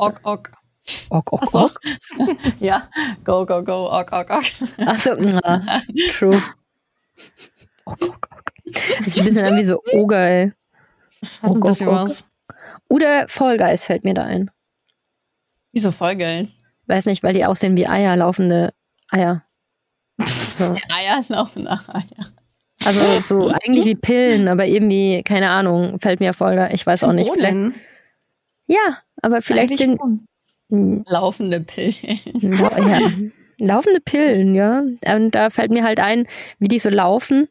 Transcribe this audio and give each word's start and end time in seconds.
Ok, 0.00 0.20
ok. 0.22 0.50
Ok, 1.10 1.32
ok, 1.32 1.54
ok. 1.54 1.80
ja, 2.60 2.88
go, 3.24 3.44
go, 3.44 3.62
go, 3.62 3.86
ok, 3.86 4.12
ok, 4.12 4.30
ok. 4.30 4.86
Achso, 4.86 5.12
na, 5.14 5.82
true. 6.10 6.40
Ok, 7.84 8.02
ok, 8.02 8.28
ok. 8.32 8.50
Das 8.98 9.06
ist 9.06 9.18
ein 9.18 9.24
bisschen 9.26 9.44
an 9.44 9.56
wie 9.56 9.64
so 9.64 9.82
Ogerl. 9.92 10.54
Hat 11.42 11.50
ein 11.50 11.60
bisschen 11.60 11.88
was. 11.88 12.24
Oder 12.88 13.28
Fall 13.28 13.58
Guys 13.58 13.84
fällt 13.84 14.04
mir 14.04 14.14
da 14.14 14.24
ein. 14.24 14.50
Wieso 15.72 15.92
voll 15.92 16.16
geil? 16.16 16.48
Weiß 16.86 17.06
nicht, 17.06 17.22
weil 17.22 17.34
die 17.34 17.44
aussehen 17.44 17.76
wie 17.76 17.86
Eier, 17.86 18.16
laufende 18.16 18.72
Eier. 19.10 19.44
So. 20.54 20.64
Eier 20.88 21.22
laufen 21.28 21.64
nach 21.64 21.88
Eier. 21.88 22.32
Also 22.84 23.20
so 23.20 23.48
eigentlich 23.48 23.84
wie 23.84 23.94
Pillen, 23.94 24.48
aber 24.48 24.66
irgendwie, 24.66 25.22
keine 25.22 25.50
Ahnung, 25.50 25.98
fällt 25.98 26.20
mir 26.20 26.32
voll. 26.32 26.68
Ich 26.72 26.86
weiß 26.86 27.04
auch 27.04 27.12
nicht. 27.12 27.30
Vielleicht. 27.30 27.58
Ja, 28.70 28.98
aber 29.20 29.42
vielleicht 29.42 29.72
Eigentlich 29.72 29.78
sind. 29.78 30.00
Hm, 30.70 31.04
Laufende 31.08 31.60
Pillen. 31.60 31.92
ja, 32.40 33.10
laufende 33.58 34.00
Pillen, 34.00 34.54
ja. 34.54 34.84
Und 35.12 35.32
da 35.32 35.50
fällt 35.50 35.72
mir 35.72 35.82
halt 35.82 35.98
ein, 35.98 36.28
wie 36.60 36.68
die 36.68 36.78
so 36.78 36.88
laufen. 36.88 37.48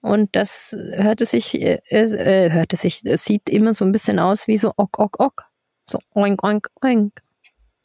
Und 0.00 0.34
das 0.36 0.76
hört 0.94 1.20
es 1.20 1.32
sich, 1.32 1.60
äh, 1.60 1.80
äh, 1.90 2.50
hört 2.50 2.72
es 2.72 2.82
sich, 2.82 3.04
es 3.04 3.24
sieht 3.24 3.48
immer 3.48 3.72
so 3.72 3.84
ein 3.84 3.92
bisschen 3.92 4.20
aus 4.20 4.46
wie 4.46 4.56
so 4.56 4.72
ok, 4.76 4.98
ok, 5.00 5.16
ok. 5.18 5.44
So 5.90 5.98
oink, 6.14 6.44
oink, 6.44 6.68
oink. 6.80 7.12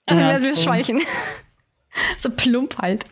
Also 0.05 0.21
ja, 0.21 0.41
wir 0.41 0.53
so. 0.53 0.61
schweichen. 0.61 1.01
so 2.19 2.29
plump 2.29 2.77
halt. 2.77 3.05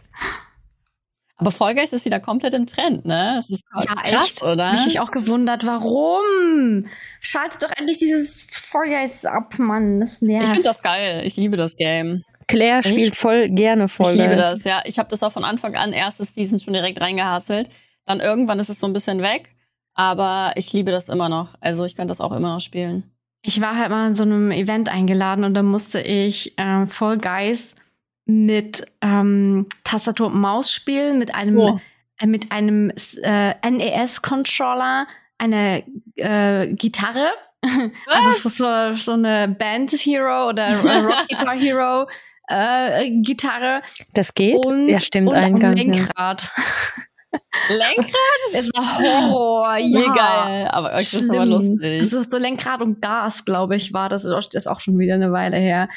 Aber 1.38 1.52
Fall 1.52 1.76
Guys 1.76 1.92
ist 1.92 2.06
wieder 2.06 2.20
komplett 2.20 2.54
im 2.54 2.66
Trend, 2.66 3.06
ne? 3.06 3.42
Das 3.42 3.50
ist 3.50 3.64
Ja, 3.88 3.96
krass, 3.96 4.26
echt. 4.32 4.44
oder? 4.44 4.72
Mich 4.72 4.88
ich 4.88 5.00
auch 5.02 5.12
gewundert, 5.12 5.66
warum? 5.66 6.86
Schaltet 7.20 7.64
doch 7.64 7.72
endlich 7.76 7.98
dieses 7.98 8.48
Fall 8.56 8.88
Guys 8.88 9.26
ab, 9.26 9.58
Mann. 9.60 10.00
Das 10.00 10.16
Ich 10.16 10.22
nervt. 10.22 10.48
finde 10.48 10.64
das 10.64 10.82
geil. 10.82 11.22
Ich 11.26 11.36
liebe 11.36 11.58
das 11.58 11.76
Game. 11.76 12.24
Claire 12.48 12.84
spielt 12.84 13.16
voll 13.16 13.50
gerne 13.50 13.88
voll. 13.88 14.14
ich 14.14 14.20
liebe 14.22 14.36
das, 14.36 14.64
ja. 14.64 14.82
Ich 14.86 15.00
habe 15.00 15.10
das 15.10 15.24
auch 15.24 15.32
von 15.32 15.44
Anfang 15.44 15.76
an 15.76 15.94
erstes 15.94 16.36
Season 16.36 16.60
schon 16.60 16.74
direkt 16.74 17.02
reingehasselt. 17.02 17.70
Dann 18.06 18.20
irgendwann 18.20 18.60
ist 18.60 18.70
es 18.70 18.80
so 18.80 18.86
ein 18.88 18.94
bisschen 18.94 19.22
weg. 19.22 19.56
Aber 19.96 20.52
ich 20.56 20.72
liebe 20.74 20.92
das 20.92 21.10
immer 21.10 21.28
noch. 21.30 21.56
Also 21.60 21.86
ich 21.86 21.96
könnte 21.96 22.10
das 22.12 22.22
auch 22.22 22.32
immer 22.34 22.54
noch 22.54 22.60
spielen. 22.62 23.10
Ich 23.42 23.62
war 23.62 23.78
halt 23.78 23.90
mal 23.90 24.08
in 24.08 24.16
so 24.16 24.24
einem 24.24 24.52
Event 24.52 24.90
eingeladen 24.90 25.44
und 25.44 25.54
da 25.54 25.64
musste 25.64 26.02
ich 26.02 26.58
äh, 26.58 26.86
Fall 26.86 27.18
Guys 27.18 27.76
mit 28.26 28.86
ähm, 29.02 29.68
Tastatur 29.84 30.28
und 30.28 30.40
Maus 30.40 30.72
spielen, 30.72 31.18
mit 31.20 31.34
einem, 31.36 31.58
Oh. 31.58 31.80
äh, 32.20 32.26
mit 32.28 32.52
einem 32.52 32.92
äh, 33.24 33.54
NES-Controller, 33.70 35.08
einer 35.38 35.82
äh, 36.16 36.74
Gitarre. 36.74 37.30
Also 38.08 38.50
so, 38.50 38.94
so 38.94 39.14
eine 39.14 39.48
Band 39.48 39.92
Hero 39.92 40.50
oder 40.50 40.70
Rock 40.84 41.28
Guitar 41.30 41.56
Hero 41.56 42.08
äh, 42.48 43.10
Gitarre 43.22 43.82
Das 44.14 44.36
geht? 44.36 44.56
und, 44.64 44.88
ja, 44.88 45.00
stimmt, 45.00 45.30
und 45.30 45.36
ein 45.36 45.56
Eingang. 45.56 45.76
Ja. 45.76 45.84
Lenkrad. 45.84 46.52
Lenkrad? 47.70 48.14
Es 48.54 48.68
war 48.76 49.00
Horror, 49.32 49.78
ja. 49.78 50.00
Wie 50.00 50.06
geil. 50.16 50.68
Aber 50.72 50.94
euch 50.94 51.12
ist 51.14 51.30
aber 51.30 51.46
lustig. 51.46 52.08
So, 52.08 52.22
so 52.22 52.38
Lenkrad 52.38 52.82
und 52.84 53.02
Gas, 53.02 53.46
glaube 53.46 53.76
ich, 53.76 53.94
war 53.94 54.10
das. 54.10 54.24
Das 54.24 54.48
ist 54.54 54.68
auch 54.68 54.80
schon 54.80 55.00
wieder 55.00 55.16
eine 55.16 55.32
Weile 55.32 55.58
her. 55.58 55.90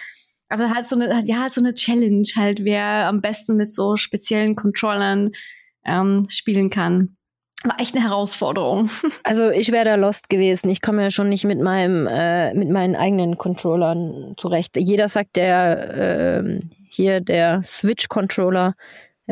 Aber 0.48 0.70
halt 0.70 0.88
so 0.88 0.96
eine, 0.96 1.22
ja, 1.24 1.42
halt 1.42 1.54
so 1.54 1.60
eine 1.60 1.74
Challenge, 1.74 2.24
halt, 2.36 2.64
wer 2.64 3.06
am 3.06 3.20
besten 3.20 3.56
mit 3.56 3.72
so 3.72 3.96
speziellen 3.96 4.56
Controllern 4.56 5.32
ähm, 5.84 6.26
spielen 6.28 6.70
kann. 6.70 7.16
War 7.64 7.80
echt 7.80 7.94
eine 7.94 8.04
Herausforderung. 8.04 8.88
Also 9.24 9.50
ich 9.50 9.72
wäre 9.72 9.84
da 9.84 9.94
lost 9.96 10.30
gewesen. 10.30 10.70
Ich 10.70 10.80
komme 10.80 11.02
ja 11.02 11.10
schon 11.10 11.28
nicht 11.28 11.44
mit 11.44 11.60
meinem, 11.60 12.06
äh, 12.06 12.54
mit 12.54 12.70
meinen 12.70 12.96
eigenen 12.96 13.36
Controllern 13.36 14.34
zurecht. 14.36 14.76
Jeder 14.76 15.08
sagt, 15.08 15.36
der 15.36 16.40
ähm, 16.40 16.70
hier 16.88 17.20
der 17.20 17.62
Switch-Controller 17.62 18.74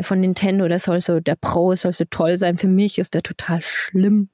von 0.01 0.19
Nintendo, 0.19 0.67
der 0.67 0.79
soll 0.79 1.01
so, 1.01 1.19
der 1.19 1.35
Pro 1.35 1.73
soll 1.75 1.93
so 1.93 2.03
toll 2.09 2.37
sein. 2.37 2.57
Für 2.57 2.67
mich 2.67 2.99
ist 2.99 3.15
der 3.15 3.23
total 3.23 3.61
schlimm. 3.61 4.29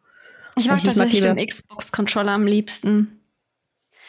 Ich 0.57 0.67
mag 0.67 0.79
Ich 0.79 0.85
mag 0.85 0.95
tatsächlich 0.95 1.21
den 1.21 1.37
Xbox-Controller 1.37 2.33
am 2.33 2.45
liebsten. 2.45 3.22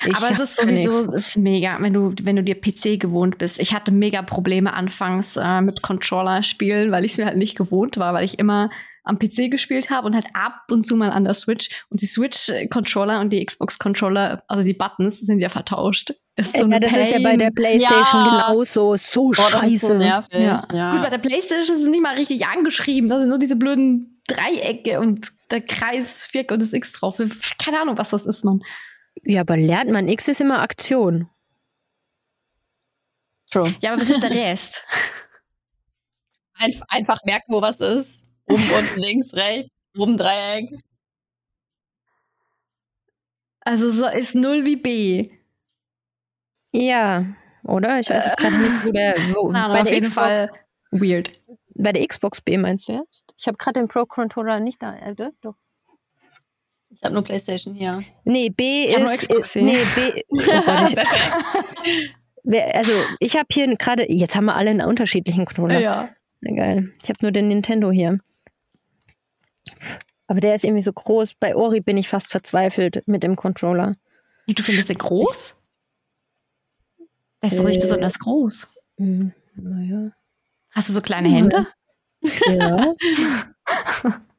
Ich 0.06 0.15
Aber 0.16 0.31
es 0.31 0.41
ist 0.41 0.56
sowieso, 0.56 1.00
es 1.00 1.12
ist 1.12 1.37
mega, 1.38 1.77
wenn 1.81 1.93
du, 1.93 2.12
wenn 2.22 2.37
du 2.37 2.43
dir 2.43 2.60
PC 2.60 2.99
gewohnt 3.00 3.38
bist. 3.38 3.59
Ich 3.60 3.75
hatte 3.75 3.91
mega 3.93 4.22
Probleme 4.22 4.75
anfangs 4.75 5.37
äh, 5.37 5.60
mit 5.60 5.82
Controller 5.82 6.43
spielen, 6.43 6.91
weil 6.93 7.05
ich 7.05 7.12
es 7.12 7.19
mir 7.19 7.27
halt 7.27 7.37
nicht 7.38 7.56
gewohnt 7.56 7.97
war, 7.97 8.12
weil 8.12 8.25
ich 8.25 8.38
immer 8.38 8.71
am 9.04 9.19
PC 9.19 9.50
gespielt 9.50 9.91
habe 9.91 10.06
und 10.06 10.15
halt 10.15 10.27
ab 10.33 10.62
und 10.71 10.84
zu 10.87 10.97
mal 10.97 11.10
an 11.10 11.25
der 11.25 11.34
Switch. 11.34 11.69
Und 11.91 12.00
die 12.00 12.06
Switch-Controller 12.06 13.21
und 13.21 13.33
die 13.33 13.44
Xbox-Controller, 13.44 14.43
also 14.49 14.65
die 14.65 14.72
Buttons, 14.75 15.21
sind 15.21 15.41
ja 15.41 15.49
vertauscht. 15.50 16.15
Das 16.37 16.47
ist 16.47 16.56
so 16.56 16.66
ja, 16.66 16.81
das 16.81 16.97
ist 16.97 17.12
ja 17.12 17.19
bei 17.19 17.31
Pain. 17.31 17.38
der 17.38 17.50
Playstation 17.50 18.25
Ja. 18.25 18.47
genauso. 18.47 18.97
So 18.97 19.25
Boah, 19.28 19.34
so 19.34 19.43
scheiße. 19.59 19.99
nervig. 19.99 20.33
Ja. 20.41 20.62
Ja. 20.72 20.91
Gut, 20.93 21.03
bei 21.03 21.10
der 21.10 21.19
Playstation 21.19 21.77
ist 21.77 21.83
es 21.83 21.88
nicht 21.88 22.03
mal 22.03 22.15
richtig 22.16 22.47
angeschrieben. 22.47 23.09
Da 23.10 23.19
sind 23.19 23.28
nur 23.28 23.38
diese 23.38 23.56
blöden 23.56 24.21
Dreiecke 24.27 25.00
und 25.00 25.28
der 25.50 25.60
Kreis, 25.60 26.27
Viereck 26.27 26.50
und 26.50 26.62
das 26.62 26.72
X 26.72 26.93
drauf. 26.93 27.19
Keine 27.62 27.81
Ahnung, 27.81 27.99
was 27.99 28.10
das 28.10 28.27
ist, 28.27 28.44
Mann. 28.44 28.60
Ja, 29.22 29.41
aber 29.42 29.56
lernt 29.56 29.91
man, 29.91 30.08
X 30.08 30.28
ist 30.28 30.41
immer 30.41 30.60
Aktion. 30.60 31.28
True. 33.50 33.72
Ja, 33.80 33.92
aber 33.92 34.02
was 34.02 34.10
ist 34.10 34.22
der 34.22 34.30
Rest? 34.30 34.84
Einf 36.58 36.80
einfach 36.88 37.20
merken, 37.24 37.53
wo 37.53 37.62
was 37.62 37.80
ist. 37.80 38.24
Oben, 38.48 38.62
unten, 38.78 39.00
links, 39.00 39.32
rechts, 39.34 39.70
oben 39.97 40.16
Dreieck. 40.16 40.70
Also 43.60 43.91
so 43.91 44.06
ist 44.08 44.34
null 44.34 44.64
wie 44.66 44.76
B. 44.76 45.30
Ja, 46.72 47.24
oder? 47.62 47.98
Ich 48.00 48.10
weiß 48.10 48.26
es 48.26 48.36
gerade 48.36 48.56
nicht, 48.58 48.84
wo 48.84 48.91
der, 48.92 49.14
wo, 49.34 49.50
Na, 49.53 49.69
bei 49.69 49.80
auf 49.80 49.84
der 49.84 49.94
jeden 49.94 50.08
Xbox, 50.08 50.41
Fall 50.41 50.50
weird. 50.91 51.41
bei 51.74 51.92
der 51.92 52.06
Xbox 52.06 52.41
B 52.42 52.58
meinst 52.58 52.88
du 52.88 52.92
jetzt? 52.92 53.32
Ich 53.36 53.47
habe 53.47 53.56
gerade 53.56 53.80
den 53.80 53.88
Pro 53.88 54.04
Controller 54.04 54.60
nicht 54.60 54.82
da, 54.82 54.94
äh, 54.97 55.14
doch. 55.41 55.54
Ich 56.97 57.03
habe 57.03 57.15
nur 57.15 57.25
Playstation 57.25 57.75
hier. 57.75 58.03
Nee, 58.25 58.50
B 58.50 58.87
Ich 58.87 58.97
ist. 58.97 59.21
Xbox 59.22 59.49
ist 59.49 59.53
hier. 59.55 59.62
nee, 59.62 59.78
B. 59.94 60.22
Oh 60.31 60.60
Gott, 60.65 60.93
ich, 62.44 62.62
also, 62.75 62.93
ich 63.21 63.37
habe 63.37 63.47
hier 63.50 63.75
gerade. 63.77 64.10
Jetzt 64.12 64.37
haben 64.37 64.44
wir 64.47 64.55
alle 64.56 64.71
einen 64.71 64.82
unterschiedlichen 64.87 65.44
Controller. 65.44 65.81
Ja. 65.81 66.09
Na, 66.41 66.54
geil. 66.54 66.93
Ich 67.03 67.09
habe 67.09 67.19
nur 67.22 67.33
den 67.33 67.49
Nintendo 67.49 67.91
hier. 67.91 68.19
Aber 70.27 70.41
der 70.41 70.54
ist 70.54 70.65
irgendwie 70.65 70.83
so 70.83 70.93
groß. 70.93 71.34
Bei 71.34 71.54
Ori 71.56 71.81
bin 71.81 71.97
ich 71.97 72.09
fast 72.09 72.31
verzweifelt 72.31 73.03
mit 73.06 73.22
dem 73.22 73.37
Controller. 73.37 73.94
Du 74.47 74.62
findest 74.62 74.88
den 74.91 74.99
groß? 74.99 75.54
Der 77.43 77.50
ist 77.50 77.59
doch 77.59 77.65
nicht 77.65 77.77
Äh. 77.77 77.81
besonders 77.81 78.19
groß. 78.19 78.69
Hm, 78.99 79.33
naja. 79.56 80.12
Hast 80.71 80.88
du 80.88 80.93
so 80.93 81.00
kleine 81.00 81.28
Hände? 81.31 81.66
Ja. 82.22 82.94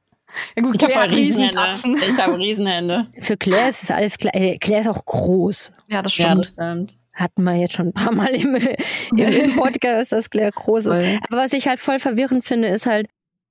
Ja 0.55 0.63
gut, 0.63 0.75
Ich 0.75 0.81
habe 0.83 0.93
Claire 0.93 1.03
hat 1.07 1.13
Riesenhände. 1.13 1.99
Ich 2.09 2.17
habe 2.19 2.37
Riesenhände. 2.37 3.07
Für 3.19 3.37
Claire 3.37 3.69
ist 3.69 3.83
es 3.83 3.91
alles 3.91 4.17
klar. 4.17 4.33
Äh, 4.35 4.57
Claire 4.57 4.81
ist 4.81 4.87
auch 4.87 5.05
groß. 5.05 5.71
Ja, 5.87 6.01
das 6.01 6.17
Ja, 6.17 6.25
stimmt. 6.27 6.39
das 6.45 6.51
stimmt. 6.53 6.95
Hatten 7.13 7.43
wir 7.43 7.55
jetzt 7.55 7.73
schon 7.73 7.87
ein 7.87 7.93
paar 7.93 8.13
Mal 8.13 8.29
im, 8.35 8.55
im, 8.55 9.55
Podcast, 9.55 10.11
dass 10.11 10.29
Claire 10.29 10.51
groß 10.51 10.87
ist. 10.87 10.99
Aber 11.29 11.37
was 11.37 11.53
ich 11.53 11.67
halt 11.67 11.79
voll 11.79 11.99
verwirrend 11.99 12.43
finde, 12.43 12.67
ist 12.67 12.85
halt 12.85 13.07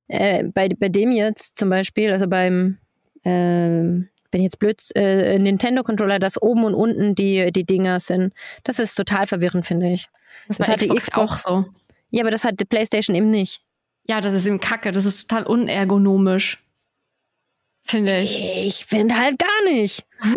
äh, 0.08 0.44
bei, 0.44 0.68
bei 0.68 0.90
dem 0.90 1.10
jetzt 1.12 1.56
zum 1.58 1.70
Beispiel, 1.70 2.12
also 2.12 2.28
beim, 2.28 2.76
ähm, 3.24 4.08
bin 4.30 4.42
jetzt 4.42 4.58
blöd, 4.58 4.82
äh, 4.96 5.38
Nintendo-Controller, 5.38 6.18
dass 6.18 6.40
oben 6.42 6.64
und 6.64 6.74
unten 6.74 7.14
die, 7.14 7.50
die 7.52 7.64
Dinger 7.64 8.00
sind. 8.00 8.34
Das 8.64 8.78
ist 8.78 8.96
total 8.96 9.26
verwirrend, 9.26 9.64
finde 9.64 9.90
ich. 9.92 10.08
das 10.48 10.58
das 10.58 10.68
war 10.68 10.74
hat 10.74 10.82
die 10.82 10.88
Xbox 10.88 11.14
auch 11.14 11.36
Xbox- 11.36 11.42
so. 11.44 11.64
Ja, 12.10 12.22
aber 12.22 12.30
das 12.30 12.44
hat 12.44 12.60
die 12.60 12.64
PlayStation 12.66 13.16
eben 13.16 13.30
nicht. 13.30 13.62
Ja, 14.06 14.20
das 14.20 14.34
ist 14.34 14.44
eben 14.46 14.60
kacke. 14.60 14.92
Das 14.92 15.06
ist 15.06 15.26
total 15.28 15.46
unergonomisch. 15.46 16.62
Finde 17.86 18.20
ich. 18.20 18.40
Ich 18.42 18.86
finde 18.86 19.16
halt 19.18 19.38
gar 19.38 19.72
nicht. 19.72 20.04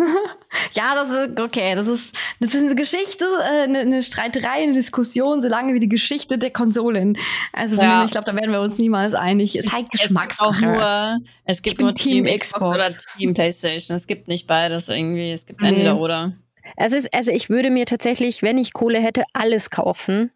Ja, 0.73 0.95
das 0.95 1.09
ist 1.09 1.39
okay. 1.39 1.75
Das 1.75 1.87
ist, 1.87 2.15
das 2.39 2.53
ist 2.55 2.63
eine 2.63 2.75
Geschichte, 2.75 3.25
äh, 3.25 3.63
eine, 3.63 3.79
eine 3.79 4.01
Streiterei, 4.01 4.63
eine 4.63 4.73
Diskussion, 4.73 5.39
solange 5.41 5.73
wie 5.73 5.79
die 5.79 5.89
Geschichte 5.89 6.38
der 6.38 6.51
Konsolen. 6.51 7.17
Also 7.53 7.77
Ja. 7.77 8.03
ich 8.05 8.11
glaube, 8.11 8.25
da 8.25 8.35
werden 8.35 8.51
wir 8.51 8.61
uns 8.61 8.77
niemals 8.77 9.13
einig. 9.13 9.55
Es 9.55 9.65
ist 9.65 9.73
halt 9.73 9.88
Es 9.94 10.01
gibt 10.01 10.17
auch 10.17 10.27
Geschmackssache. 10.27 10.65
nur, 10.65 11.19
es 11.45 11.61
gibt 11.61 11.79
nur 11.79 11.94
Team 11.94 12.25
Team, 12.25 12.38
Xbox, 12.38 12.51
Xbox. 12.61 12.75
oder 12.75 12.89
Team 13.17 13.33
Playstation. 13.33 13.95
Es 13.97 14.07
gibt 14.07 14.27
nicht 14.27 14.47
beides 14.47 14.89
irgendwie. 14.89 15.31
Es 15.31 15.45
gibt 15.45 15.61
Nee. 15.61 15.69
entweder 15.69 15.97
oder. 15.97 16.33
Es 16.75 16.91
ist, 16.93 17.13
also 17.13 17.31
ich 17.31 17.50
würde 17.50 17.69
mir 17.69 17.85
tatsächlich, 17.85 18.41
wenn 18.41 18.57
ich 18.57 18.73
Kohle 18.73 19.00
hätte, 19.00 19.23
alles 19.33 19.69
kaufen. 19.69 20.31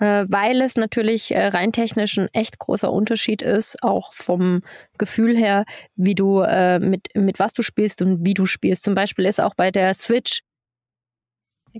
Äh, 0.00 0.24
weil 0.28 0.60
es 0.62 0.76
natürlich 0.76 1.34
äh, 1.34 1.46
rein 1.48 1.72
technisch 1.72 2.18
ein 2.18 2.28
echt 2.32 2.58
großer 2.58 2.90
Unterschied 2.92 3.42
ist, 3.42 3.82
auch 3.82 4.12
vom 4.12 4.62
Gefühl 4.98 5.36
her, 5.36 5.64
wie 5.94 6.14
du 6.14 6.40
äh, 6.40 6.78
mit, 6.78 7.08
mit 7.14 7.38
was 7.38 7.52
du 7.52 7.62
spielst 7.62 8.02
und 8.02 8.24
wie 8.24 8.34
du 8.34 8.46
spielst. 8.46 8.82
Zum 8.82 8.94
Beispiel 8.94 9.26
ist 9.26 9.40
auch 9.40 9.54
bei 9.54 9.70
der 9.70 9.94
Switch 9.94 10.40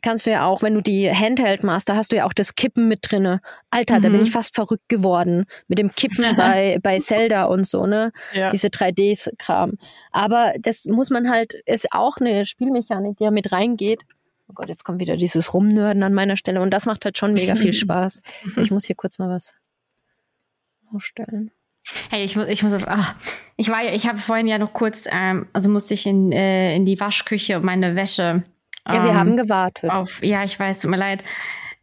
kannst 0.03 0.25
du 0.27 0.31
ja 0.31 0.47
auch, 0.47 0.63
wenn 0.63 0.75
du 0.75 0.83
die 0.83 1.11
Handheld 1.11 1.65
machst, 1.65 1.89
da 1.89 1.97
hast 1.97 2.13
du 2.13 2.17
ja 2.17 2.25
auch 2.25 2.33
das 2.33 2.55
Kippen 2.55 2.87
mit 2.87 3.01
drinne. 3.03 3.41
Alter, 3.71 3.95
da 4.01 4.09
bin 4.09 4.19
Mhm. 4.19 4.23
ich 4.23 4.31
fast 4.31 4.55
verrückt 4.55 4.89
geworden 4.89 5.47
mit 5.67 5.79
dem 5.79 5.93
Kippen 5.93 6.25
bei, 6.37 6.79
bei 6.83 6.99
Zelda 7.01 7.45
und 7.47 7.67
so, 7.67 7.87
ne? 7.87 8.13
Ja. 8.33 8.51
diese 8.51 8.69
3D-Kram. 8.69 9.73
Aber 10.13 10.53
das 10.61 10.85
muss 10.85 11.11
man 11.11 11.29
halt, 11.29 11.55
ist 11.67 11.89
auch 11.91 12.19
eine 12.19 12.45
Spielmechanik, 12.45 13.17
die 13.17 13.25
ja 13.25 13.31
mit 13.33 13.51
reingeht. 13.51 14.03
Oh 14.51 14.53
Gott, 14.55 14.69
jetzt 14.69 14.85
kommt 14.85 14.99
wieder 15.01 15.17
dieses 15.17 15.55
Rumnörden 15.55 16.03
an 16.03 16.13
meiner 16.13 16.37
Stelle 16.37 16.61
und 16.61 16.71
das 16.73 16.87
macht 16.87 17.05
halt 17.05 17.17
schon 17.17 17.35
mega 17.35 17.55
viel 17.55 17.73
Spaß. 17.73 18.21
So, 18.51 18.61
ich 18.61 18.71
muss 18.73 18.85
hier 18.85 18.97
kurz 18.97 19.19
mal 19.21 19.29
was 19.29 19.55
ausstellen. 20.93 21.53
Hey, 22.11 22.25
ich 22.25 22.35
muss, 22.35 22.49
ich 22.49 22.63
muss, 22.65 22.75
ach, 22.87 23.15
ich 23.57 23.69
war 23.69 23.83
ja, 23.83 23.93
ich 23.93 24.09
habe 24.09 24.19
vorhin 24.19 24.49
ja 24.49 24.59
noch 24.59 24.73
kurz, 24.73 25.07
ähm, 25.11 25.47
also 25.53 25.71
musste 25.71 25.95
ich 25.95 26.05
in, 26.07 26.33
äh, 26.33 26.75
in 26.75 26.85
die 26.85 26.99
Waschküche 26.99 27.57
und 27.57 27.65
meine 27.65 27.95
Wäsche. 27.95 28.43
Ähm, 28.87 28.95
ja, 28.95 29.05
wir 29.05 29.15
haben 29.15 29.37
gewartet. 29.37 29.91
Auf, 29.91 30.23
ja, 30.23 30.43
ich 30.45 30.59
weiß, 30.59 30.81
tut 30.81 30.91
mir 30.91 30.97
leid. 30.97 31.23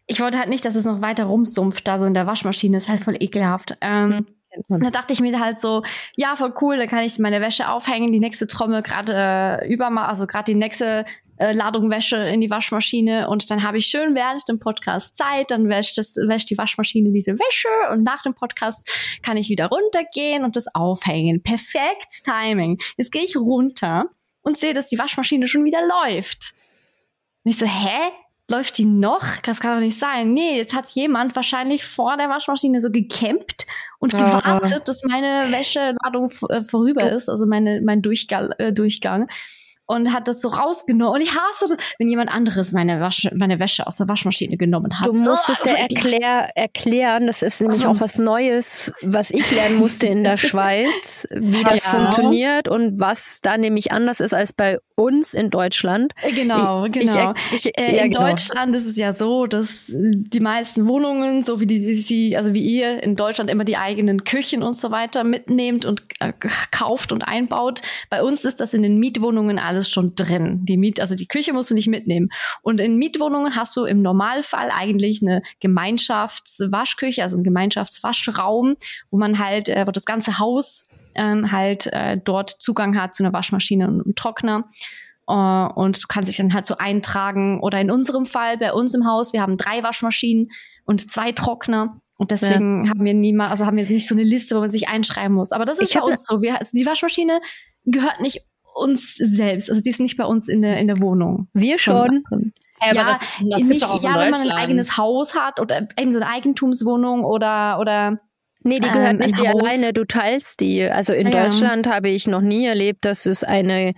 Ich 0.05 0.19
wollte 0.19 0.37
halt 0.37 0.49
nicht, 0.49 0.65
dass 0.65 0.75
es 0.75 0.85
noch 0.85 1.01
weiter 1.01 1.25
rumsumpft, 1.25 1.87
da 1.87 1.99
so 1.99 2.05
in 2.05 2.13
der 2.13 2.27
Waschmaschine. 2.27 2.77
ist 2.77 2.89
halt 2.89 2.99
voll 2.99 3.15
ekelhaft. 3.19 3.77
Ähm, 3.81 4.27
und 4.67 4.83
da 4.83 4.89
dachte 4.89 5.13
ich 5.13 5.19
mir 5.19 5.39
halt 5.39 5.59
so, 5.59 5.83
ja, 6.15 6.35
voll 6.35 6.53
cool, 6.61 6.77
da 6.77 6.87
kann 6.87 7.03
ich 7.03 7.19
meine 7.19 7.41
Wäsche 7.41 7.69
aufhängen, 7.69 8.11
die 8.11 8.19
nächste 8.19 8.47
Trommel 8.47 8.81
gerade 8.81 9.13
äh, 9.61 9.71
übermal, 9.71 10.07
also 10.07 10.27
gerade 10.27 10.45
die 10.45 10.55
nächste 10.55 11.05
äh, 11.37 11.53
Ladung 11.53 11.89
Wäsche 11.89 12.17
in 12.17 12.41
die 12.41 12.49
Waschmaschine 12.49 13.29
und 13.29 13.49
dann 13.49 13.63
habe 13.63 13.77
ich 13.77 13.87
schön 13.87 14.15
während 14.15 14.47
dem 14.49 14.59
Podcast 14.59 15.17
Zeit, 15.17 15.51
dann 15.51 15.69
wäscht, 15.69 15.97
das, 15.97 16.15
wäscht 16.15 16.49
die 16.49 16.57
Waschmaschine 16.57 17.11
diese 17.11 17.33
Wäsche 17.33 17.69
und 17.91 18.03
nach 18.03 18.23
dem 18.23 18.33
Podcast 18.33 19.19
kann 19.21 19.37
ich 19.37 19.49
wieder 19.49 19.67
runtergehen 19.67 20.43
und 20.43 20.55
das 20.55 20.73
aufhängen. 20.73 21.43
Perfektes 21.43 22.23
Timing. 22.23 22.77
Jetzt 22.97 23.11
gehe 23.11 23.23
ich 23.23 23.35
runter 23.37 24.05
und 24.41 24.57
sehe, 24.57 24.73
dass 24.73 24.87
die 24.87 24.97
Waschmaschine 24.97 25.47
schon 25.47 25.65
wieder 25.65 25.79
läuft. 26.05 26.53
Und 27.43 27.51
ich 27.51 27.57
so, 27.57 27.65
hä? 27.65 28.11
Läuft 28.49 28.77
die 28.77 28.85
noch? 28.85 29.25
Das 29.43 29.59
kann 29.59 29.75
doch 29.75 29.85
nicht 29.85 29.99
sein. 29.99 30.31
Nee, 30.31 30.55
jetzt 30.55 30.73
hat 30.73 30.89
jemand 30.91 31.35
wahrscheinlich 31.35 31.83
vor 31.83 32.15
der 32.15 32.29
Waschmaschine 32.29 32.79
so 32.79 32.89
gecampt 32.89 33.65
und 33.99 34.13
oh. 34.13 34.17
gewartet, 34.17 34.87
dass 34.87 35.03
meine 35.03 35.51
Wäscheladung 35.51 36.31
äh, 36.47 36.61
vorüber 36.61 37.11
ist, 37.11 37.27
also 37.27 37.45
meine, 37.45 37.81
mein 37.81 38.01
Durchgang, 38.01 38.51
äh, 38.57 38.71
Durchgang 38.71 39.27
und 39.87 40.13
hat 40.13 40.27
das 40.27 40.41
so 40.41 40.49
rausgenommen. 40.49 41.15
Und 41.15 41.21
ich 41.21 41.31
hasse 41.31 41.65
das, 41.69 41.77
wenn 41.97 42.09
jemand 42.09 42.33
anderes 42.33 42.73
meine, 42.73 42.99
Wasch, 42.99 43.27
meine 43.33 43.59
Wäsche 43.59 43.87
aus 43.87 43.95
der 43.95 44.07
Waschmaschine 44.07 44.57
genommen 44.57 44.99
hat. 44.99 45.07
Du 45.07 45.13
musst 45.13 45.49
es 45.49 45.61
oh, 45.61 45.69
dir 45.69 45.77
erklär, 45.77 46.51
erklären. 46.55 47.25
Das 47.25 47.41
ist 47.41 47.61
nämlich 47.61 47.85
also. 47.85 47.97
auch 47.97 48.01
was 48.01 48.17
Neues, 48.17 48.91
was 49.01 49.31
ich 49.31 49.49
lernen 49.51 49.77
musste 49.77 50.07
in 50.07 50.23
der 50.23 50.37
Schweiz, 50.37 51.25
wie 51.31 51.63
das 51.63 51.85
ja. 51.85 51.91
funktioniert 51.91 52.67
und 52.67 52.99
was 52.99 53.39
da 53.41 53.57
nämlich 53.57 53.91
anders 53.93 54.19
ist 54.19 54.33
als 54.33 54.51
bei 54.51 54.79
uns 54.95 55.33
in 55.33 55.49
Deutschland. 55.49 56.13
Äh, 56.21 56.33
genau, 56.33 56.85
ich, 56.85 56.91
genau. 56.91 57.33
Ich, 57.53 57.67
ich, 57.67 57.77
äh, 57.77 57.95
ja, 57.95 58.03
in 58.03 58.11
genau. 58.11 58.27
Deutschland 58.27 58.75
ist 58.75 58.85
es 58.85 58.97
ja 58.97 59.13
so, 59.13 59.47
dass 59.47 59.91
die 59.95 60.39
meisten 60.39 60.87
Wohnungen, 60.87 61.43
so 61.43 61.61
wie 61.61 61.67
die, 61.67 61.95
sie, 61.95 62.35
also 62.35 62.53
wie 62.53 62.61
ihr 62.61 63.01
in 63.03 63.15
Deutschland 63.15 63.49
immer 63.49 63.63
die 63.63 63.77
eigenen 63.77 64.25
Küchen 64.25 64.63
und 64.63 64.75
so 64.75 64.91
weiter 64.91 65.23
mitnehmt 65.23 65.85
und 65.85 66.03
äh, 66.19 66.33
kauft 66.71 67.11
und 67.13 67.27
einbaut. 67.27 67.81
Bei 68.09 68.21
uns 68.21 68.43
ist 68.43 68.59
das 68.59 68.73
in 68.73 68.81
den 68.81 68.97
Mietwohnungen 68.97 69.59
alles 69.59 69.76
alles 69.77 69.89
schon 69.89 70.15
drin. 70.15 70.65
Die 70.65 70.77
Miet, 70.77 70.99
also 70.99 71.15
die 71.15 71.27
Küche 71.27 71.53
musst 71.53 71.69
du 71.69 71.75
nicht 71.75 71.87
mitnehmen. 71.87 72.29
Und 72.61 72.79
in 72.79 72.97
Mietwohnungen 72.97 73.55
hast 73.55 73.75
du 73.77 73.85
im 73.85 74.01
Normalfall 74.01 74.71
eigentlich 74.73 75.21
eine 75.21 75.41
Gemeinschaftswaschküche, 75.59 77.23
also 77.23 77.35
einen 77.35 77.43
Gemeinschaftswaschraum, 77.43 78.75
wo 79.11 79.17
man 79.17 79.39
halt, 79.39 79.69
äh, 79.69 79.85
wo 79.87 79.91
das 79.91 80.05
ganze 80.05 80.39
Haus 80.39 80.85
ähm, 81.15 81.51
halt 81.51 81.87
äh, 81.87 82.17
dort 82.17 82.49
Zugang 82.49 82.99
hat 82.99 83.15
zu 83.15 83.23
einer 83.23 83.33
Waschmaschine 83.33 83.87
und 83.87 84.01
einem 84.01 84.15
Trockner. 84.15 84.65
Uh, 85.29 85.67
und 85.75 86.01
du 86.01 86.07
kannst 86.07 86.29
dich 86.29 86.37
dann 86.37 86.53
halt 86.53 86.65
so 86.65 86.77
eintragen. 86.77 87.59
Oder 87.59 87.81
in 87.81 87.91
unserem 87.91 88.25
Fall, 88.25 88.57
bei 88.57 88.71
uns 88.71 88.93
im 88.93 89.05
Haus, 89.05 89.33
wir 89.33 89.41
haben 89.41 89.57
drei 89.57 89.83
Waschmaschinen 89.83 90.51
und 90.85 91.11
zwei 91.11 91.33
Trockner. 91.33 91.99
Und 92.15 92.31
deswegen 92.31 92.85
ja. 92.85 92.91
haben 92.91 93.03
wir 93.03 93.13
niemals, 93.13 93.51
also 93.51 93.65
haben 93.65 93.75
wir 93.75 93.85
nicht 93.85 94.07
so 94.07 94.15
eine 94.15 94.23
Liste, 94.23 94.55
wo 94.55 94.61
man 94.61 94.71
sich 94.71 94.87
einschreiben 94.87 95.35
muss. 95.35 95.51
Aber 95.51 95.65
das 95.65 95.79
ist 95.79 95.89
ich 95.89 95.99
bei 95.99 96.01
uns 96.01 96.25
so. 96.25 96.41
Wir, 96.41 96.57
also 96.59 96.71
die 96.73 96.85
Waschmaschine 96.85 97.41
gehört 97.83 98.21
nicht 98.21 98.45
uns 98.77 99.15
selbst. 99.15 99.69
Also 99.69 99.81
die 99.81 99.89
ist 99.89 99.99
nicht 99.99 100.17
bei 100.17 100.25
uns 100.25 100.47
in 100.47 100.61
der, 100.61 100.77
in 100.77 100.87
der 100.87 100.99
Wohnung. 100.99 101.47
Wir 101.53 101.77
schon. 101.77 102.23
Ja, 102.81 102.93
ja, 102.93 103.05
das, 103.05 103.19
das 103.49 103.63
nicht, 103.63 103.81
ja 103.81 104.19
wenn 104.19 104.31
man 104.31 104.41
ein 104.41 104.51
eigenes 104.51 104.97
Haus 104.97 105.35
hat 105.35 105.59
oder 105.59 105.87
eben 105.99 106.13
so 106.13 106.19
eine 106.19 106.31
Eigentumswohnung 106.31 107.23
oder, 107.23 107.79
oder 107.79 108.19
Nee, 108.63 108.79
die 108.79 108.89
gehört 108.89 109.13
ähm, 109.13 109.19
nicht 109.19 109.39
dir 109.39 109.49
alleine, 109.49 109.93
du 109.93 110.03
teilst 110.03 110.59
die. 110.59 110.83
Also 110.83 111.13
in 111.13 111.27
ja. 111.27 111.43
Deutschland 111.43 111.87
habe 111.87 112.09
ich 112.09 112.27
noch 112.27 112.41
nie 112.41 112.65
erlebt, 112.65 113.05
dass 113.05 113.25
es 113.25 113.43
eine 113.43 113.93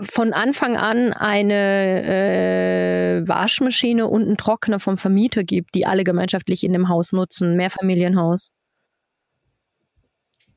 von 0.00 0.32
Anfang 0.32 0.76
an 0.76 1.12
eine 1.12 2.04
äh, 3.24 3.28
Waschmaschine 3.28 4.06
und 4.06 4.22
einen 4.22 4.36
Trockner 4.36 4.78
vom 4.78 4.96
Vermieter 4.98 5.44
gibt, 5.44 5.74
die 5.74 5.86
alle 5.86 6.04
gemeinschaftlich 6.04 6.62
in 6.62 6.72
dem 6.72 6.88
Haus 6.88 7.12
nutzen. 7.12 7.56
Mehrfamilienhaus. 7.56 8.52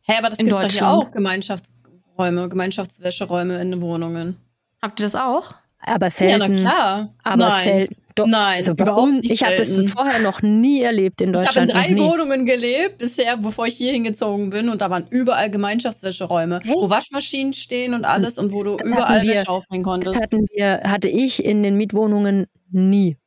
Hä, 0.02 0.14
hey, 0.14 0.18
aber 0.18 0.30
das 0.30 0.38
gibt 0.40 0.52
doch 0.52 0.64
hier 0.64 0.88
auch 0.88 1.12
Gemeinschafts 1.12 1.74
Räume, 2.18 2.50
Gemeinschaftswäscheräume 2.50 3.62
in 3.62 3.82
Wohnungen. 3.82 4.38
Habt 4.82 5.00
ihr 5.00 5.06
das 5.06 5.16
auch? 5.16 5.56
Aber 5.84 6.10
selten. 6.10 6.42
Ja, 6.42 6.48
na 6.48 6.56
klar. 6.56 7.14
Aber 7.24 7.50
Nein. 7.50 7.64
selten. 7.64 7.96
Doch, 8.16 8.28
Nein, 8.28 8.58
also 8.58 8.72
überhaupt 8.72 9.14
nicht. 9.14 9.32
Ich 9.32 9.44
habe 9.44 9.56
das 9.56 9.72
vorher 9.90 10.20
noch 10.20 10.42
nie 10.42 10.82
erlebt 10.82 11.22
in 11.22 11.32
Deutschland. 11.32 11.70
Ich 11.70 11.76
habe 11.76 11.88
in 11.88 11.96
drei 11.96 12.04
Wohnungen 12.04 12.46
gelebt 12.46 12.98
bisher, 12.98 13.38
bevor 13.38 13.68
ich 13.68 13.76
hier 13.78 13.94
hingezogen 13.94 14.50
bin, 14.50 14.70
und 14.70 14.82
da 14.82 14.90
waren 14.90 15.08
überall 15.10 15.50
Gemeinschaftswäscheräume, 15.50 16.60
hey. 16.62 16.74
wo 16.74 16.90
Waschmaschinen 16.90 17.54
stehen 17.54 17.94
und 17.94 18.04
alles 18.04 18.38
und 18.38 18.52
wo 18.52 18.64
du 18.64 18.76
das 18.76 18.90
überall 18.90 19.24
wir, 19.24 19.36
Wäsche 19.36 19.50
aufhängen 19.50 19.84
konntest. 19.84 20.16
Das 20.16 20.22
hatten 20.22 20.46
wir, 20.54 20.82
hatte 20.84 21.08
ich 21.08 21.44
in 21.44 21.64
den 21.64 21.78
Mietwohnungen 21.78 22.48
nie. 22.70 23.18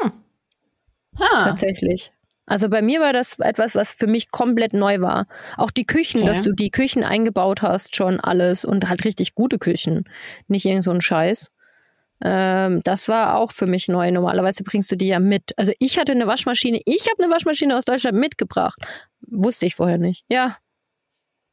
Hm. 0.00 0.12
Tatsächlich. 1.18 2.10
Also 2.48 2.68
bei 2.68 2.82
mir 2.82 3.00
war 3.00 3.12
das 3.12 3.38
etwas, 3.38 3.74
was 3.74 3.92
für 3.92 4.06
mich 4.06 4.30
komplett 4.30 4.72
neu 4.72 5.00
war. 5.00 5.26
Auch 5.56 5.70
die 5.70 5.84
Küchen, 5.84 6.22
okay. 6.22 6.28
dass 6.28 6.42
du 6.42 6.52
die 6.52 6.70
Küchen 6.70 7.04
eingebaut 7.04 7.62
hast, 7.62 7.94
schon 7.94 8.18
alles 8.20 8.64
und 8.64 8.88
halt 8.88 9.04
richtig 9.04 9.34
gute 9.34 9.58
Küchen, 9.58 10.04
nicht 10.48 10.64
irgend 10.64 10.84
so 10.84 10.90
ein 10.90 11.02
Scheiß. 11.02 11.50
Ähm, 12.24 12.80
das 12.84 13.08
war 13.08 13.36
auch 13.36 13.52
für 13.52 13.66
mich 13.66 13.88
neu. 13.88 14.10
Normalerweise 14.10 14.64
bringst 14.64 14.90
du 14.90 14.96
die 14.96 15.08
ja 15.08 15.20
mit. 15.20 15.56
Also 15.56 15.72
ich 15.78 15.98
hatte 15.98 16.12
eine 16.12 16.26
Waschmaschine, 16.26 16.80
ich 16.84 17.06
habe 17.08 17.22
eine 17.22 17.32
Waschmaschine 17.32 17.76
aus 17.76 17.84
Deutschland 17.84 18.18
mitgebracht. 18.18 18.80
Wusste 19.20 19.66
ich 19.66 19.74
vorher 19.74 19.98
nicht. 19.98 20.24
Ja, 20.28 20.56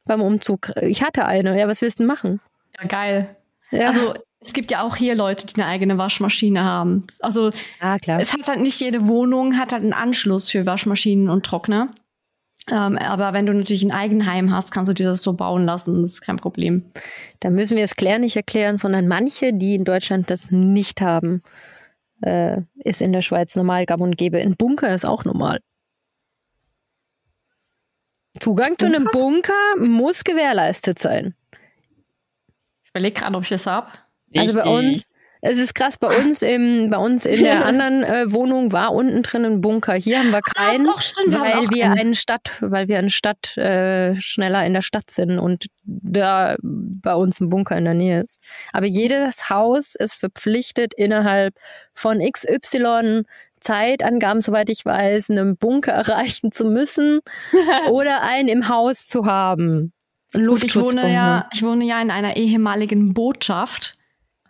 beim 0.06 0.22
Umzug. 0.22 0.72
Ich 0.80 1.02
hatte 1.02 1.26
eine. 1.26 1.58
Ja, 1.58 1.68
was 1.68 1.82
willst 1.82 1.98
du 1.98 2.04
denn 2.04 2.08
machen? 2.08 2.40
Ja, 2.80 2.86
geil. 2.86 3.36
Ja. 3.70 3.88
Also 3.88 4.14
es 4.46 4.52
gibt 4.52 4.70
ja 4.70 4.82
auch 4.82 4.96
hier 4.96 5.14
Leute, 5.14 5.46
die 5.46 5.56
eine 5.56 5.66
eigene 5.66 5.98
Waschmaschine 5.98 6.62
haben. 6.62 7.06
Also 7.20 7.50
ah, 7.80 7.96
es 8.18 8.32
hat 8.32 8.46
halt 8.46 8.60
nicht 8.60 8.80
jede 8.80 9.08
Wohnung 9.08 9.58
hat 9.58 9.72
halt 9.72 9.82
einen 9.82 9.92
Anschluss 9.92 10.50
für 10.50 10.64
Waschmaschinen 10.64 11.28
und 11.28 11.44
Trockner. 11.44 11.94
Ähm, 12.70 12.98
aber 12.98 13.32
wenn 13.32 13.46
du 13.46 13.52
natürlich 13.52 13.84
ein 13.84 13.92
Eigenheim 13.92 14.52
hast, 14.52 14.72
kannst 14.72 14.88
du 14.88 14.94
dir 14.94 15.06
das 15.06 15.22
so 15.22 15.34
bauen 15.34 15.66
lassen. 15.66 16.02
Das 16.02 16.14
ist 16.14 16.20
kein 16.20 16.36
Problem. 16.36 16.90
Da 17.40 17.50
müssen 17.50 17.76
wir 17.76 17.84
es 17.84 17.96
Claire 17.96 18.18
nicht 18.18 18.36
erklären, 18.36 18.76
sondern 18.76 19.06
manche, 19.06 19.52
die 19.52 19.74
in 19.74 19.84
Deutschland 19.84 20.30
das 20.30 20.50
nicht 20.50 21.00
haben, 21.00 21.42
äh, 22.22 22.62
ist 22.76 23.02
in 23.02 23.12
der 23.12 23.22
Schweiz 23.22 23.54
normal 23.56 23.86
gang 23.86 24.00
und 24.00 24.16
gäbe. 24.16 24.38
Ein 24.38 24.56
Bunker 24.56 24.94
ist 24.94 25.04
auch 25.04 25.24
normal. 25.24 25.60
Zugang 28.40 28.76
Bunker? 28.76 28.78
zu 28.78 28.86
einem 28.86 29.04
Bunker 29.12 29.76
muss 29.78 30.24
gewährleistet 30.24 30.98
sein. 30.98 31.34
Ich 32.84 32.90
überlege 32.90 33.20
gerade, 33.20 33.36
ob 33.36 33.42
ich 33.42 33.48
das 33.48 33.66
habe. 33.66 33.88
Also 34.34 34.54
bei 34.54 34.64
uns, 34.64 35.06
es 35.42 35.58
ist 35.58 35.74
krass, 35.74 35.96
bei 35.96 36.08
uns 36.08 36.42
im, 36.42 36.90
bei 36.90 36.98
uns 36.98 37.26
in 37.26 37.40
der 37.42 37.64
anderen 37.66 38.02
äh, 38.02 38.32
Wohnung 38.32 38.72
war 38.72 38.92
unten 38.92 39.22
drin 39.22 39.44
ein 39.44 39.60
Bunker. 39.60 39.94
Hier 39.94 40.18
haben 40.18 40.30
wir 40.30 40.38
ah, 40.38 40.40
keinen, 40.40 40.88
ah, 40.88 40.92
doch, 40.92 41.00
stimmt, 41.00 41.38
weil 41.38 41.62
wir, 41.62 41.70
wir 41.70 41.90
eine 41.92 42.14
Stadt, 42.14 42.50
weil 42.60 42.88
wir 42.88 42.98
eine 42.98 43.10
Stadt 43.10 43.56
äh, 43.56 44.16
schneller 44.16 44.64
in 44.64 44.74
der 44.74 44.82
Stadt 44.82 45.10
sind 45.10 45.38
und 45.38 45.66
da 45.84 46.56
bei 46.62 47.14
uns 47.14 47.40
ein 47.40 47.48
Bunker 47.48 47.76
in 47.76 47.84
der 47.84 47.94
Nähe 47.94 48.22
ist. 48.22 48.40
Aber 48.72 48.86
jedes 48.86 49.50
Haus 49.50 49.94
ist 49.94 50.14
verpflichtet 50.14 50.94
innerhalb 50.94 51.54
von 51.92 52.18
XY 52.18 53.22
Zeitangaben, 53.60 54.40
soweit 54.40 54.68
ich 54.70 54.84
weiß, 54.84 55.30
einen 55.30 55.56
Bunker 55.56 55.92
erreichen 55.92 56.52
zu 56.52 56.64
müssen 56.64 57.20
oder 57.90 58.22
einen 58.22 58.48
im 58.48 58.68
Haus 58.68 59.06
zu 59.06 59.26
haben. 59.26 59.92
Gut, 60.32 60.64
ich 60.64 60.76
wohne 60.76 61.12
ja, 61.12 61.48
ich 61.52 61.62
wohne 61.62 61.84
ja 61.84 62.02
in 62.02 62.10
einer 62.10 62.36
ehemaligen 62.36 63.14
Botschaft 63.14 63.95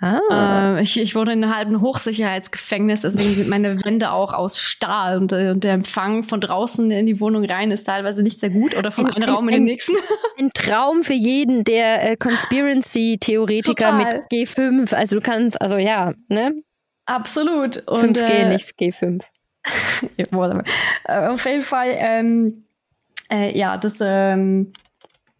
Ah. 0.01 0.77
Äh, 0.77 0.83
ich, 0.83 1.01
ich 1.01 1.15
wohne 1.15 1.33
in 1.33 1.43
einem 1.43 1.55
halben 1.55 1.81
Hochsicherheitsgefängnis, 1.81 3.01
deswegen 3.01 3.35
sind 3.35 3.49
meine 3.49 3.83
Wände 3.85 4.11
auch 4.11 4.33
aus 4.33 4.61
Stahl 4.61 5.19
und, 5.19 5.33
äh, 5.33 5.51
und, 5.51 5.65
der 5.65 5.73
Empfang 5.73 6.23
von 6.23 6.41
draußen 6.41 6.91
in 6.91 7.07
die 7.07 7.21
Wohnung 7.21 7.45
rein 7.45 7.71
ist 7.71 7.85
teilweise 7.85 8.23
nicht 8.23 8.39
sehr 8.39 8.51
gut 8.51 8.77
oder 8.77 8.91
von 8.91 9.07
einem 9.07 9.29
Raum 9.29 9.49
in 9.49 9.55
den 9.55 9.65
nächsten. 9.65 9.95
Ein 10.39 10.51
Traum 10.53 11.03
für 11.03 11.15
jeden, 11.15 11.65
der 11.65 12.11
äh, 12.11 12.17
Conspiracy-Theoretiker 12.17 13.93
mit 13.93 14.09
G5, 14.31 14.95
also 14.95 15.17
du 15.17 15.23
kannst, 15.23 15.61
also 15.61 15.77
ja, 15.79 16.13
ne? 16.29 16.63
Absolut. 17.07 17.79
Und, 17.87 18.19
5G, 18.19 18.23
äh, 18.23 18.49
nicht 18.49 18.79
G5. 18.79 19.23
ja, 20.17 21.31
auf 21.33 21.45
jeden 21.47 21.63
Fall, 21.63 21.97
ähm, 21.99 22.67
äh, 23.33 23.57
ja, 23.57 23.77
das, 23.79 23.97
ähm, 24.01 24.73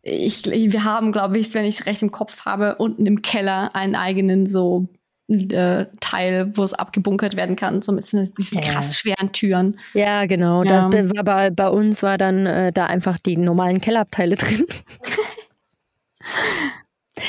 ich, 0.07 0.45
wir 0.45 0.85
haben, 0.85 1.11
glaube 1.11 1.39
ich, 1.39 1.53
wenn 1.55 1.65
ich 1.65 1.81
es 1.81 1.87
recht 1.87 2.03
im 2.03 2.13
Kopf 2.13 2.45
habe, 2.45 2.77
unten 2.77 3.07
im 3.07 3.23
Keller 3.23 3.75
einen 3.75 3.97
eigenen 3.97 4.47
so 4.47 4.87
äh, 5.29 5.87
Teil, 6.01 6.57
wo 6.57 6.63
es 6.63 6.75
abgebunkert 6.75 7.35
werden 7.35 7.57
kann, 7.57 7.83
so 7.83 7.91
ein 7.91 7.97
bisschen 7.97 8.31
diese 8.39 8.61
krass 8.61 8.97
schweren 8.97 9.33
Türen. 9.33 9.81
Ja, 9.95 10.27
genau. 10.27 10.63
Ja. 10.63 10.89
Da, 10.89 11.11
war 11.17 11.25
bei, 11.25 11.51
bei 11.51 11.69
uns 11.69 12.05
war 12.05 12.19
dann 12.19 12.47
äh, 12.47 12.73
da 12.73 12.87
einfach 12.87 13.19
die 13.19 13.37
normalen 13.37 13.81
Kellerabteile 13.81 14.37
drin. 14.37 14.65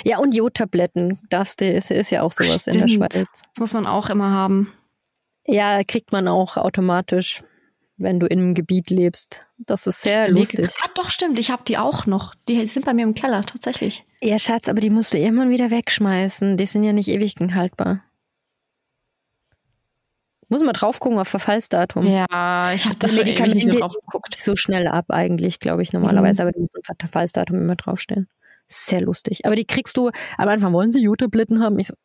Ja, 0.04 0.20
und 0.20 0.36
Jodtabletten 0.36 1.20
du, 1.32 1.66
ist, 1.66 1.90
ist 1.90 2.12
ja 2.12 2.22
auch 2.22 2.32
sowas 2.32 2.68
in 2.68 2.74
der 2.74 2.88
Stimmt. 2.88 3.14
Schweiz. 3.14 3.28
Das 3.56 3.60
muss 3.60 3.74
man 3.74 3.88
auch 3.88 4.12
immer 4.12 4.30
haben. 4.30 4.72
Ja, 5.48 5.84
kriegt 5.84 6.12
man 6.12 6.28
auch 6.28 6.58
automatisch, 6.58 7.42
wenn 7.98 8.20
du 8.20 8.28
in 8.28 8.40
einem 8.40 8.54
Gebiet 8.54 8.90
lebst. 8.90 9.42
Das 9.58 9.88
ist 9.88 10.02
sehr 10.02 10.30
lustig. 10.30 10.70
Ah, 10.84 10.90
doch, 10.96 11.10
stimmt. 11.10 11.40
Ich 11.40 11.50
habe 11.52 11.64
die 11.68 11.78
auch 11.78 12.06
noch. 12.06 12.34
Die 12.48 12.66
sind 12.68 12.86
bei 12.86 12.94
mir 12.94 13.04
im 13.04 13.16
Keller, 13.16 13.44
tatsächlich. 13.44 14.06
Ja, 14.22 14.40
Schatz, 14.40 14.70
aber 14.70 14.80
die 14.80 14.90
musst 14.90 15.14
du 15.14 15.18
irgendwann 15.18 15.50
wieder 15.50 15.72
wegschmeißen. 15.72 16.58
Die 16.58 16.66
sind 16.66 16.84
ja 16.84 16.94
nicht 16.94 17.10
ewig 17.10 17.36
haltbar. 17.54 18.04
Muss 20.50 20.64
mal 20.64 20.72
drauf 20.72 21.00
gucken 21.00 21.20
auf 21.20 21.28
Verfallsdatum. 21.28 22.06
Ja, 22.08 22.72
ich 22.74 22.86
habe 22.86 22.96
das 22.96 23.16
schon 23.16 23.28
ewig 23.28 23.56
nicht 23.56 23.80
drauf 23.80 23.94
geguckt. 23.94 24.40
so 24.40 24.56
schnell 24.56 24.88
ab 24.88 25.06
eigentlich, 25.10 25.60
glaube 25.60 25.84
ich, 25.84 25.92
normalerweise, 25.92 26.44
aber 26.44 26.54
die 26.54 26.62
müssen 26.62 26.78
auf 26.78 26.96
Verfallsdatum 27.00 27.58
immer 27.58 27.76
draufstehen. 27.76 28.30
Sehr 28.70 29.02
lustig. 29.02 29.46
Aber 29.46 29.56
die 29.56 29.66
kriegst 29.66 29.98
du, 29.98 30.10
am 30.38 30.48
Anfang 30.48 30.72
wollen 30.72 30.92
sie 30.92 31.02
Jodtabletten 31.02 31.62
haben. 31.62 31.78
Ich 31.80 31.88
so, 31.88 31.96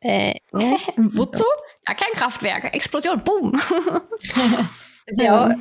äh? 0.00 0.34
Wozu? 0.52 1.44
Ja, 1.86 1.94
kein 1.94 2.12
Kraftwerk. 2.12 2.74
Explosion, 2.74 3.22
boom. 3.24 3.58
Ist 5.08 5.20
ja 5.20 5.46
auch, 5.46 5.54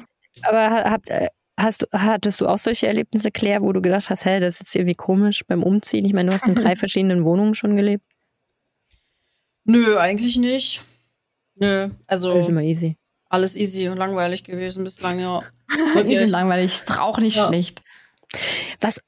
aber 0.44 0.70
ha- 0.70 0.92
habt, 0.92 1.10
äh, 1.10 1.28
hast, 1.60 1.88
hattest 1.94 2.42
du 2.42 2.48
auch 2.48 2.58
solche 2.58 2.88
Erlebnisse, 2.88 3.32
Claire, 3.32 3.62
wo 3.62 3.72
du 3.74 3.82
gedacht 3.82 4.10
hast, 4.10 4.26
hä, 4.26 4.40
das 4.40 4.62
ist 4.62 4.76
irgendwie 4.76 4.96
komisch 4.96 5.44
beim 5.48 5.64
Umziehen? 5.64 6.06
Ich 6.06 6.14
meine, 6.14 6.30
du 6.30 6.36
hast 6.36 6.48
in 6.48 6.56
drei 6.56 6.76
verschiedenen 6.76 7.24
Wohnungen 7.26 7.56
schon 7.56 7.76
gelebt. 7.76 8.04
Nö, 9.66 9.98
eigentlich 9.98 10.38
nicht. 10.38 10.86
Nö, 11.56 11.90
also 12.08 12.34
immer 12.40 12.62
easy. 12.62 12.96
alles 13.30 13.56
easy 13.56 13.90
und 13.90 13.98
langweilig 13.98 14.44
gewesen 14.44 14.84
bislang, 14.84 15.20
ja. 15.20 15.42
Die 16.08 16.18
sind 16.18 16.30
langweilig. 16.30 16.76
Ist 16.76 16.92
auch 16.98 17.18
nicht 17.18 17.36
Ja. 17.38 17.48
schlecht. 17.48 17.82
Was, 18.80 19.02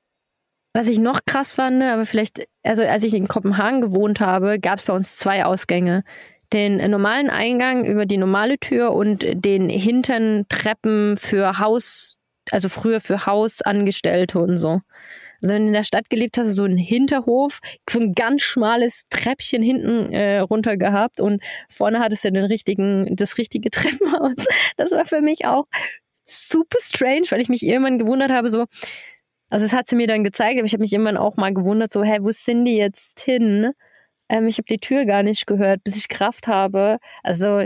was 0.73 0.87
ich 0.87 0.99
noch 0.99 1.21
krass 1.25 1.53
fand, 1.53 1.81
aber 1.83 2.05
vielleicht, 2.05 2.47
also 2.63 2.83
als 2.83 3.03
ich 3.03 3.13
in 3.13 3.27
Kopenhagen 3.27 3.81
gewohnt 3.81 4.19
habe, 4.19 4.59
gab 4.59 4.77
es 4.79 4.85
bei 4.85 4.93
uns 4.93 5.17
zwei 5.17 5.45
Ausgänge. 5.45 6.03
Den 6.51 6.77
normalen 6.89 7.29
Eingang 7.29 7.85
über 7.85 8.05
die 8.05 8.17
normale 8.17 8.57
Tür 8.57 8.93
und 8.93 9.23
den 9.23 9.69
hinteren 9.69 10.45
Treppen 10.49 11.17
für 11.17 11.59
Haus, 11.59 12.17
also 12.51 12.69
früher 12.69 12.99
für 12.99 13.25
Hausangestellte 13.25 14.39
und 14.39 14.57
so. 14.57 14.81
Also 15.41 15.53
wenn 15.53 15.63
du 15.63 15.67
in 15.67 15.73
der 15.73 15.83
Stadt 15.83 16.09
gelebt 16.09 16.37
hast, 16.37 16.53
so 16.53 16.65
ein 16.65 16.77
Hinterhof, 16.77 17.59
so 17.89 17.99
ein 17.99 18.13
ganz 18.13 18.41
schmales 18.41 19.05
Treppchen 19.09 19.61
hinten 19.61 20.11
äh, 20.11 20.39
runter 20.39 20.75
gehabt 20.75 21.21
und 21.21 21.41
vorne 21.69 21.99
hattest 21.99 22.25
du 22.25 22.31
den 22.31 22.45
richtigen, 22.45 23.15
das 23.15 23.37
richtige 23.37 23.69
Treppenhaus. 23.71 24.45
Das 24.77 24.91
war 24.91 25.05
für 25.05 25.21
mich 25.21 25.45
auch 25.45 25.65
super 26.25 26.77
strange, 26.81 27.25
weil 27.29 27.41
ich 27.41 27.49
mich 27.49 27.63
irgendwann 27.63 27.99
gewundert 27.99 28.31
habe, 28.31 28.49
so, 28.49 28.65
also 29.49 29.65
es 29.65 29.73
hat 29.73 29.87
sie 29.87 29.95
mir 29.95 30.07
dann 30.07 30.23
gezeigt, 30.23 30.59
aber 30.59 30.65
ich 30.65 30.73
habe 30.73 30.81
mich 30.81 30.93
irgendwann 30.93 31.17
auch 31.17 31.37
mal 31.37 31.53
gewundert, 31.53 31.91
so, 31.91 32.03
hä, 32.03 32.19
wo 32.21 32.31
sind 32.31 32.65
die 32.65 32.77
jetzt 32.77 33.21
hin? 33.21 33.71
Ähm, 34.29 34.47
ich 34.47 34.57
habe 34.57 34.67
die 34.69 34.77
Tür 34.79 35.05
gar 35.05 35.23
nicht 35.23 35.47
gehört, 35.47 35.83
bis 35.83 35.97
ich 35.97 36.07
Kraft 36.07 36.47
habe. 36.47 36.99
Also, 37.23 37.65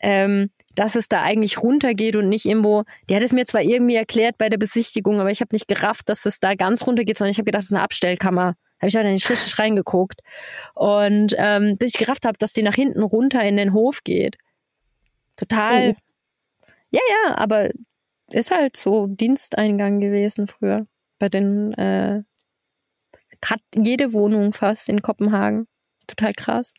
ähm, 0.00 0.48
dass 0.74 0.94
es 0.94 1.08
da 1.08 1.22
eigentlich 1.22 1.62
runtergeht 1.62 2.16
und 2.16 2.28
nicht 2.28 2.44
irgendwo, 2.44 2.84
die 3.08 3.16
hat 3.16 3.22
es 3.22 3.32
mir 3.32 3.44
zwar 3.44 3.62
irgendwie 3.62 3.94
erklärt 3.94 4.38
bei 4.38 4.48
der 4.48 4.58
Besichtigung, 4.58 5.20
aber 5.20 5.30
ich 5.30 5.40
habe 5.40 5.54
nicht 5.54 5.68
gerafft, 5.68 6.08
dass 6.08 6.24
es 6.26 6.38
da 6.40 6.54
ganz 6.54 6.86
runtergeht, 6.86 7.18
sondern 7.18 7.30
ich 7.30 7.38
habe 7.38 7.44
gedacht, 7.44 7.60
das 7.60 7.70
ist 7.70 7.74
eine 7.74 7.82
Abstellkammer. 7.82 8.54
Habe 8.80 8.88
ich 8.88 8.94
da 8.94 9.02
nicht 9.02 9.30
richtig 9.30 9.58
reingeguckt. 9.58 10.20
Und 10.74 11.34
ähm, 11.38 11.76
bis 11.78 11.92
ich 11.94 11.98
gerafft 11.98 12.26
habe, 12.26 12.38
dass 12.38 12.52
die 12.52 12.62
nach 12.62 12.74
hinten 12.74 13.02
runter 13.02 13.42
in 13.44 13.56
den 13.56 13.72
Hof 13.72 14.02
geht. 14.02 14.36
Total. 15.36 15.96
Ja, 16.90 17.00
ja, 17.08 17.36
aber 17.36 17.70
ist 18.30 18.50
halt 18.50 18.76
so 18.76 19.06
Diensteingang 19.06 20.00
gewesen 20.00 20.46
früher. 20.46 20.86
Bei 21.18 21.28
den, 21.28 21.72
äh, 21.74 22.22
hat 23.44 23.60
jede 23.74 24.12
Wohnung 24.12 24.52
fast 24.52 24.88
in 24.88 25.02
Kopenhagen. 25.02 25.66
Total 26.06 26.32
krass. 26.32 26.74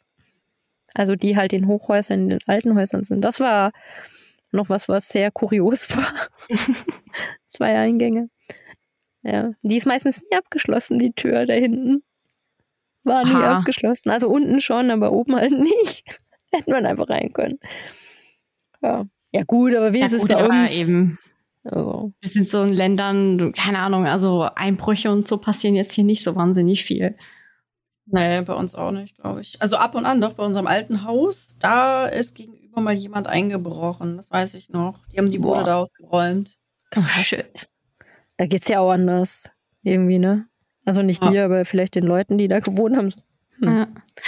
Also 0.95 1.15
die 1.15 1.35
halt 1.37 1.53
in 1.53 1.67
Hochhäusern, 1.67 2.21
in 2.23 2.29
den 2.29 2.39
alten 2.47 2.75
Häusern 2.75 3.03
sind. 3.03 3.21
Das 3.21 3.39
war 3.39 3.71
noch 4.51 4.69
was, 4.69 4.87
was 4.89 5.09
sehr 5.09 5.31
kurios 5.31 5.89
war. 5.97 6.13
Zwei 7.47 7.77
Eingänge. 7.77 8.29
Ja. 9.23 9.53
Die 9.61 9.77
ist 9.77 9.85
meistens 9.87 10.21
nie 10.21 10.37
abgeschlossen, 10.37 10.99
die 10.99 11.13
Tür 11.13 11.45
da 11.45 11.53
hinten. 11.53 12.03
War 13.03 13.23
nie 13.25 13.31
Aha. 13.33 13.57
abgeschlossen. 13.57 14.09
Also 14.11 14.29
unten 14.29 14.59
schon, 14.61 14.91
aber 14.91 15.11
oben 15.11 15.35
halt 15.35 15.51
nicht. 15.59 16.03
Hätte 16.51 16.71
man 16.71 16.85
einfach 16.85 17.09
rein 17.09 17.31
können. 17.33 17.59
Ja. 18.81 19.05
Ja, 19.31 19.43
gut, 19.45 19.73
aber 19.73 19.93
wie 19.93 19.99
Ja, 19.99 20.05
ist 20.05 20.13
es 20.13 20.25
bei 20.25 20.45
uns? 20.45 20.75
eben. 20.75 21.17
Also, 21.63 22.11
Wir 22.21 22.29
sind 22.29 22.47
so 22.47 22.61
in 22.61 22.73
Ländern, 22.73 23.53
keine 23.53 23.79
Ahnung, 23.79 24.05
also 24.05 24.47
Einbrüche 24.53 25.09
und 25.11 25.27
so 25.27 25.37
passieren 25.37 25.75
jetzt 25.75 25.93
hier 25.93 26.03
nicht 26.03 26.23
so 26.23 26.35
wahnsinnig 26.35 26.83
viel. 26.83 27.15
Nee, 28.05 28.41
bei 28.41 28.53
uns 28.53 28.75
auch 28.75 28.91
nicht, 28.91 29.17
glaube 29.17 29.41
ich. 29.41 29.61
Also 29.61 29.77
ab 29.77 29.95
und 29.95 30.05
an 30.05 30.19
doch 30.19 30.33
bei 30.33 30.43
unserem 30.43 30.67
alten 30.67 31.03
Haus, 31.05 31.57
da 31.59 32.05
ist 32.05 32.35
gegenüber 32.35 32.81
mal 32.81 32.93
jemand 32.93 33.27
eingebrochen. 33.27 34.17
Das 34.17 34.29
weiß 34.29 34.55
ich 34.55 34.69
noch. 34.69 35.05
Die 35.07 35.17
haben 35.17 35.31
die 35.31 35.39
Bude 35.39 35.59
Boah. 35.59 35.63
da 35.63 35.77
ausgeräumt. 35.77 36.57
Shit. 37.21 37.69
da 38.37 38.45
geht's 38.45 38.67
ja 38.67 38.79
auch 38.81 38.91
anders. 38.91 39.49
Irgendwie, 39.83 40.19
ne? 40.19 40.47
Also 40.85 41.01
nicht 41.01 41.23
Ja. 41.23 41.31
dir, 41.31 41.45
aber 41.45 41.65
vielleicht 41.65 41.95
den 41.95 42.03
Leuten, 42.03 42.37
die 42.37 42.47
da 42.47 42.59
gewohnt 42.59 42.97
haben. 42.97 43.13
Hm. 43.59 43.67
Ja. 43.77 43.87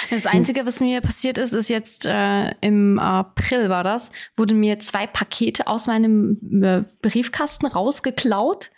Das 0.09 0.25
Einzige, 0.25 0.65
was 0.65 0.79
mir 0.79 1.01
passiert 1.01 1.37
ist, 1.37 1.53
ist 1.53 1.69
jetzt 1.69 2.05
äh, 2.05 2.51
im 2.61 2.97
April 2.99 3.69
war 3.69 3.83
das, 3.83 4.11
wurden 4.37 4.59
mir 4.59 4.79
zwei 4.79 5.05
Pakete 5.07 5.67
aus 5.67 5.87
meinem 5.87 6.63
äh, 6.63 6.83
Briefkasten 7.01 7.65
rausgeklaut. 7.65 8.71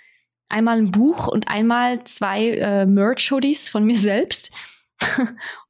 Einmal 0.50 0.78
ein 0.78 0.92
Buch 0.92 1.28
und 1.28 1.50
einmal 1.50 2.04
zwei 2.06 2.50
äh, 2.52 2.86
Merch-Hoodies 2.86 3.70
von 3.70 3.84
mir 3.84 3.98
selbst. 3.98 4.52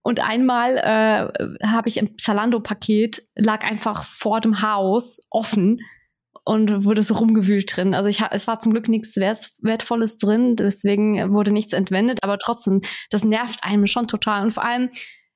Und 0.02 0.28
einmal 0.28 0.78
äh, 0.78 1.66
habe 1.66 1.90
ich 1.90 2.00
ein 2.00 2.18
Zalando-Paket, 2.18 3.24
lag 3.36 3.70
einfach 3.70 4.04
vor 4.04 4.40
dem 4.40 4.62
Haus 4.62 5.26
offen 5.30 5.80
und 6.46 6.86
wurde 6.86 7.04
so 7.04 7.16
rumgewühlt 7.16 7.76
drin. 7.76 7.94
Also 7.94 8.08
ich, 8.08 8.22
es 8.32 8.48
war 8.48 8.60
zum 8.60 8.72
Glück 8.72 8.88
nichts 8.88 9.18
Wert, 9.18 9.50
Wertvolles 9.60 10.18
drin, 10.18 10.56
deswegen 10.56 11.34
wurde 11.34 11.52
nichts 11.52 11.74
entwendet, 11.74 12.20
aber 12.24 12.40
trotzdem, 12.40 12.82
das 13.10 13.26
nervt 13.26 13.64
einem 13.64 13.86
schon 13.86 14.08
total. 14.08 14.44
Und 14.44 14.52
vor 14.52 14.66
allem, 14.66 14.90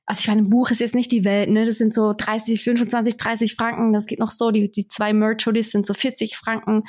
also 0.06 0.22
ich 0.22 0.28
meine, 0.28 0.42
ein 0.42 0.50
Buch 0.50 0.72
ist 0.72 0.80
jetzt 0.80 0.96
nicht 0.96 1.12
die 1.12 1.26
Welt, 1.26 1.50
ne? 1.50 1.66
Das 1.66 1.78
sind 1.78 1.94
so 1.94 2.14
30, 2.18 2.64
25, 2.64 3.18
30 3.18 3.56
Franken, 3.56 3.94
das 3.94 4.06
geht 4.06 4.20
noch 4.20 4.32
so. 4.32 4.52
Die, 4.52 4.72
die 4.72 4.88
zwei 4.88 5.14
Merch-Hoodies 5.14 5.72
sind 5.72 5.86
so 5.86 5.94
40 5.94 6.38
Franken. 6.38 6.84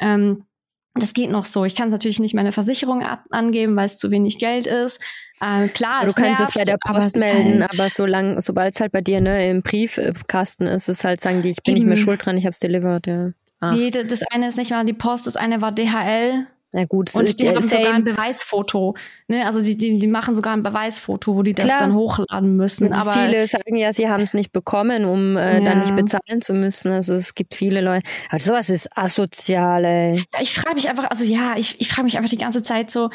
Ähm, 0.00 0.46
das 0.94 1.12
geht 1.12 1.30
noch 1.30 1.44
so. 1.44 1.64
Ich 1.64 1.76
kann 1.76 1.90
natürlich 1.90 2.18
nicht 2.18 2.34
meine 2.34 2.52
Versicherung 2.52 3.04
angeben, 3.30 3.76
weil 3.76 3.86
es 3.86 3.96
zu 3.96 4.10
wenig 4.10 4.38
Geld 4.38 4.66
ist. 4.66 5.00
Ähm, 5.42 5.72
klar, 5.72 6.04
du 6.04 6.12
kannst 6.12 6.40
es 6.42 6.52
bei 6.52 6.64
der 6.64 6.76
Post 6.78 7.16
es 7.16 7.20
melden, 7.20 7.62
halt- 7.62 7.72
aber 7.78 7.88
solange, 7.88 8.40
sobald 8.42 8.74
es 8.74 8.80
halt 8.80 8.92
bei 8.92 9.00
dir 9.00 9.20
ne, 9.20 9.48
im 9.48 9.62
Briefkasten 9.62 10.66
ist, 10.66 10.88
ist 10.88 11.04
halt, 11.04 11.20
sagen 11.20 11.42
die, 11.42 11.50
ich 11.50 11.62
bin 11.62 11.74
nicht 11.74 11.84
mehr 11.86 11.96
Eben. 11.96 12.02
schuld 12.02 12.24
dran, 12.24 12.36
ich 12.36 12.44
hab's 12.46 12.60
delivered, 12.60 13.06
ja. 13.06 13.30
Ach, 13.60 13.72
Nee, 13.74 13.90
das 13.90 14.22
eine 14.32 14.48
ist 14.48 14.56
nicht 14.56 14.70
mal 14.70 14.84
die 14.84 14.92
Post, 14.92 15.26
das 15.26 15.36
eine 15.36 15.60
war 15.60 15.72
DHL. 15.72 16.46
na 16.72 16.84
gut, 16.84 17.08
es 17.10 17.14
Und 17.14 17.40
die 17.40 17.46
äh, 17.46 17.54
haben 17.54 17.62
sogar 17.62 17.78
ein 17.94 18.04
same. 18.04 18.04
Beweisfoto. 18.04 18.94
Ne? 19.28 19.44
Also 19.44 19.60
die, 19.60 19.76
die, 19.76 19.98
die 19.98 20.06
machen 20.06 20.34
sogar 20.34 20.52
ein 20.54 20.62
Beweisfoto, 20.62 21.34
wo 21.34 21.42
die 21.42 21.52
das 21.52 21.66
Klar. 21.66 21.80
dann 21.80 21.94
hochladen 21.94 22.56
müssen. 22.56 22.92
Aber 22.92 23.12
viele 23.12 23.46
sagen 23.48 23.76
ja, 23.76 23.92
sie 23.92 24.08
haben 24.08 24.22
es 24.22 24.32
nicht 24.34 24.52
bekommen, 24.52 25.04
um 25.04 25.36
äh, 25.36 25.56
dann 25.62 25.64
Ja. 25.64 25.74
nicht 25.76 25.94
bezahlen 25.96 26.40
zu 26.42 26.54
müssen. 26.54 26.92
Also 26.92 27.12
es 27.14 27.34
gibt 27.34 27.54
viele 27.54 27.80
Leute. 27.80 28.02
Aber 28.30 28.38
sowas 28.40 28.70
ist 28.70 28.88
asozial, 28.96 29.84
ey. 29.84 30.16
Ja, 30.32 30.40
ich 30.40 30.54
frage 30.54 30.76
mich 30.76 30.88
einfach, 30.88 31.10
also 31.10 31.24
ja, 31.24 31.54
ich, 31.56 31.80
ich 31.80 31.88
frage 31.88 32.04
mich 32.04 32.16
einfach 32.16 32.30
die 32.30 32.38
ganze 32.38 32.62
Zeit 32.62 32.90
so, 32.90 33.10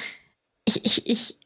ich, 0.65 0.83
ich, 0.85 1.09
ich, 1.09 1.39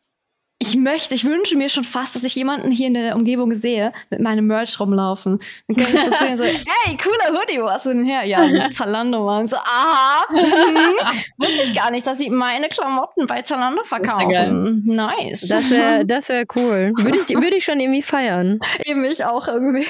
ich 0.62 0.76
möchte, 0.76 1.16
ich 1.16 1.24
wünsche 1.24 1.56
mir 1.56 1.70
schon 1.70 1.86
fast, 1.86 2.16
dass 2.16 2.24
ich 2.24 2.36
jemanden 2.36 2.70
hier 2.70 2.88
in 2.88 2.94
der 2.94 3.16
Umgebung 3.16 3.54
sehe, 3.56 3.94
mit 4.10 4.20
meinem 4.20 4.46
Merch 4.46 4.78
rumlaufen. 4.78 5.40
Dann 5.68 5.78
kann 5.78 5.96
ich 5.96 6.02
so 6.02 6.12
zu 6.12 6.26
ihm 6.26 6.36
so, 6.36 6.44
hey, 6.84 6.98
cooler 6.98 7.40
Hoodie, 7.40 7.62
wo 7.62 7.70
hast 7.70 7.86
du 7.86 7.92
denn 7.92 8.04
her? 8.04 8.26
Ja, 8.26 8.70
Zalando, 8.72 9.24
Mann. 9.24 9.48
So, 9.48 9.56
aha, 9.56 10.26
mhm. 10.30 10.98
wusste 11.38 11.64
ich 11.64 11.74
gar 11.74 11.92
nicht, 11.92 12.06
dass 12.06 12.18
sie 12.18 12.30
meine 12.30 12.68
Klamotten 12.68 13.26
bei 13.26 13.42
Zalando 13.42 13.84
ja 13.84 13.86
verkaufen. 13.86 14.84
Nice. 14.86 15.48
Das 15.48 15.72
wäre 15.72 16.06
das 16.06 16.28
wär 16.28 16.46
cool. 16.56 16.92
Würde 16.98 17.20
ich, 17.20 17.30
würde 17.30 17.56
ich 17.56 17.64
schon 17.64 17.80
irgendwie 17.80 18.02
feiern. 18.02 18.60
Eben 18.84 19.06
ich 19.06 19.24
auch 19.24 19.48
irgendwie. 19.48 19.88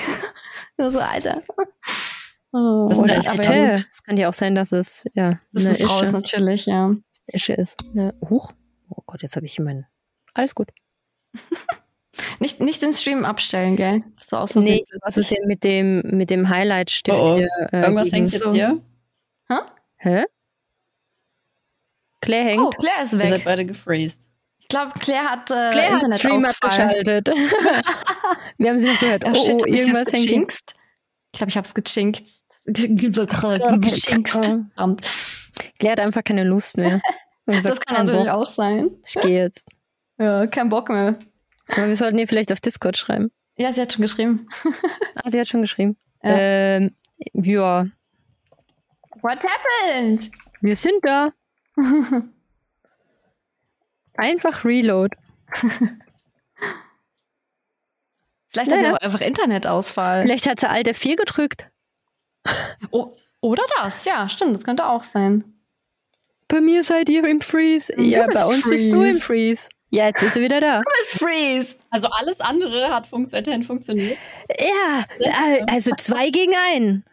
So, 0.77 0.99
Alter. 0.99 1.41
Oh, 2.51 2.85
Das 2.89 2.97
sind 2.99 3.05
Oder 3.05 3.15
Alter. 3.15 3.53
hätte. 3.53 3.85
Es 3.89 4.03
kann 4.03 4.17
ja 4.17 4.29
auch 4.29 4.33
sein, 4.33 4.53
dass 4.53 4.71
es 4.71 5.05
ja 5.15 5.39
das 5.51 5.65
eine 5.65 5.73
ist 5.73 5.81
eine 5.81 5.89
Frau 5.89 5.97
ist 5.97 6.03
Ische, 6.03 6.11
natürlich, 6.11 6.65
ja. 6.67 6.91
Ische 7.25 7.53
ist. 7.53 7.75
Ja. 7.93 8.13
Huch. 8.29 8.51
Oh 8.89 9.01
Gott, 9.07 9.23
jetzt 9.23 9.35
habe 9.35 9.47
ich 9.47 9.59
meinen. 9.59 9.87
Alles 10.39 10.55
gut. 10.55 10.69
Nicht, 12.41 12.59
nicht 12.59 12.81
den 12.81 12.91
Stream 12.91 13.23
abstellen, 13.23 13.75
gell? 13.77 14.03
So 14.19 14.37
aus 14.37 14.53
Nee, 14.55 14.83
was 15.03 15.15
ist 15.17 15.29
hier 15.29 15.45
mit 15.45 15.63
dem, 15.63 16.01
mit 16.01 16.29
dem 16.29 16.49
Highlight-Stift 16.49 17.17
Oh, 17.17 17.31
oh. 17.33 17.35
hier? 17.37 17.47
Äh, 17.71 17.81
Irgendwas 17.81 18.11
hängt 18.11 18.31
jetzt 18.33 18.43
so. 18.43 18.51
hier. 18.53 18.75
Hä? 19.97 20.23
Claire 22.21 22.43
hängt. 22.45 22.61
Oh, 22.61 22.69
Claire 22.71 23.03
ist 23.03 23.13
Ihr 23.13 23.19
seid 23.19 23.31
weg. 23.31 23.41
beide 23.45 23.65
gefreezed. 23.65 24.17
Ich 24.57 24.67
glaube, 24.67 24.91
Claire 24.99 25.29
hat 25.29 25.49
äh, 25.51 25.71
Claire 25.71 26.01
hat 26.01 26.13
Stream 26.19 26.43
abgeschaltet. 26.45 27.27
Wir 28.57 28.69
haben 28.69 28.79
sie 28.79 28.87
noch 28.87 28.99
gehört. 28.99 29.23
Oh, 29.25 29.31
Oh, 29.33 29.45
shit, 29.45 29.61
oh 29.61 29.65
ich's 29.65 29.87
irgendwas 29.87 30.11
hängt? 30.13 30.53
Ich 31.33 31.37
glaube, 31.37 31.49
ich 31.51 31.57
habe 31.57 31.65
es 31.67 31.73
gechinkt. 31.73 32.23
Claire 35.79 35.91
hat 35.91 35.99
einfach 35.99 36.23
keine 36.23 36.43
Lust 36.43 36.77
mehr. 36.77 37.01
Das 37.45 37.63
kann 37.79 38.05
natürlich 38.05 38.31
Bock. 38.31 38.35
auch 38.43 38.47
sein. 38.47 38.91
Ich 39.05 39.15
gehe 39.15 39.39
jetzt. 39.43 39.67
Ja, 40.19 40.45
kein 40.47 40.69
Bock 40.69 40.89
mehr. 40.89 41.17
Aber 41.69 41.87
wir 41.87 41.95
sollten 41.95 42.17
ihr 42.17 42.27
vielleicht 42.27 42.51
auf 42.51 42.59
Discord 42.59 42.97
schreiben. 42.97 43.31
Ja, 43.57 43.71
sie 43.71 43.81
hat 43.81 43.93
schon 43.93 44.01
geschrieben. 44.03 44.47
Ah, 45.15 45.29
sie 45.29 45.39
hat 45.39 45.47
schon 45.47 45.61
geschrieben. 45.61 45.97
Ja. 46.23 46.35
Ähm, 46.37 46.95
ja, 47.33 47.85
What 49.21 49.39
happened? 49.43 50.29
wir 50.61 50.75
sind 50.77 50.99
da. 51.03 51.31
Einfach 54.17 54.63
Reload. 54.65 55.15
Vielleicht 58.49 58.71
hat 58.71 58.77
sie 58.79 58.83
Naja. 58.83 58.95
auch 58.95 59.01
einfach 59.01 59.21
Internetausfall. 59.21 60.23
Vielleicht 60.23 60.47
hat 60.47 60.59
sie 60.59 60.69
Alt 60.69 60.87
F4 60.87 61.15
gedrückt. 61.17 61.69
Oh, 62.91 63.15
oder 63.41 63.63
das, 63.77 64.05
ja, 64.05 64.27
stimmt, 64.29 64.55
das 64.55 64.63
könnte 64.63 64.85
auch 64.87 65.03
sein. 65.03 65.43
Bei 66.47 66.59
mir 66.61 66.83
seid 66.83 67.09
ihr 67.09 67.23
im 67.25 67.41
Freeze. 67.41 67.93
Ja, 68.01 68.25
bei 68.27 68.45
uns 68.45 68.63
bist 68.67 68.87
du 68.87 69.01
im 69.03 69.17
Freeze. 69.17 69.69
Ja, 69.91 70.05
jetzt 70.05 70.21
ist 70.21 70.35
sie 70.35 70.41
wieder 70.41 70.61
da. 70.61 70.81
Miss 70.99 71.19
Freeze! 71.19 71.75
Also 71.89 72.07
alles 72.07 72.39
andere 72.41 72.93
hat 72.93 73.07
funkt 73.07 73.31
weiterhin 73.33 73.63
funktioniert. 73.63 74.17
Ja, 74.59 75.03
äh, 75.19 75.63
also 75.67 75.91
zwei 75.97 76.29
gegen 76.29 76.53
einen. 76.73 77.03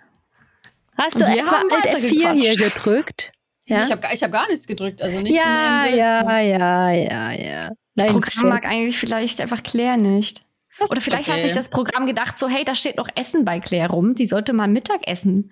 Hast 0.99 1.17
du 1.21 1.25
etwa 1.25 1.53
haben 1.53 1.71
Alt 1.73 1.87
F4 1.87 2.33
hier 2.33 2.57
gedrückt? 2.57 3.33
Ja, 3.67 3.85
Ich 3.85 3.91
habe 3.91 4.07
ich 4.13 4.23
hab 4.23 4.33
gar 4.33 4.49
nichts 4.49 4.67
gedrückt. 4.67 5.03
Also 5.03 5.21
nicht 5.21 5.35
ja, 5.35 5.85
in 5.85 5.93
den 5.93 5.99
ja, 5.99 6.41
ja, 6.41 6.91
ja, 6.91 7.33
ja. 7.33 7.71
Das 7.95 8.13
Programm 8.13 8.49
mag 8.51 8.67
eigentlich 8.67 8.99
vielleicht 8.99 9.41
einfach 9.41 9.63
Claire 9.63 9.97
nicht. 9.97 10.45
Das 10.79 10.91
Oder 10.91 11.01
vielleicht 11.01 11.29
okay. 11.29 11.39
hat 11.39 11.43
sich 11.43 11.55
das 11.55 11.71
Programm 11.71 12.07
gedacht, 12.07 12.39
so, 12.39 12.49
hey, 12.49 12.63
da 12.63 12.75
steht 12.75 12.99
noch 12.99 13.09
Essen 13.15 13.47
bei 13.47 13.61
Claire 13.61 13.89
rum, 13.91 14.15
die 14.15 14.27
sollte 14.27 14.53
mal 14.53 14.69
Mittag 14.69 15.09
essen. 15.09 15.51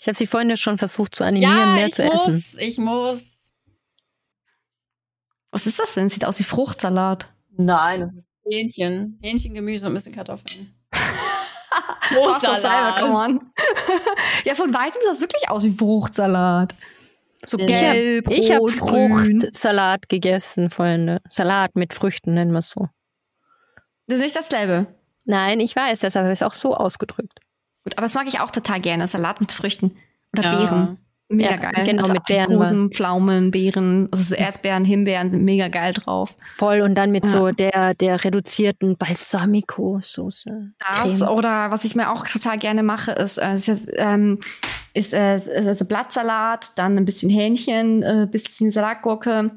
Ich 0.00 0.06
habe 0.06 0.16
sie 0.16 0.26
vorhin 0.26 0.48
ja 0.48 0.56
schon 0.56 0.78
versucht 0.78 1.14
zu 1.14 1.24
animieren, 1.24 1.52
Ja, 1.54 1.66
mehr 1.74 1.86
ich 1.88 1.94
zu 1.94 2.02
muss, 2.04 2.26
essen. 2.28 2.58
ich 2.58 2.78
muss. 2.78 3.37
Was 5.50 5.66
ist 5.66 5.78
das 5.78 5.94
denn? 5.94 6.08
Sieht 6.08 6.24
aus 6.24 6.38
wie 6.38 6.44
Fruchtsalat. 6.44 7.32
Nein, 7.56 8.00
das 8.00 8.14
ist 8.14 8.28
Hähnchen. 8.50 9.18
Hähnchengemüse 9.22 9.86
und 9.86 9.92
ein 9.92 9.94
bisschen 9.94 10.14
Kartoffeln. 10.14 10.74
On. 13.14 13.40
ja, 14.44 14.54
von 14.54 14.72
weitem 14.72 15.00
sah 15.04 15.12
es 15.12 15.20
wirklich 15.20 15.48
aus 15.48 15.64
wie 15.64 15.72
Fruchtsalat. 15.72 16.74
So 17.44 17.56
gelb, 17.56 18.30
Ich 18.30 18.50
habe 18.50 18.60
rot, 18.60 18.78
grün. 18.78 19.40
Fruchtsalat 19.40 20.08
gegessen, 20.08 20.70
Freunde. 20.70 21.20
Salat 21.30 21.76
mit 21.76 21.94
Früchten 21.94 22.34
nennen 22.34 22.52
wir 22.52 22.58
es 22.58 22.70
so. 22.70 22.88
Das 24.06 24.18
ist 24.18 24.24
nicht 24.24 24.36
dasselbe. 24.36 24.86
Nein, 25.24 25.60
ich 25.60 25.76
weiß, 25.76 26.00
deshalb 26.00 26.24
habe 26.24 26.32
ich 26.32 26.40
es 26.40 26.42
auch 26.42 26.54
so 26.54 26.74
ausgedrückt. 26.74 27.38
Gut, 27.84 27.96
aber 27.96 28.06
das 28.06 28.14
mag 28.14 28.26
ich 28.26 28.40
auch 28.40 28.50
total 28.50 28.80
gerne. 28.80 29.06
Salat 29.06 29.40
mit 29.40 29.52
Früchten. 29.52 29.96
Oder 30.32 30.42
Ja. 30.44 30.58
Beeren. 30.58 30.98
Mega 31.30 31.50
Ja, 31.50 31.56
geil. 31.70 31.84
genau, 31.84 32.00
also 32.02 32.14
mit 32.14 32.24
Beeren 32.24 32.44
Aprikosen, 32.54 32.90
Pflaumen, 32.90 33.50
Beeren, 33.50 34.08
also 34.10 34.24
so 34.24 34.34
Erdbeeren, 34.34 34.86
Himbeeren 34.86 35.30
sind 35.30 35.44
mega 35.44 35.68
geil 35.68 35.92
drauf. 35.92 36.36
Voll 36.54 36.80
und 36.80 36.94
dann 36.94 37.10
mit 37.10 37.24
Ja. 37.26 37.30
so 37.30 37.50
der, 37.50 37.92
der 37.94 38.24
reduzierten 38.24 38.96
Balsamico-Soße. 38.96 40.72
Das 40.78 41.18
Creme. 41.18 41.28
oder 41.28 41.70
was 41.70 41.84
ich 41.84 41.94
mir 41.94 42.10
auch 42.10 42.26
total 42.26 42.58
gerne 42.58 42.82
mache, 42.82 43.12
ist, 43.12 43.38
äh, 43.38 43.54
ist, 43.54 43.68
jetzt, 43.68 43.88
ähm, 43.96 44.38
ist 44.94 45.12
äh, 45.12 45.38
also 45.66 45.84
Blattsalat, 45.84 46.72
dann 46.78 46.96
ein 46.96 47.04
bisschen 47.04 47.30
Hähnchen, 47.30 48.02
äh, 48.02 48.26
bisschen 48.30 48.70
Salatgurke, 48.70 49.50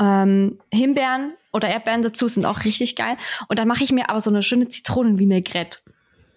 ähm, 0.00 0.58
Himbeeren 0.72 1.32
oder 1.52 1.68
Erdbeeren 1.68 2.02
dazu 2.02 2.28
sind 2.28 2.44
auch 2.44 2.64
richtig 2.64 2.96
geil. 2.96 3.16
Und 3.48 3.58
dann 3.58 3.68
mache 3.68 3.84
ich 3.84 3.92
mir 3.92 4.10
aber 4.10 4.20
so 4.20 4.28
eine 4.30 4.42
schöne 4.42 4.68
Zitronenvinaigrette. 4.68 5.78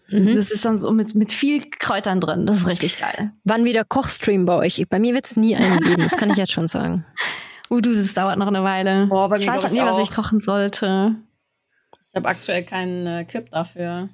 Mhm. 0.10 0.36
Das 0.36 0.52
ist 0.52 0.64
dann 0.66 0.78
so 0.78 0.92
mit, 0.92 1.16
mit 1.16 1.32
viel 1.32 1.70
Kräutern 1.70 2.22
drin. 2.22 2.46
Das 2.46 2.58
ist 2.58 2.68
richtig 2.68 3.00
geil. 3.00 3.32
Wann 3.44 3.66
wieder 3.66 3.84
Kochstream 3.84 4.46
bei 4.46 4.56
euch? 4.56 4.84
Bei 4.90 5.00
mir 5.00 5.14
wird 5.14 5.26
es 5.26 5.36
nie 5.36 5.56
einen 5.56 5.80
geben, 5.82 6.02
das 6.04 6.16
kann 6.18 6.30
ich 6.30 6.38
jetzt 6.38 6.52
schon 6.52 6.68
sagen. 6.68 7.06
Uh, 7.70 7.82
du, 7.82 7.94
das 7.94 8.14
dauert 8.14 8.38
noch 8.38 8.48
eine 8.48 8.64
Weile. 8.64 9.08
Boah, 9.08 9.28
bei 9.28 9.40
ich 9.40 9.46
mir 9.46 9.52
weiß 9.52 9.60
glaub 9.64 9.72
auch 9.72 9.76
nie, 9.76 9.80
ich 9.82 9.86
was 9.86 9.98
ich 9.98 10.10
auch. 10.12 10.24
kochen 10.24 10.40
sollte. 10.40 11.16
Ich 12.08 12.16
habe 12.16 12.30
aktuell 12.30 12.64
keinen 12.64 13.06
äh, 13.06 13.26
Clip 13.26 13.50
dafür. 13.50 14.08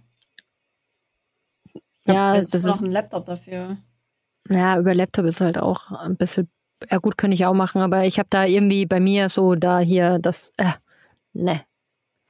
Ich 1.71 1.83
Ja, 2.07 2.29
hab 2.29 2.35
das 2.37 2.51
jetzt 2.53 2.65
noch 2.65 2.73
ist, 2.75 2.81
einen 2.81 2.91
Laptop 2.91 3.27
dafür. 3.27 3.77
ja, 4.49 4.79
über 4.79 4.95
Laptop 4.95 5.25
ist 5.27 5.39
halt 5.39 5.59
auch 5.59 5.91
ein 5.91 6.17
bisschen, 6.17 6.49
ja 6.89 6.97
gut, 6.97 7.15
könnte 7.15 7.35
ich 7.35 7.45
auch 7.45 7.53
machen, 7.53 7.81
aber 7.83 8.05
ich 8.05 8.17
habe 8.17 8.27
da 8.31 8.43
irgendwie 8.45 8.87
bei 8.87 8.99
mir 8.99 9.29
so 9.29 9.53
da 9.53 9.77
hier 9.77 10.17
das, 10.17 10.51
äh, 10.57 10.71
ne. 11.33 11.61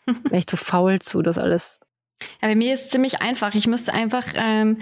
Wäre 0.06 0.38
ich 0.40 0.48
zu 0.48 0.58
faul 0.58 1.00
zu, 1.00 1.22
das 1.22 1.38
alles. 1.38 1.80
Ja, 2.42 2.48
bei 2.48 2.56
mir 2.56 2.74
ist 2.74 2.86
es 2.86 2.90
ziemlich 2.90 3.22
einfach. 3.22 3.54
Ich 3.56 3.68
müsste 3.68 3.94
einfach, 3.94 4.26
ähm, 4.36 4.80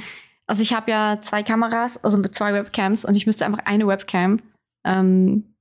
also 0.48 0.62
ich 0.62 0.74
habe 0.74 0.92
ja 0.92 1.20
zwei 1.22 1.44
Kameras, 1.44 2.04
also 2.04 2.18
mit 2.18 2.36
zwei 2.36 2.54
Webcams 2.54 3.06
und 3.06 3.16
ich 3.16 3.26
müsste 3.26 3.46
einfach 3.46 3.66
eine 3.66 3.88
Webcam 3.88 4.42
ähm, 4.86 5.56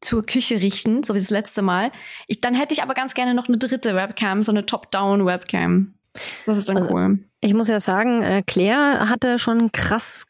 zur 0.00 0.24
Küche 0.24 0.60
richten, 0.62 1.02
so 1.04 1.14
wie 1.14 1.18
das 1.18 1.30
letzte 1.30 1.62
Mal. 1.62 1.92
Ich, 2.26 2.40
dann 2.40 2.54
hätte 2.54 2.72
ich 2.72 2.82
aber 2.82 2.94
ganz 2.94 3.14
gerne 3.14 3.34
noch 3.34 3.48
eine 3.48 3.58
dritte 3.58 3.94
Webcam, 3.94 4.42
so 4.42 4.52
eine 4.52 4.64
Top-Down-Webcam. 4.64 5.94
Das 6.46 6.56
ist 6.58 6.68
dann 6.68 6.78
Also- 6.78 6.90
cool. 6.90 7.18
Ich 7.40 7.52
muss 7.54 7.68
ja 7.68 7.78
sagen, 7.78 8.22
äh, 8.22 8.42
Claire 8.44 9.08
hatte 9.10 9.38
schon 9.38 9.58
ein 9.58 9.72
krass, 9.72 10.24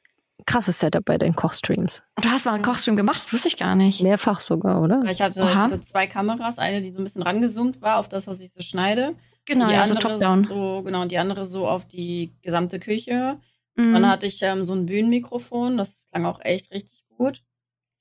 krasses 0.45 0.81
Setup 0.81 1.05
bei 1.05 1.17
den 1.17 1.35
Kochstreams. 1.37 2.03
Du 2.21 2.29
hast 2.29 2.45
mal 2.45 2.55
einen 2.55 2.65
Kochstream 2.65 2.97
gemacht, 2.97 3.17
das 3.21 3.33
wusste 3.33 3.49
ich 3.49 3.57
gar 3.57 3.77
nicht. 3.77 4.03
Mehrfach 4.03 4.41
sogar, 4.41 4.83
oder? 4.83 5.03
Ich 5.09 5.23
hatte, 5.23 5.41
ich 5.41 5.55
hatte 5.55 5.81
zwei 5.81 6.09
Kameras, 6.09 6.59
eine, 6.59 6.81
die 6.81 6.91
so 6.91 6.99
ein 7.01 7.05
bisschen 7.05 7.23
rangezoomt 7.23 7.81
war 7.81 7.99
auf 7.99 8.09
das, 8.09 8.27
was 8.27 8.41
ich 8.41 8.53
so 8.53 8.61
schneide. 8.61 9.15
Genau, 9.47 9.69
die 9.69 9.75
ja, 9.75 9.87
so 9.87 9.95
andere 9.95 10.09
Top-Down. 10.09 10.41
so, 10.41 10.83
genau, 10.83 11.03
und 11.03 11.13
die 11.13 11.19
andere 11.19 11.45
so 11.45 11.67
auf 11.69 11.87
die 11.87 12.33
gesamte 12.43 12.81
Küche. 12.81 13.39
Mhm. 13.77 13.93
Dann 13.93 14.09
hatte 14.09 14.27
ich 14.27 14.43
ähm, 14.43 14.65
so 14.65 14.75
ein 14.75 14.87
Bühnenmikrofon, 14.87 15.77
das 15.77 16.05
klang 16.11 16.27
auch 16.27 16.41
echt 16.43 16.73
richtig 16.73 17.05
gut. 17.17 17.43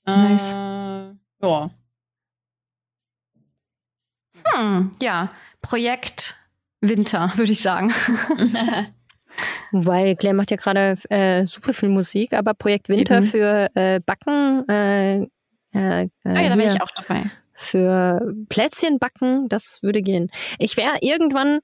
Nice. 0.05 0.53
Äh, 0.53 1.45
ja. 1.45 1.69
Hm, 4.43 4.91
ja, 5.01 5.31
Projekt 5.61 6.35
Winter, 6.81 7.31
würde 7.35 7.51
ich 7.51 7.61
sagen. 7.61 7.93
Wobei 9.71 10.15
Claire 10.15 10.35
macht 10.35 10.51
ja 10.51 10.57
gerade 10.57 10.95
äh, 11.09 11.45
super 11.45 11.73
viel 11.73 11.89
Musik, 11.89 12.33
aber 12.33 12.53
Projekt 12.53 12.89
Winter 12.89 13.17
Eben. 13.17 13.27
für 13.27 13.69
äh, 13.75 13.99
Backen, 13.99 14.67
äh, 14.69 15.17
äh, 15.21 15.27
äh, 15.73 16.09
Ah 16.23 16.41
ja, 16.41 16.49
da 16.49 16.55
hier, 16.55 16.67
ich 16.67 16.81
auch 16.81 16.91
dabei. 16.91 17.23
Für 17.55 18.33
Plätzchen 18.49 18.99
backen, 18.99 19.47
das 19.49 19.81
würde 19.81 20.01
gehen. 20.01 20.29
Ich 20.59 20.77
wäre 20.77 20.97
irgendwann 21.01 21.59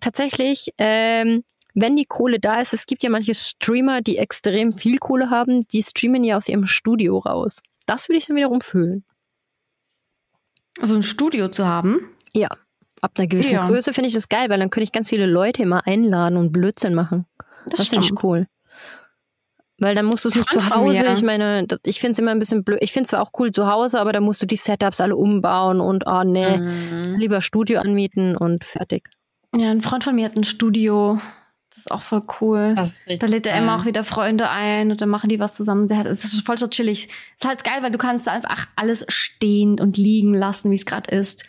tatsächlich, 0.00 0.72
ähm, 0.78 1.42
wenn 1.74 1.96
die 1.96 2.04
Kohle 2.04 2.38
da 2.38 2.60
ist, 2.60 2.74
es 2.74 2.86
gibt 2.86 3.02
ja 3.02 3.10
manche 3.10 3.34
Streamer, 3.34 4.02
die 4.02 4.18
extrem 4.18 4.72
viel 4.72 4.98
Kohle 4.98 5.30
haben, 5.30 5.66
die 5.72 5.82
streamen 5.82 6.22
ja 6.24 6.36
aus 6.36 6.48
ihrem 6.48 6.66
Studio 6.66 7.18
raus. 7.18 7.62
Das 7.86 8.08
würde 8.08 8.18
ich 8.18 8.26
dann 8.26 8.36
wiederum 8.36 8.60
fühlen. 8.60 9.04
So 10.80 10.94
ein 10.94 11.02
Studio 11.02 11.48
zu 11.48 11.66
haben. 11.66 12.10
Ab 13.00 13.12
einer 13.16 13.26
gewissen 13.26 13.54
Ja. 13.54 13.66
Größe 13.66 13.94
finde 13.94 14.08
ich 14.08 14.14
das 14.14 14.28
geil, 14.28 14.50
weil 14.50 14.58
dann 14.58 14.70
könnte 14.70 14.84
ich 14.84 14.92
ganz 14.92 15.08
viele 15.08 15.26
Leute 15.26 15.62
immer 15.62 15.86
einladen 15.86 16.36
und 16.36 16.52
Blödsinn 16.52 16.94
machen. 16.94 17.26
Das, 17.66 17.88
finde 17.88 18.04
ich 18.04 18.22
cool. 18.22 18.46
Weil 19.80 19.94
dann 19.94 20.04
musst 20.04 20.24
du 20.24 20.28
es 20.28 20.34
nicht 20.36 20.50
zu 20.50 20.68
Hause, 20.70 21.04
mir. 21.04 21.12
ich 21.14 21.22
meine, 21.22 21.66
ich 21.84 22.00
finde 22.00 22.12
es 22.12 22.18
immer 22.18 22.30
ein 22.30 22.38
bisschen 22.38 22.62
blöd. 22.64 22.78
Ich 22.82 22.92
finde 22.92 23.04
es 23.04 23.10
zwar 23.10 23.22
auch 23.22 23.30
cool 23.38 23.50
zu 23.50 23.66
Hause, 23.66 23.98
aber 24.00 24.12
da 24.12 24.20
musst 24.20 24.42
du 24.42 24.46
die 24.46 24.56
Setups 24.56 25.00
alle 25.00 25.16
umbauen 25.16 25.80
und 25.80 26.04
oh 26.06 26.22
nee, 26.22 26.58
Mhm. 26.58 27.16
lieber 27.18 27.40
Studio 27.40 27.80
anmieten 27.80 28.36
und 28.36 28.64
fertig. 28.64 29.08
Ja, 29.56 29.70
ein 29.70 29.80
Freund 29.80 30.04
von 30.04 30.14
mir 30.14 30.26
hat 30.26 30.36
ein 30.36 30.44
Studio. 30.44 31.18
Das 31.70 31.78
ist 31.86 31.90
auch 31.92 32.02
voll 32.02 32.22
cool. 32.40 32.74
Da 32.74 33.26
lädt 33.26 33.46
er 33.46 33.56
immer 33.58 33.76
auch 33.80 33.86
wieder 33.86 34.04
Freunde 34.04 34.50
ein 34.50 34.90
und 34.90 35.00
dann 35.00 35.08
machen 35.08 35.28
die 35.30 35.40
was 35.40 35.54
zusammen. 35.56 35.88
Der 35.88 35.96
hat, 35.96 36.06
es 36.06 36.24
ist 36.24 36.44
voll 36.44 36.58
so 36.58 36.66
chillig. 36.68 37.08
Ist 37.38 37.46
halt 37.48 37.64
geil, 37.64 37.78
weil 37.80 37.90
du 37.90 37.96
kannst 37.98 38.28
einfach 38.28 38.66
alles 38.76 39.06
stehen 39.08 39.80
und 39.80 39.96
liegen 39.96 40.34
lassen, 40.34 40.70
wie 40.70 40.74
es 40.74 40.84
gerade 40.84 41.10
ist. 41.10 41.46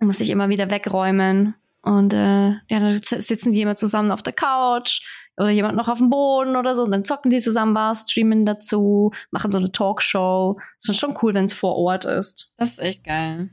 Du 0.00 0.06
musst 0.06 0.18
dich 0.20 0.30
immer 0.30 0.48
wieder 0.48 0.70
wegräumen. 0.70 1.54
Und 1.82 2.12
äh, 2.12 2.48
ja, 2.48 2.80
dann 2.80 3.00
sitzen 3.02 3.52
die 3.52 3.60
immer 3.62 3.76
zusammen 3.76 4.10
auf 4.10 4.22
der 4.22 4.32
Couch 4.32 5.02
oder 5.36 5.50
jemand 5.50 5.76
noch 5.76 5.88
auf 5.88 5.98
dem 5.98 6.10
Boden 6.10 6.56
oder 6.56 6.74
so. 6.74 6.82
Und 6.82 6.90
dann 6.92 7.04
zocken 7.04 7.30
die 7.30 7.40
zusammen 7.40 7.74
was, 7.74 8.02
streamen 8.02 8.46
dazu, 8.46 9.12
machen 9.30 9.52
so 9.52 9.58
eine 9.58 9.72
Talkshow. 9.72 10.58
Das 10.80 10.90
ist 10.90 10.98
schon 10.98 11.16
cool, 11.22 11.34
wenn 11.34 11.44
es 11.44 11.54
vor 11.54 11.76
Ort 11.76 12.04
ist. 12.04 12.52
Das 12.56 12.70
ist 12.70 12.80
echt 12.80 13.04
geil. 13.04 13.50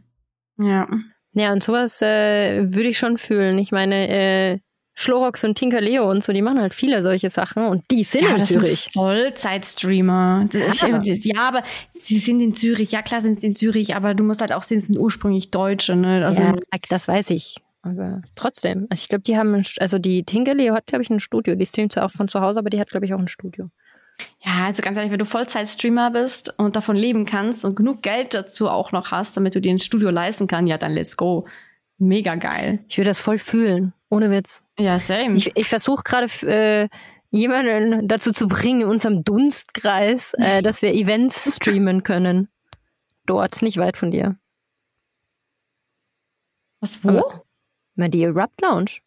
Ja. 0.58 0.88
Ja, 1.34 1.52
und 1.52 1.64
sowas 1.64 2.02
äh, 2.02 2.74
würde 2.74 2.90
ich 2.90 2.98
schon 2.98 3.18
fühlen. 3.18 3.58
Ich 3.58 3.72
meine, 3.72 4.08
äh, 4.08 4.60
Schlorox 4.96 5.44
und 5.44 5.56
Tinker 5.56 5.82
Leo 5.82 6.10
und 6.10 6.24
so, 6.24 6.32
die 6.34 6.44
machen 6.44 6.62
halt 6.62 6.76
viele 6.76 7.02
solche 7.02 7.30
Sachen 7.30 7.66
und 7.66 7.84
die 7.90 8.04
sind 8.04 8.30
in 8.30 8.38
das 8.38 8.48
Zürich. 8.48 8.82
sind 8.82 8.94
Vollzeitstreamer. 8.94 10.48
Ja. 10.54 11.02
Ja, 11.02 11.48
aber 11.48 11.64
sie 11.94 12.20
sind 12.20 12.40
in 12.42 12.54
Zürich. 12.54 12.92
Ja, 12.92 13.02
klar 13.02 13.22
sind 13.22 13.40
sie 13.40 13.48
in 13.48 13.56
Zürich, 13.56 13.96
aber 13.96 14.14
du 14.14 14.24
musst 14.24 14.42
halt 14.42 14.52
auch 14.54 14.62
sehen, 14.62 14.78
es 14.78 14.88
sind 14.88 15.00
ursprünglich 15.00 15.50
Deutsche. 15.50 15.96
Ne? 15.96 16.24
Also, 16.26 16.44
ja, 16.44 16.54
das 16.90 17.08
weiß 17.08 17.32
ich. 17.32 17.56
Aber 17.84 18.22
trotzdem. 18.36 18.88
Also 18.90 19.02
ich 19.04 19.10
glaube, 19.10 19.24
die 19.24 19.38
haben, 19.38 19.54
ein, 19.54 19.64
St- 19.64 19.80
also 19.82 20.00
die 20.00 20.24
Tinker 20.24 20.54
Leo 20.56 20.74
hat, 20.74 20.88
glaube 20.88 21.04
ich, 21.04 21.10
ein 21.10 21.20
Studio. 21.20 21.54
Die 21.56 21.66
streamt 21.66 21.92
zwar 21.94 22.06
auch 22.06 22.12
von 22.12 22.28
zu 22.30 22.40
Hause, 22.42 22.60
aber 22.60 22.70
die 22.70 22.80
hat, 22.80 22.90
glaube 22.90 23.06
ich, 23.06 23.14
auch 23.14 23.20
ein 23.20 23.28
Studio. 23.28 23.70
ja, 24.44 24.66
also 24.68 24.82
ganz 24.82 24.96
ehrlich, 24.98 25.12
wenn 25.12 25.20
du 25.20 25.26
Vollzeitstreamer 25.26 26.12
bist 26.12 26.58
und 26.58 26.76
davon 26.78 26.96
leben 26.96 27.26
kannst 27.26 27.66
und 27.66 27.76
genug 27.76 28.02
Geld 28.02 28.34
dazu 28.34 28.70
auch 28.70 28.92
noch 28.94 29.12
hast, 29.12 29.36
damit 29.36 29.54
du 29.56 29.60
dir 29.62 29.72
ein 29.72 29.80
Studio 29.80 30.10
leisten 30.12 30.48
kannst, 30.48 30.70
ja, 30.70 30.78
dann 30.78 30.94
let's 30.94 31.18
go. 31.18 31.46
Mega 31.98 32.36
geil. 32.36 32.80
Ich 32.88 32.98
würde 32.98 33.10
das 33.12 33.20
voll 33.20 33.38
fühlen. 33.38 33.94
Ohne 34.10 34.32
Witz. 34.32 34.64
Ja, 34.80 34.98
same. 35.00 35.36
Ich, 35.36 35.52
ich 35.56 35.68
versuche 35.68 36.04
gerade 36.04 36.28
äh, 36.48 36.88
jemanden 37.32 38.08
dazu 38.08 38.32
zu 38.32 38.48
bringen, 38.48 38.82
in 38.82 38.88
unserem 38.88 39.24
Dunstkreis, 39.24 40.34
äh, 40.38 40.62
dass 40.64 40.82
wir 40.82 40.94
Events 40.94 41.56
streamen 41.58 42.04
können. 42.04 42.48
Dort, 43.26 43.56
ist 43.56 43.62
nicht 43.62 43.78
weit 43.78 43.98
von 43.98 44.12
dir. 44.12 44.38
Was, 46.80 47.04
wo? 47.04 47.10
Aber- 47.10 47.44
Na, 47.96 48.08
die 48.08 48.24
Erupt 48.24 48.62
Lounge. 48.62 49.00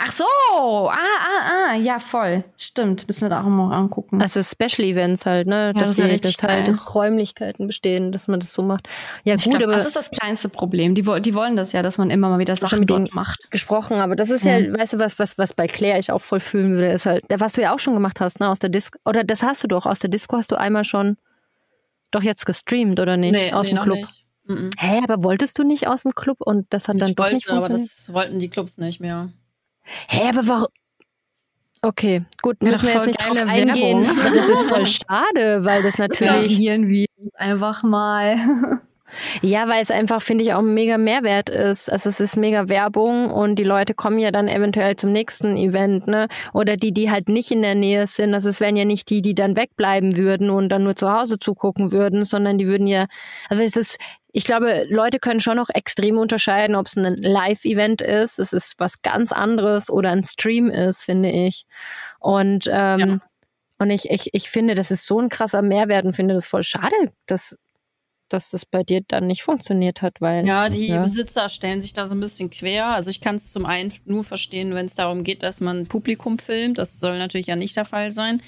Ach 0.00 0.12
so, 0.12 0.24
ah, 0.24 0.92
ah, 0.92 1.70
ah, 1.70 1.74
ja, 1.74 1.98
voll. 1.98 2.44
Stimmt, 2.56 3.08
müssen 3.08 3.22
wir 3.22 3.30
da 3.30 3.40
auch 3.40 3.46
mal 3.46 3.74
angucken. 3.74 4.22
Also 4.22 4.42
Special 4.44 4.86
Events 4.86 5.26
halt, 5.26 5.48
ne? 5.48 5.68
Ja, 5.68 5.72
dass 5.72 5.96
das 5.96 6.06
die, 6.06 6.16
dass 6.20 6.40
halt 6.42 6.66
geil. 6.66 6.78
Räumlichkeiten 6.94 7.66
bestehen, 7.66 8.12
dass 8.12 8.28
man 8.28 8.38
das 8.38 8.52
so 8.52 8.62
macht. 8.62 8.86
Ja, 9.24 9.34
ich 9.34 9.44
gut, 9.44 9.54
glaub, 9.54 9.62
aber 9.64 9.72
das 9.72 9.86
ist 9.86 9.96
das 9.96 10.10
kleinste 10.12 10.50
Problem. 10.50 10.94
Die, 10.94 11.02
die 11.02 11.34
wollen 11.34 11.56
das 11.56 11.72
ja, 11.72 11.82
dass 11.82 11.98
man 11.98 12.10
immer 12.10 12.28
mal 12.28 12.38
wieder 12.38 12.54
Sachen 12.54 12.80
mit 12.80 12.90
dort 12.90 13.08
den- 13.08 13.14
macht. 13.14 13.50
gesprochen, 13.50 13.96
aber 13.96 14.14
das 14.14 14.30
ist 14.30 14.44
ja, 14.44 14.60
Mhm. 14.60 14.78
weißt 14.78 14.92
du, 14.92 14.98
was, 15.00 15.18
was, 15.18 15.36
was 15.38 15.52
bei 15.54 15.66
Claire 15.66 15.98
ich 15.98 16.12
auch 16.12 16.20
voll 16.22 16.40
fühlen 16.40 16.74
würde, 16.74 16.92
ist 16.92 17.06
halt, 17.06 17.24
was 17.28 17.54
du 17.54 17.62
ja 17.62 17.74
auch 17.74 17.78
schon 17.80 17.94
gemacht 17.94 18.20
hast, 18.20 18.38
ne, 18.38 18.48
aus 18.50 18.60
der 18.60 18.70
Disco, 18.70 18.98
oder 19.04 19.24
das 19.24 19.42
hast 19.42 19.64
du 19.64 19.68
doch, 19.68 19.84
aus 19.86 19.98
der 19.98 20.10
Disco 20.10 20.36
hast 20.36 20.52
du 20.52 20.56
einmal 20.56 20.84
schon 20.84 21.16
doch 22.12 22.22
jetzt 22.22 22.46
gestreamt, 22.46 23.00
oder 23.00 23.16
nicht? 23.16 23.52
aus 23.52 23.66
dem 23.68 23.76
noch 23.76 23.82
Club. 23.84 23.96
nicht. 23.96 24.24
Mhm. 24.48 24.70
Hä, 24.78 25.00
aber 25.06 25.22
wolltest 25.22 25.58
du 25.58 25.62
nicht 25.62 25.86
aus 25.86 26.02
dem 26.02 26.12
Club 26.12 26.38
und 26.40 26.66
das 26.70 26.88
hat 26.88 27.00
dann 27.00 27.10
Ich 27.10 27.16
doch 27.16 27.30
nicht 27.30 27.46
wollte, 27.48 27.58
aber 27.58 27.66
funktioniert? 27.66 27.90
das 27.98 28.12
wollten 28.14 28.38
die 28.38 28.48
Clubs 28.48 28.78
nicht 28.78 28.98
mehr. 29.00 29.30
Hä, 30.08 30.28
aber 30.30 30.46
warum? 30.48 30.68
Okay, 31.80 32.24
gut, 32.42 32.56
Ja, 32.60 32.70
müssen 32.70 32.88
wir 32.88 32.94
doch 32.94 33.06
jetzt 33.06 33.06
nicht 33.06 33.24
drauf 33.24 33.42
eingehen. 33.46 34.02
Werbung. 34.02 34.34
Das 34.34 34.48
ist 34.48 34.62
voll 34.68 34.86
schade, 34.86 35.64
weil 35.64 35.82
das 35.84 35.96
natürlich. 35.98 36.52
Ignorieren 36.58 36.88
wir 36.88 37.06
es 37.24 37.34
einfach 37.36 37.82
mal. 37.84 38.36
Ja, 39.42 39.68
weil 39.68 39.82
es 39.82 39.90
einfach, 39.90 40.22
finde 40.22 40.44
ich, 40.44 40.52
auch 40.52 40.58
ein 40.58 40.74
mega 40.74 40.98
Mehrwert 40.98 41.48
ist. 41.50 41.90
Also 41.90 42.08
es 42.08 42.20
ist 42.20 42.36
mega 42.36 42.68
Werbung 42.68 43.30
und 43.30 43.56
die 43.56 43.64
Leute 43.64 43.94
kommen 43.94 44.18
ja 44.18 44.30
dann 44.30 44.48
eventuell 44.48 44.96
zum 44.96 45.12
nächsten 45.12 45.56
Event, 45.56 46.06
ne? 46.06 46.28
Oder 46.52 46.76
die, 46.76 46.92
die 46.92 47.10
halt 47.10 47.28
nicht 47.28 47.50
in 47.50 47.62
der 47.62 47.74
Nähe 47.74 48.06
sind. 48.06 48.34
Also 48.34 48.48
es 48.48 48.60
wären 48.60 48.76
ja 48.76 48.84
nicht 48.84 49.08
die, 49.10 49.22
die 49.22 49.34
dann 49.34 49.56
wegbleiben 49.56 50.16
würden 50.16 50.50
und 50.50 50.68
dann 50.68 50.84
nur 50.84 50.96
zu 50.96 51.10
Hause 51.12 51.38
zugucken 51.38 51.92
würden, 51.92 52.24
sondern 52.24 52.58
die 52.58 52.66
würden 52.66 52.86
ja, 52.86 53.06
also 53.48 53.62
es 53.62 53.76
ist, 53.76 53.96
ich 54.32 54.44
glaube, 54.44 54.86
Leute 54.90 55.18
können 55.18 55.40
schon 55.40 55.56
noch 55.56 55.70
extrem 55.70 56.18
unterscheiden, 56.18 56.76
ob 56.76 56.86
es 56.86 56.96
ein 56.96 57.16
Live-Event 57.16 58.02
ist, 58.02 58.38
es 58.38 58.52
ist 58.52 58.74
was 58.78 59.00
ganz 59.02 59.32
anderes 59.32 59.90
oder 59.90 60.10
ein 60.10 60.22
Stream 60.22 60.68
ist, 60.68 61.02
finde 61.02 61.30
ich. 61.30 61.64
Und, 62.20 62.66
ähm, 62.70 62.98
Ja. 63.00 63.18
und 63.78 63.90
ich, 63.90 64.10
ich, 64.10 64.28
ich 64.34 64.50
finde, 64.50 64.74
das 64.74 64.90
ist 64.90 65.06
so 65.06 65.18
ein 65.18 65.30
krasser 65.30 65.62
Mehrwert 65.62 66.04
und 66.04 66.14
finde 66.14 66.34
das 66.34 66.46
voll 66.46 66.62
schade, 66.62 66.94
dass 67.26 67.56
dass 68.28 68.50
das 68.50 68.64
bei 68.66 68.82
dir 68.82 69.00
dann 69.06 69.26
nicht 69.26 69.42
funktioniert 69.42 70.02
hat, 70.02 70.20
weil 70.20 70.46
Ja, 70.46 70.68
die 70.68 70.88
Ja. 70.88 71.02
Besitzer 71.02 71.48
stellen 71.48 71.80
sich 71.80 71.92
da 71.92 72.06
so 72.06 72.14
ein 72.14 72.20
bisschen 72.20 72.50
quer. 72.50 72.86
Also 72.86 73.10
ich 73.10 73.20
kann 73.20 73.36
es 73.36 73.50
zum 73.52 73.66
einen 73.66 73.92
nur 74.04 74.24
verstehen, 74.24 74.74
wenn 74.74 74.86
es 74.86 74.94
darum 74.94 75.24
geht, 75.24 75.42
dass 75.42 75.60
man 75.60 75.86
Publikum 75.86 76.38
filmt. 76.38 76.78
Das 76.78 76.98
soll 77.00 77.18
natürlich 77.18 77.46
ja 77.48 77.56
nicht 77.56 77.76
der 77.76 77.84
Fall 77.84 78.10
sein. 78.12 78.42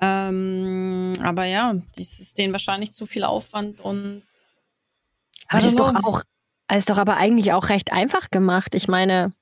Ähm, 0.00 1.12
aber 1.22 1.44
ja, 1.46 1.74
dies 1.96 2.20
ist 2.20 2.38
denen 2.38 2.52
wahrscheinlich 2.52 2.92
zu 2.92 3.04
viel 3.06 3.24
Aufwand 3.24 3.80
und 3.80 4.22
aber 5.48 5.62
das 5.62 5.64
ist 5.72 5.78
doch 5.78 5.94
Also- 5.94 6.08
auch 6.08 6.22
ist 6.72 6.90
doch 6.90 6.98
aber 6.98 7.16
eigentlich 7.16 7.52
auch 7.54 7.68
recht 7.70 7.92
einfach 7.92 8.28
gemacht. 8.30 8.74
Ich 8.74 8.88
meine, 8.88 9.32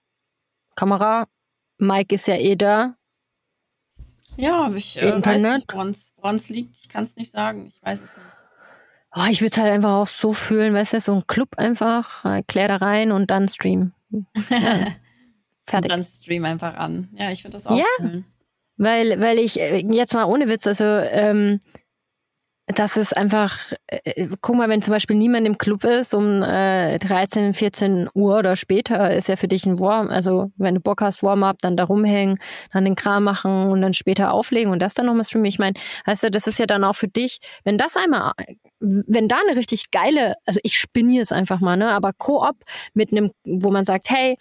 Kamera, 0.77 1.27
Mike 1.79 2.15
ist 2.15 2.29
ja 2.29 2.37
eh 2.37 2.55
da. 2.57 2.95
ja, 4.37 4.71
ich 4.75 4.97
äh, 4.99 5.07
weiß 5.09 5.15
Internet. 5.17 5.57
nicht, 5.57 5.75
woran 6.17 6.37
es 6.37 6.49
liegt. 6.49 6.77
Ich 6.77 6.89
kann 6.89 7.03
es 7.05 7.17
nicht 7.17 7.33
sagen. 7.33 7.67
Ich 7.67 7.83
weiß 7.83 7.99
es 7.99 8.05
nicht. 8.05 8.36
Oh, 9.19 9.25
ich 9.31 9.41
würde 9.41 9.53
es 9.53 9.59
halt 9.59 9.73
einfach 9.73 9.95
auch 9.95 10.07
so 10.07 10.33
fühlen, 10.33 10.75
weißt 10.75 10.93
du, 10.93 11.01
so 11.01 11.15
ein 11.15 11.27
Club 11.27 11.49
einfach, 11.57 12.25
äh, 12.25 12.43
klär 12.47 12.69
da 12.69 12.77
rein 12.77 13.13
und 13.13 13.31
dann 13.31 13.49
stream. 13.49 13.93
Ja. 14.11 14.21
Und 15.69 15.71
Fertig. 15.71 15.89
dann 15.91 16.05
stream 16.05 16.45
einfach 16.45 16.75
an. 16.77 17.09
Ja, 17.19 17.31
ich 17.33 17.43
würde 17.43 17.55
das 17.55 17.67
auch 17.67 17.77
Ja. 17.77 17.85
fühlen. 17.99 18.25
Weil, 18.77 19.19
weil 19.21 19.39
ich, 19.39 19.59
äh, 19.59 19.79
jetzt 19.91 20.15
mal 20.15 20.25
ohne 20.27 20.49
Witz, 20.49 20.65
also, 20.67 20.85
ähm, 20.85 21.61
das 22.67 22.97
ist 22.97 23.17
einfach, 23.17 23.73
äh, 23.87 24.29
guck 24.41 24.57
mal, 24.57 24.69
wenn 24.69 24.83
zum 24.83 24.93
Beispiel 24.93 25.17
niemand 25.17 25.47
im 25.47 25.57
Club 25.57 25.85
ist 25.85 26.15
um 26.15 26.43
äh, 26.43 26.99
13, 26.99 27.55
14 27.55 28.09
Uhr 28.13 28.39
oder 28.39 28.57
später, 28.57 29.15
ist 29.15 29.29
ja 29.29 29.37
für 29.37 29.47
dich 29.47 29.67
ein 29.67 29.79
Warm, 29.79 30.09
also 30.09 30.51
wenn 30.57 30.75
du 30.75 30.81
Bock 30.81 31.01
hast, 31.01 31.23
Warm-up, 31.23 31.59
dann 31.61 31.77
da 31.77 31.85
rumhängen, 31.85 32.39
dann 32.73 32.85
den 32.85 32.97
Kram 32.97 33.23
machen 33.23 33.69
und 33.69 33.83
dann 33.83 33.95
später 33.95 34.33
auflegen 34.33 34.73
und 34.73 34.81
das 34.81 34.95
dann 34.95 35.07
nochmal 35.07 35.25
streamen. 35.25 35.47
Ich 35.47 35.61
meine, 35.61 35.75
weißt 36.07 36.25
du, 36.25 36.31
das 36.31 36.49
ist 36.49 36.59
ja 36.59 36.67
dann 36.67 36.83
auch 36.83 36.97
für 36.97 37.09
dich, 37.09 37.39
wenn 37.63 37.79
das 37.79 37.97
einmal, 37.97 38.33
wenn 38.81 39.29
da 39.29 39.37
eine 39.47 39.57
richtig 39.57 39.93
geile, 39.93 40.35
also 40.45 40.59
ich 40.65 40.77
spinne 40.77 41.13
jetzt 41.13 41.33
einfach 41.33 41.61
mal, 41.61 41.77
ne, 41.77 41.91
aber 41.91 42.13
Koop 42.13 42.57
mit 42.95 43.13
einem, 43.13 43.31
wo 43.45 43.71
man 43.71 43.85
sagt, 43.85 44.11
hey, 44.11 44.37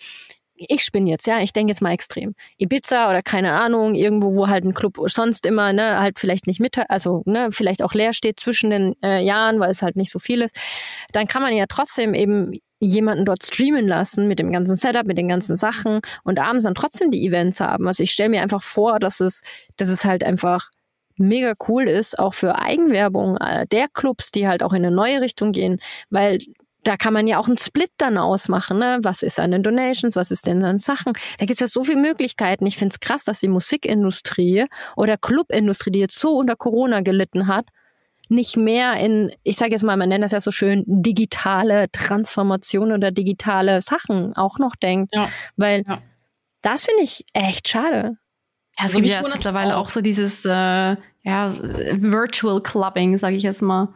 ich 0.56 0.82
spinne 0.84 1.10
jetzt, 1.10 1.28
ja, 1.28 1.42
ich 1.42 1.54
denke 1.54 1.72
jetzt 1.72 1.82
mal 1.82 1.92
extrem. 1.92 2.34
Ibiza 2.58 3.10
oder 3.10 3.22
keine 3.22 3.54
Ahnung, 3.54 3.94
irgendwo, 3.96 4.36
wo 4.36 4.48
halt 4.48 4.64
ein 4.64 4.74
Club 4.74 4.98
sonst 5.08 5.46
immer, 5.46 5.74
ne, 5.74 6.00
halt 6.00 6.20
vielleicht 6.20 6.48
nicht 6.48 6.60
mit, 6.60 6.78
also, 6.90 7.24
ne, 7.26 7.52
vielleicht 7.52 7.84
auch 7.84 7.94
leer 7.94 8.14
steht 8.14 8.40
zwischen 8.40 8.70
den 8.70 8.96
äh, 9.04 9.24
Jahren, 9.24 9.60
weil 9.60 9.72
es 9.72 9.82
halt 9.82 9.96
nicht 9.96 10.12
so 10.12 10.20
viel 10.20 10.42
ist, 10.42 10.56
dann 11.12 11.28
kann 11.28 11.42
man 11.42 11.56
ja 11.56 11.66
trotzdem 11.68 12.14
eben 12.14 12.54
jemanden 12.80 13.26
dort 13.26 13.44
streamen 13.44 13.88
lassen 13.88 14.28
mit 14.28 14.40
dem 14.40 14.52
ganzen 14.52 14.76
Setup, 14.76 15.06
mit 15.06 15.18
den 15.18 15.28
ganzen 15.28 15.56
Sachen 15.56 16.02
und 16.24 16.40
abends 16.40 16.66
dann 16.66 16.76
trotzdem 16.76 17.12
die 17.12 17.26
Events 17.26 17.60
haben. 17.60 17.88
Also 17.88 18.04
ich 18.04 18.12
stelle 18.12 18.30
mir 18.30 18.42
einfach 18.42 18.62
vor, 18.62 19.00
dass 19.00 19.20
es, 19.20 19.42
dass 19.78 19.90
es 19.90 20.06
halt 20.06 20.24
einfach 20.24 20.70
mega 21.18 21.54
cool 21.68 21.88
ist, 21.88 22.20
auch 22.20 22.34
für 22.34 22.60
Eigenwerbung 22.60 23.38
äh, 23.38 23.66
der 23.68 23.88
Clubs, 23.88 24.32
die 24.32 24.48
halt 24.48 24.64
auch 24.64 24.74
in 24.74 24.86
eine 24.86 24.96
neue 24.96 25.22
Richtung 25.22 25.52
gehen, 25.54 25.80
weil 26.10 26.40
da 26.86 26.96
kann 26.98 27.14
man 27.14 27.28
ja 27.28 27.38
auch 27.40 27.48
einen 27.48 27.58
Split 27.58 27.92
dann 27.98 28.18
ausmachen. 28.18 28.80
Ne? 28.80 29.00
Was 29.02 29.22
ist 29.24 29.40
an 29.40 29.52
den 29.52 29.64
Donations, 29.64 30.16
was 30.16 30.32
ist 30.32 30.48
denn 30.48 30.64
an 30.64 30.78
Sachen? 30.78 31.14
Da 31.40 31.46
gibt 31.46 31.52
es 31.52 31.60
ja 31.60 31.68
so 31.68 31.84
viele 31.84 32.00
Möglichkeiten. 32.00 32.66
Ich 32.66 32.78
finde 32.78 32.94
es 32.94 33.00
krass, 33.02 33.26
dass 33.26 33.42
die 33.42 33.48
Musikindustrie 33.50 34.66
oder 34.96 35.18
Clubindustrie, 35.18 35.92
die 35.92 36.00
jetzt 36.00 36.18
so 36.20 36.38
unter 36.38 36.56
Corona 36.56 37.02
gelitten 37.02 37.48
hat, 37.48 37.66
nicht 38.30 38.56
mehr 38.58 38.94
in, 38.96 39.32
ich 39.44 39.58
sage 39.58 39.72
jetzt 39.72 39.84
mal, 39.84 39.98
man 39.98 40.10
nennt 40.10 40.24
das 40.24 40.32
ja 40.32 40.40
so 40.40 40.52
schön, 40.52 40.84
digitale 40.88 41.92
Transformation 41.92 42.92
oder 42.92 43.12
digitale 43.12 43.82
Sachen 43.82 44.36
auch 44.36 44.58
noch 44.60 44.76
denkt. 44.76 45.14
Ja. 45.14 45.30
Weil 45.58 45.84
Ja. 45.88 46.00
das 46.62 46.86
finde 46.86 47.04
ich 47.04 47.26
echt 47.34 47.68
schade. 47.68 48.18
Ja, 48.78 48.84
Also 48.84 48.96
gibt 48.96 49.06
mich 49.06 49.12
ja 49.14 49.22
jetzt 49.22 49.34
mittlerweile 49.34 49.78
auch. 49.78 49.88
auch 49.88 49.90
so 49.92 50.02
dieses 50.02 50.44
äh, 50.46 50.50
ja, 50.50 51.54
Virtual 51.62 52.62
Clubbing, 52.62 53.18
sage 53.18 53.36
ich 53.36 53.44
jetzt 53.44 53.62
mal. 53.62 53.90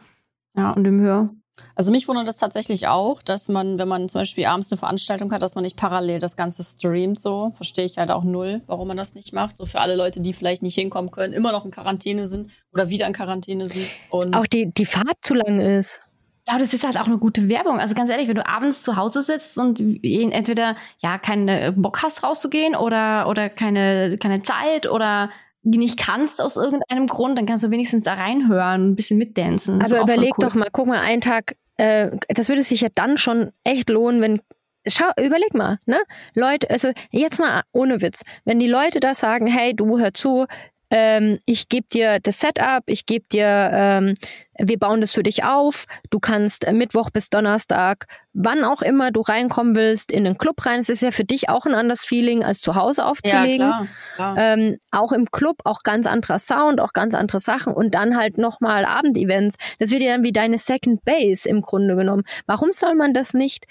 Ja, 0.56 0.70
und 0.72 0.84
dem 0.84 1.00
Höhe. 1.00 1.30
Also 1.74 1.90
mich 1.92 2.08
wundert 2.08 2.28
es 2.28 2.36
tatsächlich 2.36 2.88
auch, 2.88 3.22
dass 3.22 3.48
man, 3.48 3.78
wenn 3.78 3.88
man 3.88 4.08
zum 4.08 4.22
Beispiel 4.22 4.46
abends 4.46 4.70
eine 4.70 4.78
Veranstaltung 4.78 5.32
hat, 5.32 5.42
dass 5.42 5.54
man 5.54 5.64
nicht 5.64 5.76
parallel 5.76 6.18
das 6.18 6.36
Ganze 6.36 6.62
streamt. 6.62 7.20
So 7.20 7.52
verstehe 7.56 7.84
ich 7.84 7.98
halt 7.98 8.10
auch 8.10 8.24
null, 8.24 8.62
warum 8.66 8.88
man 8.88 8.96
das 8.96 9.14
nicht 9.14 9.32
macht. 9.32 9.56
So 9.56 9.66
für 9.66 9.80
alle 9.80 9.96
Leute, 9.96 10.20
die 10.20 10.32
vielleicht 10.32 10.62
nicht 10.62 10.74
hinkommen 10.74 11.10
können, 11.10 11.32
immer 11.32 11.52
noch 11.52 11.64
in 11.64 11.70
Quarantäne 11.70 12.26
sind 12.26 12.50
oder 12.72 12.88
wieder 12.88 13.06
in 13.06 13.12
Quarantäne 13.12 13.66
sind. 13.66 13.86
Und 14.10 14.34
Auch 14.34 14.46
die, 14.46 14.70
die 14.72 14.86
Fahrt 14.86 15.18
zu 15.22 15.34
lang 15.34 15.58
ist. 15.58 16.00
Ja, 16.48 16.58
das 16.58 16.72
ist 16.72 16.84
halt 16.84 16.98
auch 16.98 17.06
eine 17.06 17.18
gute 17.18 17.48
Werbung. 17.48 17.78
Also 17.78 17.94
ganz 17.94 18.10
ehrlich, 18.10 18.26
wenn 18.26 18.34
du 18.34 18.46
abends 18.46 18.82
zu 18.82 18.96
Hause 18.96 19.22
sitzt 19.22 19.56
und 19.58 19.78
entweder 20.02 20.74
ja 20.98 21.18
keine 21.18 21.72
Bock 21.72 22.02
hast 22.02 22.24
rauszugehen 22.24 22.74
oder 22.74 23.28
oder 23.28 23.48
keine 23.48 24.18
keine 24.18 24.42
Zeit 24.42 24.90
oder 24.90 25.30
nicht 25.62 25.98
kannst 25.98 26.40
aus 26.40 26.56
irgendeinem 26.56 27.06
Grund, 27.06 27.36
dann 27.38 27.46
kannst 27.46 27.64
du 27.64 27.70
wenigstens 27.70 28.04
da 28.04 28.14
reinhören, 28.14 28.90
ein 28.90 28.96
bisschen 28.96 29.18
mitdancen. 29.18 29.82
Aber 29.82 30.00
überleg 30.00 30.32
cool. 30.38 30.46
doch 30.46 30.54
mal, 30.54 30.68
guck 30.72 30.86
mal, 30.86 31.00
einen 31.00 31.20
Tag, 31.20 31.56
äh, 31.76 32.10
das 32.28 32.48
würde 32.48 32.62
sich 32.62 32.80
ja 32.80 32.88
dann 32.94 33.18
schon 33.18 33.52
echt 33.64 33.88
lohnen, 33.88 34.20
wenn. 34.20 34.40
Schau, 34.86 35.10
überleg 35.18 35.52
mal, 35.52 35.78
ne? 35.84 36.00
Leute, 36.34 36.70
also 36.70 36.90
jetzt 37.10 37.38
mal 37.38 37.62
ohne 37.72 38.00
Witz, 38.00 38.22
wenn 38.46 38.58
die 38.58 38.66
Leute 38.66 38.98
da 38.98 39.14
sagen, 39.14 39.46
hey, 39.46 39.76
du 39.76 39.98
hör 39.98 40.14
zu, 40.14 40.46
ähm, 40.90 41.38
ich 41.44 41.68
gebe 41.68 41.86
dir 41.92 42.18
das 42.18 42.40
Setup, 42.40 42.82
ich 42.86 43.04
gebe 43.04 43.26
dir, 43.30 43.70
ähm, 43.72 44.14
wir 44.62 44.78
bauen 44.78 45.00
das 45.00 45.12
für 45.12 45.22
dich 45.22 45.44
auf, 45.44 45.86
du 46.10 46.20
kannst 46.20 46.64
äh, 46.64 46.72
Mittwoch 46.72 47.10
bis 47.10 47.30
Donnerstag, 47.30 48.06
wann 48.32 48.64
auch 48.64 48.82
immer 48.82 49.10
du 49.10 49.22
reinkommen 49.22 49.74
willst, 49.74 50.12
in 50.12 50.24
den 50.24 50.38
Club 50.38 50.64
rein. 50.64 50.78
Es 50.78 50.88
ist 50.88 51.02
ja 51.02 51.10
für 51.10 51.24
dich 51.24 51.48
auch 51.48 51.66
ein 51.66 51.74
anderes 51.74 52.04
Feeling, 52.04 52.44
als 52.44 52.60
zu 52.60 52.74
Hause 52.74 53.00
ja, 53.02 53.08
aufzulegen. 53.08 53.56
klar. 53.68 53.86
klar. 54.14 54.34
Ähm, 54.38 54.78
auch 54.92 55.12
im 55.12 55.30
Club, 55.30 55.56
auch 55.64 55.82
ganz 55.82 56.06
anderer 56.06 56.38
Sound, 56.38 56.80
auch 56.80 56.92
ganz 56.92 57.14
andere 57.14 57.40
Sachen 57.40 57.72
und 57.74 57.94
dann 57.94 58.16
halt 58.16 58.38
nochmal 58.38 58.84
Abendevents. 58.84 59.56
Das 59.78 59.90
wird 59.90 60.02
ja 60.02 60.12
dann 60.12 60.22
wie 60.24 60.32
deine 60.32 60.58
Second 60.58 61.04
Base 61.04 61.48
im 61.48 61.60
Grunde 61.60 61.96
genommen. 61.96 62.22
Warum 62.46 62.72
soll 62.72 62.94
man 62.94 63.14
das 63.14 63.34
nicht 63.34 63.66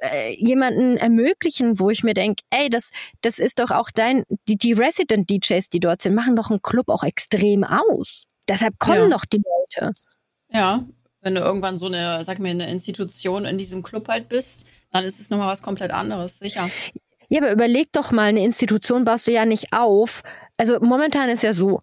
äh, 0.00 0.34
jemanden 0.34 0.96
ermöglichen, 0.96 1.78
wo 1.78 1.90
ich 1.90 2.02
mir 2.02 2.14
denke, 2.14 2.42
ey, 2.50 2.68
das, 2.68 2.90
das 3.22 3.38
ist 3.38 3.58
doch 3.58 3.70
auch 3.70 3.90
dein, 3.90 4.24
die, 4.48 4.56
die 4.56 4.72
Resident 4.74 5.30
DJs, 5.30 5.68
die 5.70 5.80
dort 5.80 6.02
sind, 6.02 6.14
machen 6.14 6.36
doch 6.36 6.50
einen 6.50 6.60
Club 6.62 6.88
auch 6.88 7.04
extrem 7.04 7.64
aus. 7.64 8.24
Deshalb 8.48 8.78
kommen 8.78 9.08
Ja. 9.10 9.16
doch 9.16 9.24
die 9.24 9.42
Leute. 9.42 9.94
Ja, 10.54 10.84
wenn 11.20 11.34
du 11.34 11.40
irgendwann 11.40 11.76
so 11.76 11.86
eine, 11.86 12.24
sag 12.24 12.38
mir, 12.38 12.50
eine 12.50 12.70
Institution 12.70 13.44
in 13.44 13.58
diesem 13.58 13.82
Club 13.82 14.08
halt 14.08 14.28
bist, 14.28 14.66
dann 14.92 15.04
ist 15.04 15.20
es 15.20 15.30
nochmal 15.30 15.48
was 15.48 15.62
komplett 15.62 15.90
anderes, 15.90 16.38
sicher. 16.38 16.70
Ja, 17.28 17.40
aber 17.40 17.52
überleg 17.52 17.90
doch 17.92 18.12
mal, 18.12 18.24
eine 18.24 18.44
Institution 18.44 19.04
baust 19.04 19.26
du 19.26 19.32
ja 19.32 19.44
nicht 19.44 19.72
auf. 19.72 20.22
Also 20.56 20.78
momentan 20.80 21.28
ist 21.30 21.42
ja 21.42 21.52
so, 21.52 21.80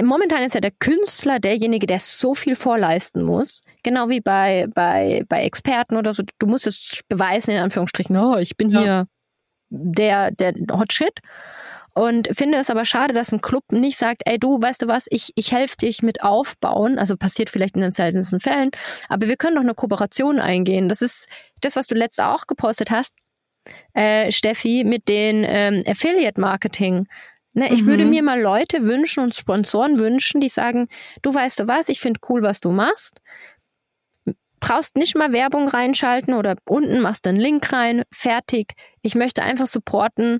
momentan 0.00 0.42
ist 0.42 0.54
ja 0.54 0.60
der 0.60 0.70
Künstler 0.70 1.38
derjenige, 1.38 1.86
der 1.86 1.98
so 1.98 2.34
viel 2.34 2.56
vorleisten 2.56 3.22
muss. 3.22 3.62
Genau 3.82 4.08
wie 4.08 4.20
bei, 4.20 4.66
bei, 4.74 5.24
bei 5.28 5.42
Experten 5.42 5.96
oder 5.96 6.14
so. 6.14 6.22
Du 6.38 6.46
musst 6.46 6.66
es 6.66 7.00
beweisen, 7.08 7.50
in 7.50 7.58
Anführungsstrichen, 7.58 8.16
oh, 8.16 8.36
ich 8.36 8.56
bin 8.56 8.70
Ja. 8.70 8.80
hier 8.80 9.06
der, 9.70 10.30
der 10.30 10.54
Hot 10.72 10.92
Shit. 10.92 11.20
Und 11.98 12.28
finde 12.30 12.58
es 12.58 12.70
aber 12.70 12.84
schade, 12.84 13.12
dass 13.12 13.32
ein 13.32 13.40
Club 13.40 13.64
nicht 13.72 13.98
sagt, 13.98 14.22
ey 14.24 14.38
du, 14.38 14.62
weißt 14.62 14.82
du 14.82 14.86
was, 14.86 15.08
ich, 15.10 15.32
ich 15.34 15.50
helfe 15.50 15.78
dich 15.78 16.00
mit 16.00 16.22
aufbauen. 16.22 16.96
Also 16.96 17.16
passiert 17.16 17.50
vielleicht 17.50 17.74
in 17.74 17.82
den 17.82 17.90
seltensten 17.90 18.38
Fällen, 18.38 18.70
aber 19.08 19.26
wir 19.26 19.36
können 19.36 19.56
doch 19.56 19.62
eine 19.62 19.74
Kooperation 19.74 20.38
eingehen. 20.38 20.88
Das 20.88 21.02
ist 21.02 21.28
das, 21.60 21.74
was 21.74 21.88
du 21.88 21.96
letztes 21.96 22.24
auch 22.24 22.46
gepostet 22.46 22.92
hast, 22.92 23.12
äh, 23.94 24.30
Steffi, 24.30 24.84
mit 24.84 25.08
den 25.08 25.44
ähm, 25.44 25.82
Affiliate-Marketing. 25.88 27.08
Ne, 27.54 27.74
ich 27.74 27.82
mhm. 27.82 27.86
würde 27.88 28.04
mir 28.04 28.22
mal 28.22 28.40
Leute 28.40 28.84
wünschen 28.84 29.24
und 29.24 29.34
Sponsoren 29.34 29.98
wünschen, 29.98 30.40
die 30.40 30.50
sagen, 30.50 30.86
du 31.22 31.34
weißt 31.34 31.58
du 31.58 31.66
was, 31.66 31.88
ich 31.88 31.98
finde 31.98 32.20
cool, 32.28 32.42
was 32.42 32.60
du 32.60 32.70
machst. 32.70 33.20
Brauchst 34.60 34.94
nicht 34.96 35.16
mal 35.16 35.32
Werbung 35.32 35.66
reinschalten 35.66 36.34
oder 36.34 36.54
unten 36.64 37.00
machst 37.00 37.26
du 37.26 37.30
einen 37.30 37.40
Link 37.40 37.72
rein, 37.72 38.04
fertig. 38.12 38.74
Ich 39.02 39.16
möchte 39.16 39.42
einfach 39.42 39.66
supporten, 39.66 40.38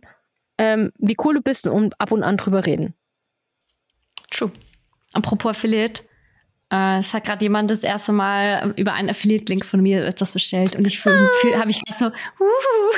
ähm, 0.59 0.93
wie 0.99 1.17
cool 1.25 1.35
du 1.35 1.41
bist 1.41 1.67
und 1.67 2.01
ab 2.01 2.13
und 2.13 2.23
an 2.23 2.37
drüber 2.37 2.67
reden. 2.67 2.95
True. 4.31 4.53
Apropos 5.13 5.51
Affiliate, 5.51 6.03
äh, 6.71 6.99
es 6.99 7.15
hat 7.15 7.25
gerade 7.25 7.45
jemand 7.45 7.71
das 7.71 7.83
erste 7.83 8.13
Mal 8.13 8.75
über 8.77 8.93
einen 8.93 9.09
Affiliate-Link 9.09 9.65
von 9.65 9.81
mir 9.81 10.05
etwas 10.05 10.33
bestellt 10.33 10.77
und 10.77 10.87
ich 10.87 11.05
ah. 11.07 11.11
habe 11.59 11.71
ich 11.71 11.83
gerade 11.85 11.99
so 11.99 12.07
uh, 12.45 12.49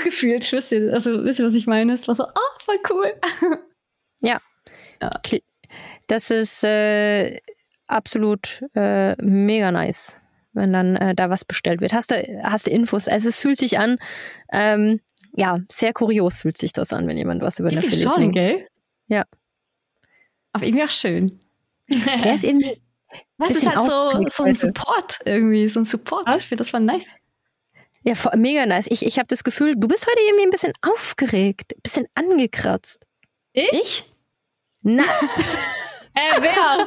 gefühlt. 0.04 0.50
Wisst 0.52 0.72
ihr, 0.72 0.92
also 0.92 1.24
wisst 1.24 1.38
ihr, 1.38 1.46
was 1.46 1.54
ich 1.54 1.66
meine? 1.66 1.92
Es 1.92 2.08
war 2.08 2.14
so, 2.14 2.24
oh, 2.24 2.58
voll 2.58 2.78
cool. 2.90 3.12
ja. 4.20 4.40
ja. 5.00 5.10
Das 6.08 6.30
ist 6.30 6.64
äh, 6.64 7.38
absolut 7.86 8.64
äh, 8.74 9.14
mega 9.22 9.70
nice, 9.70 10.20
wenn 10.52 10.72
dann 10.72 10.96
äh, 10.96 11.14
da 11.14 11.30
was 11.30 11.44
bestellt 11.44 11.80
wird. 11.80 11.92
Hast 11.92 12.10
du, 12.10 12.40
hast 12.42 12.66
du 12.66 12.70
Infos? 12.70 13.06
Also 13.06 13.28
es 13.28 13.38
fühlt 13.38 13.58
sich 13.58 13.78
an, 13.78 13.98
ähm, 14.52 15.00
ja, 15.36 15.58
sehr 15.68 15.92
kurios 15.92 16.38
fühlt 16.38 16.58
sich 16.58 16.72
das 16.72 16.92
an, 16.92 17.06
wenn 17.06 17.16
jemand 17.16 17.42
was 17.42 17.58
über 17.58 17.68
eine 17.68 17.78
Affiliate 17.78 18.14
schon, 18.14 18.32
gell? 18.32 18.66
Ja. 19.08 19.24
Aber 20.52 20.64
irgendwie 20.64 20.84
auch 20.84 20.90
schön. 20.90 21.38
Der 21.88 22.34
ist 22.34 22.44
irgendwie 22.44 22.80
was 23.38 23.50
ist 23.50 23.66
halt 23.66 23.86
so, 23.86 24.28
so 24.28 24.42
ein 24.44 24.54
Support 24.54 25.20
irgendwie, 25.24 25.68
so 25.68 25.80
ein 25.80 25.84
Support. 25.84 26.26
Was? 26.28 26.36
Ich 26.38 26.46
finde 26.46 26.62
das 26.62 26.70
voll 26.70 26.80
nice. 26.80 27.08
Ja, 28.02 28.14
voll, 28.14 28.36
mega 28.36 28.64
nice. 28.66 28.86
Ich, 28.88 29.04
ich 29.04 29.18
habe 29.18 29.26
das 29.26 29.44
Gefühl, 29.44 29.74
du 29.76 29.88
bist 29.88 30.06
heute 30.06 30.20
irgendwie 30.20 30.44
ein 30.44 30.50
bisschen 30.50 30.72
aufgeregt, 30.82 31.74
ein 31.74 31.82
bisschen 31.82 32.06
angekratzt. 32.14 33.04
Ich? 33.52 33.72
ich? 33.72 34.04
Na. 34.82 35.02
äh, 36.14 36.40
wer? 36.40 36.86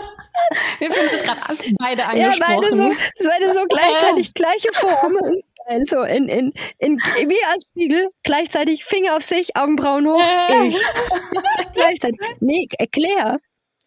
Wir 0.79 0.91
finden 0.91 1.09
das 1.11 1.23
gerade 1.23 1.39
beide 1.77 2.05
angesprochen. 2.05 2.51
Ja, 2.51 2.59
beide 2.61 2.75
so, 2.75 2.91
beide 3.23 3.53
so 3.53 3.65
gleichzeitig 3.67 4.33
gleiche 4.33 4.69
Formen. 5.65 5.85
So 5.85 6.01
in, 6.03 6.27
in, 6.27 6.53
in, 6.77 6.97
wie 6.97 7.45
als 7.51 7.63
Spiegel, 7.63 8.09
gleichzeitig 8.23 8.83
Finger 8.83 9.15
auf 9.15 9.23
sich, 9.23 9.55
Augenbrauen 9.55 10.07
hoch, 10.07 10.21
ich. 10.65 10.77
gleichzeitig. 11.73 12.19
Nee, 12.39 12.67
erklär. 12.77 13.39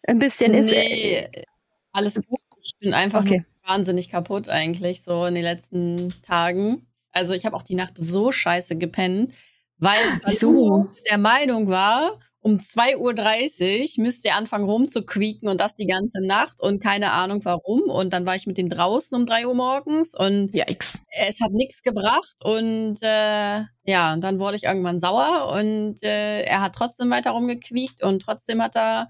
Ein 0.07 0.19
bisschen 0.19 0.51
nee. 0.51 0.59
ist. 0.59 0.73
Äh, 0.73 1.43
alles 1.91 2.15
gut. 2.15 2.39
Ich 2.61 2.73
bin 2.79 2.93
einfach 2.93 3.21
okay. 3.21 3.45
wahnsinnig 3.65 4.09
kaputt 4.09 4.49
eigentlich 4.49 5.03
so 5.03 5.25
in 5.25 5.35
den 5.35 5.43
letzten 5.43 6.13
Tagen. 6.21 6.87
Also 7.11 7.33
ich 7.33 7.45
habe 7.45 7.55
auch 7.55 7.63
die 7.63 7.75
Nacht 7.75 7.93
so 7.97 8.31
scheiße 8.31 8.77
gepennt, 8.77 9.33
weil 9.77 9.99
Wieso? 10.25 10.89
der 11.09 11.17
Meinung 11.17 11.67
war, 11.67 12.19
um 12.47 12.59
2.30 12.59 13.97
Uhr 13.97 14.03
müsste 14.05 14.29
er 14.29 14.37
anfangen 14.37 14.63
rumzuquieken 14.63 15.49
und 15.49 15.59
das 15.59 15.75
die 15.75 15.85
ganze 15.85 16.25
Nacht 16.25 16.57
und 16.61 16.81
keine 16.81 17.11
Ahnung 17.11 17.43
warum. 17.43 17.81
Und 17.81 18.13
dann 18.13 18.25
war 18.25 18.35
ich 18.35 18.47
mit 18.47 18.57
ihm 18.57 18.69
draußen 18.69 19.17
um 19.17 19.25
3 19.25 19.47
Uhr 19.47 19.53
morgens 19.53 20.15
und 20.17 20.55
Yikes. 20.55 20.97
es 21.09 21.41
hat 21.41 21.51
nichts 21.51 21.83
gebracht. 21.83 22.37
Und 22.41 22.99
äh, 23.01 23.63
ja, 23.83 24.15
dann 24.15 24.39
wurde 24.39 24.55
ich 24.55 24.63
irgendwann 24.63 24.97
sauer 24.97 25.51
und 25.59 26.01
äh, 26.03 26.43
er 26.43 26.61
hat 26.61 26.73
trotzdem 26.73 27.09
weiter 27.09 27.31
rumgequiekt 27.31 28.01
und 28.01 28.21
trotzdem 28.21 28.61
hat 28.61 28.77
er 28.77 29.09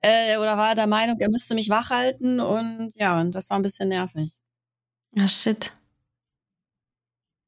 äh, 0.00 0.36
oder 0.36 0.56
war 0.56 0.68
er 0.68 0.74
der 0.76 0.86
Meinung, 0.86 1.18
er 1.18 1.30
müsste 1.30 1.56
mich 1.56 1.68
wach 1.70 1.90
halten 1.90 2.38
und 2.38 2.92
ja, 2.94 3.20
und 3.20 3.34
das 3.34 3.50
war 3.50 3.58
ein 3.58 3.62
bisschen 3.62 3.88
nervig. 3.88 4.34
Ah, 5.16 5.26
shit. 5.26 5.72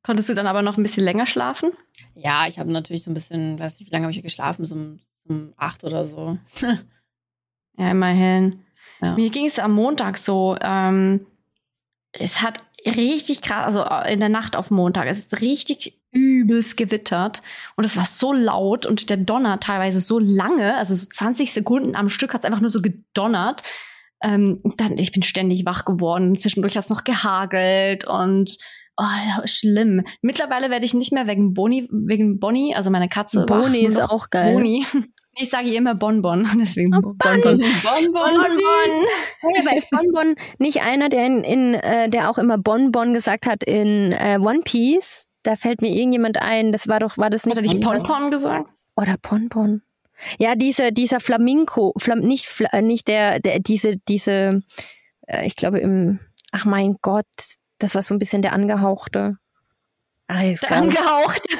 Konntest 0.02 0.28
du 0.28 0.34
dann 0.34 0.48
aber 0.48 0.62
noch 0.62 0.76
ein 0.76 0.82
bisschen 0.82 1.04
länger 1.04 1.26
schlafen? 1.26 1.70
Ja, 2.14 2.48
ich 2.48 2.58
habe 2.58 2.72
natürlich 2.72 3.04
so 3.04 3.12
ein 3.12 3.14
bisschen, 3.14 3.60
weiß 3.60 3.78
nicht, 3.78 3.88
wie 3.88 3.92
lange 3.92 4.06
habe 4.06 4.12
ich 4.12 4.22
geschlafen, 4.22 4.64
so 4.64 4.74
um 4.74 4.98
acht 5.56 5.84
oder 5.84 6.04
so. 6.06 6.38
ja, 7.76 7.90
immerhin. 7.90 8.64
Ja. 9.02 9.14
Mir 9.14 9.30
ging 9.30 9.46
es 9.46 9.58
am 9.58 9.72
Montag 9.72 10.18
so, 10.18 10.56
ähm, 10.60 11.26
es 12.12 12.42
hat 12.42 12.58
richtig 12.84 13.42
krass, 13.42 13.76
also 13.76 13.82
äh, 13.82 14.12
in 14.12 14.20
der 14.20 14.28
Nacht 14.28 14.56
auf 14.56 14.70
Montag, 14.70 15.06
es 15.06 15.20
ist 15.20 15.40
richtig 15.40 16.00
übelst 16.12 16.76
gewittert 16.76 17.42
und 17.76 17.84
es 17.84 17.96
war 17.96 18.04
so 18.04 18.32
laut 18.32 18.84
und 18.84 19.10
der 19.10 19.16
Donner 19.16 19.60
teilweise 19.60 20.00
so 20.00 20.18
lange, 20.18 20.76
also 20.76 20.94
so 20.94 21.06
20 21.08 21.52
Sekunden 21.52 21.94
am 21.94 22.08
Stück 22.08 22.34
hat 22.34 22.40
es 22.40 22.44
einfach 22.44 22.60
nur 22.60 22.70
so 22.70 22.82
gedonnert. 22.82 23.62
Ähm, 24.22 24.60
dann, 24.76 24.98
ich 24.98 25.12
bin 25.12 25.22
ständig 25.22 25.64
wach 25.64 25.86
geworden. 25.86 26.36
Zwischendurch 26.36 26.76
hat 26.76 26.84
es 26.84 26.90
noch 26.90 27.04
gehagelt 27.04 28.04
und 28.04 28.58
oh, 28.98 29.46
schlimm. 29.46 30.04
Mittlerweile 30.20 30.68
werde 30.68 30.84
ich 30.84 30.92
nicht 30.92 31.12
mehr 31.12 31.26
wegen 31.26 31.54
Boni, 31.54 31.88
wegen 31.90 32.38
Bonnie, 32.38 32.74
also 32.74 32.90
meine 32.90 33.08
Katze. 33.08 33.46
Boni 33.46 33.86
ist 33.86 34.00
auch 34.00 34.28
geil. 34.28 34.52
Boni. 34.52 34.84
Ich 35.36 35.50
sage 35.50 35.72
immer 35.72 35.94
Bonbon, 35.94 36.48
deswegen 36.58 36.94
oh, 36.94 37.00
Bonbon. 37.00 37.42
Bonbon. 37.42 37.60
Bonbon. 37.60 38.12
Bonbon. 38.12 39.06
Hey, 39.40 39.60
aber 39.60 39.76
ist 39.76 39.90
Bonbon 39.90 40.34
nicht 40.58 40.82
einer, 40.82 41.08
der 41.08 41.26
in, 41.26 41.44
in 41.44 41.74
äh, 41.74 42.08
der 42.08 42.30
auch 42.30 42.38
immer 42.38 42.58
Bonbon 42.58 43.14
gesagt 43.14 43.46
hat 43.46 43.64
in 43.64 44.12
äh, 44.12 44.38
One 44.40 44.60
Piece? 44.64 45.28
Da 45.42 45.56
fällt 45.56 45.80
mir 45.80 45.90
irgendjemand 45.90 46.42
ein, 46.42 46.72
das 46.72 46.88
war 46.88 47.00
doch, 47.00 47.16
war 47.16 47.30
das 47.30 47.46
nicht. 47.46 47.56
Hat 47.56 47.64
er 47.64 47.72
nicht 47.72 47.82
Ponpon 47.82 48.30
gesagt? 48.30 48.68
Oder 48.96 49.16
Ponpon. 49.16 49.82
Ja, 50.38 50.54
dieser, 50.54 50.90
dieser 50.90 51.20
Flamenco, 51.20 51.94
Flam, 51.96 52.18
nicht, 52.18 52.46
äh, 52.72 52.82
nicht 52.82 53.08
der, 53.08 53.40
der, 53.40 53.60
diese, 53.60 53.96
diese, 53.96 54.62
äh, 55.26 55.46
ich 55.46 55.56
glaube 55.56 55.78
im, 55.78 56.18
ach 56.52 56.66
mein 56.66 56.96
Gott, 57.00 57.24
das 57.78 57.94
war 57.94 58.02
so 58.02 58.14
ein 58.14 58.18
bisschen 58.18 58.42
der 58.42 58.52
angehauchte. 58.52 59.38
Ach, 60.26 60.40
der 60.40 60.72
angehauchte. 60.72 61.56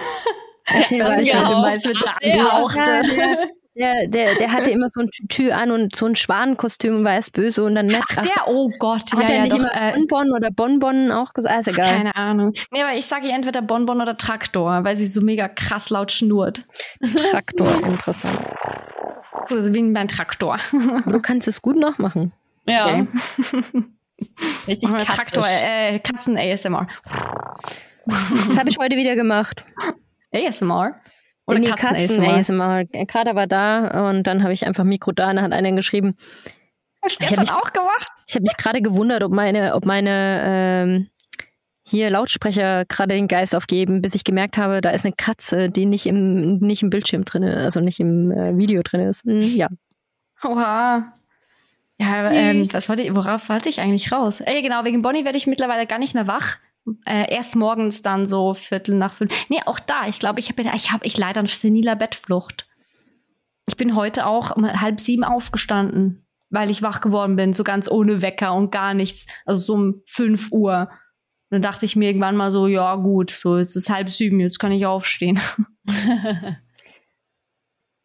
Erzähl 0.66 0.98
mal, 0.98 1.18
was 1.18 1.48
du 1.48 1.60
meinst 1.60 1.86
mit 1.86 2.02
der 2.02 2.32
angehauchte. 2.32 2.84
Der, 2.84 3.48
der, 3.74 4.34
der 4.34 4.52
hatte 4.52 4.70
immer 4.70 4.88
so 4.88 5.00
ein 5.00 5.08
Tütü 5.08 5.50
an 5.50 5.70
und 5.70 5.94
so 5.94 6.06
ein 6.06 6.14
Schwanenkostüm 6.14 6.96
und 6.96 7.04
war 7.04 7.14
erst 7.14 7.32
böse 7.32 7.64
und 7.64 7.74
dann 7.74 7.86
nett. 7.86 8.02
Ach, 8.16 8.22
der, 8.22 8.48
oh 8.48 8.70
Gott, 8.78 9.12
hat 9.12 9.22
ja, 9.22 9.28
er 9.28 9.34
ja, 9.34 9.42
nicht 9.42 9.52
doch, 9.52 9.58
immer 9.58 9.74
äh, 9.74 9.92
Bonbon 9.92 10.32
oder 10.32 10.50
Bonbon 10.50 11.12
auch 11.12 11.32
gesagt? 11.32 11.54
Ah, 11.54 11.60
ist 11.60 11.68
egal. 11.68 11.90
Keine 11.90 12.16
Ahnung. 12.16 12.52
Nee, 12.70 12.82
aber 12.82 12.94
ich 12.96 13.06
sage 13.06 13.28
ihr 13.28 13.34
entweder 13.34 13.62
Bonbon 13.62 14.00
oder 14.00 14.16
Traktor, 14.16 14.84
weil 14.84 14.96
sie 14.96 15.06
so 15.06 15.20
mega 15.20 15.48
krass 15.48 15.90
laut 15.90 16.10
schnurrt. 16.10 16.66
Traktor, 17.30 17.68
interessant. 17.86 18.38
Also 19.48 19.72
wie 19.74 19.92
beim 19.92 20.08
Traktor. 20.08 20.58
Du 21.06 21.20
kannst 21.20 21.48
es 21.48 21.62
gut 21.62 21.76
nachmachen. 21.76 22.32
Ja. 22.66 22.86
Okay. 22.86 23.06
Richtig 24.66 24.90
Traktor, 24.90 25.44
äh, 25.48 25.98
Katzen 25.98 26.36
ASMR. 26.36 26.86
Das 28.06 28.58
habe 28.58 28.68
ich 28.68 28.78
heute 28.78 28.96
wieder 28.96 29.16
gemacht. 29.16 29.64
ASMR? 30.32 30.94
Oder 31.50 31.58
nee, 31.58 31.66
Katzen, 31.66 32.22
Katzen 32.22 32.24
ASMR. 32.24 32.84
Kater 33.06 33.34
war 33.34 33.46
da 33.46 34.08
und 34.08 34.26
dann 34.26 34.42
habe 34.42 34.52
ich 34.52 34.66
einfach 34.66 34.84
Mikro 34.84 35.12
da 35.12 35.30
und 35.30 35.36
dann 35.36 35.44
hat 35.44 35.52
einer 35.52 35.72
geschrieben. 35.72 36.14
Hast 37.02 37.20
du 37.20 37.34
das 37.34 37.50
auch 37.50 37.72
gemacht? 37.72 38.06
Ich 38.26 38.34
habe 38.34 38.42
mich 38.42 38.56
gerade 38.56 38.82
gewundert, 38.82 39.22
ob 39.22 39.32
meine, 39.32 39.74
ob 39.74 39.86
meine 39.86 40.42
ähm, 40.44 41.10
hier 41.82 42.10
Lautsprecher 42.10 42.84
gerade 42.84 43.14
den 43.14 43.26
Geist 43.26 43.54
aufgeben, 43.54 44.02
bis 44.02 44.14
ich 44.14 44.24
gemerkt 44.24 44.58
habe, 44.58 44.80
da 44.80 44.90
ist 44.90 45.04
eine 45.04 45.14
Katze, 45.16 45.70
die 45.70 45.86
nicht 45.86 46.06
im, 46.06 46.58
nicht 46.58 46.82
im 46.82 46.90
Bildschirm 46.90 47.24
drin 47.24 47.42
ist, 47.42 47.56
also 47.56 47.80
nicht 47.80 48.00
im 48.00 48.30
äh, 48.30 48.56
Video 48.56 48.82
drin 48.82 49.00
ist. 49.00 49.24
Hm, 49.24 49.40
ja. 49.40 49.68
Oha. 50.44 51.12
Ja, 52.00 52.30
ähm, 52.30 52.72
was 52.72 52.88
wollte 52.88 53.02
ich, 53.02 53.14
worauf 53.14 53.48
wollte 53.50 53.68
ich 53.68 53.80
eigentlich 53.80 54.10
raus? 54.10 54.40
Ey, 54.40 54.62
genau, 54.62 54.84
wegen 54.84 55.02
Bonnie 55.02 55.24
werde 55.24 55.36
ich 55.36 55.46
mittlerweile 55.46 55.86
gar 55.86 55.98
nicht 55.98 56.14
mehr 56.14 56.26
wach. 56.26 56.56
Äh, 57.04 57.32
erst 57.32 57.56
morgens 57.56 58.02
dann 58.02 58.26
so 58.26 58.54
Viertel 58.54 58.94
nach 58.94 59.14
fünf. 59.14 59.32
Nee, 59.48 59.60
auch 59.66 59.78
da. 59.78 60.06
Ich 60.08 60.18
glaube, 60.18 60.40
ich 60.40 60.50
habe 60.50 60.62
ich 60.62 60.92
hab, 60.92 61.04
ich 61.04 61.16
leider 61.16 61.40
eine 61.40 61.48
seniler 61.48 61.96
Bettflucht. 61.96 62.66
Ich 63.66 63.76
bin 63.76 63.94
heute 63.94 64.26
auch 64.26 64.56
um 64.56 64.66
halb 64.66 65.00
sieben 65.00 65.22
aufgestanden, 65.22 66.26
weil 66.48 66.70
ich 66.70 66.82
wach 66.82 67.00
geworden 67.00 67.36
bin, 67.36 67.52
so 67.52 67.62
ganz 67.62 67.88
ohne 67.90 68.22
Wecker 68.22 68.54
und 68.54 68.72
gar 68.72 68.94
nichts. 68.94 69.26
Also 69.44 69.60
so 69.60 69.74
um 69.74 70.02
fünf 70.06 70.50
Uhr. 70.50 70.90
Und 71.50 71.56
dann 71.56 71.62
dachte 71.62 71.84
ich 71.84 71.96
mir 71.96 72.08
irgendwann 72.08 72.36
mal 72.36 72.50
so, 72.50 72.66
ja 72.66 72.96
gut, 72.96 73.30
so 73.30 73.58
jetzt 73.58 73.76
ist 73.76 73.90
halb 73.90 74.10
sieben, 74.10 74.40
jetzt 74.40 74.58
kann 74.58 74.72
ich 74.72 74.86
aufstehen. 74.86 75.38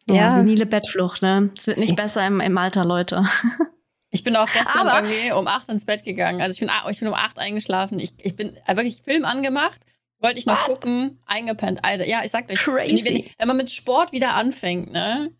ja, 0.08 0.14
ja, 0.14 0.36
senile 0.36 0.66
Bettflucht, 0.66 1.22
ne? 1.22 1.50
Es 1.56 1.66
wird 1.66 1.78
nicht 1.78 1.96
besser 1.96 2.26
im, 2.26 2.40
im 2.40 2.58
Alter, 2.58 2.84
Leute. 2.84 3.24
Ich 4.16 4.24
bin 4.24 4.34
auch 4.34 4.50
gestern 4.50 4.88
Aber 4.88 5.06
irgendwie 5.06 5.30
um 5.32 5.46
acht 5.46 5.68
ins 5.68 5.84
Bett 5.84 6.04
gegangen. 6.04 6.40
Also 6.40 6.54
ich 6.54 6.60
bin, 6.60 6.70
ich 6.90 6.98
bin 6.98 7.08
um 7.08 7.14
acht 7.14 7.38
eingeschlafen. 7.38 8.00
Ich, 8.00 8.14
ich 8.22 8.34
bin 8.34 8.56
wirklich 8.66 9.02
Film 9.02 9.26
angemacht. 9.26 9.82
Wollte 10.20 10.38
ich 10.38 10.46
noch 10.46 10.56
What? 10.56 10.80
gucken, 10.80 11.20
eingepennt. 11.26 11.84
Alter, 11.84 12.06
ja, 12.06 12.22
ich 12.24 12.30
sag 12.30 12.50
euch, 12.50 12.58
Crazy. 12.58 13.04
Wenn, 13.04 13.24
wenn, 13.36 13.48
man 13.48 13.58
mit 13.58 13.70
Sport 13.70 14.12
wieder 14.12 14.34
anfängt, 14.34 14.90
ne? 14.90 15.30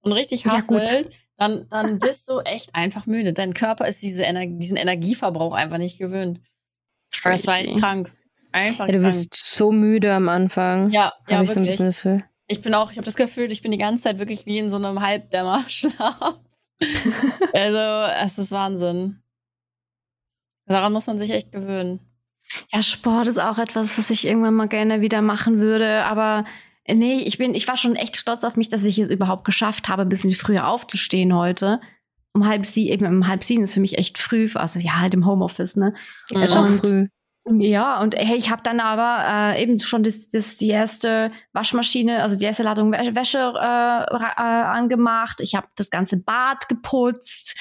Und 0.00 0.12
richtig 0.12 0.46
hasselt, 0.46 0.88
ja, 0.88 1.02
dann, 1.36 1.68
dann 1.70 2.00
bist 2.00 2.28
du 2.28 2.40
echt 2.40 2.74
einfach 2.74 3.06
müde. 3.06 3.32
Dein 3.32 3.54
Körper 3.54 3.86
ist 3.86 4.02
diese 4.02 4.24
Ener 4.24 4.46
diesen 4.46 4.76
Energieverbrauch 4.76 5.54
einfach 5.54 5.78
nicht 5.78 5.98
gewöhnt. 5.98 6.40
Das 7.22 7.46
war 7.46 7.58
echt 7.58 7.76
krank. 7.78 8.12
Einfach 8.50 8.86
ja, 8.88 8.92
du 8.92 9.00
krank. 9.00 9.14
bist 9.14 9.34
so 9.34 9.70
müde 9.70 10.12
am 10.12 10.28
Anfang. 10.28 10.90
Ja, 10.90 11.12
ja, 11.28 11.46
wirklich. 11.46 11.76
So 11.76 12.20
Ich 12.48 12.60
bin 12.60 12.74
auch, 12.74 12.90
ich 12.90 12.96
habe 12.96 13.04
das 13.04 13.14
Gefühl, 13.14 13.52
ich 13.52 13.62
bin 13.62 13.70
die 13.70 13.78
ganze 13.78 14.02
Zeit 14.02 14.18
wirklich 14.18 14.46
wie 14.46 14.58
in 14.58 14.70
so 14.70 14.76
einem 14.76 15.00
Halbdämmerschlaf. 15.00 16.40
also, 17.52 18.12
es 18.24 18.38
ist 18.38 18.50
Wahnsinn. 18.50 19.22
Daran 20.66 20.92
muss 20.92 21.06
man 21.06 21.18
sich 21.18 21.30
echt 21.30 21.52
gewöhnen. 21.52 22.00
Ja, 22.72 22.82
Sport 22.82 23.28
ist 23.28 23.38
auch 23.38 23.58
etwas, 23.58 23.98
was 23.98 24.10
ich 24.10 24.26
irgendwann 24.26 24.54
mal 24.54 24.68
gerne 24.68 25.00
wieder 25.00 25.22
machen 25.22 25.60
würde, 25.60 26.04
aber 26.04 26.44
äh, 26.84 26.94
nee, 26.94 27.22
ich 27.22 27.38
bin, 27.38 27.54
ich 27.54 27.66
war 27.66 27.76
schon 27.76 27.96
echt 27.96 28.16
stolz 28.16 28.44
auf 28.44 28.56
mich, 28.56 28.68
dass 28.68 28.84
ich 28.84 28.98
es 28.98 29.10
überhaupt 29.10 29.44
geschafft 29.44 29.88
habe, 29.88 30.02
ein 30.02 30.08
bisschen 30.08 30.32
früher 30.32 30.68
aufzustehen 30.68 31.34
heute. 31.34 31.80
Um 32.36 32.46
halb 32.46 32.66
sieben, 32.66 32.92
eben 32.92 33.06
um 33.06 33.28
halb 33.28 33.44
sieben 33.44 33.62
ist 33.62 33.74
für 33.74 33.80
mich 33.80 33.96
echt 33.96 34.18
früh, 34.18 34.48
also 34.54 34.80
ja, 34.80 35.00
halt 35.00 35.14
im 35.14 35.24
Homeoffice, 35.24 35.76
ne? 35.76 35.94
Ja, 36.30 36.42
ist 36.42 36.56
auch 36.56 36.66
früh. 36.66 37.06
Ja, 37.46 38.00
und 38.00 38.14
hey, 38.16 38.36
ich 38.36 38.50
habe 38.50 38.62
dann 38.62 38.80
aber 38.80 39.54
äh, 39.54 39.62
eben 39.62 39.78
schon 39.78 40.02
das, 40.02 40.30
das, 40.30 40.56
die 40.56 40.70
erste 40.70 41.30
Waschmaschine, 41.52 42.22
also 42.22 42.36
die 42.36 42.46
erste 42.46 42.62
Ladung 42.62 42.92
Wäsche 42.92 43.38
äh, 43.38 44.14
äh, 44.14 44.42
angemacht. 44.42 45.42
Ich 45.42 45.54
habe 45.54 45.66
das 45.76 45.90
ganze 45.90 46.16
Bad 46.16 46.68
geputzt, 46.70 47.58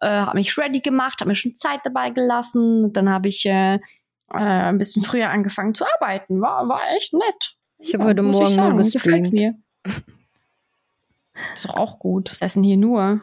äh, 0.00 0.08
habe 0.08 0.38
mich 0.38 0.56
ready 0.56 0.80
gemacht, 0.80 1.20
habe 1.20 1.28
mir 1.28 1.34
schon 1.34 1.54
Zeit 1.54 1.80
dabei 1.84 2.10
gelassen. 2.10 2.94
Dann 2.94 3.10
habe 3.10 3.28
ich 3.28 3.44
äh, 3.44 3.74
äh, 3.74 3.78
ein 4.30 4.78
bisschen 4.78 5.02
früher 5.02 5.28
angefangen 5.28 5.74
zu 5.74 5.84
arbeiten. 5.84 6.40
War, 6.40 6.66
war 6.66 6.80
echt 6.96 7.12
nett. 7.12 7.56
Ich 7.78 7.92
habe 7.92 8.04
ja, 8.04 8.10
heute 8.10 8.22
Morgen 8.22 8.56
nur 8.56 8.76
gestreamt. 8.76 9.32
mir. 9.32 9.54
Ist 11.52 11.66
doch 11.66 11.74
auch 11.74 11.98
gut. 11.98 12.30
Was 12.30 12.40
essen 12.40 12.62
hier 12.62 12.78
nur? 12.78 13.20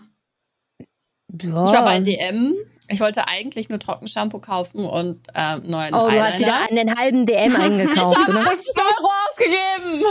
Ja. 1.41 1.63
Ich 1.65 1.73
war 1.73 1.83
bei 1.83 1.99
DM 1.99 2.53
ich 2.93 2.99
wollte 2.99 3.27
eigentlich 3.27 3.69
nur 3.69 3.79
Trockenshampoo 3.79 4.39
kaufen 4.39 4.85
und 4.85 5.27
äh, 5.33 5.57
neuen 5.57 5.93
Oh, 5.93 6.09
du 6.09 6.23
hast 6.23 6.39
wieder 6.39 6.69
einen 6.69 6.95
halben 6.95 7.25
DM 7.25 7.55
eingekauft, 7.59 8.17
ich 8.19 8.27
habe 8.27 8.49
50 8.49 8.75
Euro 8.77 9.11
ausgegeben. 9.29 10.05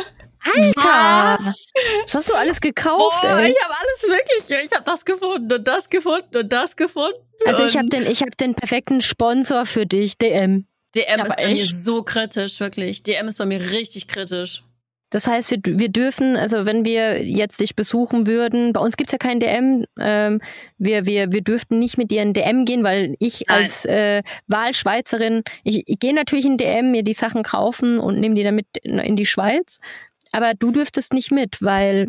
Alter! 0.45 1.39
Was? 1.45 1.57
was 2.05 2.15
hast 2.15 2.29
du 2.29 2.35
alles 2.35 2.61
gekauft, 2.61 3.23
oh, 3.23 3.27
ey? 3.27 3.53
Ich 3.53 3.63
habe 3.63 3.75
alles 3.81 4.03
wirklich. 4.03 4.65
Ich 4.65 4.73
habe 4.73 4.85
das 4.85 5.05
gefunden 5.05 5.53
und 5.53 5.69
das 5.69 5.89
gefunden 5.89 6.37
und 6.37 6.53
das 6.53 6.75
gefunden. 6.75 7.19
Also 7.47 7.65
ich 7.65 7.77
habe 7.77 7.89
den, 7.89 8.05
hab 8.05 8.37
den 8.37 8.55
perfekten 8.55 9.01
Sponsor 9.01 9.67
für 9.67 9.87
dich, 9.87 10.19
DM. 10.19 10.67
DM 10.95 11.19
ja, 11.19 11.25
ist 11.25 11.37
bei 11.37 11.43
echt? 11.45 11.63
mir 11.63 11.79
so 11.79 12.03
kritisch, 12.03 12.61
wirklich. 12.61 13.03
DM 13.03 13.29
ist 13.29 13.39
bei 13.39 13.47
mir 13.47 13.61
richtig 13.71 14.09
kritisch. 14.09 14.65
Das 15.13 15.27
heißt, 15.27 15.51
wir, 15.51 15.59
wir 15.79 15.91
dürfen, 15.91 16.37
also 16.37 16.65
wenn 16.65 16.87
wir 16.87 17.23
jetzt 17.23 17.61
dich 17.61 17.77
besuchen 17.77 18.27
würden, 18.27 18.73
bei 18.73 18.81
uns 18.81 18.97
gibt's 18.97 19.13
ja 19.13 19.19
kein 19.19 19.41
DM, 19.41 19.85
ähm, 20.01 20.41
wir, 20.79 21.05
wir, 21.05 21.33
wir 21.33 21.43
dürften 21.43 21.79
nicht 21.79 21.99
mit 21.99 22.11
dir 22.11 22.23
in 22.23 22.33
DM 22.33 22.65
gehen, 22.65 22.83
weil 22.83 23.15
ich 23.19 23.45
Nein. 23.47 23.59
als 23.59 23.85
äh, 23.85 24.23
Wahlschweizerin, 24.47 25.43
ich, 25.65 25.87
ich 25.87 25.99
gehe 25.99 26.15
natürlich 26.15 26.47
in 26.47 26.57
DM, 26.57 26.91
mir 26.91 27.03
die 27.03 27.13
Sachen 27.13 27.43
kaufen 27.43 27.99
und 27.99 28.21
nehme 28.21 28.35
die 28.35 28.43
dann 28.43 28.55
mit 28.55 28.67
in, 28.83 28.99
in 28.99 29.17
die 29.17 29.27
Schweiz, 29.27 29.81
aber 30.33 30.55
du 30.55 30.73
dürftest 30.73 31.13
nicht 31.13 31.31
mit, 31.31 31.61
weil 31.61 32.09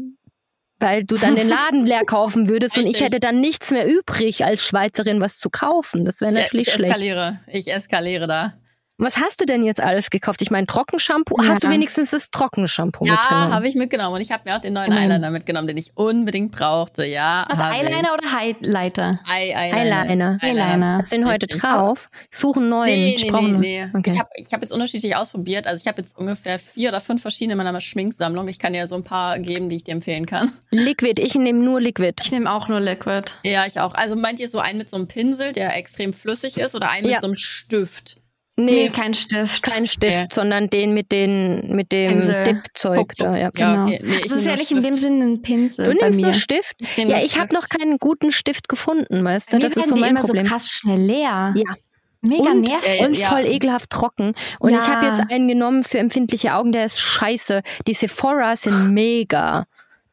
weil 0.79 1.05
du 1.05 1.17
dann 1.17 1.35
den 1.35 1.47
Laden 1.47 1.85
leer 1.85 2.03
kaufen 2.05 2.49
würdest 2.49 2.77
und 2.77 2.85
ich 2.85 3.01
hätte 3.01 3.19
dann 3.19 3.39
nichts 3.39 3.71
mehr 3.71 3.87
übrig 3.87 4.43
als 4.43 4.65
Schweizerin 4.65 5.21
was 5.21 5.39
zu 5.39 5.49
kaufen. 5.49 6.03
Das 6.03 6.19
wäre 6.19 6.33
natürlich 6.33 6.67
ich 6.67 6.73
schlecht. 6.73 6.97
Ich 6.97 7.03
eskaliere, 7.03 7.39
ich 7.47 7.71
eskaliere 7.71 8.27
da. 8.27 8.53
Was 8.97 9.17
hast 9.17 9.41
du 9.41 9.45
denn 9.45 9.63
jetzt 9.63 9.81
alles 9.81 10.11
gekauft? 10.11 10.41
Ich 10.43 10.51
meine, 10.51 10.67
Trockenshampoo. 10.67 11.41
Ja. 11.41 11.49
Hast 11.49 11.63
du 11.63 11.69
wenigstens 11.69 12.11
das 12.11 12.29
Trockenshampoo 12.29 13.05
ja, 13.05 13.13
mitgenommen? 13.13 13.49
Ja, 13.49 13.55
habe 13.55 13.67
ich 13.67 13.75
mitgenommen. 13.75 14.15
Und 14.15 14.21
ich 14.21 14.31
habe 14.31 14.43
mir 14.45 14.55
auch 14.55 14.61
den 14.61 14.73
neuen. 14.73 14.91
Eyeliner 14.91 15.31
mitgenommen, 15.31 15.67
den 15.67 15.77
ich 15.77 15.91
unbedingt 15.95 16.51
brauchte. 16.51 17.03
Ja. 17.03 17.47
Was, 17.49 17.73
Eyeliner 17.73 18.01
ich. 18.01 18.11
oder 18.11 18.31
Highlighter? 18.31 19.19
Ey 19.27 19.51
Eyeliner. 19.51 20.37
Eyeliner. 20.41 20.97
Hast 20.99 21.11
du 21.11 21.15
den 21.15 21.25
heute 21.25 21.47
drauf? 21.47 22.09
Ich 22.31 22.37
suche 22.37 22.59
einen 22.59 22.69
neuen. 22.69 22.93
Nee, 22.93 23.15
ich 23.15 23.23
nee, 23.23 23.41
nee, 23.41 23.51
nee. 23.51 23.89
Okay. 23.93 24.11
Ich 24.13 24.19
habe 24.19 24.29
ich 24.35 24.53
hab 24.53 24.61
jetzt 24.61 24.71
unterschiedlich 24.71 25.15
ausprobiert. 25.15 25.65
Also 25.65 25.81
ich 25.81 25.87
habe 25.87 26.01
jetzt 26.01 26.15
ungefähr 26.15 26.59
vier 26.59 26.89
oder 26.89 27.01
fünf 27.01 27.21
verschiedene 27.21 27.53
in 27.53 27.57
meiner 27.57 27.81
Schminksammlung. 27.81 28.47
Ich 28.47 28.59
kann 28.59 28.73
dir 28.73 28.85
so 28.85 28.95
ein 28.95 29.03
paar 29.03 29.39
geben, 29.39 29.69
die 29.69 29.77
ich 29.77 29.83
dir 29.83 29.93
empfehlen 29.93 30.27
kann. 30.27 30.51
Liquid. 30.69 31.19
Ich 31.19 31.33
nehme 31.33 31.63
nur 31.63 31.81
Liquid. 31.81 32.21
Ich 32.23 32.31
nehme 32.31 32.51
auch 32.51 32.67
nur 32.67 32.79
Liquid. 32.79 33.31
Ja, 33.43 33.65
ich 33.65 33.79
auch. 33.79 33.95
Also 33.95 34.15
meint 34.15 34.39
ihr 34.39 34.49
so 34.49 34.59
einen 34.59 34.77
mit 34.77 34.89
so 34.89 34.97
einem 34.97 35.07
Pinsel, 35.07 35.51
der 35.51 35.75
extrem 35.75 36.13
flüssig 36.13 36.57
ist 36.57 36.75
oder 36.75 36.91
einen 36.91 37.07
ja. 37.07 37.13
mit 37.13 37.21
so 37.21 37.27
einem 37.27 37.35
Stift? 37.35 38.17
Nee, 38.55 38.83
nee, 38.83 38.89
kein 38.89 39.13
Stift. 39.13 39.63
Kein 39.63 39.87
Stift, 39.87 40.13
okay. 40.13 40.27
sondern 40.31 40.69
den 40.69 40.93
mit 40.93 41.11
den 41.11 41.75
mit 41.75 41.91
dem 41.91 42.21
Dip-Zeug 42.21 43.13
da. 43.17 43.35
Ja, 43.35 43.49
genau. 43.49 43.81
okay. 43.81 43.99
nee, 44.03 44.21
das 44.21 44.31
ist 44.31 44.45
ja 44.45 44.55
nicht 44.55 44.71
in 44.71 44.81
dem 44.81 44.93
Sinne 44.93 45.25
ein 45.25 45.41
Pinsel. 45.41 45.85
Du 45.85 45.93
nimmst 45.93 46.19
nur 46.19 46.33
Stift? 46.33 46.75
Ich 46.77 46.97
ja, 46.97 47.17
ich 47.17 47.39
habe 47.39 47.53
noch 47.53 47.67
keinen 47.67 47.97
guten 47.97 48.31
Stift 48.31 48.69
gefunden, 48.69 49.23
weißt 49.23 49.53
du? 49.53 49.59
Das 49.59 49.75
ist 49.75 49.89
so 49.89 49.95
mein 49.95 50.15
Problem. 50.15 50.43
So 50.43 50.49
krass 50.51 50.69
schnell 50.69 51.01
leer. 51.01 51.53
Ja. 51.55 51.75
Mega 52.21 52.51
und, 52.51 52.61
nervig. 52.61 53.01
Und 53.01 53.19
ja. 53.19 53.27
voll 53.27 53.45
ekelhaft 53.45 53.89
trocken. 53.89 54.33
Und 54.59 54.71
ja. 54.71 54.79
ich 54.79 54.87
habe 54.87 55.05
jetzt 55.07 55.29
einen 55.29 55.47
genommen 55.47 55.83
für 55.83 55.97
empfindliche 55.97 56.53
Augen, 56.53 56.71
der 56.71 56.85
ist 56.85 56.99
scheiße. 56.99 57.61
Die 57.85 57.93
Sephora 57.93 58.55
sind 58.55 58.91
mega. 58.93 59.65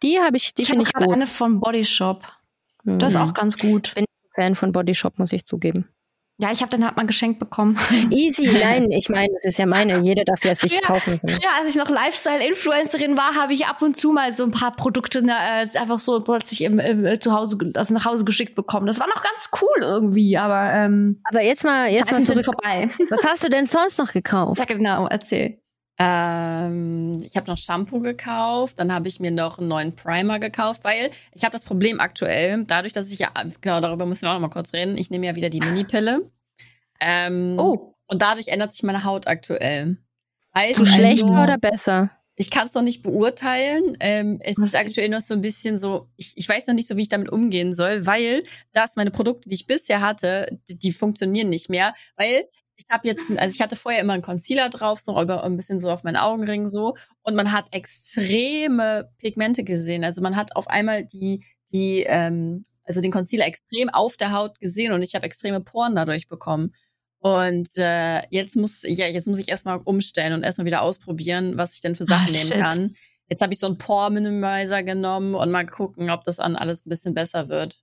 Die 0.03 0.19
habe 0.19 0.37
ich, 0.37 0.55
die 0.55 0.65
finde 0.65 0.83
ich, 0.83 0.89
find 0.89 1.03
ich 1.03 1.07
gut. 1.07 1.15
eine 1.15 1.27
von 1.27 1.61
Body 1.61 1.85
Shop. 1.85 2.23
Das 2.85 2.95
mhm. 2.95 3.07
ist 3.07 3.17
auch 3.17 3.35
ganz 3.35 3.59
gut. 3.59 3.95
Bin 3.95 4.07
Fan 4.35 4.55
von 4.55 4.73
Body 4.73 4.95
Shop, 4.95 5.19
muss 5.19 5.33
ich 5.33 5.45
zugeben. 5.45 5.89
Ja, 6.41 6.51
ich 6.53 6.63
habe 6.63 6.71
den 6.71 6.85
halt 6.85 6.97
mal 6.97 7.07
geschenkt 7.07 7.39
bekommen. 7.39 7.79
Easy, 8.11 8.49
nein, 8.63 8.91
ich 8.91 9.11
meine, 9.11 9.29
das 9.35 9.45
ist 9.45 9.59
ja 9.59 9.67
meine, 9.67 10.01
jeder 10.01 10.25
darf 10.25 10.43
ja 10.43 10.55
sich 10.55 10.81
kaufen. 10.81 11.19
So. 11.19 11.29
Ja, 11.29 11.51
als 11.59 11.69
ich 11.69 11.77
noch 11.77 11.91
Lifestyle-Influencerin 11.91 13.17
war, 13.17 13.35
habe 13.35 13.53
ich 13.53 13.67
ab 13.67 13.83
und 13.83 13.95
zu 13.95 14.13
mal 14.13 14.33
so 14.33 14.45
ein 14.45 14.51
paar 14.51 14.75
Produkte 14.75 15.19
äh, 15.19 15.79
einfach 15.79 15.99
so 15.99 16.21
plötzlich 16.21 16.63
im, 16.63 16.79
im, 16.79 17.05
äh, 17.05 17.19
zu 17.19 17.33
Hause, 17.33 17.59
also 17.75 17.93
nach 17.93 18.07
Hause 18.07 18.25
geschickt 18.25 18.55
bekommen. 18.55 18.87
Das 18.87 18.99
war 19.01 19.07
noch 19.09 19.23
ganz 19.23 19.51
cool 19.61 19.83
irgendwie, 19.83 20.39
aber 20.39 20.73
ähm, 20.73 21.21
Aber 21.29 21.43
jetzt 21.43 21.65
mal, 21.65 21.91
jetzt 21.91 22.11
mal 22.11 22.23
zurück. 22.23 22.47
Vorbei. 22.47 22.89
Was 23.11 23.25
hast 23.25 23.45
du 23.45 23.51
denn 23.51 23.67
sonst 23.67 23.99
noch 23.99 24.13
gekauft? 24.13 24.59
Ja, 24.59 24.65
genau, 24.65 25.07
erzähl. 25.09 25.59
Ähm, 26.03 27.19
ich 27.23 27.37
habe 27.37 27.51
noch 27.51 27.59
Shampoo 27.59 28.01
gekauft, 28.01 28.81
dann 28.81 28.91
habe 28.91 29.07
ich 29.07 29.21
mir 29.21 29.31
noch 29.31 29.59
einen 29.59 29.69
neuen 29.69 29.95
Primer 29.95 30.39
gekauft, 30.39 30.83
weil 30.83 31.11
ich 31.35 31.45
habe 31.45 31.53
das 31.53 31.63
Problem 31.63 32.01
aktuell, 32.01 32.65
dadurch, 32.65 32.95
dass 32.95 33.13
ich 33.13 33.19
ja, 33.19 33.31
genau 33.61 33.83
darüber 33.83 34.07
müssen 34.07 34.23
wir 34.23 34.31
auch 34.31 34.35
noch 34.35 34.41
mal 34.41 34.49
kurz 34.49 34.73
reden, 34.73 34.97
ich 34.97 35.11
nehme 35.11 35.27
ja 35.27 35.35
wieder 35.35 35.51
die 35.51 35.61
Mini-Pille. 35.61 36.27
Ähm, 37.01 37.59
oh. 37.59 37.95
Und 38.07 38.23
dadurch 38.23 38.49
ändert 38.49 38.73
sich 38.73 38.83
meine 38.83 39.05
Haut 39.05 39.27
aktuell. 39.27 39.99
Heißt 40.55 40.87
schlechter 40.87 41.33
also, 41.33 41.43
oder 41.43 41.59
besser? 41.59 42.11
Ich 42.35 42.51
kann 42.51 42.67
es 42.67 42.73
noch 42.73 42.83
nicht 42.83 43.03
beurteilen. 43.03 43.99
Ähm, 44.01 44.39
es 44.43 44.57
Was? 44.57 44.69
ist 44.69 44.77
aktuell 44.77 45.11
noch 45.11 45.21
so 45.21 45.35
ein 45.35 45.43
bisschen 45.43 45.77
so, 45.77 46.09
ich, 46.17 46.33
ich 46.35 46.49
weiß 46.49 46.67
noch 46.67 46.75
nicht 46.75 46.89
so, 46.89 46.97
wie 46.97 47.03
ich 47.03 47.11
damit 47.11 47.29
umgehen 47.29 47.75
soll, 47.75 48.07
weil 48.07 48.45
das 48.73 48.97
meine 48.97 49.11
Produkte, 49.11 49.51
die 49.51 49.55
ich 49.55 49.67
bisher 49.67 50.01
hatte, 50.01 50.59
die, 50.71 50.79
die 50.79 50.93
funktionieren 50.93 51.51
nicht 51.51 51.69
mehr, 51.69 51.95
weil 52.17 52.47
habe 52.91 53.09
jetzt, 53.09 53.23
also 53.37 53.55
ich 53.55 53.61
hatte 53.61 53.77
vorher 53.77 54.01
immer 54.01 54.15
einen 54.15 54.23
Concealer 54.23 54.69
drauf, 54.69 55.01
so 55.01 55.21
über 55.21 55.45
ein 55.45 55.57
bisschen 55.57 55.81
so 55.81 55.91
auf 55.91 56.03
meinen 56.03 56.17
Augenring 56.17 56.67
so, 56.67 56.97
und 57.23 57.35
man 57.35 57.53
hat 57.53 57.67
extreme 57.73 59.11
Pigmente 59.19 59.65
gesehen. 59.65 60.05
Also 60.05 60.21
man 60.23 60.37
hat 60.37 60.57
auf 60.57 60.69
einmal 60.69 61.05
die, 61.05 61.45
die, 61.73 62.05
ähm, 62.07 62.63
also 62.85 63.01
den 63.01 63.13
Concealer 63.13 63.47
extrem 63.47 63.89
auf 63.89 64.17
der 64.17 64.33
Haut 64.33 64.59
gesehen 64.61 64.93
und 64.93 65.03
ich 65.03 65.15
habe 65.15 65.25
extreme 65.27 65.61
Poren 65.61 65.95
dadurch 65.95 66.29
bekommen. 66.29 66.75
Und 67.21 67.69
äh, 67.77 68.23
jetzt 68.31 68.57
muss, 68.57 68.83
ja, 68.83 69.07
jetzt 69.07 69.29
muss 69.29 69.39
ich 69.39 69.49
erstmal 69.49 69.79
umstellen 69.85 70.33
und 70.33 70.43
erstmal 70.43 70.65
wieder 70.65 70.83
ausprobieren, 70.83 71.59
was 71.59 71.75
ich 71.75 71.83
denn 71.83 71.95
für 71.95 72.05
Sachen 72.05 72.35
ah, 72.35 72.39
nehmen 72.39 72.51
kann. 72.51 72.95
Jetzt 73.29 73.43
habe 73.43 73.53
ich 73.53 73.61
so 73.61 73.67
einen 73.67 73.79
Pore 73.79 74.11
Minimizer 74.11 74.83
genommen 74.83 75.35
und 75.35 75.51
mal 75.51 75.67
gucken, 75.67 76.11
ob 76.11 76.25
das 76.25 76.41
an 76.41 76.57
alles 76.57 76.85
ein 76.85 76.89
bisschen 76.89 77.15
besser 77.15 77.49
wird. 77.49 77.83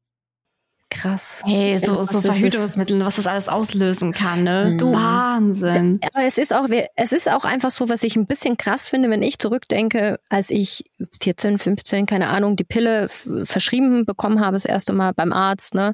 Krass. 0.90 1.44
Hey, 1.46 1.80
so, 1.84 2.02
so 2.02 2.22
Verhütungsmittel, 2.22 3.04
was 3.04 3.18
das 3.18 3.28
alles 3.28 3.50
auslösen 3.50 4.14
kann, 4.14 4.44
ne? 4.44 4.72
Mhm. 4.72 4.78
Du 4.78 4.94
Wahnsinn. 4.94 6.00
Aber 6.14 6.26
es 6.26 6.38
ist 6.38 6.54
auch, 6.54 6.68
es 6.96 7.12
ist 7.12 7.30
auch 7.30 7.44
einfach 7.44 7.72
so, 7.72 7.90
was 7.90 8.04
ich 8.04 8.16
ein 8.16 8.26
bisschen 8.26 8.56
krass 8.56 8.88
finde, 8.88 9.10
wenn 9.10 9.22
ich 9.22 9.38
zurückdenke, 9.38 10.20
als 10.30 10.50
ich 10.50 10.86
14, 11.22 11.60
15, 11.60 12.06
keine 12.06 12.30
Ahnung, 12.30 12.56
die 12.56 12.64
Pille 12.64 13.10
verschrieben 13.10 14.06
bekommen 14.06 14.40
habe, 14.40 14.54
das 14.54 14.66
erste 14.66 14.94
Mal 14.94 15.14
beim 15.14 15.34
Arzt, 15.34 15.76
ne? 15.76 15.94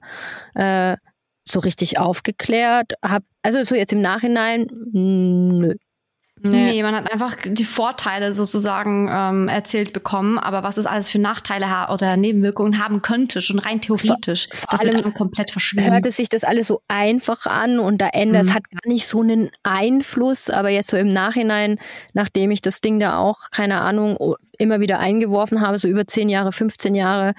Äh, 0.53 0.97
so 1.43 1.59
richtig 1.59 1.97
aufgeklärt. 1.97 2.93
Hab, 3.03 3.23
also 3.41 3.63
so 3.63 3.75
jetzt 3.75 3.93
im 3.93 4.01
Nachhinein, 4.01 4.67
nö. 4.91 5.73
Nee. 6.43 6.71
nee. 6.71 6.83
man 6.83 6.93
hat 6.93 7.11
einfach 7.11 7.37
die 7.45 7.63
Vorteile 7.63 8.33
sozusagen 8.33 9.09
ähm, 9.09 9.47
erzählt 9.47 9.93
bekommen, 9.93 10.37
aber 10.37 10.61
was 10.61 10.75
es 10.75 10.85
alles 10.85 11.07
für 11.07 11.19
Nachteile 11.19 11.67
oder 11.89 12.17
Nebenwirkungen 12.17 12.83
haben 12.83 13.01
könnte, 13.01 13.41
schon 13.41 13.59
rein 13.59 13.79
theoretisch, 13.79 14.49
vor, 14.49 14.59
vor 14.59 14.67
das 14.71 14.81
allem 14.81 15.01
dann 15.01 15.13
komplett 15.13 15.51
verschwinden. 15.51 15.91
Hörte 15.91 16.11
sich 16.11 16.27
das 16.27 16.43
alles 16.43 16.67
so 16.67 16.81
einfach 16.89 17.45
an 17.45 17.79
und 17.79 17.99
da 17.99 18.09
ändert, 18.09 18.43
mhm. 18.43 18.49
es 18.49 18.55
hat 18.55 18.69
gar 18.69 18.91
nicht 18.91 19.07
so 19.07 19.21
einen 19.21 19.51
Einfluss, 19.63 20.49
aber 20.49 20.69
jetzt 20.69 20.89
so 20.89 20.97
im 20.97 21.07
Nachhinein, 21.07 21.79
nachdem 22.13 22.51
ich 22.51 22.61
das 22.61 22.81
Ding 22.81 22.99
da 22.99 23.17
auch, 23.17 23.49
keine 23.51 23.79
Ahnung, 23.79 24.17
immer 24.57 24.81
wieder 24.81 24.99
eingeworfen 24.99 25.61
habe, 25.61 25.79
so 25.79 25.87
über 25.87 26.05
10 26.05 26.27
Jahre, 26.27 26.51
15 26.51 26.93
Jahre, 26.93 27.33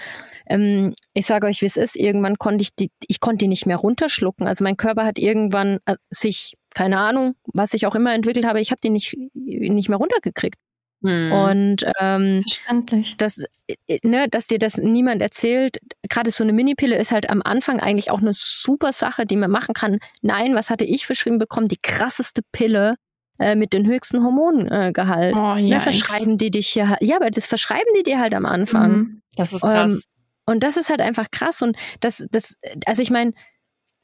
ähm, 0.47 0.95
ich 1.13 1.27
sage 1.27 1.47
euch, 1.47 1.63
wie 1.63 1.67
es 1.67 1.77
ist, 1.77 1.97
irgendwann 1.97 2.37
konnte 2.37 2.63
ich 2.63 2.75
die, 2.75 2.91
ich 3.07 3.21
konnte 3.21 3.45
die 3.45 3.49
nicht 3.49 3.67
mehr 3.67 3.77
runterschlucken. 3.77 4.47
Also 4.47 4.65
mein 4.65 4.77
Körper 4.77 5.05
hat 5.05 5.19
irgendwann 5.19 5.79
äh, 5.87 5.97
sich 6.11 6.55
keine 6.75 6.99
Ahnung, 6.99 7.35
was 7.47 7.75
ich 7.75 7.87
auch 7.87 7.95
immer 7.95 8.15
entwickelt 8.15 8.45
habe, 8.45 8.61
ich 8.61 8.71
habe 8.71 8.81
die 8.83 8.91
nicht, 8.91 9.17
nicht 9.35 9.89
mehr 9.89 9.99
runtergekriegt. 9.99 10.59
Hm. 11.05 11.33
Und 11.33 11.85
ähm, 12.01 12.43
Verständlich. 12.43 13.17
Das, 13.19 13.45
äh, 13.67 13.99
ne, 14.03 14.27
dass 14.29 14.47
dir 14.47 14.59
das 14.59 14.79
niemand 14.79 15.21
erzählt, 15.21 15.79
gerade 16.09 16.31
so 16.31 16.43
eine 16.43 16.53
Minipille 16.53 16.97
ist 16.97 17.13
halt 17.13 17.29
am 17.29 17.43
Anfang 17.43 17.81
eigentlich 17.81 18.11
auch 18.11 18.21
eine 18.21 18.33
super 18.35 18.93
Sache, 18.93 19.27
die 19.27 19.37
man 19.37 19.51
machen 19.51 19.75
kann. 19.75 19.99
Nein, 20.23 20.55
was 20.55 20.71
hatte 20.71 20.85
ich 20.85 21.07
verschrieben 21.07 21.39
bekommen? 21.39 21.69
Die 21.69 21.81
krasseste 21.81 22.41
Pille 22.53 22.97
äh, 23.39 23.55
mit 23.55 23.73
den 23.75 23.87
höchsten 23.87 24.23
Hormongehalt. 24.23 25.37
Oh, 25.37 25.57
ja, 25.57 25.81
verschreiben 25.81 26.39
die 26.39 26.51
dich 26.51 26.69
hier, 26.69 26.97
ja, 27.01 27.17
aber 27.17 27.31
das 27.31 27.47
verschreiben 27.47 27.93
die 27.99 28.03
dir 28.03 28.19
halt 28.19 28.35
am 28.35 28.47
Anfang. 28.47 28.93
Mhm. 28.93 29.23
Das 29.37 29.53
ist 29.53 29.61
krass. 29.61 29.91
Ähm, 29.91 30.01
und 30.47 30.63
das 30.63 30.77
ist 30.77 30.89
halt 30.89 31.01
einfach 31.01 31.31
krass. 31.31 31.63
Und 31.63 31.77
das, 32.01 32.27
das, 32.31 32.57
also 32.87 33.03
ich 33.03 33.11
meine, 33.11 33.33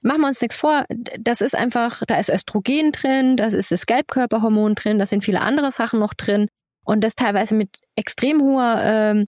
machen 0.03 0.21
wir 0.23 0.29
uns 0.29 0.41
nichts 0.41 0.57
vor, 0.57 0.85
das 1.19 1.41
ist 1.41 1.57
einfach, 1.57 2.03
da 2.07 2.19
ist 2.19 2.31
Östrogen 2.31 2.93
drin, 2.93 3.37
da 3.37 3.47
ist 3.47 3.71
das 3.71 3.87
Gelbkörperhormon 3.87 4.75
drin, 4.75 4.99
da 4.99 5.07
sind 5.07 5.25
viele 5.25 5.41
andere 5.41 5.73
Sachen 5.73 6.01
noch 6.01 6.15
drin. 6.15 6.49
Und 6.85 7.03
das 7.03 7.15
teilweise 7.15 7.55
mit 7.55 7.79
extrem 7.95 8.41
hoher 8.41 8.81
ähm, 8.83 9.27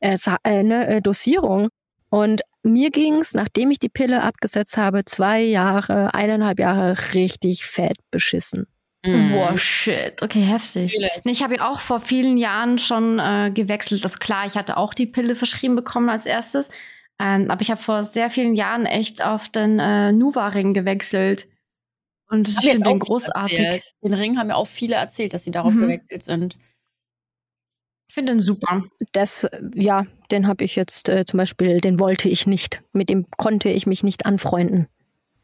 äh, 0.00 0.16
äh, 0.44 0.62
ne, 0.62 0.86
äh, 0.86 1.00
Dosierung. 1.00 1.68
Und 2.10 2.42
mir 2.62 2.90
ging's, 2.90 3.34
nachdem 3.34 3.70
ich 3.70 3.78
die 3.78 3.88
Pille 3.88 4.22
abgesetzt 4.22 4.76
habe, 4.76 5.04
zwei 5.04 5.40
Jahre, 5.40 6.14
eineinhalb 6.14 6.58
Jahre 6.58 6.96
richtig 7.14 7.64
fett 7.64 7.96
beschissen. 8.10 8.66
Mhm. 9.04 9.32
Boah, 9.32 9.56
shit. 9.56 10.20
Okay, 10.22 10.42
heftig. 10.42 10.96
Nee, 11.24 11.32
ich 11.32 11.42
habe 11.42 11.56
ja 11.56 11.70
auch 11.70 11.80
vor 11.80 12.00
vielen 12.00 12.36
Jahren 12.36 12.76
schon 12.78 13.18
äh, 13.18 13.50
gewechselt. 13.52 14.04
Das 14.04 14.12
also 14.12 14.24
klar, 14.24 14.44
ich 14.46 14.56
hatte 14.56 14.76
auch 14.76 14.92
die 14.92 15.06
Pille 15.06 15.36
verschrieben 15.36 15.74
bekommen 15.74 16.10
als 16.10 16.26
erstes. 16.26 16.68
Ähm, 17.20 17.50
aber 17.50 17.60
ich 17.60 17.70
habe 17.70 17.80
vor 17.80 18.02
sehr 18.04 18.30
vielen 18.30 18.54
Jahren 18.54 18.86
echt 18.86 19.22
auf 19.22 19.50
den 19.50 19.78
äh, 19.78 20.10
Nuva-Ring 20.10 20.72
gewechselt. 20.72 21.48
Und 22.30 22.48
ich 22.48 22.56
finde 22.58 22.88
den 22.88 22.98
großartig. 22.98 23.58
Erzählt. 23.58 23.84
Den 24.02 24.14
Ring 24.14 24.38
haben 24.38 24.48
ja 24.48 24.54
auch 24.54 24.66
viele 24.66 24.94
erzählt, 24.94 25.34
dass 25.34 25.44
sie 25.44 25.50
darauf 25.50 25.74
mhm. 25.74 25.82
gewechselt 25.82 26.22
sind. 26.22 26.56
Ich 28.08 28.14
finde 28.14 28.32
den 28.32 28.40
super. 28.40 28.84
Das, 29.12 29.46
ja, 29.74 30.06
den 30.30 30.46
habe 30.46 30.64
ich 30.64 30.76
jetzt 30.76 31.08
äh, 31.08 31.24
zum 31.26 31.38
Beispiel, 31.38 31.80
den 31.80 32.00
wollte 32.00 32.28
ich 32.28 32.46
nicht. 32.46 32.82
Mit 32.92 33.10
dem 33.10 33.26
konnte 33.36 33.68
ich 33.68 33.86
mich 33.86 34.02
nicht 34.02 34.24
anfreunden. 34.24 34.88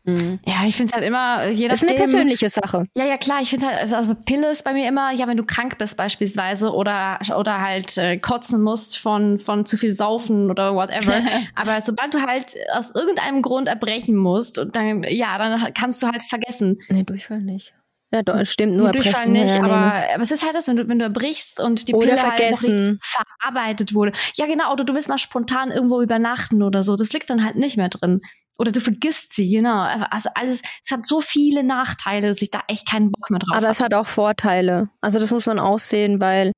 Mhm. 0.06 0.38
Ja, 0.46 0.64
ich 0.66 0.76
finde 0.76 0.90
es 0.90 0.94
halt 0.94 1.04
immer, 1.04 1.48
je 1.48 1.68
Das 1.68 1.82
ist 1.82 1.88
eine 1.88 1.98
persönliche 1.98 2.48
Sache. 2.48 2.84
Ja, 2.94 3.04
ja, 3.04 3.16
klar. 3.16 3.42
Ich 3.42 3.50
finde 3.50 3.66
halt, 3.66 3.92
also 3.92 4.14
Pille 4.14 4.50
ist 4.50 4.62
bei 4.64 4.72
mir 4.72 4.88
immer, 4.88 5.12
ja, 5.12 5.26
wenn 5.26 5.36
du 5.36 5.44
krank 5.44 5.78
bist 5.78 5.96
beispielsweise 5.96 6.72
oder, 6.72 7.18
oder 7.36 7.60
halt 7.60 7.98
äh, 7.98 8.16
kotzen 8.16 8.62
musst 8.62 8.98
von, 8.98 9.38
von 9.38 9.66
zu 9.66 9.76
viel 9.76 9.92
Saufen 9.92 10.50
oder 10.50 10.74
whatever. 10.74 11.20
Aber 11.54 11.82
sobald 11.82 12.14
du 12.14 12.22
halt 12.22 12.54
aus 12.72 12.94
irgendeinem 12.94 13.42
Grund 13.42 13.68
erbrechen 13.68 14.16
musst, 14.16 14.64
dann, 14.72 15.02
ja, 15.02 15.36
dann 15.38 15.74
kannst 15.74 16.02
du 16.02 16.06
halt 16.06 16.22
vergessen. 16.22 16.78
Nee, 16.88 17.02
Durchfall 17.02 17.40
nicht. 17.40 17.74
Ja, 18.12 18.22
doch, 18.22 18.44
stimmt 18.44 18.76
nur. 18.76 18.92
Durchfall 18.92 19.28
nicht, 19.28 19.54
ja, 19.54 19.62
aber, 19.64 20.14
aber 20.14 20.22
es 20.22 20.30
ist 20.30 20.44
halt 20.44 20.54
das, 20.54 20.68
wenn 20.68 20.76
du, 20.76 20.88
wenn 20.88 20.98
du 20.98 21.04
erbrichst 21.04 21.60
und 21.60 21.88
die 21.88 21.94
oder 21.94 22.06
Pille 22.06 22.18
vergessen. 22.18 23.00
Halt 23.16 23.26
verarbeitet 23.40 23.94
wurde. 23.94 24.12
Ja, 24.34 24.46
genau, 24.46 24.72
oder 24.72 24.84
du 24.84 24.94
willst 24.94 25.08
mal 25.08 25.18
spontan 25.18 25.72
irgendwo 25.72 26.00
übernachten 26.00 26.62
oder 26.62 26.84
so. 26.84 26.96
Das 26.96 27.12
liegt 27.12 27.30
dann 27.30 27.44
halt 27.44 27.56
nicht 27.56 27.76
mehr 27.76 27.88
drin. 27.88 28.20
Oder 28.58 28.72
du 28.72 28.80
vergisst 28.80 29.34
sie, 29.34 29.50
genau. 29.50 29.80
Also 30.10 30.30
alles, 30.34 30.62
es 30.82 30.90
hat 30.90 31.06
so 31.06 31.20
viele 31.20 31.62
Nachteile, 31.62 32.28
dass 32.28 32.40
ich 32.40 32.50
da 32.50 32.60
echt 32.68 32.88
keinen 32.88 33.10
Bock 33.10 33.28
mehr 33.30 33.40
drauf 33.40 33.54
habe. 33.54 33.66
Aber 33.66 33.72
es 33.72 33.80
hat 33.80 33.92
auch 33.92 34.06
Vorteile. 34.06 34.88
Also 35.00 35.18
das 35.18 35.30
muss 35.30 35.46
man 35.46 35.58
auch 35.58 35.78
sehen, 35.78 36.20
weil 36.20 36.52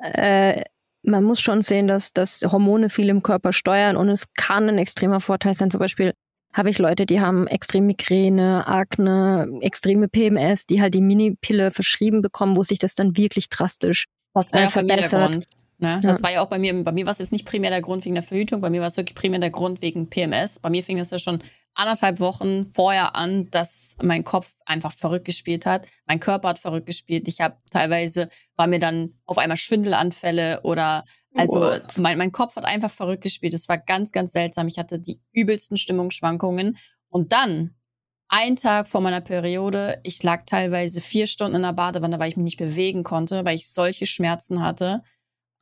äh, 0.00 0.60
man 1.02 1.24
muss 1.24 1.40
schon 1.40 1.62
sehen, 1.62 1.86
dass, 1.86 2.12
dass 2.12 2.42
Hormone 2.42 2.90
viel 2.90 3.08
im 3.08 3.22
Körper 3.22 3.52
steuern 3.52 3.96
und 3.96 4.08
es 4.08 4.26
kann 4.34 4.68
ein 4.68 4.76
extremer 4.76 5.20
Vorteil 5.20 5.54
sein. 5.54 5.70
Zum 5.70 5.80
Beispiel 5.80 6.12
habe 6.52 6.70
ich 6.70 6.78
Leute, 6.78 7.06
die 7.06 7.20
haben 7.20 7.46
extrem 7.46 7.86
Migräne, 7.86 8.66
Akne, 8.66 9.48
extreme 9.60 10.08
PMS, 10.08 10.66
die 10.66 10.80
halt 10.80 10.94
die 10.94 11.00
Mini-Pille 11.00 11.70
verschrieben 11.70 12.22
bekommen, 12.22 12.56
wo 12.56 12.64
sich 12.64 12.78
das 12.78 12.94
dann 12.94 13.16
wirklich 13.16 13.48
drastisch 13.48 14.06
das 14.34 14.52
äh, 14.52 14.68
verbessert. 14.68 15.46
Ne? 15.78 16.00
Das 16.02 16.18
ja. 16.18 16.22
war 16.22 16.32
ja 16.32 16.40
auch 16.42 16.48
bei 16.48 16.58
mir, 16.58 16.84
bei 16.84 16.92
mir 16.92 17.06
war 17.06 17.12
es 17.12 17.18
jetzt 17.18 17.32
nicht 17.32 17.46
primär 17.46 17.70
der 17.70 17.80
Grund 17.80 18.04
wegen 18.04 18.14
der 18.14 18.22
Verhütung, 18.22 18.60
bei 18.60 18.68
mir 18.68 18.80
war 18.80 18.88
es 18.88 18.96
wirklich 18.96 19.14
primär 19.14 19.40
der 19.40 19.50
Grund 19.50 19.80
wegen 19.80 20.10
PMS. 20.10 20.58
Bei 20.58 20.68
mir 20.68 20.84
fing 20.84 20.98
es 20.98 21.10
ja 21.10 21.18
schon 21.18 21.42
anderthalb 21.74 22.20
Wochen 22.20 22.66
vorher 22.66 23.16
an, 23.16 23.50
dass 23.50 23.96
mein 24.02 24.24
Kopf 24.24 24.52
einfach 24.66 24.92
verrückt 24.92 25.24
gespielt 25.24 25.64
hat. 25.64 25.86
Mein 26.06 26.20
Körper 26.20 26.48
hat 26.48 26.58
verrückt 26.58 26.86
gespielt. 26.86 27.28
Ich 27.28 27.40
habe 27.40 27.56
teilweise, 27.70 28.28
war 28.56 28.66
mir 28.66 28.80
dann 28.80 29.14
auf 29.24 29.38
einmal 29.38 29.56
Schwindelanfälle 29.56 30.60
oder 30.62 31.04
also 31.34 31.76
mein, 31.96 32.18
mein 32.18 32.32
Kopf 32.32 32.56
hat 32.56 32.64
einfach 32.64 32.90
verrückt 32.90 33.22
gespielt. 33.22 33.54
Es 33.54 33.68
war 33.68 33.78
ganz, 33.78 34.12
ganz 34.12 34.32
seltsam. 34.32 34.68
Ich 34.68 34.78
hatte 34.78 34.98
die 34.98 35.20
übelsten 35.32 35.76
Stimmungsschwankungen. 35.76 36.76
Und 37.08 37.32
dann, 37.32 37.74
ein 38.28 38.56
Tag 38.56 38.88
vor 38.88 39.00
meiner 39.00 39.20
Periode, 39.20 39.98
ich 40.04 40.22
lag 40.22 40.44
teilweise 40.46 41.00
vier 41.00 41.26
Stunden 41.26 41.56
in 41.56 41.62
der 41.62 41.72
Badewanne, 41.72 42.18
weil 42.18 42.28
ich 42.28 42.36
mich 42.36 42.44
nicht 42.44 42.58
bewegen 42.58 43.02
konnte, 43.02 43.44
weil 43.44 43.56
ich 43.56 43.68
solche 43.68 44.06
Schmerzen 44.06 44.62
hatte. 44.62 44.98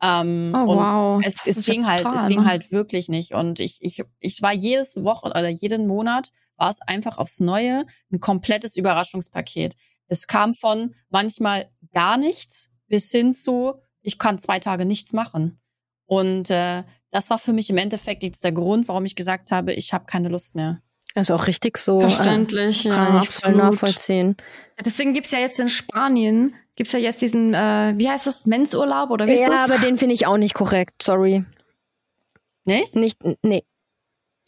Ähm, 0.03 0.53
oh, 0.55 0.67
wow. 0.67 1.23
Es, 1.25 1.47
es 1.47 1.65
ging 1.65 1.87
halt, 1.87 2.03
total, 2.03 2.19
es 2.19 2.27
ging 2.29 2.43
ne? 2.43 2.47
halt 2.47 2.71
wirklich 2.71 3.09
nicht. 3.09 3.33
Und 3.33 3.59
ich, 3.59 3.79
ich, 3.81 4.05
ich 4.21 4.43
war 4.43 4.53
jedes 4.53 4.97
Woche 4.97 5.29
oder 5.29 5.49
jeden 5.49 5.87
Monat 5.87 6.31
war 6.57 6.71
es 6.71 6.81
einfach 6.83 7.19
aufs 7.19 7.41
Neue 7.41 7.85
ein 8.13 8.21
komplettes 8.21 8.77
Überraschungspaket. 8.77 9.75
Es 10.07 10.27
kam 10.27 10.55
von 10.55 10.95
manchmal 11.09 11.71
gar 11.93 12.17
nichts 12.17 12.71
bis 12.89 13.11
hin 13.11 13.33
zu, 13.33 13.75
ich 14.09 14.19
kann 14.19 14.39
zwei 14.39 14.59
Tage 14.59 14.85
nichts 14.85 15.13
machen. 15.13 15.61
Und 16.07 16.51
äh, 16.51 16.83
das 17.11 17.31
war 17.31 17.39
für 17.39 17.53
mich 17.53 17.71
im 17.71 17.79
Endeffekt 17.79 18.23
jetzt 18.23 18.43
der 18.43 18.53
Grund, 18.53 18.89
warum 18.89 19.05
ich 19.05 19.15
gesagt 19.15 19.51
habe, 19.53 19.73
ich 19.73 19.93
habe 19.93 20.07
keine 20.07 20.29
Lust 20.29 20.55
mehr. 20.55 20.79
Das 21.15 21.29
ist 21.29 21.35
auch 21.35 21.47
richtig 21.47 21.79
so. 21.79 22.01
Verständlich, 22.01 22.87
äh, 22.87 22.91
kann 22.91 23.15
ja, 23.15 23.23
ich 23.23 23.29
voll 23.29 23.55
nachvollziehen. 23.55 24.37
Deswegen 24.85 25.15
gibt's 25.15 25.31
ja 25.31 25.39
jetzt 25.39 25.61
in 25.61 25.69
Spanien 25.69 26.55
gibt's 26.79 26.93
ja 26.93 27.01
jetzt 27.01 27.21
diesen, 27.21 27.55
äh, 27.55 27.95
wie 27.97 28.09
heißt 28.09 28.27
das, 28.29 28.47
Mensurlaub 28.47 29.11
oder 29.11 29.27
wie 29.27 29.33
ist 29.33 29.41
ja, 29.41 29.49
das? 29.49 29.67
Ja, 29.67 29.75
aber 29.75 29.85
den 29.85 29.99
finde 29.99 30.15
ich 30.15 30.27
auch 30.27 30.37
nicht 30.37 30.55
korrekt, 30.55 31.03
sorry. 31.03 31.45
Nicht? 32.65 32.95
Nicht, 32.95 33.19
nee. 33.43 33.65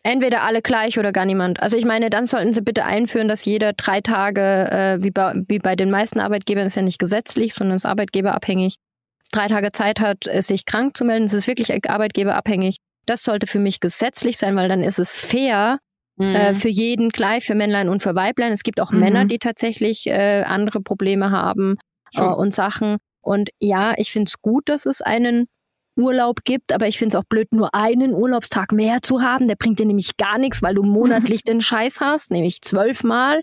Entweder 0.05 0.43
alle 0.43 0.63
gleich 0.63 0.99
oder 0.99 1.11
gar 1.11 1.27
niemand. 1.27 1.61
Also 1.61 1.77
ich 1.77 1.85
meine, 1.85 2.09
dann 2.09 2.27
sollten 2.27 2.53
sie 2.53 2.63
bitte 2.63 2.85
einführen, 2.85 3.27
dass 3.27 3.45
jeder 3.45 3.73
drei 3.73 4.01
Tage, 4.01 4.41
äh, 4.41 5.03
wie, 5.03 5.11
bei, 5.11 5.43
wie 5.49 5.59
bei 5.59 5.75
den 5.75 5.91
meisten 5.91 6.21
Arbeitgebern, 6.21 6.67
ist 6.67 6.77
ja 6.77 6.83
nicht 6.83 7.01
gesetzlich, 7.01 7.53
sondern 7.53 7.75
ist 7.75 7.85
arbeitgeberabhängig, 7.85 8.77
drei 9.31 9.49
Tage 9.49 9.72
Zeit 9.72 10.01
hat, 10.01 10.26
äh, 10.26 10.43
sich 10.43 10.64
krank 10.64 10.97
zu 10.97 11.05
melden. 11.05 11.24
Es 11.24 11.35
ist 11.35 11.47
wirklich 11.47 11.89
arbeitgeberabhängig. 11.89 12.76
Das 13.07 13.22
sollte 13.22 13.47
für 13.47 13.59
mich 13.59 13.81
gesetzlich 13.81 14.39
sein, 14.39 14.57
weil 14.57 14.68
dann 14.68 14.83
ist 14.83 14.99
es 14.99 15.16
fair, 15.16 15.78
mhm. 16.16 16.35
äh, 16.35 16.55
für 16.55 16.68
jeden 16.68 17.09
gleich, 17.09 17.45
für 17.45 17.55
Männlein 17.55 17.89
und 17.89 18.03
für 18.03 18.14
Weiblein. 18.14 18.53
Es 18.53 18.62
gibt 18.62 18.81
auch 18.81 18.93
mhm. 18.93 19.01
Männer, 19.01 19.24
die 19.24 19.39
tatsächlich 19.39 20.07
äh, 20.07 20.43
andere 20.43 20.81
Probleme 20.81 21.31
haben 21.31 21.78
äh, 22.14 22.22
und 22.22 22.55
Sachen. 22.55 22.99
Und 23.22 23.51
ja, 23.59 23.95
ich 23.97 24.12
finde 24.12 24.28
es 24.28 24.41
gut, 24.41 24.68
dass 24.68 24.87
es 24.87 25.03
einen 25.03 25.47
Urlaub 25.97 26.45
gibt, 26.45 26.72
aber 26.72 26.87
ich 26.87 26.99
finde 26.99 27.16
es 27.16 27.20
auch 27.20 27.28
blöd, 27.28 27.53
nur 27.53 27.74
einen 27.74 28.14
Urlaubstag 28.14 28.72
mehr 28.72 29.03
zu 29.03 29.22
haben. 29.22 29.49
Der 29.49 29.57
bringt 29.57 29.78
dir 29.78 29.87
nämlich 29.87 30.16
gar 30.16 30.39
nichts, 30.39 30.62
weil 30.62 30.74
du 30.74 30.83
monatlich 30.85 31.43
den 31.43 31.61
Scheiß 31.61 32.01
hast, 32.01 32.31
nämlich 32.31 32.62
zwölfmal. 32.62 33.41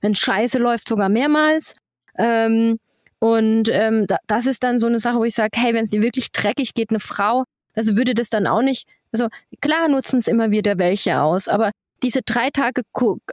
Wenn 0.00 0.14
Scheiße 0.14 0.58
läuft, 0.58 0.88
sogar 0.88 1.08
mehrmals. 1.08 1.74
Ähm, 2.18 2.78
und 3.22 3.68
ähm, 3.70 4.08
da, 4.08 4.16
das 4.26 4.46
ist 4.46 4.64
dann 4.64 4.78
so 4.78 4.88
eine 4.88 4.98
Sache, 4.98 5.18
wo 5.18 5.22
ich 5.22 5.36
sage, 5.36 5.52
hey, 5.54 5.74
wenn 5.74 5.84
es 5.84 5.90
dir 5.90 6.02
wirklich 6.02 6.32
dreckig 6.32 6.74
geht, 6.74 6.90
eine 6.90 6.98
Frau, 6.98 7.44
also 7.72 7.96
würde 7.96 8.14
das 8.14 8.30
dann 8.30 8.48
auch 8.48 8.62
nicht, 8.62 8.88
also 9.12 9.28
klar 9.60 9.86
nutzen 9.86 10.18
es 10.18 10.26
immer 10.26 10.50
wieder 10.50 10.76
welche 10.76 11.20
aus, 11.20 11.46
aber 11.46 11.70
diese 12.02 12.22
drei 12.22 12.50
Tage 12.50 12.82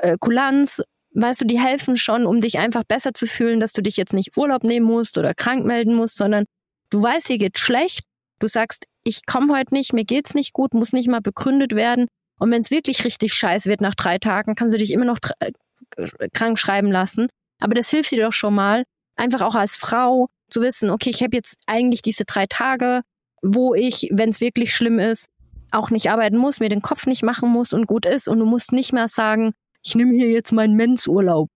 äh, 0.02 0.16
Kulanz 0.20 0.84
weißt 1.16 1.42
du, 1.42 1.46
die 1.46 1.60
helfen 1.60 1.98
schon, 1.98 2.28
um 2.28 2.40
dich 2.40 2.60
einfach 2.60 2.84
besser 2.84 3.16
zu 3.16 3.26
fühlen, 3.26 3.60
dass 3.60 3.74
du 3.74 3.82
dich 3.82 3.98
jetzt 3.98 4.14
nicht 4.14 4.38
Urlaub 4.38 4.64
nehmen 4.64 4.86
musst 4.86 5.18
oder 5.18 5.34
krank 5.34 5.66
melden 5.66 5.96
musst, 5.96 6.18
sondern 6.18 6.46
du 6.92 7.02
weißt, 7.02 7.26
hier 7.26 7.40
geht's 7.40 7.60
schlecht. 7.60 8.04
Du 8.38 8.48
sagst, 8.48 8.86
ich 9.04 9.26
komme 9.26 9.58
heute 9.58 9.74
nicht, 9.74 9.92
mir 9.94 10.06
geht's 10.06 10.36
nicht 10.36 10.54
gut, 10.54 10.76
muss 10.76 10.94
nicht 10.94 11.10
mal 11.10 11.22
begründet 11.22 11.74
werden. 11.74 12.06
Und 12.38 12.52
wenn 12.52 12.62
es 12.62 12.70
wirklich 12.70 13.06
richtig 13.06 13.34
scheiß 13.34 13.66
wird 13.66 13.82
nach 13.82 13.96
drei 13.96 14.20
Tagen, 14.20 14.54
kannst 14.54 14.76
du 14.76 14.78
dich 14.78 14.94
immer 14.94 15.06
noch 15.06 15.18
äh, 15.40 15.52
krank 16.32 16.60
schreiben 16.60 16.92
lassen. 16.92 17.28
Aber 17.60 17.74
das 17.74 17.90
hilft 17.90 18.12
dir 18.12 18.24
doch 18.24 18.34
schon 18.34 18.54
mal, 18.54 18.84
einfach 19.20 19.42
auch 19.42 19.56
als 19.56 19.76
Frau 19.76 20.28
zu 20.50 20.62
wissen, 20.62 20.90
okay, 20.90 21.10
ich 21.10 21.22
habe 21.22 21.36
jetzt 21.36 21.58
eigentlich 21.68 22.02
diese 22.02 22.26
drei 22.26 22.46
Tage, 22.48 23.02
wo 23.42 23.74
ich, 23.74 24.10
wenn 24.12 24.30
es 24.30 24.42
wirklich 24.42 24.76
schlimm 24.76 25.00
ist, 25.00 25.28
auch 25.72 25.92
nicht 25.92 26.10
arbeiten 26.10 26.38
muss, 26.38 26.60
mir 26.60 26.70
den 26.70 26.82
Kopf 26.82 27.06
nicht 27.06 27.24
machen 27.24 27.50
muss 27.50 27.74
und 27.74 27.86
gut 27.86 28.06
ist. 28.06 28.28
Und 28.28 28.40
du 28.40 28.46
musst 28.46 28.72
nicht 28.72 28.92
mehr 28.92 29.08
sagen, 29.08 29.54
ich 29.84 29.96
nehme 29.96 30.14
hier 30.14 30.30
jetzt 30.32 30.52
meinen 30.52 30.76
Mensurlaub. 30.76 31.50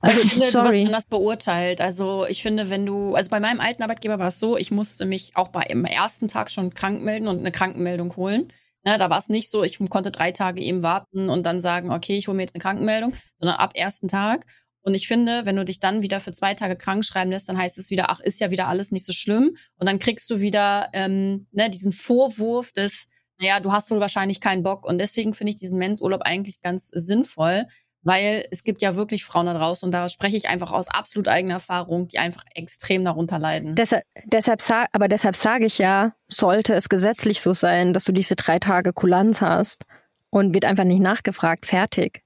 Also, 0.00 0.22
ich 0.22 0.32
finde, 0.32 0.50
sorry. 0.50 0.80
du 0.80 0.86
anders 0.86 1.04
beurteilt. 1.04 1.82
Also, 1.82 2.24
ich 2.26 2.42
finde, 2.42 2.70
wenn 2.70 2.86
du, 2.86 3.14
also 3.14 3.28
bei 3.28 3.38
meinem 3.38 3.60
alten 3.60 3.82
Arbeitgeber 3.82 4.18
war 4.18 4.28
es 4.28 4.40
so, 4.40 4.56
ich 4.56 4.70
musste 4.70 5.04
mich 5.04 5.32
auch 5.36 5.48
bei 5.48 5.62
im 5.64 5.84
ersten 5.84 6.26
Tag 6.26 6.50
schon 6.50 6.72
krank 6.72 7.02
melden 7.02 7.28
und 7.28 7.40
eine 7.40 7.52
Krankenmeldung 7.52 8.16
holen. 8.16 8.50
Ne, 8.82 8.96
da 8.96 9.10
war 9.10 9.18
es 9.18 9.28
nicht 9.28 9.50
so, 9.50 9.62
ich 9.62 9.78
konnte 9.90 10.10
drei 10.10 10.32
Tage 10.32 10.62
eben 10.62 10.82
warten 10.82 11.28
und 11.28 11.44
dann 11.44 11.60
sagen, 11.60 11.92
okay, 11.92 12.16
ich 12.16 12.28
hole 12.28 12.36
mir 12.36 12.44
jetzt 12.44 12.54
eine 12.54 12.62
Krankenmeldung, 12.62 13.14
sondern 13.38 13.58
ab 13.58 13.72
ersten 13.74 14.08
Tag. 14.08 14.46
Und 14.82 14.94
ich 14.94 15.08
finde, 15.08 15.44
wenn 15.44 15.56
du 15.56 15.64
dich 15.64 15.80
dann 15.80 16.02
wieder 16.02 16.20
für 16.20 16.32
zwei 16.32 16.54
Tage 16.54 16.76
krank 16.76 17.04
schreiben 17.04 17.30
lässt, 17.30 17.48
dann 17.48 17.58
heißt 17.58 17.78
es 17.78 17.90
wieder, 17.90 18.06
ach, 18.08 18.20
ist 18.20 18.40
ja 18.40 18.50
wieder 18.50 18.68
alles 18.68 18.90
nicht 18.90 19.04
so 19.04 19.12
schlimm. 19.12 19.56
Und 19.76 19.86
dann 19.86 19.98
kriegst 19.98 20.28
du 20.30 20.40
wieder 20.40 20.88
ähm, 20.92 21.46
ne, 21.52 21.68
diesen 21.68 21.92
Vorwurf 21.92 22.72
des, 22.72 23.06
naja, 23.38 23.60
du 23.60 23.72
hast 23.72 23.90
wohl 23.90 24.00
wahrscheinlich 24.00 24.40
keinen 24.40 24.62
Bock. 24.62 24.86
Und 24.86 24.98
deswegen 24.98 25.34
finde 25.34 25.50
ich 25.50 25.56
diesen 25.56 25.78
Mensurlaub 25.78 26.22
eigentlich 26.22 26.62
ganz 26.62 26.88
sinnvoll, 26.88 27.66
weil 28.02 28.46
es 28.50 28.64
gibt 28.64 28.80
ja 28.80 28.96
wirklich 28.96 29.24
Frauen 29.24 29.46
da 29.46 29.54
draußen 29.54 29.86
und 29.86 29.92
da 29.92 30.08
spreche 30.08 30.36
ich 30.36 30.48
einfach 30.48 30.72
aus 30.72 30.88
absolut 30.88 31.28
eigener 31.28 31.54
Erfahrung, 31.54 32.08
die 32.08 32.18
einfach 32.18 32.44
extrem 32.54 33.04
darunter 33.04 33.38
leiden. 33.38 33.74
Deshalb, 33.74 34.04
deshalb 34.24 34.62
aber 34.92 35.08
deshalb 35.08 35.36
sage 35.36 35.66
ich 35.66 35.76
ja, 35.78 36.14
sollte 36.28 36.72
es 36.74 36.88
gesetzlich 36.88 37.42
so 37.42 37.52
sein, 37.52 37.92
dass 37.92 38.04
du 38.04 38.12
diese 38.12 38.36
drei 38.36 38.58
Tage 38.58 38.94
Kulanz 38.94 39.42
hast 39.42 39.84
und 40.30 40.54
wird 40.54 40.64
einfach 40.64 40.84
nicht 40.84 41.02
nachgefragt, 41.02 41.66
fertig. 41.66 42.22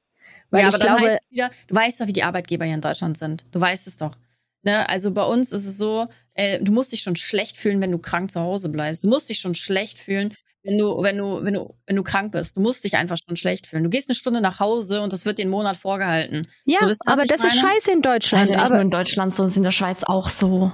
Weil 0.51 0.63
ja, 0.63 0.69
aber 0.69 0.77
ich 0.77 0.83
glaube, 0.83 1.19
wieder, 1.31 1.51
du 1.67 1.75
weißt 1.75 2.01
doch, 2.01 2.07
wie 2.07 2.13
die 2.13 2.23
Arbeitgeber 2.23 2.65
hier 2.65 2.75
in 2.75 2.81
Deutschland 2.81 3.19
sind. 3.19 3.45
Du 3.51 3.61
weißt 3.61 3.87
es 3.87 3.97
doch. 3.97 4.17
Ne? 4.63 4.89
Also 4.89 5.13
bei 5.13 5.25
uns 5.25 5.53
ist 5.53 5.67
es 5.67 5.77
so, 5.77 6.07
äh, 6.35 6.59
du 6.61 6.73
musst 6.73 6.93
dich 6.93 7.03
schon 7.03 7.17
schlecht 7.17 7.57
fühlen, 7.57 7.81
wenn 7.81 7.93
du 7.93 7.99
krank 7.99 8.31
zu 8.31 8.41
Hause 8.41 8.69
bleibst. 8.69 9.05
Du 9.05 9.09
musst 9.09 9.29
dich 9.29 9.39
schon 9.39 9.55
schlecht 9.55 9.99
fühlen, 9.99 10.35
wenn 10.63 10.79
du, 10.79 11.03
wenn 11.03 11.19
du, 11.19 11.45
wenn 11.45 11.55
du, 11.55 11.75
wenn 11.87 11.97
du 11.97 12.03
krank 12.03 12.33
bist. 12.33 12.57
Du 12.57 12.61
musst 12.61 12.85
dich 12.85 12.97
einfach 12.97 13.19
schon 13.25 13.37
schlecht 13.37 13.67
fühlen. 13.67 13.85
Du 13.85 13.91
gehst 13.91 14.09
eine 14.09 14.15
Stunde 14.15 14.41
nach 14.41 14.61
Hause 14.61 15.03
und 15.03 15.13
das 15.13 15.27
wird 15.27 15.39
den 15.39 15.51
Monat 15.51 15.77
vorgehalten. 15.77 16.47
Ja, 16.65 16.79
so, 16.81 16.95
aber 17.05 17.25
das 17.25 17.45
ist 17.45 17.57
meine? 17.57 17.75
scheiße 17.75 17.93
in 17.93 18.03
Deutschland. 18.03 18.41
Also 18.43 18.55
nicht 18.55 18.65
aber 18.65 18.75
nur 18.77 18.83
in 18.83 18.91
Deutschland, 18.91 19.35
sondern 19.35 19.57
in 19.57 19.65
der 19.65 19.71
Schweiz 19.71 20.03
auch 20.05 20.29
so. 20.29 20.73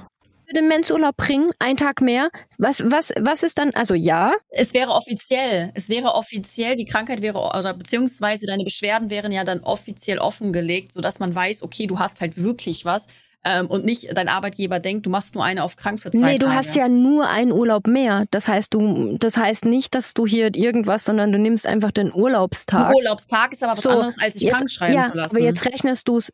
Für 0.51 0.55
den 0.55 0.67
Mensurlaub 0.69 1.17
bringen, 1.17 1.49
einen 1.61 1.77
Tag 1.77 2.01
mehr. 2.01 2.29
Was, 2.59 2.83
was, 2.85 3.13
was 3.21 3.45
ist 3.45 3.57
dann, 3.59 3.71
also 3.75 3.95
ja, 3.95 4.33
Es 4.51 4.75
wäre 4.75 4.91
offiziell. 4.91 5.71
Es 5.75 5.89
wäre 5.89 6.15
offiziell, 6.15 6.75
die 6.75 6.85
Krankheit 6.87 7.23
wäre, 7.23 7.39
oder 7.39 7.73
beziehungsweise 7.73 8.47
deine 8.47 8.65
Beschwerden 8.65 9.11
wären 9.11 9.31
ja 9.31 9.45
dann 9.45 9.61
offiziell 9.61 10.19
offengelegt, 10.19 10.95
sodass 10.95 11.21
man 11.21 11.33
weiß, 11.35 11.63
okay, 11.63 11.87
du 11.87 12.01
hast 12.01 12.21
halt 12.21 12.37
wirklich 12.37 12.85
was. 12.85 13.07
Ähm, 13.43 13.69
und 13.69 13.87
nicht 13.87 14.15
dein 14.15 14.29
Arbeitgeber 14.29 14.81
denkt, 14.81 15.07
du 15.07 15.11
machst 15.11 15.35
nur 15.35 15.43
eine 15.43 15.65
auf 15.65 15.77
krank 15.77 15.99
für 16.01 16.11
zwei 16.11 16.19
nee, 16.19 16.37
Tage. 16.37 16.41
du 16.41 16.53
hast 16.55 16.75
ja 16.75 16.89
nur 16.91 17.27
einen 17.27 17.53
Urlaub 17.53 17.87
mehr. 17.87 18.25
Das 18.31 18.49
heißt, 18.49 18.75
du, 18.75 19.17
das 19.19 19.39
heißt 19.39 19.65
nicht, 19.65 19.95
dass 19.95 20.13
du 20.13 20.27
hier 20.27 20.55
irgendwas, 20.55 21.07
sondern 21.07 21.33
du 21.33 21.39
nimmst 21.39 21.67
einfach 21.67 21.91
den 21.91 22.13
Urlaubstag. 22.13 22.89
Ein 22.91 22.97
Urlaubstag 22.97 23.53
ist 23.53 23.63
aber 23.63 23.73
was 23.73 23.81
So, 23.81 23.89
anderes, 23.91 24.21
als 24.21 24.35
sich 24.35 24.43
jetzt- 24.43 24.57
krank 24.57 24.71
schreiben 24.71 24.95
ja, 24.95 25.11
zu 25.11 25.17
lassen. 25.17 25.37
aber 25.37 25.43
jetzt 25.45 25.65
rechnest 25.65 26.09
du 26.09 26.19
es, 26.19 26.31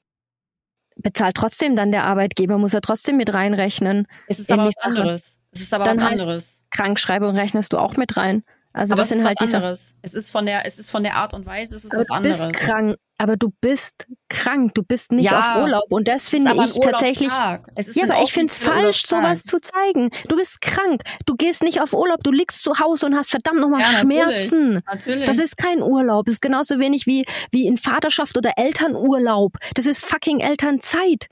bezahlt 0.97 1.37
trotzdem 1.37 1.77
dann 1.77 1.93
der 1.93 2.05
Arbeitgeber, 2.05 2.59
muss 2.59 2.75
er 2.75 2.81
trotzdem 2.81 3.17
mit 3.17 3.33
reinrechnen. 3.33 4.07
es 4.29 4.39
ist 4.39 4.51
aber 4.51 4.67
was 4.67 4.77
anderes. 4.79 5.37
Es 5.53 5.61
ist 5.61 5.73
aber 5.75 5.85
Dann 5.85 5.99
was 5.99 6.05
heißt- 6.05 6.21
anderes. 6.21 6.59
Krankschreibung 6.71 7.37
rechnest 7.37 7.73
du 7.73 7.79
auch 7.79 7.97
mit 7.97 8.17
rein. 8.17 8.43
Also 8.77 8.93
aber 8.93 9.03
das 9.03 9.11
es 9.11 9.17
sind 9.17 9.19
ist 9.21 9.25
halt 9.27 9.41
diese. 9.41 9.57
anderes. 9.57 9.95
Es 10.03 10.13
ist 10.15 10.31
von 10.31 10.45
der, 10.45 10.67
es 10.67 10.79
ist 10.79 10.91
von 10.91 11.03
der 11.03 11.15
Art 11.17 11.33
und 11.33 11.47
Weise, 11.47 11.77
es 11.77 11.85
ist 11.85 11.93
Aber 11.93 12.01
was 12.01 12.07
du 12.09 12.13
anderes. 12.15 12.39
bist 12.41 12.53
krank, 12.53 12.97
aber 13.19 13.37
du 13.39 13.51
bist 13.63 14.07
krank, 14.29 14.75
du 14.75 14.83
bist 14.83 15.13
nicht 15.13 15.31
Ja, 15.31 15.39
auf 15.57 15.63
Urlaub 15.63 15.85
und 15.91 16.07
das 16.07 16.29
finde 16.29 16.53
ich 16.53 16.75
tatsächlich. 16.79 17.31
Urlaubstag. 17.31 17.69
Es 17.75 17.89
ist 17.89 17.97
Ja, 17.97 18.05
aber 18.05 18.23
ich 18.23 18.33
finde 18.35 18.51
es 18.53 18.59
falsch, 18.59 19.07
sowas 19.07 19.45
zu 19.45 19.61
zeigen. 19.61 20.11
Du 20.29 20.37
bist 20.37 20.61
krank, 20.61 21.03
du 21.25 21.37
gehst 21.37 21.63
nicht 21.63 21.81
auf 21.81 21.95
Urlaub, 21.95 22.23
du 22.23 22.31
liegst 22.33 22.63
zu 22.63 22.79
Hause 22.79 23.07
und 23.07 23.17
hast 23.17 23.31
verdammt 23.31 23.61
nochmal 23.61 23.81
Ja, 23.81 23.93
natürlich. 23.93 24.49
Schmerzen. 24.49 24.83
Natürlich. 24.87 25.25
Das 25.25 25.39
ist 25.39 25.57
kein 25.57 25.83
Urlaub. 25.83 26.27
Das 26.27 26.35
ist 26.35 26.43
genauso 26.43 26.79
wenig 26.79 27.07
wie, 27.07 27.25
wie 27.51 27.67
in 27.67 27.79
Vaterschaft 27.79 28.37
oder 28.37 28.53
Elternurlaub. 28.57 29.55
Das 29.75 29.87
ist 29.87 30.05
fucking 30.05 30.41
Elternzeit. 30.41 31.29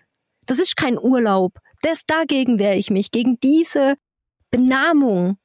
Das 0.47 0.59
ist 0.59 0.76
kein 0.78 0.99
Urlaub. 0.99 1.59
Das 1.82 2.07
dagegen 2.07 2.59
wehre 2.59 2.76
ich 2.76 2.90
mich, 2.90 3.11
gegen 3.11 3.38
diese 3.42 3.97
Benamung. 4.51 5.36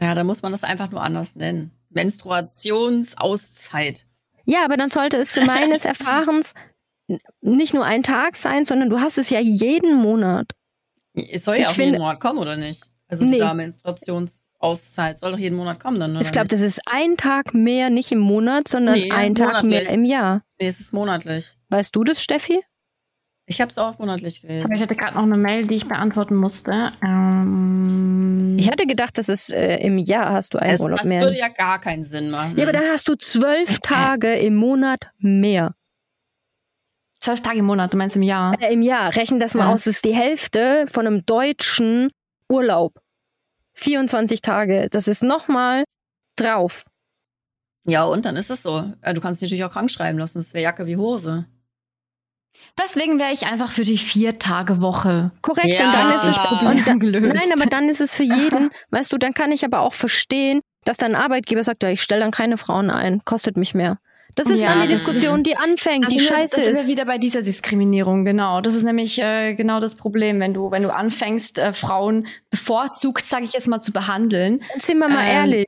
Ja, 0.00 0.14
da 0.14 0.24
muss 0.24 0.42
man 0.42 0.52
das 0.52 0.64
einfach 0.64 0.90
nur 0.90 1.02
anders 1.02 1.36
nennen. 1.36 1.70
Menstruationsauszeit. 1.90 4.06
Ja, 4.44 4.64
aber 4.64 4.76
dann 4.76 4.90
sollte 4.90 5.16
es 5.16 5.30
für 5.30 5.44
meines 5.44 5.84
Erfahrens 5.84 6.54
nicht 7.40 7.74
nur 7.74 7.84
ein 7.84 8.02
Tag 8.02 8.36
sein, 8.36 8.64
sondern 8.64 8.90
du 8.90 9.00
hast 9.00 9.18
es 9.18 9.30
ja 9.30 9.40
jeden 9.40 9.94
Monat. 9.96 10.52
Es 11.14 11.44
soll 11.44 11.56
ja 11.56 11.62
Ich 11.62 11.66
auch 11.68 11.72
finde- 11.72 11.90
jeden 11.92 12.02
Monat 12.02 12.20
kommen, 12.20 12.38
oder 12.38 12.56
nicht? 12.56 12.84
Also 13.08 13.24
Nee. 13.24 13.32
dieser 13.36 13.54
Menstruationsauszeit 13.54 15.18
soll 15.18 15.32
doch 15.32 15.38
jeden 15.38 15.56
Monat 15.56 15.80
kommen 15.80 15.98
dann, 15.98 16.10
oder? 16.12 16.20
Ich 16.20 16.32
glaube, 16.32 16.48
das 16.48 16.60
ist 16.60 16.80
ein 16.90 17.16
Tag 17.16 17.54
mehr, 17.54 17.88
nicht 17.88 18.12
im 18.12 18.18
Monat, 18.18 18.68
sondern 18.68 18.94
Nee, 18.98 19.10
ein 19.10 19.34
Tag 19.34 19.64
mehr 19.64 19.88
im 19.88 20.04
Jahr. 20.04 20.42
Nee, 20.60 20.66
es 20.68 20.80
ist 20.80 20.92
monatlich. 20.92 21.56
Weißt 21.70 21.96
du 21.96 22.04
das, 22.04 22.22
Steffi? 22.22 22.60
Ich 23.50 23.60
habe 23.62 23.70
es 23.70 23.78
auch 23.78 23.98
monatlich 23.98 24.42
gelesen. 24.42 24.66
Aber 24.66 24.74
ich 24.74 24.82
hatte 24.82 24.94
gerade 24.94 25.14
noch 25.16 25.22
eine 25.22 25.38
Mail, 25.38 25.66
die 25.66 25.76
ich 25.76 25.88
beantworten 25.88 26.36
musste. 26.36 26.92
Ähm, 27.02 28.56
Ich 28.58 28.70
hatte 28.70 28.86
gedacht, 28.86 29.16
das 29.16 29.28
ist 29.30 29.50
äh, 29.52 29.78
im 29.78 29.96
Jahr 29.98 30.32
hast 30.32 30.52
du 30.52 30.58
einen 30.58 30.72
Es, 30.74 30.80
Urlaub 30.80 30.98
das 30.98 31.08
mehr. 31.08 31.22
würde 31.22 31.38
ja 31.38 31.48
gar 31.48 31.80
keinen 31.80 32.02
Sinn 32.02 32.28
machen. 32.30 32.54
Ja, 32.58 32.64
aber 32.64 32.72
dann 32.72 32.84
hast 32.92 33.08
du 33.08 33.14
zwölf 33.14 33.78
Tage 33.80 34.34
im 34.36 34.54
Monat 34.56 35.00
mehr. 35.18 35.74
zwölf 37.20 37.40
Tage 37.40 37.58
im 37.60 37.64
Monat, 37.64 37.92
du 37.92 37.96
meinst 37.96 38.16
im 38.16 38.22
Jahr. 38.22 38.54
Äh, 38.60 38.72
Im 38.74 38.82
Jahr. 38.82 39.16
Rechnen 39.16 39.40
das 39.40 39.54
mal 39.54 39.64
Ja. 39.64 39.72
aus. 39.72 39.84
Das 39.84 39.94
ist 39.94 40.04
die 40.04 40.14
Hälfte 40.14 40.84
von 40.92 41.06
einem 41.06 41.24
deutschen 41.24 42.10
Urlaub. 42.50 43.00
24 43.74 44.42
Tage. 44.42 44.88
Das 44.90 45.08
ist 45.08 45.22
nochmal 45.22 45.84
drauf. 46.36 46.84
ja, 47.84 48.04
und 48.04 48.24
dann 48.26 48.36
ist 48.36 48.50
es 48.50 48.62
so. 48.62 48.92
Äh, 49.00 49.14
Du 49.14 49.20
kannst 49.22 49.40
dich 49.40 49.46
natürlich 49.48 49.64
auch 49.64 49.72
krank 49.72 49.90
schreiben 49.90 50.18
lassen. 50.18 50.38
Das 50.38 50.52
wäre 50.52 50.64
Jacke 50.64 50.86
wie 50.86 50.96
Hose. 50.98 51.46
Deswegen 52.82 53.18
wäre 53.18 53.32
ich 53.32 53.46
einfach 53.50 53.70
für 53.70 53.82
die 53.82 53.98
Vier-Tage-Woche. 53.98 55.32
Korrekt. 55.42 55.80
Ja. 55.80 55.86
Und 55.86 55.94
dann 55.94 56.14
ist 56.16 56.24
es. 56.24 56.36
Das 56.42 56.62
Und 56.62 56.86
da, 56.86 56.94
gelöst. 56.94 57.34
nein, 57.34 57.52
aber 57.58 57.68
dann 57.68 57.88
ist 57.88 58.00
es 58.00 58.14
für 58.14 58.22
jeden. 58.22 58.70
weißt 58.90 59.12
du, 59.12 59.18
dann 59.18 59.34
kann 59.34 59.52
ich 59.52 59.64
aber 59.64 59.80
auch 59.80 59.94
verstehen, 59.94 60.60
dass 60.84 60.96
dein 60.96 61.14
Arbeitgeber 61.14 61.64
sagt, 61.64 61.82
ja, 61.82 61.90
ich 61.90 62.02
stelle 62.02 62.20
dann 62.22 62.30
keine 62.30 62.56
Frauen 62.56 62.90
ein. 62.90 63.20
Kostet 63.24 63.56
mich 63.56 63.74
mehr. 63.74 63.98
Das 64.34 64.48
ist 64.48 64.60
Ja, 64.60 64.68
dann 64.68 64.82
die 64.82 64.88
das 64.88 65.00
Diskussion, 65.02 65.42
die 65.42 65.56
anfängt, 65.56 66.04
Da 66.04 66.08
die 66.08 66.18
sind 66.20 66.30
wir- 66.30 66.36
scheiße 66.36 66.56
da 66.56 66.62
sind 66.62 66.74
wir 66.74 66.80
ist. 66.82 66.88
wieder 66.88 67.04
bei 67.06 67.18
dieser 67.18 67.42
Diskriminierung, 67.42 68.24
genau. 68.24 68.60
Das 68.60 68.74
ist 68.76 68.84
nämlich 68.84 69.20
äh, 69.20 69.54
genau 69.54 69.80
das 69.80 69.96
Problem, 69.96 70.38
wenn 70.38 70.54
du, 70.54 70.70
wenn 70.70 70.82
du 70.84 70.94
anfängst, 70.94 71.58
äh, 71.58 71.72
Frauen 71.72 72.28
bevorzugt, 72.50 73.26
sage 73.26 73.44
ich 73.46 73.52
jetzt 73.54 73.66
mal, 73.66 73.80
zu 73.80 73.92
behandeln. 73.92 74.62
Jetzt 74.74 74.86
sind 74.86 74.98
wir 74.98 75.08
mal 75.08 75.24
Ähm, 75.24 75.34
ehrlich. 75.34 75.66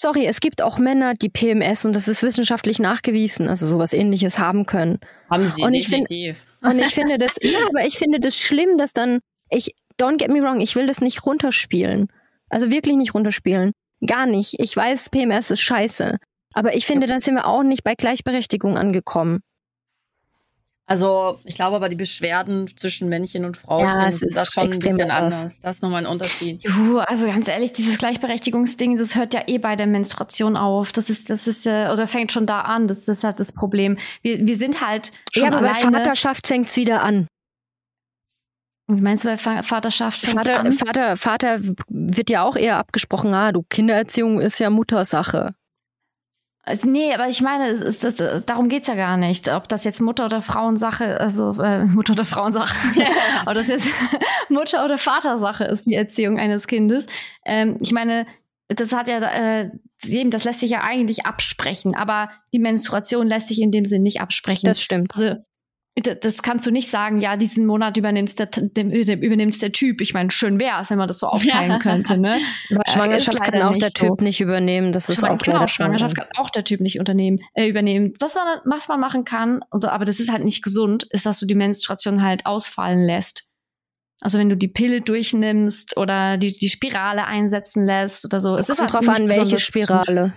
Sorry, 0.00 0.26
es 0.26 0.38
gibt 0.38 0.62
auch 0.62 0.78
Männer, 0.78 1.14
die 1.14 1.28
PMS 1.28 1.84
und 1.84 1.96
das 1.96 2.06
ist 2.06 2.22
wissenschaftlich 2.22 2.78
nachgewiesen, 2.78 3.48
also 3.48 3.66
sowas 3.66 3.92
ähnliches 3.92 4.38
haben 4.38 4.64
können. 4.64 5.00
Haben 5.28 5.48
sie, 5.48 5.62
Und 5.62 5.74
ich 5.74 5.88
find- 5.88 6.08
definitiv. 6.08 6.44
Und 6.62 6.78
ich 6.78 6.94
finde 6.94 7.18
das, 7.18 7.36
ja, 7.42 7.58
aber 7.68 7.84
ich 7.84 7.98
finde 7.98 8.20
das 8.20 8.36
schlimm, 8.36 8.78
dass 8.78 8.92
dann, 8.92 9.18
ich, 9.50 9.74
don't 10.00 10.18
get 10.18 10.30
me 10.30 10.40
wrong, 10.40 10.60
ich 10.60 10.76
will 10.76 10.86
das 10.86 11.00
nicht 11.00 11.26
runterspielen. 11.26 12.06
Also 12.48 12.70
wirklich 12.70 12.96
nicht 12.96 13.12
runterspielen. 13.14 13.72
Gar 14.06 14.26
nicht. 14.26 14.54
Ich 14.60 14.76
weiß, 14.76 15.10
PMS 15.10 15.50
ist 15.50 15.60
scheiße. 15.62 16.18
Aber 16.54 16.74
ich 16.76 16.86
finde, 16.86 17.08
dann 17.08 17.18
sind 17.20 17.34
wir 17.34 17.46
auch 17.48 17.64
nicht 17.64 17.82
bei 17.82 17.94
Gleichberechtigung 17.96 18.78
angekommen. 18.78 19.40
Also, 20.90 21.38
ich 21.44 21.54
glaube 21.54 21.76
aber, 21.76 21.90
die 21.90 21.96
Beschwerden 21.96 22.66
zwischen 22.74 23.10
Männchen 23.10 23.44
und 23.44 23.58
Frauchen 23.58 23.86
Ja, 23.86 24.08
es 24.08 24.20
sind 24.20 24.28
ist 24.28 24.38
das 24.38 24.50
schon 24.50 24.62
ein 24.62 24.68
extrem 24.70 24.96
bisschen 24.96 25.10
anders. 25.10 25.42
anders. 25.42 25.58
Das 25.60 25.76
ist 25.76 25.82
nochmal 25.82 26.06
ein 26.06 26.10
Unterschied. 26.10 26.64
Juhu, 26.64 27.00
also 27.00 27.26
ganz 27.26 27.46
ehrlich, 27.46 27.72
dieses 27.72 27.98
Gleichberechtigungsding, 27.98 28.96
das 28.96 29.14
hört 29.14 29.34
ja 29.34 29.42
eh 29.48 29.58
bei 29.58 29.76
der 29.76 29.86
Menstruation 29.86 30.56
auf. 30.56 30.92
Das 30.92 31.10
ist, 31.10 31.28
das 31.28 31.46
ist, 31.46 31.66
äh, 31.66 31.90
oder 31.92 32.06
fängt 32.06 32.32
schon 32.32 32.46
da 32.46 32.62
an. 32.62 32.88
Das 32.88 33.06
ist 33.06 33.22
halt 33.22 33.38
das 33.38 33.52
Problem. 33.52 33.98
Wir, 34.22 34.46
wir 34.46 34.56
sind 34.56 34.80
halt 34.80 35.12
schon 35.30 35.42
ja, 35.42 35.52
aber 35.52 35.60
bei. 35.60 35.74
Vaterschaft 35.74 36.46
fängt's 36.46 36.74
wieder 36.76 37.02
an. 37.02 37.26
Wie 38.90 39.02
meinst 39.02 39.24
du 39.24 39.28
bei 39.28 39.36
Vaterschaft 39.36 40.24
Vater, 40.24 40.60
an? 40.60 40.72
Vater, 40.72 41.18
Vater 41.18 41.58
wird 41.88 42.30
ja 42.30 42.44
auch 42.44 42.56
eher 42.56 42.78
abgesprochen, 42.78 43.34
ah, 43.34 43.52
du, 43.52 43.62
Kindererziehung 43.68 44.40
ist 44.40 44.58
ja 44.58 44.70
Muttersache. 44.70 45.54
Also, 46.68 46.86
Nee, 46.86 47.14
aber 47.14 47.28
ich 47.28 47.40
meine, 47.40 47.68
es 47.68 47.80
ist 47.80 48.04
das, 48.04 48.16
darum 48.44 48.68
geht's 48.68 48.88
ja 48.88 48.94
gar 48.94 49.16
nicht. 49.16 49.50
Ob 49.50 49.68
das 49.68 49.84
jetzt 49.84 50.02
Mutter 50.02 50.26
oder 50.26 50.42
Frauensache, 50.42 51.18
also 51.18 51.52
äh, 51.62 51.84
Mutter 51.86 52.12
oder 52.12 52.26
Frauensache, 52.26 52.76
ob 53.46 53.54
das 53.54 53.68
jetzt 53.68 53.88
Mutter 54.50 54.84
oder 54.84 54.98
Vatersache 54.98 55.64
ist, 55.64 55.86
die 55.86 55.94
Erziehung 55.94 56.38
eines 56.38 56.66
Kindes. 56.66 57.06
Ähm, 57.46 57.78
ich 57.80 57.92
meine, 57.92 58.26
das 58.68 58.92
hat 58.92 59.08
ja, 59.08 59.18
äh, 59.18 59.70
eben, 60.04 60.30
das 60.30 60.44
lässt 60.44 60.60
sich 60.60 60.70
ja 60.70 60.82
eigentlich 60.82 61.24
absprechen, 61.24 61.94
aber 61.94 62.30
die 62.52 62.58
Menstruation 62.58 63.26
lässt 63.26 63.48
sich 63.48 63.62
in 63.62 63.72
dem 63.72 63.86
Sinn 63.86 64.02
nicht 64.02 64.20
absprechen. 64.20 64.66
Das 64.66 64.82
stimmt. 64.82 65.12
also, 65.14 65.36
das 66.00 66.42
kannst 66.42 66.66
du 66.66 66.70
nicht 66.70 66.90
sagen, 66.90 67.20
ja, 67.20 67.36
diesen 67.36 67.66
Monat 67.66 67.96
übernimmst 67.96 68.38
der, 68.38 68.46
dem, 68.46 68.90
dem, 68.90 69.22
übernimmst 69.22 69.62
der 69.62 69.72
Typ. 69.72 70.00
Ich 70.00 70.14
meine, 70.14 70.30
schön 70.30 70.60
wär's, 70.60 70.90
wenn 70.90 70.98
man 70.98 71.08
das 71.08 71.18
so 71.18 71.28
aufteilen 71.28 71.72
Ja. 71.72 71.78
könnte, 71.78 72.18
ne? 72.18 72.38
Äh, 72.70 72.90
Schwangerschaft 72.90 73.40
kann 73.40 73.62
auch 73.62 73.72
der 73.72 73.86
nicht 73.86 73.98
so. 73.98 74.08
Typ 74.08 74.20
nicht 74.20 74.40
übernehmen. 74.40 74.92
Das 74.92 75.08
ist 75.08 75.24
auch 75.24 75.38
genau. 75.38 75.66
Schwangerschaft 75.68 76.16
kann 76.16 76.26
auch 76.36 76.50
der 76.50 76.64
Typ 76.64 76.80
nicht 76.80 76.98
unternehmen, 76.98 77.40
äh, 77.54 77.68
übernehmen. 77.68 78.14
Was 78.20 78.34
man, 78.34 78.60
was 78.64 78.88
man 78.88 79.00
machen 79.00 79.24
kann, 79.24 79.62
und, 79.70 79.84
aber 79.84 80.04
das 80.04 80.20
ist 80.20 80.30
halt 80.30 80.44
nicht 80.44 80.62
gesund, 80.62 81.04
ist, 81.10 81.26
dass 81.26 81.40
du 81.40 81.46
die 81.46 81.54
Menstruation 81.54 82.22
halt 82.22 82.46
ausfallen 82.46 83.04
lässt. 83.04 83.44
Also 84.20 84.38
wenn 84.38 84.48
du 84.48 84.56
die 84.56 84.68
Pille 84.68 85.00
durchnimmst 85.00 85.96
oder 85.96 86.38
die, 86.38 86.52
die 86.52 86.68
Spirale 86.68 87.26
einsetzen 87.26 87.84
lässt 87.84 88.24
oder 88.24 88.40
so. 88.40 88.56
Es 88.56 88.68
ist 88.68 88.80
halt 88.80 88.92
drauf 88.92 89.08
an, 89.08 89.28
welche 89.28 89.58
Spirale. 89.58 90.34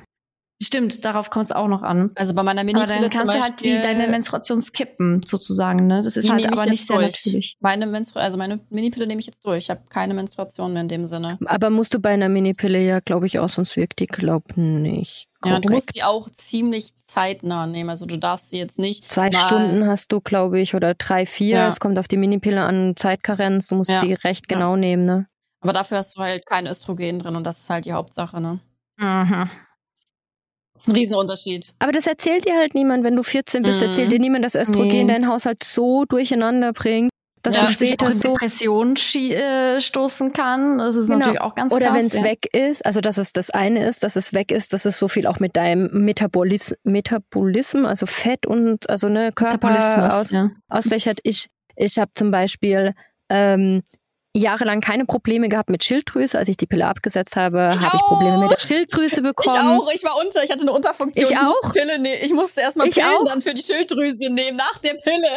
Stimmt, 0.62 1.04
darauf 1.06 1.30
kommt 1.32 1.46
es 1.46 1.52
auch 1.52 1.68
noch 1.68 1.82
an. 1.82 2.12
Also 2.16 2.34
bei 2.36 2.44
meiner 2.44 2.62
Aber 2.62 2.66
Mini-Pille 2.68 3.00
dann 3.02 3.10
kannst 3.10 3.32
zum 3.32 3.40
du 3.42 3.44
halt 3.44 3.60
die, 3.62 3.70
Beispiel, 3.72 3.82
deine 3.82 4.08
Menstruation 4.08 4.62
skippen, 4.62 5.22
sozusagen. 5.26 5.88
Ne? 5.88 6.02
Das 6.04 6.16
ist 6.18 6.32
halt 6.32 6.46
aber 6.52 6.66
nicht 6.68 6.86
sehr 6.86 6.98
durch. 6.98 7.26
natürlich. 7.26 7.58
Meine 7.62 7.88
Menstru 7.88 8.20
also 8.20 8.38
meine 8.38 8.60
Mini-Pille 8.70 9.08
nehme 9.08 9.20
ich 9.20 9.26
jetzt 9.26 9.44
durch. 9.46 9.64
Ich 9.64 9.70
habe 9.72 9.82
keine 9.90 10.14
Menstruation 10.14 10.74
mehr 10.74 10.84
in 10.84 10.88
dem 10.88 11.06
Sinne. 11.08 11.40
Aber 11.46 11.70
musst 11.72 11.94
du 11.96 12.00
bei 12.00 12.10
einer 12.12 12.30
Minipille 12.30 12.80
ja, 12.80 13.00
glaube 13.00 13.26
ich, 13.26 13.40
auch, 13.40 13.50
sonst 13.50 13.76
wirkt 13.76 14.00
die, 14.00 14.08
glaub 14.08 14.56
nicht. 14.56 15.28
Ja, 15.44 15.60
du 15.60 15.74
musst 15.74 15.94
sie 15.94 16.04
auch 16.04 16.30
ziemlich 16.30 16.94
zeitnah 17.06 17.66
nehmen. 17.66 17.90
Also 17.90 18.06
du 18.06 18.18
darfst 18.18 18.52
sie 18.52 18.60
jetzt 18.60 18.78
nicht 18.78 19.10
Zwei 19.10 19.32
mal- 19.32 19.40
Stunden 19.40 19.88
hast 19.88 20.12
du, 20.12 20.22
glaube 20.22 20.60
ich, 20.60 20.76
oder 20.76 20.94
drei, 20.94 21.26
vier. 21.26 21.56
Ja. 21.58 21.68
Es 21.68 21.80
kommt 21.80 21.98
auf 21.98 22.08
die 22.08 22.18
Minipille 22.18 22.62
an, 22.62 22.94
Zeitkarenz. 22.96 23.68
Du 23.68 23.76
musst 23.76 23.90
Ja. 23.90 24.02
sie 24.02 24.14
recht 24.14 24.46
Ja. 24.52 24.58
genau 24.58 24.76
nehmen, 24.76 25.06
ne? 25.06 25.28
Aber 25.62 25.74
dafür 25.74 25.98
hast 25.98 26.18
du 26.18 26.22
halt 26.22 26.46
kein 26.46 26.68
Östrogen 26.68 27.18
drin 27.20 27.36
und 27.36 27.44
das 27.46 27.60
ist 27.60 27.70
halt 27.72 27.86
die 27.86 27.94
Hauptsache, 27.94 28.40
ne? 28.40 28.60
Mhm. 28.98 29.50
Das 30.74 30.84
ist 30.84 30.88
ein 30.90 30.96
Riesenunterschied. 30.96 31.74
Aber 31.80 31.92
das 31.92 32.08
erzählt 32.08 32.48
dir 32.48 32.56
halt 32.58 32.74
niemand, 32.74 33.04
wenn 33.04 33.16
du 33.16 33.24
14 33.24 33.64
bist, 33.64 33.82
Mhm. 33.82 33.88
erzählt 33.90 34.12
dir 34.12 34.20
niemand, 34.20 34.46
dass 34.46 34.56
Östrogen 34.56 34.88
Nee. 34.88 35.06
deinen 35.06 35.28
Haushalt 35.28 35.64
so 35.64 36.06
durcheinander 36.06 36.74
bringt, 36.74 37.10
dass 37.44 37.56
Ja. 37.56 37.62
du 37.64 37.68
sich 37.68 37.76
auch 37.76 37.88
später 37.88 38.06
in 38.08 38.14
so 38.14 38.30
Depression 38.34 38.96
schie- 38.96 39.34
äh, 39.34 39.82
stoßen 39.82 40.32
kann. 40.34 40.78
Das 40.80 40.96
ist 40.96 41.08
Genau. 41.08 41.20
natürlich 41.20 41.42
auch 41.42 41.56
ganz 41.56 41.74
Oder 41.74 41.94
wenn 41.94 42.06
es 42.06 42.18
ja. 42.18 42.24
weg 42.24 42.48
ist, 42.54 42.86
also 42.86 43.02
dass 43.02 43.18
es 43.18 43.34
das 43.34 43.50
eine 43.50 43.86
ist, 43.86 44.04
dass 44.04 44.16
es 44.16 44.34
weg 44.34 44.52
ist, 44.52 44.74
dass 44.74 44.86
es 44.86 44.98
so 44.98 45.08
viel 45.08 45.28
auch 45.28 45.40
mit 45.40 45.56
deinem 45.56 45.90
Metabolis 45.92 46.76
Metabolismus, 46.84 47.86
also 47.88 48.06
Fett 48.06 48.46
und 48.48 48.90
also 48.90 49.10
ne 49.10 49.32
Körper 49.34 49.72
Metabolismus, 49.72 50.14
aus, 50.14 50.32
ja. 50.32 50.50
auslöchert. 50.70 51.20
Ich, 51.24 51.48
ich 51.76 51.98
habe 52.00 52.12
zum 52.16 52.32
Beispiel 52.32 52.94
ähm, 53.30 53.82
jahrelang 54.34 54.80
keine 54.82 55.06
Probleme 55.06 55.50
gehabt 55.50 55.70
mit 55.70 55.84
Schilddrüse. 55.84 56.38
Als 56.38 56.48
ich 56.48 56.58
die 56.58 56.66
Pille 56.66 56.88
abgesetzt 56.88 57.36
habe, 57.36 57.80
habe 57.80 57.96
ich 57.96 58.02
Probleme 58.02 58.38
mit 58.38 58.52
der 58.52 58.60
Schilddrüse 58.60 59.22
bekommen. 59.22 59.58
Ich 59.58 59.62
auch, 59.62 59.94
ich 59.94 60.04
war 60.04 60.18
unter, 60.18 60.44
ich 60.44 60.52
hatte 60.52 60.62
eine 60.62 60.72
Unterfunktion. 60.72 61.26
Ich 61.26 61.38
auch. 61.38 61.74
Pille 61.74 62.00
ne 62.00 62.22
ich 62.22 62.34
musste 62.34 62.62
erstmal 62.62 62.90
Pillen 62.90 63.08
auch. 63.08 63.26
dann 63.26 63.42
für 63.42 63.54
die 63.54 63.62
Schilddrüse 63.62 64.30
nehmen, 64.30 64.58
nach 64.58 64.78
der 64.80 64.94
Pille. 64.94 65.28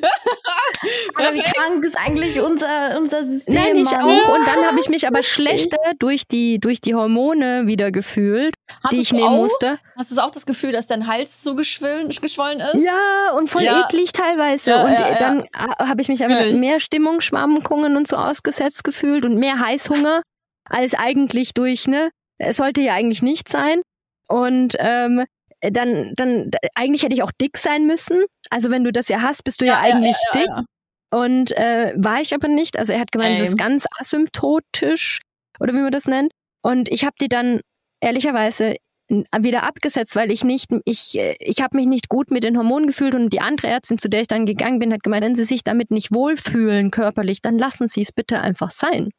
aber 1.14 1.34
wie 1.34 1.42
krank 1.42 1.84
ist 1.84 1.96
eigentlich 1.96 2.40
unser, 2.40 2.96
unser 2.98 3.22
System? 3.22 3.54
Nein, 3.54 3.76
ich 3.76 3.90
Mann. 3.90 4.02
auch. 4.02 4.34
Und 4.34 4.46
dann 4.46 4.66
habe 4.66 4.80
ich 4.80 4.88
mich 4.88 5.06
aber 5.06 5.22
schlechter 5.40 5.78
durch 5.98 6.26
die, 6.26 6.58
durch 6.58 6.80
die 6.80 6.94
Hormone 6.94 7.66
wieder 7.66 7.92
gefühlt, 7.92 8.54
Hattest 8.68 8.92
die 8.92 8.96
ich 8.98 9.12
nehmen 9.12 9.28
auch? 9.28 9.42
musste. 9.42 9.78
Hast 9.96 10.16
du 10.16 10.20
auch 10.20 10.30
das 10.30 10.46
Gefühl, 10.46 10.72
dass 10.72 10.86
dein 10.86 11.06
Hals 11.06 11.42
so 11.42 11.54
geschwollen, 11.54 12.08
geschwollen 12.08 12.60
ist? 12.60 12.82
Ja, 12.82 13.32
und 13.36 13.48
voll 13.48 13.62
ja. 13.62 13.84
eklig 13.84 14.12
teilweise. 14.12 14.70
Ja, 14.70 14.84
und 14.84 14.92
ja, 14.92 15.14
dann 15.18 15.46
habe 15.54 16.00
ich 16.00 16.08
mich 16.08 16.24
aber 16.24 16.46
mehr 16.52 16.80
Stimmungsschwankungen 16.80 17.96
und 17.96 18.08
so 18.08 18.16
ausgesetzt 18.40 18.84
gefühlt 18.84 19.24
und 19.24 19.36
mehr 19.36 19.58
Heißhunger 19.58 20.22
als 20.64 20.94
eigentlich 20.94 21.52
durch, 21.54 21.86
ne? 21.86 22.10
Es 22.38 22.56
sollte 22.56 22.80
ja 22.80 22.94
eigentlich 22.94 23.22
nicht 23.22 23.48
sein. 23.48 23.82
Und 24.28 24.76
ähm, 24.78 25.24
dann, 25.60 26.14
dann, 26.16 26.50
eigentlich 26.74 27.02
hätte 27.02 27.14
ich 27.14 27.22
auch 27.22 27.32
dick 27.38 27.58
sein 27.58 27.86
müssen. 27.86 28.24
Also 28.48 28.70
wenn 28.70 28.84
du 28.84 28.92
das 28.92 29.08
ja 29.08 29.20
hast, 29.20 29.44
bist 29.44 29.60
du 29.60 29.66
ja, 29.66 29.74
ja 29.74 29.80
eigentlich 29.80 30.16
ja, 30.32 30.40
ja, 30.40 30.56
dick. 30.56 30.66
Und 31.12 31.56
äh, 31.56 31.92
war 31.96 32.20
ich 32.20 32.32
aber 32.32 32.48
nicht. 32.48 32.78
Also 32.78 32.92
er 32.92 33.00
hat 33.00 33.12
gemeint, 33.12 33.36
es 33.36 33.42
ist 33.42 33.58
ganz 33.58 33.84
asymptotisch 33.98 35.20
oder 35.58 35.74
wie 35.74 35.80
man 35.80 35.90
das 35.90 36.06
nennt. 36.06 36.32
Und 36.62 36.88
ich 36.88 37.04
habe 37.04 37.14
die 37.20 37.28
dann 37.28 37.60
ehrlicherweise 38.00 38.76
wieder 39.10 39.64
abgesetzt, 39.64 40.16
weil 40.16 40.30
ich 40.30 40.44
nicht, 40.44 40.70
ich, 40.84 41.18
äh, 41.18 41.36
ich 41.40 41.60
habe 41.60 41.76
mich 41.76 41.86
nicht 41.86 42.08
gut 42.08 42.30
mit 42.30 42.44
den 42.44 42.56
Hormonen 42.56 42.86
gefühlt 42.86 43.14
und 43.14 43.30
die 43.30 43.40
andere 43.40 43.68
Ärztin, 43.68 43.98
zu 43.98 44.08
der 44.08 44.22
ich 44.22 44.28
dann 44.28 44.46
gegangen 44.46 44.78
bin, 44.78 44.92
hat 44.92 45.02
gemeint, 45.02 45.24
wenn 45.24 45.34
Sie 45.34 45.44
sich 45.44 45.64
damit 45.64 45.90
nicht 45.90 46.12
wohlfühlen 46.12 46.90
körperlich, 46.90 47.42
dann 47.42 47.58
lassen 47.58 47.86
Sie 47.86 48.02
es 48.02 48.12
bitte 48.12 48.40
einfach 48.40 48.70
sein. 48.70 49.10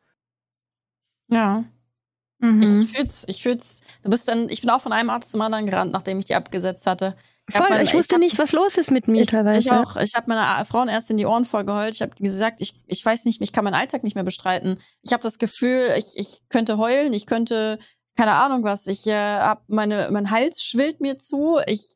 Ja. 1.27 1.63
Mhm. 2.39 2.63
Ich 2.63 2.97
fühl's, 2.97 3.25
ich 3.27 3.43
fühl's. 3.43 3.81
Du 4.03 4.09
bist 4.09 4.27
dann, 4.27 4.49
ich 4.49 4.61
bin 4.61 4.69
auch 4.69 4.81
von 4.81 4.93
einem 4.93 5.09
Arzt 5.09 5.31
zum 5.31 5.41
anderen 5.41 5.65
gerannt, 5.65 5.91
nachdem 5.91 6.19
ich 6.19 6.25
die 6.25 6.35
abgesetzt 6.35 6.87
hatte. 6.87 7.15
Ich 7.47 7.55
Voll, 7.55 7.69
meine, 7.69 7.83
ich 7.83 7.93
wusste 7.93 8.15
ich 8.15 8.15
hab, 8.15 8.19
nicht, 8.19 8.39
was 8.39 8.51
los 8.53 8.77
ist 8.77 8.91
mit 8.91 9.07
mir 9.07 9.21
ich, 9.21 9.27
teilweise. 9.27 9.59
Ich 9.59 9.71
auch. 9.71 9.97
Ich 9.97 10.15
habe 10.15 10.29
meiner 10.29 10.63
Frauenärztin 10.65 11.17
die 11.17 11.25
Ohren 11.25 11.45
voll 11.45 11.65
geheult. 11.65 11.93
Ich 11.93 12.01
habe 12.01 12.15
gesagt, 12.15 12.61
ich, 12.61 12.79
ich 12.87 13.05
weiß 13.05 13.25
nicht, 13.25 13.41
ich 13.41 13.51
kann 13.51 13.63
meinen 13.63 13.73
Alltag 13.73 14.03
nicht 14.03 14.15
mehr 14.15 14.23
bestreiten. 14.23 14.79
Ich 15.01 15.11
habe 15.11 15.23
das 15.23 15.37
Gefühl, 15.37 15.93
ich, 15.97 16.13
ich 16.15 16.41
könnte 16.49 16.77
heulen, 16.77 17.13
ich 17.13 17.25
könnte 17.25 17.77
keine 18.17 18.33
Ahnung 18.33 18.63
was. 18.63 18.87
Ich 18.87 19.07
äh, 19.07 19.39
hab 19.39 19.67
meine, 19.67 20.09
mein 20.11 20.31
Hals 20.31 20.63
schwillt 20.63 21.01
mir 21.01 21.17
zu. 21.17 21.59
Ich 21.65 21.95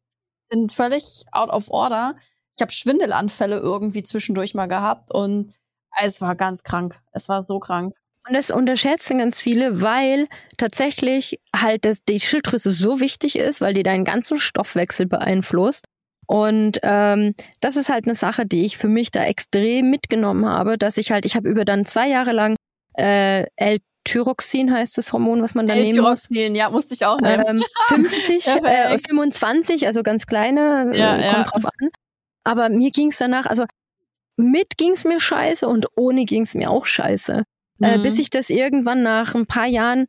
bin 0.49 0.69
völlig 0.69 1.25
out 1.31 1.49
of 1.49 1.69
order. 1.69 2.15
Ich 2.55 2.61
habe 2.61 2.71
Schwindelanfälle 2.71 3.57
irgendwie 3.57 4.03
zwischendurch 4.03 4.53
mal 4.53 4.67
gehabt 4.67 5.11
und 5.13 5.53
es 6.01 6.21
war 6.21 6.35
ganz 6.35 6.63
krank. 6.63 6.99
Es 7.11 7.29
war 7.29 7.41
so 7.41 7.59
krank. 7.59 7.93
Und 8.27 8.33
das 8.33 8.49
unterschätzen 8.49 9.19
ganz 9.19 9.39
viele, 9.41 9.81
weil 9.81 10.27
tatsächlich 10.57 11.39
halt 11.55 11.85
das, 11.85 12.03
die 12.03 12.19
Schilddrüse 12.19 12.71
so 12.71 12.99
wichtig 12.99 13.35
ist, 13.35 13.61
weil 13.61 13.75
die 13.75 13.83
deinen 13.83 14.03
ganzen 14.03 14.39
Stoffwechsel 14.39 15.05
beeinflusst. 15.05 15.85
Und 16.25 16.79
ähm, 16.81 17.35
das 17.61 17.75
ist 17.75 17.89
halt 17.89 18.05
eine 18.05 18.15
Sache, 18.15 18.47
die 18.47 18.65
ich 18.65 18.77
für 18.77 18.87
mich 18.87 19.11
da 19.11 19.23
extrem 19.23 19.91
mitgenommen 19.91 20.47
habe, 20.47 20.77
dass 20.79 20.97
ich 20.97 21.11
halt, 21.11 21.25
ich 21.25 21.35
habe 21.35 21.47
über 21.47 21.65
dann 21.65 21.83
zwei 21.83 22.09
Jahre 22.09 22.31
lang 22.31 22.55
äh, 22.95 23.45
Thyroxin 24.05 24.71
heißt 24.71 24.97
das 24.97 25.11
Hormon, 25.11 25.41
was 25.41 25.55
man 25.55 25.67
da 25.67 25.75
nehmen 25.75 25.99
muss. 25.99 26.27
ja, 26.29 26.69
musste 26.69 26.93
ich 26.93 27.05
auch 27.05 27.19
nehmen. 27.19 27.43
Ähm, 27.47 27.63
50, 27.87 28.47
äh, 28.47 28.97
25, 28.97 29.85
also 29.85 30.03
ganz 30.03 30.25
kleine, 30.27 30.91
äh, 30.93 30.97
ja, 30.97 31.11
kommt 31.13 31.23
ja. 31.23 31.43
drauf 31.43 31.65
an. 31.65 31.89
Aber 32.43 32.69
mir 32.69 32.91
ging's 32.91 33.17
danach, 33.17 33.47
also 33.47 33.65
mit 34.37 34.77
ging's 34.77 35.03
mir 35.03 35.19
scheiße 35.19 35.67
und 35.67 35.87
ohne 35.95 36.25
ging's 36.25 36.53
mir 36.53 36.69
auch 36.69 36.85
scheiße. 36.85 37.43
Äh, 37.81 37.97
mhm. 37.97 38.01
Äh, 38.01 38.03
bis 38.03 38.19
ich 38.19 38.29
das 38.29 38.49
irgendwann 38.49 39.03
nach 39.03 39.35
ein 39.35 39.45
paar 39.45 39.67
Jahren 39.67 40.05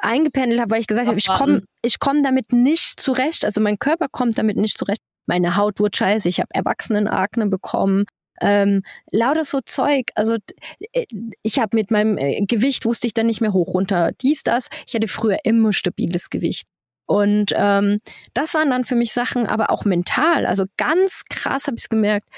eingependelt 0.00 0.60
habe, 0.60 0.70
weil 0.70 0.80
ich 0.80 0.86
gesagt 0.86 1.08
habe, 1.08 1.18
ich 1.18 1.28
komme 1.28 1.62
ich 1.82 1.98
komm 1.98 2.22
damit 2.22 2.52
nicht 2.52 3.00
zurecht. 3.00 3.44
Also 3.44 3.60
mein 3.60 3.78
Körper 3.78 4.06
kommt 4.10 4.38
damit 4.38 4.56
nicht 4.56 4.78
zurecht. 4.78 5.00
Meine 5.26 5.56
Haut 5.56 5.80
wird 5.80 5.96
scheiße, 5.96 6.28
ich 6.28 6.40
habe 6.40 6.48
Erwachsenenakne 6.54 7.46
bekommen, 7.46 8.04
ähm, 8.40 8.82
lauter 9.10 9.44
so 9.44 9.60
Zeug. 9.60 10.10
Also 10.14 10.36
äh, 10.92 11.06
ich 11.42 11.58
habe 11.58 11.76
mit 11.76 11.90
meinem 11.90 12.18
äh, 12.18 12.40
Gewicht 12.46 12.84
wusste 12.84 13.06
ich 13.06 13.14
dann 13.14 13.26
nicht 13.26 13.40
mehr 13.40 13.52
hoch 13.52 13.74
runter. 13.74 14.12
Dies, 14.20 14.42
das. 14.42 14.68
Ich 14.86 14.94
hatte 14.94 15.08
früher 15.08 15.38
immer 15.44 15.72
stabiles 15.72 16.30
Gewicht. 16.30 16.66
Und 17.06 17.52
ähm, 17.56 18.00
das 18.34 18.52
waren 18.52 18.68
dann 18.68 18.84
für 18.84 18.94
mich 18.94 19.12
Sachen, 19.12 19.46
aber 19.46 19.70
auch 19.70 19.84
mental. 19.84 20.44
Also 20.44 20.66
ganz 20.76 21.24
krass 21.30 21.66
habe 21.66 21.76
ich 21.76 21.84
es 21.84 21.88
gemerkt, 21.88 22.28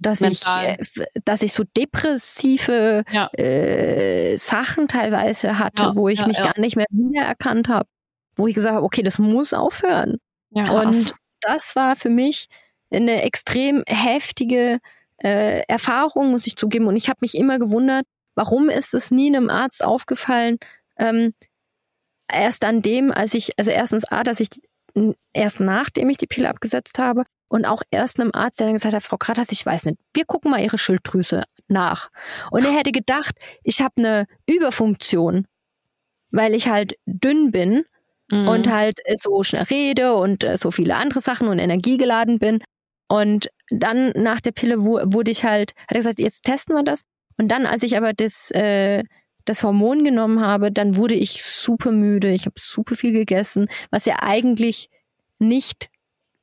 dass 0.00 0.20
mental. 0.20 0.76
ich, 0.80 1.00
äh, 1.00 1.04
dass 1.24 1.42
ich 1.42 1.52
so 1.52 1.62
depressive 1.76 3.04
ja. 3.10 3.28
äh, 3.34 4.36
Sachen 4.36 4.88
teilweise 4.88 5.58
hatte, 5.58 5.84
ja, 5.84 5.96
wo 5.96 6.08
ich 6.08 6.20
ja, 6.20 6.26
mich 6.26 6.38
gar 6.38 6.58
nicht 6.58 6.74
mehr 6.74 6.86
wiedererkannt 6.90 7.68
habe, 7.68 7.88
wo 8.36 8.48
ich 8.48 8.54
gesagt 8.56 8.74
habe, 8.74 8.84
okay, 8.84 9.02
das 9.02 9.18
muss 9.18 9.52
aufhören. 9.52 10.18
Und 10.50 11.14
das 11.40 11.76
war 11.76 11.96
für 11.96 12.10
mich 12.10 12.46
eine 12.90 13.22
extrem 13.22 13.82
heftige 13.86 14.78
äh, 15.24 15.62
Erfahrung, 15.68 16.30
muss 16.30 16.46
ich 16.46 16.56
zugeben. 16.56 16.86
Und 16.86 16.96
ich 16.96 17.08
habe 17.08 17.18
mich 17.22 17.34
immer 17.34 17.58
gewundert, 17.58 18.04
warum 18.34 18.68
ist 18.68 18.94
es 18.94 19.10
nie 19.10 19.28
einem 19.28 19.50
Arzt 19.50 19.84
aufgefallen, 19.84 20.58
ähm, 20.98 21.34
erst 22.30 22.64
an 22.64 22.82
dem, 22.82 23.10
als 23.10 23.34
ich, 23.34 23.58
also 23.58 23.70
erstens 23.70 24.04
A, 24.04 24.22
dass 24.22 24.40
ich 24.40 24.48
erst 25.32 25.60
nachdem 25.60 26.08
ich 26.10 26.18
die 26.18 26.26
Pille 26.26 26.48
abgesetzt 26.48 26.98
habe 26.98 27.24
und 27.48 27.64
auch 27.64 27.82
erst 27.90 28.20
einem 28.20 28.30
Arzt, 28.32 28.60
der 28.60 28.66
dann 28.66 28.74
gesagt 28.74 28.94
hat, 28.94 29.02
Frau 29.02 29.16
Kratas, 29.16 29.50
ich 29.50 29.64
weiß 29.64 29.86
nicht, 29.86 29.98
wir 30.12 30.24
gucken 30.24 30.50
mal 30.50 30.60
Ihre 30.60 30.78
Schilddrüse 30.78 31.42
nach. 31.68 32.10
Und 32.50 32.64
er 32.64 32.72
hätte 32.72 32.92
gedacht, 32.92 33.34
ich 33.64 33.80
habe 33.80 33.94
eine 33.98 34.26
Überfunktion, 34.46 35.46
weil 36.30 36.54
ich 36.54 36.68
halt 36.68 36.96
dünn 37.06 37.50
bin 37.50 37.84
mhm. 38.30 38.48
und 38.48 38.70
halt 38.70 38.98
so 39.16 39.42
schnell 39.42 39.64
rede 39.64 40.14
und 40.14 40.44
äh, 40.44 40.58
so 40.58 40.70
viele 40.70 40.96
andere 40.96 41.20
Sachen 41.20 41.48
und 41.48 41.58
energiegeladen 41.58 42.38
bin. 42.38 42.62
Und 43.08 43.48
dann 43.68 44.12
nach 44.16 44.40
der 44.40 44.52
Pille 44.52 44.82
wurde 44.82 45.30
ich 45.30 45.44
halt, 45.44 45.74
hat 45.76 45.92
er 45.92 45.98
gesagt, 45.98 46.18
jetzt 46.18 46.44
testen 46.44 46.74
wir 46.74 46.82
das. 46.82 47.02
Und 47.36 47.48
dann, 47.48 47.66
als 47.66 47.82
ich 47.82 47.96
aber 47.96 48.12
das, 48.12 48.50
äh, 48.52 49.02
das 49.44 49.62
Hormon 49.62 50.04
genommen 50.04 50.40
habe, 50.40 50.72
dann 50.72 50.96
wurde 50.96 51.14
ich 51.14 51.44
super 51.44 51.92
müde. 51.92 52.30
Ich 52.30 52.46
habe 52.46 52.54
super 52.58 52.96
viel 52.96 53.12
gegessen, 53.12 53.68
was 53.90 54.04
ja 54.04 54.16
eigentlich 54.22 54.88
nicht 55.38 55.90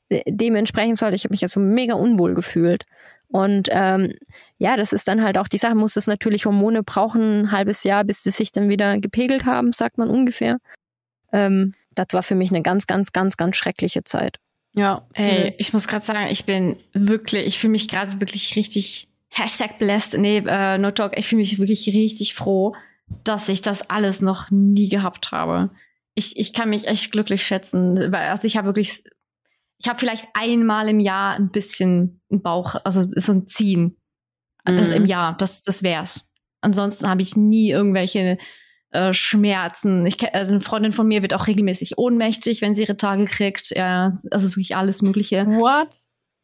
äh, 0.09 0.21
dementsprechend 0.27 0.97
sollte. 0.97 1.15
Ich 1.15 1.23
habe 1.23 1.33
mich 1.33 1.41
ja 1.41 1.47
so 1.47 1.59
mega 1.59 1.95
unwohl 1.95 2.35
gefühlt. 2.35 2.85
Und 3.29 3.69
ähm, 3.71 4.13
ja, 4.57 4.75
das 4.75 4.91
ist 4.91 5.07
dann 5.07 5.23
halt 5.23 5.37
auch 5.37 5.47
die 5.47 5.57
Sache, 5.57 5.75
muss 5.75 5.95
es 5.95 6.05
natürlich 6.05 6.45
Hormone 6.45 6.83
brauchen, 6.83 7.43
ein 7.43 7.51
halbes 7.51 7.83
Jahr, 7.83 8.03
bis 8.03 8.23
sie 8.23 8.29
sich 8.29 8.51
dann 8.51 8.67
wieder 8.67 8.99
gepegelt 8.99 9.45
haben, 9.45 9.71
sagt 9.71 9.97
man 9.97 10.09
ungefähr. 10.09 10.57
Ähm, 11.31 11.73
das 11.95 12.07
war 12.11 12.23
für 12.23 12.35
mich 12.35 12.51
eine 12.51 12.61
ganz, 12.61 12.87
ganz, 12.87 13.13
ganz, 13.13 13.37
ganz 13.37 13.55
schreckliche 13.55 14.03
Zeit. 14.03 14.37
Ja. 14.73 15.05
Ey, 15.13 15.53
ich 15.57 15.73
muss 15.73 15.87
gerade 15.87 16.05
sagen, 16.05 16.27
ich 16.29 16.45
bin 16.45 16.77
wirklich, 16.93 17.45
ich 17.45 17.59
fühle 17.59 17.71
mich 17.71 17.87
gerade 17.87 18.19
wirklich 18.21 18.55
richtig 18.55 19.09
Hashtag 19.29 19.79
blessed. 19.79 20.17
Nee, 20.17 20.43
äh, 20.45 20.77
no 20.77 20.91
talk, 20.91 21.17
ich 21.17 21.27
fühle 21.27 21.41
mich 21.41 21.57
wirklich 21.59 21.87
richtig 21.87 22.33
froh, 22.33 22.75
dass 23.23 23.49
ich 23.49 23.61
das 23.61 23.89
alles 23.89 24.21
noch 24.21 24.49
nie 24.51 24.89
gehabt 24.89 25.31
habe. 25.31 25.71
Ich, 26.13 26.37
ich 26.37 26.53
kann 26.53 26.69
mich 26.69 26.87
echt 26.87 27.11
glücklich 27.11 27.45
schätzen. 27.45 28.13
Also 28.13 28.47
ich 28.47 28.57
habe 28.57 28.67
wirklich, 28.67 29.03
ich 29.77 29.87
habe 29.87 29.99
vielleicht 29.99 30.27
einmal 30.33 30.89
im 30.89 30.99
Jahr 30.99 31.35
ein 31.35 31.49
bisschen 31.49 32.21
einen 32.29 32.41
Bauch, 32.41 32.75
also 32.83 33.07
so 33.15 33.31
ein 33.31 33.47
Ziehen. 33.47 33.97
Mhm. 34.65 34.77
Das 34.77 34.89
im 34.89 35.05
Jahr, 35.05 35.37
das, 35.37 35.61
das 35.61 35.83
wär's. 35.83 36.31
Ansonsten 36.61 37.09
habe 37.09 37.21
ich 37.21 37.35
nie 37.35 37.71
irgendwelche 37.71 38.37
äh, 38.91 39.13
Schmerzen. 39.13 40.05
Ich, 40.05 40.33
also 40.33 40.51
eine 40.51 40.61
Freundin 40.61 40.91
von 40.91 41.07
mir 41.07 41.21
wird 41.21 41.33
auch 41.33 41.47
regelmäßig 41.47 41.97
ohnmächtig, 41.97 42.61
wenn 42.61 42.75
sie 42.75 42.83
ihre 42.83 42.97
Tage 42.97 43.25
kriegt. 43.25 43.71
Ja, 43.75 44.13
also 44.31 44.49
wirklich 44.49 44.75
alles 44.75 45.01
Mögliche. 45.01 45.45
What? 45.47 45.89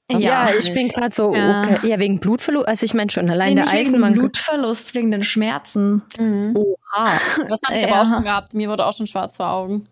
Also 0.10 0.26
ja, 0.26 0.50
ich 0.58 0.74
bin 0.74 0.88
gerade 0.88 1.14
so, 1.14 1.36
ja. 1.36 1.62
okay. 1.62 1.88
Ja, 1.90 2.00
wegen 2.00 2.20
Blutverlust. 2.20 2.68
Also 2.68 2.86
ich 2.86 2.94
meine 2.94 3.10
schon, 3.10 3.30
allein 3.30 3.56
nee, 3.56 3.62
der 3.62 3.70
Eisenmangel. 3.70 4.16
Wegen 4.16 4.32
Blutverlust, 4.32 4.96
wegen 4.96 5.12
den 5.12 5.24
Schmerzen. 5.24 6.04
Mhm. 6.18 6.56
Oha. 6.56 6.78
Das 7.50 7.60
habe 7.66 7.76
ich 7.76 7.82
ja. 7.82 7.90
aber 7.90 8.02
auch 8.02 8.06
schon 8.06 8.24
gehabt. 8.24 8.54
Mir 8.54 8.70
wurde 8.70 8.86
auch 8.86 8.94
schon 8.96 9.08
schwarz 9.08 9.36
vor 9.36 9.50
Augen. 9.50 9.88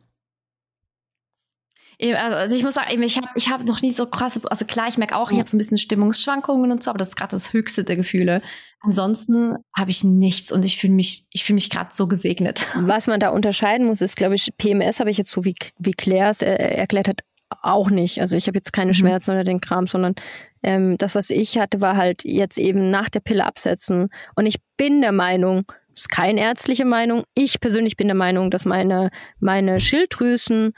Also 2.01 2.55
ich 2.55 2.63
muss 2.63 2.75
sagen, 2.75 3.01
ich 3.03 3.17
habe 3.17 3.27
ich 3.35 3.49
hab 3.49 3.63
noch 3.65 3.81
nie 3.81 3.91
so 3.91 4.05
krasse, 4.05 4.41
also 4.49 4.65
klar, 4.65 4.87
ich 4.87 4.97
merke 4.97 5.15
auch, 5.15 5.31
ich 5.31 5.39
habe 5.39 5.49
so 5.49 5.55
ein 5.55 5.59
bisschen 5.59 5.77
Stimmungsschwankungen 5.77 6.71
und 6.71 6.83
so, 6.83 6.89
aber 6.89 6.97
das 6.97 7.09
ist 7.09 7.15
gerade 7.15 7.31
das 7.31 7.53
höchste 7.53 7.83
der 7.83 7.95
Gefühle. 7.95 8.41
Ansonsten 8.81 9.55
habe 9.75 9.91
ich 9.91 10.03
nichts 10.03 10.51
und 10.51 10.65
ich 10.65 10.77
fühle 10.77 10.93
mich, 10.93 11.25
ich 11.31 11.43
fühle 11.43 11.55
mich 11.55 11.69
gerade 11.69 11.89
so 11.91 12.07
gesegnet. 12.07 12.65
Was 12.75 13.07
man 13.07 13.19
da 13.19 13.29
unterscheiden 13.29 13.87
muss, 13.87 14.01
ist, 14.01 14.15
glaube 14.15 14.35
ich, 14.35 14.51
PMS 14.57 14.99
habe 14.99 15.09
ich 15.09 15.17
jetzt 15.17 15.31
so 15.31 15.45
wie, 15.45 15.55
wie 15.79 15.93
Claire 15.93 16.29
es 16.31 16.41
äh, 16.41 16.53
erklärt 16.53 17.07
hat, 17.07 17.21
auch 17.61 17.89
nicht. 17.89 18.21
Also 18.21 18.35
ich 18.35 18.47
habe 18.47 18.57
jetzt 18.57 18.73
keine 18.73 18.89
mhm. 18.89 18.95
Schmerzen 18.95 19.31
oder 19.31 19.43
den 19.43 19.61
Kram, 19.61 19.87
sondern 19.87 20.15
ähm, 20.63 20.97
das, 20.97 21.15
was 21.15 21.29
ich 21.29 21.57
hatte, 21.57 21.81
war 21.81 21.95
halt 21.95 22.23
jetzt 22.23 22.57
eben 22.57 22.89
nach 22.91 23.09
der 23.09 23.19
Pille 23.21 23.45
absetzen. 23.45 24.09
Und 24.35 24.45
ich 24.45 24.57
bin 24.77 25.01
der 25.01 25.11
Meinung, 25.11 25.63
ist 25.95 26.09
keine 26.09 26.41
ärztliche 26.41 26.85
Meinung, 26.85 27.23
ich 27.35 27.59
persönlich 27.59 27.95
bin 27.95 28.07
der 28.07 28.15
Meinung, 28.15 28.51
dass 28.51 28.65
meine, 28.65 29.09
meine 29.39 29.79
Schilddrüsen 29.79 30.73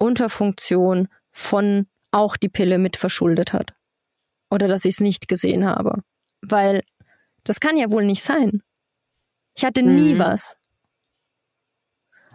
Unterfunktion 0.00 1.08
von 1.30 1.86
auch 2.10 2.36
die 2.36 2.48
Pille 2.48 2.78
mit 2.78 2.96
verschuldet 2.96 3.52
hat. 3.52 3.72
Oder 4.50 4.66
dass 4.66 4.84
ich 4.84 4.94
es 4.94 5.00
nicht 5.00 5.28
gesehen 5.28 5.64
habe. 5.66 6.02
Weil 6.42 6.82
Das 7.44 7.58
kann 7.60 7.78
ja 7.78 7.90
wohl 7.90 8.04
nicht 8.04 8.22
sein. 8.22 8.62
Ich 9.56 9.64
hatte 9.64 9.82
nie 9.82 10.12
Mhm. 10.14 10.18
was. 10.18 10.56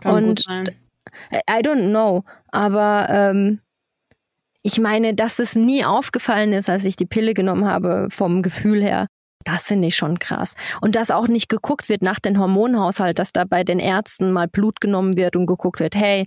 Kann 0.01 0.15
Und 0.15 0.25
gut 0.27 0.39
sein. 0.43 0.65
I 1.33 1.61
don't 1.61 1.89
know. 1.89 2.23
Aber 2.47 3.07
ähm, 3.09 3.61
ich 4.63 4.79
meine, 4.79 5.13
dass 5.13 5.37
es 5.39 5.55
nie 5.55 5.85
aufgefallen 5.85 6.53
ist, 6.53 6.69
als 6.69 6.85
ich 6.85 6.95
die 6.95 7.05
Pille 7.05 7.33
genommen 7.35 7.65
habe, 7.65 8.07
vom 8.09 8.41
Gefühl 8.41 8.81
her, 8.81 9.05
das 9.43 9.67
finde 9.67 9.87
ich 9.89 9.95
schon 9.95 10.17
krass. 10.17 10.55
Und 10.81 10.95
dass 10.95 11.11
auch 11.11 11.27
nicht 11.27 11.49
geguckt 11.49 11.87
wird 11.87 12.01
nach 12.01 12.19
dem 12.19 12.39
Hormonhaushalt, 12.39 13.19
dass 13.19 13.31
da 13.31 13.43
bei 13.45 13.63
den 13.63 13.79
Ärzten 13.79 14.31
mal 14.31 14.47
Blut 14.47 14.81
genommen 14.81 15.15
wird 15.17 15.35
und 15.35 15.45
geguckt 15.45 15.79
wird, 15.79 15.95
hey, 15.95 16.25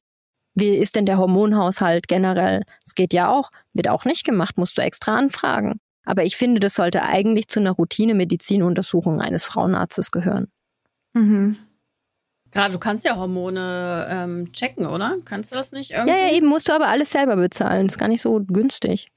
wie 0.58 0.76
ist 0.76 0.96
denn 0.96 1.06
der 1.06 1.18
Hormonhaushalt 1.18 2.08
generell? 2.08 2.62
Das 2.84 2.94
geht 2.94 3.12
ja 3.12 3.30
auch, 3.30 3.50
wird 3.72 3.88
auch 3.88 4.04
nicht 4.04 4.24
gemacht, 4.24 4.58
musst 4.58 4.76
du 4.78 4.82
extra 4.82 5.16
anfragen. 5.16 5.80
Aber 6.04 6.24
ich 6.24 6.36
finde, 6.36 6.60
das 6.60 6.74
sollte 6.74 7.02
eigentlich 7.02 7.48
zu 7.48 7.60
einer 7.60 7.72
Routine-Medizinuntersuchung 7.72 9.20
eines 9.20 9.44
Frauenarztes 9.44 10.10
gehören. 10.10 10.48
Mhm. 11.12 11.58
Gerade 12.50 12.72
du 12.72 12.78
kannst 12.78 13.04
ja 13.04 13.16
Hormone 13.16 14.06
ähm, 14.10 14.52
checken, 14.52 14.86
oder? 14.86 15.18
Kannst 15.26 15.50
du 15.50 15.54
das 15.54 15.72
nicht 15.72 15.90
irgendwie? 15.90 16.10
Ja, 16.12 16.26
ja, 16.28 16.32
eben 16.32 16.46
musst 16.46 16.66
du 16.68 16.72
aber 16.72 16.88
alles 16.88 17.10
selber 17.10 17.36
bezahlen. 17.36 17.86
ist 17.86 17.98
gar 17.98 18.08
nicht 18.08 18.22
so 18.22 18.40
günstig. 18.40 19.08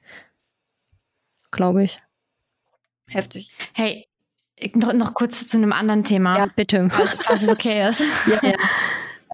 Glaube 1.52 1.84
ich. 1.84 2.02
Heftig. 3.10 3.54
Hey, 3.74 4.08
noch, 4.74 4.92
noch 4.94 5.14
kurz 5.14 5.48
zu 5.48 5.58
einem 5.58 5.72
anderen 5.74 6.04
Thema, 6.04 6.38
Ja, 6.38 6.46
bitte. 6.54 6.90
falls, 6.90 7.16
falls 7.22 7.44
es 7.44 7.50
okay 7.50 7.88
ist. 7.88 8.04
Ja, 8.28 8.50
ja. 8.50 8.56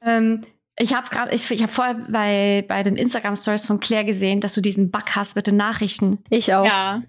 Ähm, 0.03 0.41
ich 0.77 0.93
habe 0.93 1.09
gerade, 1.09 1.33
ich, 1.33 1.49
ich 1.51 1.61
habe 1.63 1.71
vorher 1.71 1.95
bei, 2.09 2.63
bei 2.67 2.83
den 2.83 2.95
Instagram 2.95 3.35
Stories 3.35 3.65
von 3.65 3.79
Claire 3.79 4.05
gesehen, 4.05 4.41
dass 4.41 4.53
du 4.53 4.61
diesen 4.61 4.91
Bug 4.91 5.15
hast 5.15 5.35
mit 5.35 5.47
den 5.47 5.57
Nachrichten. 5.57 6.23
Ich 6.29 6.53
auch. 6.53 6.65
Ja. 6.65 7.01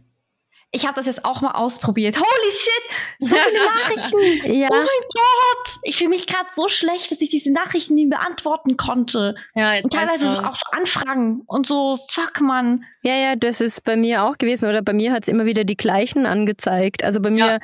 Ich 0.71 0.85
habe 0.85 0.95
das 0.97 1.07
jetzt 1.07 1.25
auch 1.25 1.41
mal 1.41 1.53
ausprobiert. 1.53 2.16
Holy 2.19 2.53
shit! 2.53 3.29
So 3.31 3.37
viele 3.49 3.64
Nachrichten! 3.64 4.53
Ja. 4.53 4.69
Oh 4.71 4.75
mein 4.77 4.85
Gott! 5.14 5.79
Ich 5.83 5.97
fühle 5.97 6.11
mich 6.11 6.27
gerade 6.27 6.49
so 6.55 6.69
schlecht, 6.69 7.11
dass 7.11 7.23
ich 7.23 7.31
diese 7.31 7.51
Nachrichten 7.51 7.95
nie 7.95 8.07
beantworten 8.07 8.77
konnte. 8.77 9.35
Ja, 9.55 9.73
jetzt 9.75 9.85
Und 9.85 9.95
teilweise 9.95 10.27
weißt 10.27 10.35
so 10.35 10.41
du- 10.43 10.47
auch 10.47 10.57
so 10.57 10.66
Anfragen 10.73 11.43
und 11.47 11.66
so, 11.66 11.99
fuck 12.11 12.43
man. 12.43 12.85
Ja, 13.03 13.14
ja, 13.14 13.35
das 13.37 13.62
ist 13.62 13.83
bei 13.85 13.97
mir 13.97 14.25
auch 14.25 14.37
gewesen. 14.37 14.69
Oder 14.69 14.83
bei 14.83 14.93
mir 14.93 15.11
hat 15.12 15.23
es 15.23 15.29
immer 15.29 15.47
wieder 15.47 15.64
die 15.64 15.77
gleichen 15.77 16.27
angezeigt. 16.27 17.03
Also 17.03 17.21
bei 17.21 17.31
mir 17.31 17.47
Ja. 17.47 17.59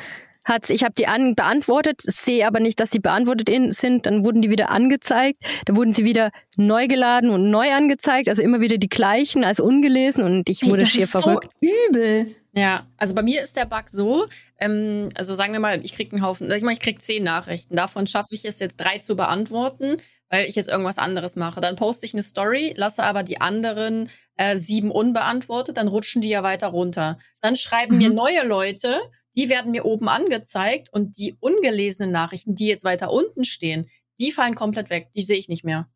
Hat's, 0.45 0.70
ich 0.70 0.82
habe 0.84 0.95
die 0.97 1.07
an, 1.07 1.34
beantwortet, 1.34 2.01
sehe 2.03 2.47
aber 2.47 2.61
nicht, 2.61 2.78
dass 2.80 2.90
sie 2.90 2.99
beantwortet 3.01 3.49
in, 3.49 3.70
sind. 3.70 4.07
Dann 4.07 4.24
wurden 4.24 4.42
die 4.42 4.51
wieder 4.51 4.70
angezeigt. 4.70 5.38
Dann 5.66 5.76
wurden 5.76 5.92
sie 5.92 6.05
wieder 6.05 6.30
neu 6.57 6.86
geladen 6.86 7.30
und 7.30 7.51
neu 7.51 7.72
angezeigt. 7.72 8.28
Also 8.28 8.42
immer 8.42 8.61
wieder 8.61 8.78
die 8.78 8.88
gleichen 8.88 9.45
als 9.45 9.61
ungelesen. 9.61 10.24
Und 10.24 10.49
ich 10.49 10.62
Ey, 10.62 10.70
wurde 10.70 10.82
das 10.82 10.90
schier 10.90 11.05
ist 11.05 11.12
so 11.12 11.20
verrückt. 11.20 11.49
übel. 11.61 12.34
Ja, 12.57 12.86
also 12.99 13.14
bei 13.14 13.22
mir 13.22 13.42
ist 13.42 13.57
der 13.57 13.64
Bug 13.64 13.84
so, 13.88 14.26
ähm, 14.61 15.09
also 15.16 15.34
sagen 15.34 15.53
wir 15.53 15.59
mal, 15.61 15.80
ich 15.84 15.92
krieg 15.92 16.12
einen 16.12 16.22
Haufen, 16.22 16.49
sag 16.49 16.57
ich 16.57 16.62
mal, 16.62 16.72
ich 16.72 16.78
krieg 16.78 17.03
zehn 17.03 17.24
Nachrichten. 17.24 17.74
Davon 17.74 18.07
schaffe 18.07 18.28
ich 18.34 18.45
es 18.45 18.61
jetzt 18.61 18.76
drei 18.76 18.99
zu 18.99 19.16
beantworten, 19.16 19.97
weil 20.30 20.47
ich 20.47 20.55
jetzt 20.55 20.68
irgendwas 20.68 20.99
anderes 20.99 21.34
mache. 21.34 21.61
Dann 21.61 21.74
poste 21.74 22.07
ich 22.07 22.12
eine 22.14 22.22
Story, 22.22 22.72
lasse 22.76 23.03
aber 23.03 23.24
die 23.24 23.40
anderen 23.40 24.09
äh, 24.36 24.57
sieben 24.57 24.92
unbeantwortet, 24.92 25.76
dann 25.78 25.88
rutschen 25.88 26.22
die 26.22 26.28
ja 26.28 26.45
weiter 26.45 26.68
runter. 26.68 27.18
Dann 27.40 27.57
schreiben 27.57 27.95
Mhm. 27.95 27.99
mir 27.99 28.11
neue 28.11 28.45
Leute, 28.47 29.01
die 29.37 29.49
werden 29.49 29.72
mir 29.72 29.85
oben 29.85 30.09
angezeigt 30.09 30.93
und 30.93 31.18
die 31.18 31.37
ungelesenen 31.41 32.12
Nachrichten, 32.12 32.55
die 32.55 32.66
jetzt 32.66 32.85
weiter 32.85 33.11
unten 33.11 33.45
stehen, 33.45 33.87
die 34.20 34.32
fallen 34.32 34.55
komplett 34.55 34.91
weg. 34.91 35.09
Die 35.14 35.22
sehe 35.22 35.39
ich 35.39 35.49
nicht 35.49 35.64
mehr. 35.64 35.89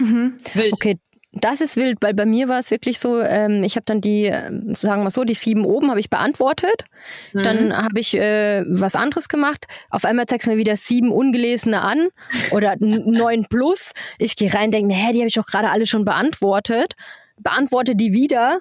Mhm. 0.00 0.36
Wild. 0.54 0.72
Okay, 0.72 0.98
das 1.32 1.60
ist 1.60 1.76
wild, 1.76 1.98
weil 2.00 2.14
bei 2.14 2.24
mir 2.24 2.48
war 2.48 2.58
es 2.58 2.70
wirklich 2.70 2.98
so, 2.98 3.20
ähm, 3.20 3.62
ich 3.62 3.76
habe 3.76 3.84
dann 3.84 4.00
die, 4.00 4.24
ähm, 4.24 4.72
sagen 4.74 5.02
wir 5.02 5.10
so, 5.10 5.24
die 5.24 5.34
sieben 5.34 5.64
oben 5.64 5.90
habe 5.90 6.00
ich 6.00 6.08
beantwortet. 6.08 6.84
Mhm. 7.32 7.42
Dann 7.42 7.76
habe 7.76 8.00
ich 8.00 8.14
äh, 8.14 8.64
was 8.66 8.94
anderes 8.94 9.28
gemacht. 9.28 9.66
Auf 9.90 10.04
einmal 10.04 10.26
zeigst 10.26 10.46
du 10.46 10.50
mir 10.50 10.56
wieder 10.56 10.76
sieben 10.76 11.12
ungelesene 11.12 11.82
an 11.82 12.08
oder 12.50 12.76
neun 12.80 13.44
plus. 13.48 13.92
Ich 14.18 14.36
gehe 14.36 14.52
rein, 14.52 14.70
denke 14.70 14.86
mir, 14.86 14.96
hä, 14.96 15.12
die 15.12 15.18
habe 15.18 15.28
ich 15.28 15.34
doch 15.34 15.46
gerade 15.46 15.70
alle 15.70 15.86
schon 15.86 16.04
beantwortet. 16.04 16.94
Beantworte 17.36 17.94
die 17.94 18.12
wieder 18.14 18.60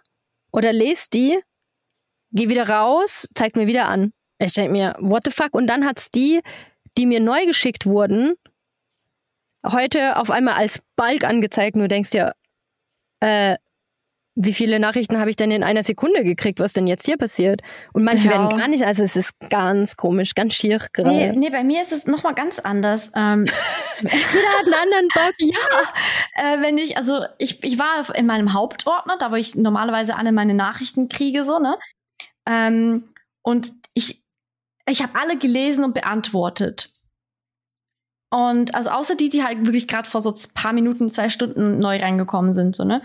oder 0.51 0.73
lese 0.73 1.05
die, 1.13 1.39
gehe 2.31 2.49
wieder 2.49 2.67
raus, 2.69 3.27
zeigt 3.35 3.55
mir 3.55 3.67
wieder 3.67 3.87
an. 3.87 4.13
Ich 4.39 4.53
denke 4.53 4.71
mir, 4.71 4.95
what 4.99 5.23
the 5.25 5.31
fuck? 5.31 5.53
Und 5.53 5.67
dann 5.67 5.85
hat's 5.85 6.11
die, 6.11 6.41
die 6.97 7.05
mir 7.05 7.19
neu 7.19 7.45
geschickt 7.45 7.85
wurden, 7.85 8.35
heute 9.65 10.17
auf 10.17 10.29
einmal 10.29 10.55
als 10.55 10.81
Balk 10.95 11.23
angezeigt. 11.23 11.75
Und 11.75 11.81
du 11.81 11.87
denkst 11.87 12.11
dir, 12.11 12.33
äh, 13.19 13.55
wie 14.39 14.53
viele 14.53 14.79
Nachrichten 14.79 15.19
habe 15.19 15.31
ich 15.31 15.35
denn 15.35 15.49
in 15.49 15.63
einer 15.63 15.81
Sekunde 15.81 16.23
gekriegt, 16.23 16.59
was 16.59 16.73
denn 16.73 16.85
jetzt 16.85 17.05
hier 17.07 17.17
passiert? 17.17 17.61
Und 17.93 18.03
manche 18.03 18.27
Ja. 18.27 18.33
werden 18.33 18.49
gar 18.59 18.67
nicht, 18.67 18.83
also 18.85 19.01
es 19.03 19.15
ist 19.15 19.33
ganz 19.49 19.95
komisch, 19.95 20.35
ganz 20.35 20.53
schier 20.53 20.77
Nee, 20.77 20.93
gerade. 20.93 21.39
nee, 21.39 21.49
bei 21.49 21.63
mir 21.63 21.81
ist 21.81 21.91
es 21.91 22.05
nochmal 22.05 22.35
ganz 22.35 22.59
anders. 22.59 23.11
Ähm, 23.15 23.45
Jeder 24.01 24.13
hat 24.13 24.65
einen 24.65 24.73
anderen 24.75 25.07
Bock. 25.15 25.33
ja, 25.39 26.53
äh, 26.53 26.61
wenn 26.61 26.77
ich, 26.77 26.97
also 26.97 27.25
ich, 27.39 27.63
ich 27.63 27.79
war 27.79 28.13
in 28.15 28.27
meinem 28.27 28.53
Hauptordner, 28.53 29.17
da 29.17 29.31
wo 29.31 29.35
ich 29.35 29.55
normalerweise 29.55 30.15
alle 30.15 30.31
meine 30.31 30.53
Nachrichten 30.53 31.09
kriege, 31.09 31.43
so, 31.43 31.57
ne? 31.57 31.75
Ähm, 32.47 33.03
und 33.43 33.73
ich, 33.93 34.23
ich 34.87 35.03
habe 35.03 35.19
alle 35.19 35.37
gelesen 35.37 35.83
und 35.83 35.93
beantwortet. 35.93 36.93
Und 38.31 38.73
also 38.75 38.89
außer 38.89 39.15
die, 39.15 39.29
die 39.29 39.43
halt 39.43 39.65
wirklich 39.65 39.87
gerade 39.87 40.09
vor 40.09 40.21
so 40.21 40.31
ein 40.31 40.53
paar 40.53 40.73
Minuten, 40.73 41.09
zwei 41.09 41.29
Stunden 41.29 41.79
neu 41.79 41.99
reingekommen 41.99 42.53
sind, 42.53 42.75
so, 42.75 42.83
ne? 42.83 43.01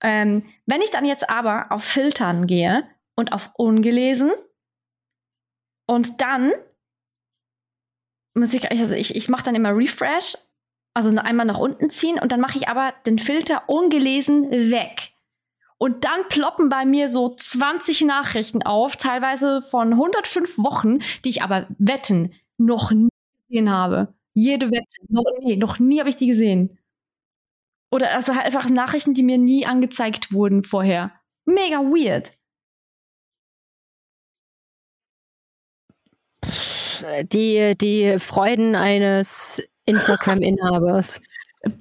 Ähm, 0.00 0.48
wenn 0.66 0.82
ich 0.82 0.90
dann 0.90 1.04
jetzt 1.04 1.28
aber 1.28 1.72
auf 1.72 1.82
Filtern 1.82 2.46
gehe 2.46 2.88
und 3.16 3.32
auf 3.32 3.50
ungelesen 3.56 4.30
und 5.86 6.20
dann 6.20 6.52
muss 8.34 8.54
ich, 8.54 8.70
also 8.70 8.94
ich, 8.94 9.16
ich 9.16 9.28
mache 9.28 9.42
dann 9.42 9.56
immer 9.56 9.76
Refresh, 9.76 10.36
also 10.94 11.10
einmal 11.10 11.46
nach 11.46 11.58
unten 11.58 11.90
ziehen 11.90 12.20
und 12.20 12.30
dann 12.30 12.40
mache 12.40 12.58
ich 12.58 12.68
aber 12.68 12.94
den 13.06 13.18
Filter 13.18 13.68
ungelesen 13.68 14.50
weg. 14.50 15.12
Und 15.78 16.04
dann 16.04 16.26
ploppen 16.28 16.68
bei 16.68 16.84
mir 16.84 17.08
so 17.08 17.34
20 17.34 18.02
Nachrichten 18.02 18.62
auf, 18.64 18.96
teilweise 18.96 19.62
von 19.62 19.92
105 19.92 20.58
Wochen, 20.58 20.98
die 21.24 21.30
ich 21.30 21.42
aber 21.42 21.68
wetten 21.78 22.34
noch 22.58 22.90
nie 22.90 23.08
gesehen 23.48 23.70
habe. 23.70 24.12
Jede 24.34 24.70
Wette, 24.70 25.06
noch 25.08 25.24
nie, 25.40 25.56
noch 25.56 25.78
nie 25.78 26.00
habe 26.00 26.10
ich 26.10 26.16
die 26.16 26.26
gesehen. 26.26 26.78
Oder 27.90 28.14
also 28.14 28.34
halt 28.34 28.44
einfach 28.44 28.68
Nachrichten, 28.68 29.14
die 29.14 29.22
mir 29.22 29.38
nie 29.38 29.66
angezeigt 29.66 30.32
wurden 30.32 30.62
vorher. 30.62 31.12
Mega 31.44 31.78
weird. 31.78 32.32
Die, 37.32 37.74
die 37.80 38.18
Freuden 38.18 38.74
eines 38.74 39.62
Instagram-Inhabers. 39.84 41.20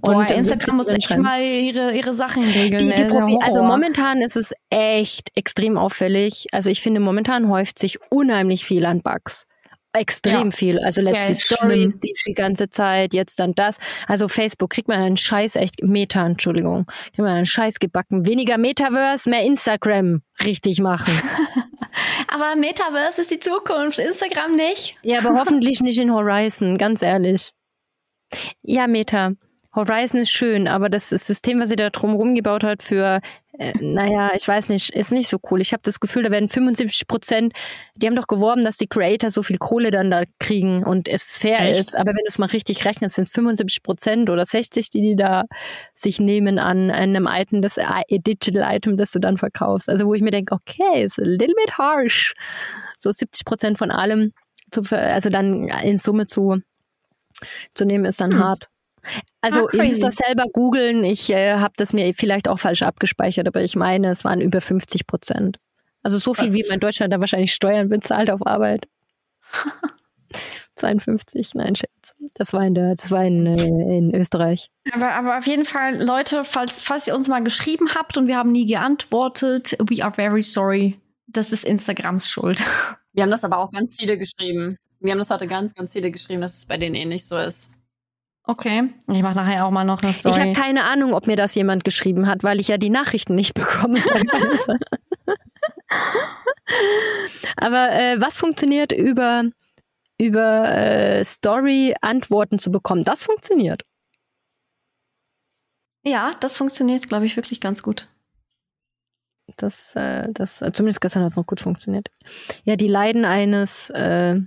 Boah, 0.02 0.18
Und, 0.18 0.32
Instagram 0.32 0.78
muss 0.78 0.88
echt 0.88 1.16
mal 1.18 1.42
ihre, 1.42 1.96
ihre 1.96 2.14
Sachen 2.16 2.44
regeln. 2.44 2.90
Die, 2.90 2.96
die 2.96 3.02
ja 3.04 3.08
probi- 3.08 3.42
also 3.44 3.62
momentan 3.62 4.22
ist 4.22 4.36
es 4.36 4.54
echt 4.72 5.30
extrem 5.36 5.78
auffällig. 5.78 6.48
Also 6.52 6.70
ich 6.70 6.82
finde, 6.82 7.00
momentan 7.00 7.50
häuft 7.50 7.78
sich 7.80 8.00
unheimlich 8.10 8.66
viel 8.66 8.86
an 8.86 9.02
Bugs. 9.02 9.46
Extrem 9.94 10.46
Ja. 10.50 10.52
viel. 10.52 10.80
Also 10.80 11.02
letzte 11.02 11.34
Ja, 11.34 11.40
Stories, 11.40 12.00
die 12.00 12.14
die 12.28 12.34
ganze 12.34 12.70
Zeit, 12.70 13.14
jetzt 13.14 13.40
dann 13.40 13.54
das. 13.54 13.78
Also 14.08 14.28
Facebook 14.28 14.72
kriegt 14.72 14.88
man 14.88 15.00
einen 15.00 15.18
Scheiß 15.18 15.56
echt, 15.56 15.82
Meta, 15.82 16.26
Entschuldigung, 16.26 16.86
kriegt 17.06 17.20
man 17.20 17.28
einen 17.36 17.46
Scheiß 17.46 17.80
gebacken. 17.80 18.28
Weniger 18.28 18.58
Metaverse, 18.58 19.30
mehr 19.30 19.44
Instagram 19.44 20.22
richtig 20.44 20.82
machen. 20.82 21.14
Aber 22.34 22.56
Metaverse 22.60 23.22
ist 23.22 23.32
die 23.32 23.40
Zukunft, 23.40 23.98
Instagram 24.00 24.56
nicht. 24.56 24.96
ja, 25.02 25.20
aber 25.20 25.40
hoffentlich 25.40 25.80
nicht 25.82 26.00
in 26.00 26.12
Horizon, 26.14 26.78
ganz 26.78 27.02
ehrlich. 27.02 27.52
Ja, 28.62 28.86
Meta. 28.88 29.32
Horizon 29.78 30.20
ist 30.22 30.32
schön, 30.32 30.68
aber 30.68 30.90
das, 30.90 31.10
das 31.12 31.26
System, 31.26 31.60
was 31.62 31.70
sie 31.70 31.76
da 31.78 31.90
drumherum 31.90 32.36
gebaut 32.36 32.64
hat 32.64 32.84
für, 32.84 33.22
äh, 33.58 33.74
naja, 33.80 34.32
ich 34.36 34.46
weiß 34.48 34.70
nicht, 34.70 34.90
ist 34.90 35.12
nicht 35.14 35.30
so 35.30 35.38
cool. 35.50 35.62
Ich 35.62 35.72
habe 35.72 35.82
das 35.84 36.00
Gefühl, 36.00 36.24
da 36.24 36.32
werden 36.32 36.50
75 36.50 37.08
Prozent, 37.08 37.54
die 37.96 38.08
haben 38.08 38.16
doch 38.16 38.28
geworben, 38.28 38.64
dass 38.66 38.78
die 38.78 38.88
Creator 38.88 39.30
so 39.32 39.44
viel 39.44 39.58
Kohle 39.58 39.92
dann 39.92 40.12
da 40.12 40.24
kriegen 40.40 40.84
und 40.84 41.08
es 41.08 41.38
fair 41.38 41.60
Echt? 41.60 41.80
ist. 41.80 41.96
Aber 41.96 42.10
wenn 42.10 42.18
du 42.26 42.28
es 42.28 42.38
mal 42.40 42.48
richtig 42.48 42.84
rechnest, 42.86 43.16
sind 43.16 43.26
es 43.28 43.32
75 43.34 43.84
Prozent 43.84 44.30
oder 44.30 44.44
60, 44.46 44.90
die 44.90 45.02
die 45.02 45.16
da 45.16 45.46
sich 45.94 46.20
nehmen 46.20 46.60
an 46.60 46.92
einem 46.92 47.28
Item, 47.32 47.62
das 47.62 47.78
I- 47.78 48.20
Digital 48.20 48.76
Item, 48.76 48.98
das 48.98 49.12
du 49.12 49.20
dann 49.20 49.38
verkaufst. 49.38 49.90
Also 49.90 50.08
wo 50.08 50.14
ich 50.16 50.22
mir 50.22 50.32
denke, 50.32 50.56
okay, 50.56 51.04
ist 51.04 51.20
a 51.20 51.24
little 51.24 51.54
bit 51.56 51.78
harsh. 51.78 52.34
So 52.98 53.12
70 53.12 53.46
Prozent 53.46 53.78
von 53.78 53.92
allem, 53.92 54.34
zu, 54.72 54.82
also 54.92 55.30
dann 55.30 55.68
in 55.84 55.98
Summe 55.98 56.26
zu, 56.28 56.58
zu 57.76 57.86
nehmen, 57.86 58.06
ist 58.06 58.20
dann 58.20 58.32
Hm. 58.34 58.44
hart. 58.44 58.70
Also 59.42 59.68
Ah, 59.68 59.70
ihr 59.74 59.84
müsst 59.84 60.04
das 60.04 60.16
selber 60.16 60.46
googeln. 60.52 61.04
Ich 61.04 61.30
äh, 61.30 61.54
habe 61.54 61.74
das 61.78 61.94
mir 61.94 62.14
vielleicht 62.14 62.48
auch 62.48 62.60
falsch 62.60 62.84
abgespeichert, 62.84 63.48
aber 63.48 63.62
ich 63.62 63.76
meine, 63.76 64.10
es 64.10 64.24
waren 64.24 64.42
über 64.42 64.62
50 64.62 65.08
Prozent. 65.08 65.58
Also 66.04 66.18
so 66.18 66.34
viel, 66.34 66.54
wie 66.54 66.64
man 66.64 66.76
in 66.76 66.80
Deutschland 66.80 67.12
da 67.14 67.20
wahrscheinlich 67.20 67.54
Steuern 67.54 67.90
bezahlt 67.90 68.30
auf 68.30 68.46
Arbeit. 68.46 68.88
52, 70.76 71.56
nein, 71.56 71.76
Scherz. 71.76 72.16
Das 72.36 72.54
war 72.54 72.64
in, 72.64 72.76
der, 72.76 72.96
das 72.96 73.12
war 73.12 73.26
in, 73.26 73.46
äh, 73.46 73.98
in 73.98 74.14
Österreich. 74.14 74.70
Aber, 74.94 75.12
aber 75.12 75.38
auf 75.38 75.48
jeden 75.48 75.66
Fall, 75.66 76.02
Leute, 76.04 76.44
falls, 76.44 76.82
falls 76.82 77.08
ihr 77.08 77.16
uns 77.16 77.28
mal 77.28 77.44
geschrieben 77.44 77.96
habt 77.96 78.18
und 78.18 78.28
wir 78.28 78.38
haben 78.38 78.52
nie 78.52 78.66
geantwortet, 78.66 79.76
we 79.80 80.04
are 80.04 80.14
very 80.14 80.44
sorry. 80.44 81.00
das 81.28 81.52
ist 81.52 81.66
Instagrams 81.66 82.30
Schuld. 82.30 82.64
Wir 83.14 83.24
haben 83.24 83.32
das 83.32 83.44
aber 83.44 83.58
auch 83.58 83.72
ganz 83.72 83.98
viele 84.00 84.16
geschrieben. 84.20 84.78
Wir 85.00 85.12
haben 85.12 85.18
das 85.18 85.32
heute 85.32 85.48
ganz, 85.48 85.74
ganz 85.74 85.94
viele 85.94 86.12
geschrieben, 86.12 86.40
dass 86.40 86.58
es 86.58 86.66
bei 86.68 86.78
denen 86.78 86.94
ähnlich 86.94 87.26
so 87.26 87.36
ist. 87.36 87.72
Okay, 88.50 88.94
ich 89.12 89.22
mache 89.22 89.36
nachher 89.36 89.66
auch 89.66 89.72
mal 89.72 89.84
noch 89.84 90.02
eine 90.02 90.14
Story. 90.14 90.36
Ich 90.36 90.42
habe 90.42 90.54
keine 90.54 90.86
Ahnung, 90.86 91.14
ob 91.14 91.28
mir 91.28 91.36
das 91.36 91.54
jemand 91.54 91.84
geschrieben 91.84 92.28
hat, 92.28 92.46
weil 92.46 92.62
ich 92.62 92.70
ja 92.70 92.78
die 92.78 92.90
Nachrichten 92.90 93.36
nicht 93.36 93.54
bekomme. 93.54 94.00
Aber 97.58 97.92
äh, 97.92 98.22
was 98.22 98.38
funktioniert 98.38 98.94
über, 98.94 99.44
über 100.18 100.70
äh, 100.70 101.26
Story 101.26 101.94
Antworten 102.02 102.58
zu 102.58 102.72
bekommen? 102.72 103.04
Das 103.04 103.24
funktioniert. 103.24 103.84
Ja, 106.06 106.34
das 106.40 106.56
funktioniert, 106.56 107.10
glaube 107.10 107.26
ich, 107.26 107.36
wirklich 107.36 107.60
ganz 107.60 107.84
gut. 107.84 108.08
Das, 109.58 109.94
äh, 109.98 110.32
das, 110.32 110.62
äh, 110.62 110.72
zumindest 110.72 111.02
gestern 111.02 111.24
hat 111.24 111.32
es 111.32 111.36
noch 111.36 111.48
gut 111.48 111.60
funktioniert. 111.60 112.10
Ja, 112.64 112.78
die 112.78 112.88
Leiden 112.88 113.26
eines. 113.26 113.90
Äh, 113.90 114.38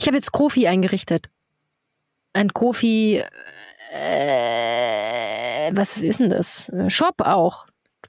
ich 0.00 0.08
habe 0.08 0.16
jetzt 0.16 0.32
Kofi 0.32 0.66
eingerichtet. 0.66 1.28
Ein 2.34 2.52
Kofi. 2.52 3.22
Äh, 3.92 5.70
was 5.72 5.98
ist 5.98 6.20
denn 6.20 6.30
das? 6.30 6.70
Shop 6.88 7.20
auch. 7.20 7.66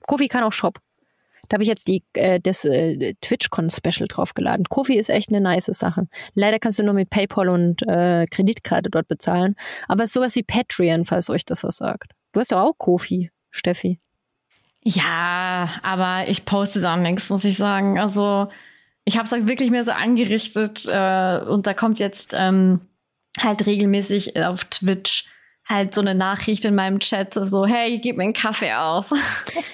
Kofi 0.08 0.28
kann 0.28 0.44
auch 0.44 0.52
Shop. 0.52 0.80
Da 1.48 1.56
habe 1.56 1.64
ich 1.64 1.70
jetzt 1.70 1.88
die, 1.88 2.04
äh, 2.14 2.40
das 2.40 2.66
äh, 2.66 3.14
TwitchCon-Special 3.22 4.08
draufgeladen. 4.08 4.66
Kofi 4.66 4.96
ist 4.96 5.10
echt 5.10 5.30
eine 5.30 5.42
nice 5.42 5.68
Sache. 5.68 6.08
Leider 6.34 6.60
kannst 6.60 6.80
du 6.80 6.84
nur 6.84 6.96
mit 6.96 7.10
PayPal 7.12 7.50
und 7.50 7.84
äh, 7.84 8.26
Kreditkarte 8.26 8.90
dort 8.90 9.08
bezahlen. 9.08 9.56
Aber 9.88 10.08
sowas 10.08 10.36
wie 10.36 10.44
Patreon, 10.44 11.06
falls 11.06 11.30
euch 11.30 11.46
das 11.46 11.64
was 11.64 11.78
sagt. 11.78 12.14
Du 12.32 12.40
hast 12.40 12.52
ja 12.52 12.62
auch 12.62 12.74
Kofi, 12.78 13.30
Steffi. 13.52 14.00
Ja, 14.84 15.70
aber 15.84 16.28
ich 16.30 16.46
poste 16.46 16.82
da 16.82 16.98
nichts, 16.98 17.30
muss 17.30 17.44
ich 17.44 17.58
sagen. 17.58 18.00
Also 18.00 18.48
ich 19.04 19.18
habe 19.18 19.26
es 19.26 19.32
halt 19.32 19.48
wirklich 19.48 19.72
mehr 19.72 19.84
so 19.84 19.92
angerichtet 19.92 20.88
äh, 20.88 21.40
und 21.40 21.68
da 21.68 21.74
kommt 21.76 22.00
jetzt 22.00 22.36
ähm, 22.38 22.82
halt 23.44 23.66
regelmäßig 23.66 24.38
auf 24.44 24.66
Twitch 24.66 25.26
halt 25.68 25.96
so 25.96 26.02
eine 26.02 26.14
Nachricht 26.14 26.64
in 26.66 26.76
meinem 26.76 27.00
Chat 27.00 27.34
so 27.34 27.66
hey 27.66 28.00
gib 28.00 28.18
mir 28.18 28.24
einen 28.24 28.34
Kaffee 28.34 28.74
aus. 28.74 29.12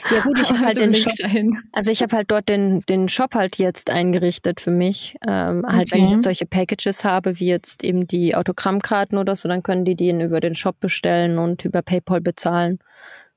Ja 0.09 0.21
gut 0.21 0.39
ich 0.39 0.49
habe 0.49 0.59
halt 0.59 0.77
den 0.77 0.95
Shop, 0.95 1.13
dahin. 1.19 1.57
also 1.73 1.91
ich 1.91 2.01
habe 2.01 2.15
halt 2.15 2.31
dort 2.31 2.47
den 2.47 2.81
den 2.81 3.09
Shop 3.09 3.35
halt 3.35 3.57
jetzt 3.57 3.89
eingerichtet 3.89 4.61
für 4.61 4.71
mich. 4.71 5.15
Ähm, 5.27 5.65
halt 5.67 5.87
okay. 5.87 5.91
wenn 5.91 6.05
ich 6.05 6.11
jetzt 6.11 6.23
solche 6.23 6.45
Packages 6.45 7.03
habe 7.03 7.39
wie 7.39 7.47
jetzt 7.47 7.83
eben 7.83 8.07
die 8.07 8.35
Autogrammkarten 8.35 9.17
oder 9.17 9.35
so 9.35 9.49
dann 9.49 9.63
können 9.63 9.83
die 9.83 9.95
die 9.95 10.11
über 10.11 10.39
den 10.39 10.55
Shop 10.55 10.79
bestellen 10.79 11.37
und 11.37 11.65
über 11.65 11.81
PayPal 11.81 12.21
bezahlen. 12.21 12.79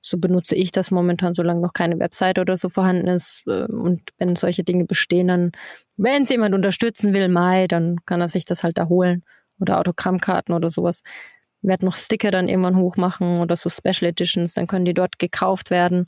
So 0.00 0.18
benutze 0.18 0.54
ich 0.54 0.70
das 0.70 0.90
momentan 0.90 1.34
solange 1.34 1.60
noch 1.60 1.72
keine 1.72 1.98
Website 1.98 2.38
oder 2.38 2.56
so 2.56 2.68
vorhanden 2.68 3.08
ist. 3.08 3.42
Ähm, 3.48 3.80
und 3.80 4.00
wenn 4.18 4.36
solche 4.36 4.62
Dinge 4.62 4.84
bestehen 4.84 5.26
dann 5.26 5.52
wenn 5.96 6.22
es 6.22 6.30
jemand 6.30 6.54
unterstützen 6.54 7.14
will 7.14 7.28
Mai 7.28 7.66
dann 7.66 7.96
kann 8.06 8.20
er 8.20 8.28
sich 8.28 8.44
das 8.44 8.62
halt 8.62 8.78
da 8.78 8.88
holen 8.88 9.24
oder 9.60 9.78
Autogrammkarten 9.78 10.54
oder 10.54 10.70
sowas 10.70 11.02
werde 11.64 11.84
noch 11.84 11.96
Sticker 11.96 12.30
dann 12.30 12.48
irgendwann 12.48 12.76
hochmachen 12.76 13.38
oder 13.38 13.56
so 13.56 13.70
Special 13.70 14.10
Editions, 14.10 14.54
dann 14.54 14.66
können 14.66 14.84
die 14.84 14.94
dort 14.94 15.18
gekauft 15.18 15.70
werden. 15.70 16.06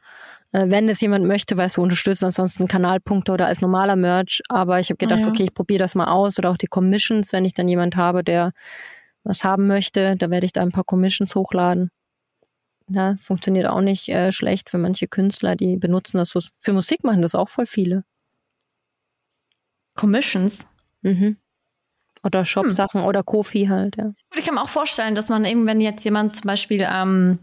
Äh, 0.53 0.67
wenn 0.69 0.87
das 0.87 1.01
jemand 1.01 1.27
möchte, 1.27 1.57
weil 1.57 1.67
es 1.67 1.75
so 1.75 1.83
unterstützt, 1.83 2.23
ansonsten 2.23 2.69
Kanalpunkte 2.69 3.33
oder 3.33 3.47
als 3.47 3.61
normaler 3.61 3.97
Merch. 3.97 4.43
Aber 4.49 4.79
ich 4.81 4.91
habe 4.91 4.99
gedacht, 4.99 5.21
ah, 5.21 5.23
ja. 5.23 5.29
okay, 5.29 5.45
ich 5.45 5.55
probiere 5.55 5.79
das 5.79 5.95
mal 5.95 6.09
aus 6.09 6.39
oder 6.39 6.51
auch 6.51 6.57
die 6.57 6.67
Commissions, 6.67 7.33
wenn 7.33 7.45
ich 7.45 7.55
dann 7.55 7.69
jemand 7.69 7.97
habe, 7.97 8.23
der 8.23 8.53
was 9.25 9.43
haben 9.43 9.67
möchte, 9.67 10.15
da 10.17 10.31
werde 10.31 10.47
ich 10.47 10.53
da 10.53 10.63
ein 10.63 10.71
paar 10.71 10.85
Commissions 10.85 11.35
hochladen. 11.35 11.91
Ja, 12.89 13.17
funktioniert 13.19 13.67
auch 13.67 13.81
nicht 13.81 14.09
äh, 14.09 14.31
schlecht 14.31 14.71
für 14.71 14.79
manche 14.79 15.09
Künstler, 15.09 15.57
die 15.57 15.77
benutzen 15.77 16.19
das 16.19 16.31
so. 16.31 16.39
Für 16.61 16.73
Musik 16.73 17.03
machen 17.03 17.23
das 17.23 17.35
auch 17.35 17.49
voll 17.49 17.67
viele. 17.67 18.05
Commissions? 19.97 20.65
Mhm. 21.03 21.39
Oder 22.27 22.45
Shop-Sachen 22.45 23.03
hm. 23.03 23.07
oder 23.07 23.23
Kofi 23.23 23.67
halt, 23.67 23.97
ja. 23.97 24.05
Gut, 24.05 24.39
ich 24.39 24.45
kann 24.45 24.57
mir 24.57 24.63
auch 24.63 24.69
vorstellen, 24.69 25.15
dass 25.15 25.29
man 25.29 25.45
eben, 25.45 25.65
wenn 25.65 25.81
jetzt 25.81 26.05
jemand 26.05 26.35
zum 26.35 26.49
Beispiel 26.49 26.85
ähm, 26.91 27.39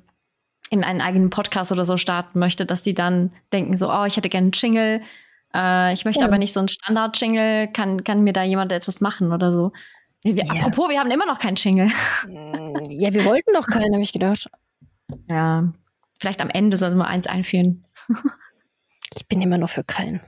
in 0.69 0.84
einen 0.84 0.99
eigenen 0.99 1.29
Podcast 1.29 1.71
oder 1.71 1.86
so 1.86 1.95
starten 1.95 2.38
möchte, 2.38 2.65
dass 2.65 2.81
die 2.81 2.93
dann 2.93 3.31
denken 3.53 3.77
so, 3.77 3.89
oh, 3.89 4.03
ich 4.03 4.17
hätte 4.17 4.27
gerne 4.27 4.45
einen 4.45 4.51
Jingle, 4.53 5.01
äh, 5.55 5.93
ich 5.93 6.03
möchte 6.03 6.19
ja. 6.19 6.27
aber 6.27 6.38
nicht 6.38 6.51
so 6.51 6.59
einen 6.59 6.67
Standard-Jingle, 6.67 7.69
kann, 7.69 8.03
kann 8.03 8.25
mir 8.25 8.34
da 8.34 8.43
jemand 8.43 8.73
etwas 8.73 8.99
machen 8.99 9.31
oder 9.31 9.53
so. 9.53 9.71
Wir, 10.23 10.43
ja. 10.43 10.51
Apropos, 10.53 10.89
wir 10.89 10.99
haben 10.99 11.11
immer 11.11 11.25
noch 11.25 11.39
keinen 11.39 11.55
Jingle. 11.55 11.88
Mm, 12.27 12.75
ja, 12.89 13.13
wir 13.13 13.23
wollten 13.23 13.53
noch 13.53 13.67
keinen, 13.67 13.93
habe 13.93 14.03
ich 14.03 14.11
gedacht. 14.11 14.49
Ja, 15.29 15.71
vielleicht 16.19 16.41
am 16.41 16.49
Ende 16.49 16.75
sollten 16.75 16.97
wir 16.97 17.07
eins 17.07 17.27
einführen. 17.27 17.86
ich 19.15 19.27
bin 19.27 19.41
immer 19.41 19.57
noch 19.57 19.69
für 19.69 19.86
keinen. 19.86 20.19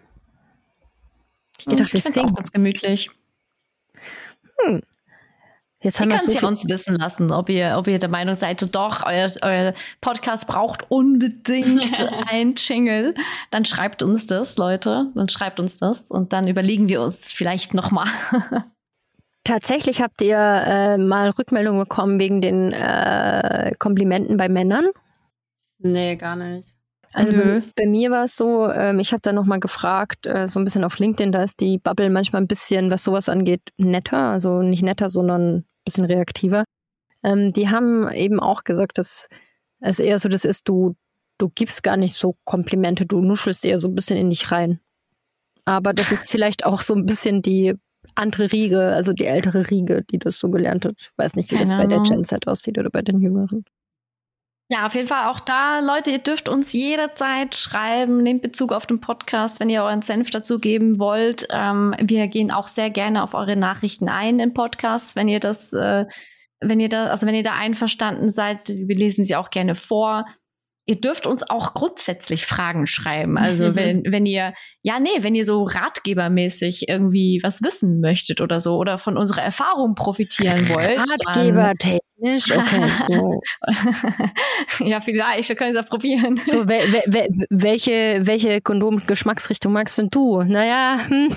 Ich 1.60 1.66
gedacht, 1.66 1.92
hm, 1.92 1.94
wir 1.94 2.02
singen. 2.02 2.34
Ganz 2.34 2.54
gemütlich 2.54 3.10
hm, 4.60 4.82
Jetzt 5.86 6.00
haben 6.00 6.10
ihr 6.10 6.18
könnt 6.18 6.32
so 6.32 6.40
ja 6.40 6.48
uns 6.48 6.68
wissen 6.68 6.96
lassen, 6.96 7.32
ob 7.32 7.48
ihr, 7.48 7.76
ob 7.78 7.88
ihr 7.88 8.00
der 8.00 8.10
Meinung 8.10 8.36
seid, 8.36 8.74
doch, 8.74 9.06
euer, 9.06 9.32
euer 9.44 9.74
Podcast 10.02 10.48
braucht 10.48 10.90
unbedingt 10.90 12.04
ein 12.28 12.56
Jingle. 12.56 13.14
Dann 13.52 13.66
schreibt 13.66 14.02
uns 14.02 14.26
das, 14.26 14.58
Leute. 14.58 15.12
Dann 15.14 15.30
schreibt 15.30 15.60
uns 15.60 15.78
das 15.78 16.10
und 16.10 16.34
dann 16.34 16.48
überlegen 16.48 16.90
wir 16.90 17.02
uns 17.04 17.32
vielleicht 17.32 17.76
nochmal. 17.76 18.08
Tatsächlich 19.44 20.02
habt 20.02 20.24
ihr 20.24 20.38
äh, 20.38 20.98
mal 20.98 21.30
Rückmeldungen 21.30 21.82
bekommen 21.82 22.20
wegen 22.20 22.42
den 22.42 22.74
äh, 22.74 23.74
Komplimenten 23.78 24.38
bei 24.38 24.50
Männern? 24.50 24.88
Nee, 25.78 26.16
gar 26.16 26.36
nicht. 26.36 26.75
Also 27.16 27.34
bei, 27.34 27.64
bei, 27.76 27.86
mir 27.88 28.12
war 28.12 28.26
es 28.26 28.36
so, 28.36 28.70
ähm, 28.70 29.00
ich 29.00 29.12
habe 29.12 29.22
da 29.22 29.32
nochmal 29.32 29.60
gefragt, 29.60 30.28
äh, 30.28 30.48
so 30.48 30.60
ein 30.60 30.66
bisschen 30.66 30.84
auf 30.84 31.00
LinkedIn, 31.00 31.32
da 31.32 31.44
ist 31.44 31.62
die 31.62 31.78
Bubble 31.78 32.10
manchmal 32.10 32.42
ein 32.42 32.48
bisschen, 32.48 32.92
was 32.92 33.04
sowas 33.04 33.30
angeht, 33.30 33.62
netter. 33.78 34.18
Also 34.18 34.62
nicht 34.62 34.84
netter, 34.84 35.10
sondern 35.10 35.58
ein 35.58 35.66
bisschen 35.86 36.06
reaktiver. 36.06 36.66
Ähm, 37.24 37.54
die 37.54 37.70
haben 37.70 38.12
eben 38.12 38.40
auch 38.40 38.64
gesagt, 38.64 38.98
dass 38.98 39.28
es 39.80 40.00
eher 40.00 40.20
so 40.20 40.30
das 40.30 40.46
ist, 40.46 40.68
du, 40.68 40.96
du 41.38 41.50
gibst 41.50 41.84
gar 41.84 41.98
nicht 41.98 42.16
so 42.16 42.36
Komplimente, 42.44 43.06
du 43.06 43.22
nuschelst 43.22 43.66
eher 43.66 43.80
so 43.80 43.88
ein 43.88 43.96
bisschen 43.96 44.18
in 44.18 44.30
dich 44.30 44.52
rein. 44.52 44.80
Aber 45.66 45.94
das 45.94 46.12
ist 46.12 46.30
vielleicht 46.30 46.66
auch 46.66 46.82
so 46.82 46.94
ein 46.94 47.06
bisschen 47.06 47.42
die 47.42 47.74
andere 48.14 48.52
Riege, 48.52 48.94
also 48.94 49.14
die 49.14 49.26
ältere 49.26 49.70
Riege, 49.70 50.04
die 50.04 50.20
das 50.20 50.38
so 50.38 50.50
gelernt 50.50 50.86
hat. 50.86 50.96
Ich 50.98 51.10
weiß 51.18 51.36
nicht, 51.36 51.50
wie 51.52 51.56
Keine 51.56 51.70
das 51.70 51.78
bei 51.78 51.88
der 51.88 52.02
Gen 52.02 52.24
Z 52.24 52.48
aussieht 52.48 52.78
oder 52.78 52.90
bei 52.90 53.02
den 53.02 53.20
Jüngeren. 53.20 53.66
Ja, 54.68 54.88
auf 54.88 54.96
jeden 54.96 55.08
Fall 55.08 55.30
auch 55.30 55.40
da, 55.40 55.80
Leute, 55.80 56.10
ihr 56.10 56.18
dürft 56.18 56.50
uns 56.50 56.74
jederzeit 56.74 57.54
schreiben, 57.54 58.24
nehmt 58.24 58.42
Bezug 58.42 58.72
auf 58.72 58.88
den 58.88 59.00
Podcast, 59.00 59.60
wenn 59.60 59.70
ihr 59.70 59.84
euren 59.84 60.02
Senf 60.02 60.32
dazu 60.32 60.58
geben 60.58 60.98
wollt. 60.98 61.48
Ähm, 61.52 61.94
wir 62.02 62.28
gehen 62.28 62.50
auch 62.50 62.68
sehr 62.68 62.90
gerne 62.90 63.22
auf 63.22 63.36
eure 63.36 63.56
Nachrichten 63.56 64.10
ein 64.10 64.40
im 64.40 64.56
Podcast, 64.56 65.16
wenn 65.16 65.28
ihr 65.28 65.40
das, 65.40 65.72
äh, 65.74 66.06
wenn 66.62 66.80
ihr 66.80 66.90
da, 66.90 67.08
also 67.10 67.28
wenn 67.28 67.36
ihr 67.36 67.44
da 67.44 67.54
einverstanden 67.54 68.32
seid, 68.32 68.70
wir 68.70 68.96
lesen 68.96 69.24
sie 69.24 69.36
auch 69.36 69.52
gerne 69.52 69.76
vor. 69.76 70.26
Ihr 70.88 71.00
dürft 71.00 71.28
uns 71.28 71.48
auch 71.48 71.76
grundsätzlich 71.76 72.48
Fragen 72.48 72.88
schreiben. 72.88 73.38
Also 73.38 73.76
wenn, 73.76 74.02
wenn 74.08 74.26
ihr, 74.26 74.56
ja, 74.82 75.00
nee, 75.00 75.22
wenn 75.22 75.36
ihr 75.36 75.46
so 75.46 75.62
ratgebermäßig 75.62 76.90
irgendwie 76.90 77.40
was 77.44 77.62
wissen 77.62 78.00
möchtet 78.02 78.42
oder 78.42 78.60
so 78.60 78.78
oder 78.78 78.98
von 78.98 79.16
unserer 79.16 79.44
Erfahrung 79.44 79.94
profitieren 79.94 80.68
wollt. 80.70 81.02
Ratgebertechnisch, 82.22 82.52
okay. 82.52 82.88
So. 83.10 83.42
ja, 84.86 85.02
vielleicht, 85.02 85.50
wir 85.50 85.56
können 85.56 85.72
es 85.72 85.76
ja 85.76 85.84
probieren. 85.84 86.40
So, 86.44 86.68
we, 86.68 86.80
we, 87.08 87.28
welche, 87.50 88.22
welche 88.24 88.62
Kondom-Geschmacksrichtung 88.62 89.74
magst 89.74 89.98
denn 89.98 90.10
du? 90.10 90.44
Naja, 90.44 91.00
hm. 91.08 91.30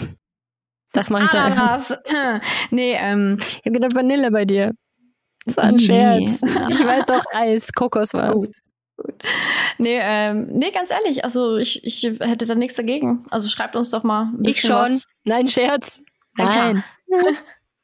Das 0.92 1.10
mache 1.10 1.24
ich 1.24 1.30
dann. 1.30 1.84
nee, 2.70 2.94
ähm. 2.94 3.36
Ich 3.40 3.58
habe 3.58 3.72
gedacht 3.72 3.94
Vanille 3.94 4.30
bei 4.30 4.44
dir. 4.44 4.72
Das 5.44 5.56
war 5.56 5.64
ein 5.64 5.80
Scherz. 5.80 6.42
Ich 6.42 6.84
weiß 6.84 7.04
doch, 7.06 7.22
Eis, 7.32 7.72
Kokos 7.72 8.14
war 8.14 8.34
es. 8.34 8.46
Gut. 8.96 9.14
Nee, 9.78 9.98
ähm, 10.00 10.48
nee, 10.50 10.72
ganz 10.72 10.90
ehrlich, 10.90 11.22
also 11.22 11.56
ich, 11.56 11.84
ich 11.84 12.02
hätte 12.02 12.46
da 12.46 12.54
nichts 12.56 12.76
dagegen. 12.76 13.24
Also 13.30 13.48
schreibt 13.48 13.76
uns 13.76 13.90
doch 13.90 14.02
mal. 14.02 14.22
Ein 14.22 14.42
ich 14.44 14.60
schon. 14.60 14.70
Was. 14.70 15.04
Nein, 15.24 15.46
Scherz. 15.46 16.00
Nein. 16.36 16.82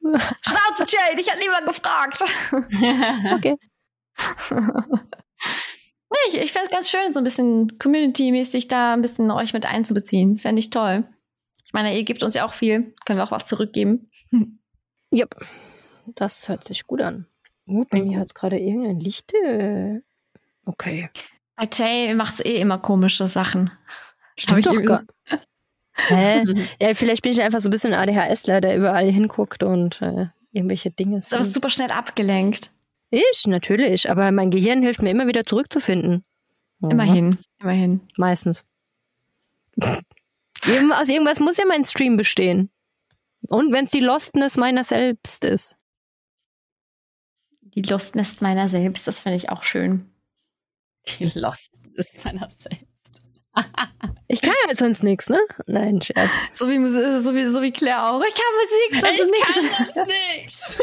Schnauze, 0.42 0.86
Jade, 0.86 1.20
ich 1.20 1.30
hätte 1.30 1.40
lieber 1.40 1.62
gefragt. 1.62 2.22
okay. 2.52 3.56
nee, 6.10 6.18
ich, 6.28 6.34
ich 6.36 6.52
fände 6.52 6.66
es 6.66 6.72
ganz 6.72 6.90
schön, 6.90 7.12
so 7.12 7.20
ein 7.20 7.24
bisschen 7.24 7.78
Community-mäßig 7.78 8.68
da 8.68 8.92
ein 8.92 9.02
bisschen 9.02 9.30
euch 9.30 9.52
mit 9.54 9.66
einzubeziehen. 9.66 10.38
Fände 10.38 10.60
ich 10.60 10.70
toll. 10.70 11.04
Ich 11.64 11.72
meine, 11.72 11.96
ihr 11.96 12.04
gebt 12.04 12.22
uns 12.22 12.34
ja 12.34 12.44
auch 12.44 12.52
viel. 12.52 12.94
Können 13.06 13.18
wir 13.18 13.24
auch 13.24 13.32
was 13.32 13.46
zurückgeben. 13.46 14.10
Ja, 15.10 15.26
das 16.14 16.48
hört 16.48 16.64
sich 16.64 16.86
gut 16.86 17.00
an. 17.00 17.26
Gut, 17.66 17.88
bei 17.88 18.02
mir 18.02 18.20
hat 18.20 18.26
es 18.26 18.34
gerade 18.34 18.58
irgendein 18.58 19.00
Licht. 19.00 19.32
Äh 19.32 20.00
Okay. 20.66 21.10
Bei 21.56 21.68
Jay 21.70 22.14
macht 22.14 22.34
es 22.34 22.44
eh 22.44 22.60
immer 22.60 22.78
komische 22.78 23.28
Sachen. 23.28 23.70
Stimmt 24.36 24.66
doch 24.66 24.82
gar 24.82 25.04
Hä? 25.94 26.44
ja, 26.80 26.94
vielleicht 26.94 27.22
bin 27.22 27.32
ich 27.32 27.42
einfach 27.42 27.60
so 27.60 27.68
ein 27.68 27.70
bisschen 27.70 27.94
ADHSler, 27.94 28.60
der 28.60 28.76
überall 28.76 29.10
hinguckt 29.10 29.62
und 29.62 30.02
äh, 30.02 30.26
irgendwelche 30.52 30.90
Dinge. 30.90 31.18
Ist 31.18 31.34
aber 31.34 31.44
super 31.44 31.70
schnell 31.70 31.90
abgelenkt. 31.90 32.70
Ich, 33.10 33.46
natürlich. 33.46 34.10
Aber 34.10 34.30
mein 34.32 34.50
Gehirn 34.50 34.82
hilft 34.82 35.02
mir 35.02 35.10
immer 35.10 35.26
wieder 35.26 35.44
zurückzufinden. 35.44 36.24
Immerhin, 36.82 37.38
immerhin. 37.60 38.00
Meistens. 38.16 38.64
Aus 39.80 41.08
irgendwas 41.08 41.40
muss 41.40 41.56
ja 41.56 41.64
mein 41.66 41.84
Stream 41.84 42.16
bestehen. 42.16 42.70
Und 43.48 43.72
wenn 43.72 43.84
es 43.84 43.90
die 43.90 44.00
Lostness 44.00 44.56
meiner 44.56 44.84
selbst 44.84 45.44
ist. 45.44 45.76
Die 47.62 47.82
Lostness 47.82 48.40
meiner 48.40 48.68
selbst, 48.68 49.06
das 49.06 49.20
finde 49.20 49.36
ich 49.36 49.50
auch 49.50 49.62
schön. 49.62 50.10
Die 51.18 51.26
Lostness 51.34 52.24
meiner 52.24 52.50
selbst. 52.50 53.26
ich 54.34 54.42
kann 54.42 54.52
ja 54.66 54.74
sonst 54.74 55.04
nichts, 55.04 55.28
ne? 55.28 55.38
Nein, 55.66 56.00
Scherz. 56.02 56.30
So 56.54 56.68
wie, 56.68 56.76
so 57.20 57.34
wie, 57.34 57.46
so 57.46 57.62
wie 57.62 57.70
Claire 57.70 58.10
auch. 58.10 58.22
Ich 58.26 58.34
kann 58.34 59.00
Musik, 59.00 59.16
sonst 59.16 59.32
ich 59.32 59.66
nix. 59.70 59.94
kann 59.94 60.06
nichts. 60.36 60.76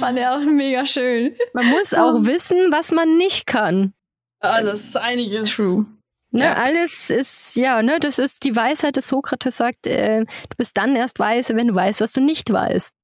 Fand 0.00 0.18
er 0.18 0.36
auch 0.36 0.40
mega 0.40 0.86
schön. 0.86 1.36
Man 1.52 1.66
muss 1.66 1.92
auch 1.92 2.24
wissen, 2.24 2.72
was 2.72 2.92
man 2.92 3.18
nicht 3.18 3.46
kann. 3.46 3.92
Alles, 4.40 4.96
einiges. 4.96 5.50
True. 5.50 5.84
Ne, 6.30 6.44
ja. 6.44 6.54
Alles 6.54 7.10
ist, 7.10 7.56
ja, 7.56 7.82
ne, 7.82 7.98
das 8.00 8.18
ist 8.18 8.44
die 8.44 8.56
Weisheit 8.56 8.96
des 8.96 9.08
Sokrates 9.08 9.58
sagt, 9.58 9.86
äh, 9.86 10.20
du 10.24 10.56
bist 10.56 10.78
dann 10.78 10.96
erst 10.96 11.18
weise, 11.18 11.56
wenn 11.56 11.68
du 11.68 11.74
weißt, 11.74 12.00
was 12.00 12.12
du 12.12 12.22
nicht 12.22 12.50
weißt. 12.50 12.94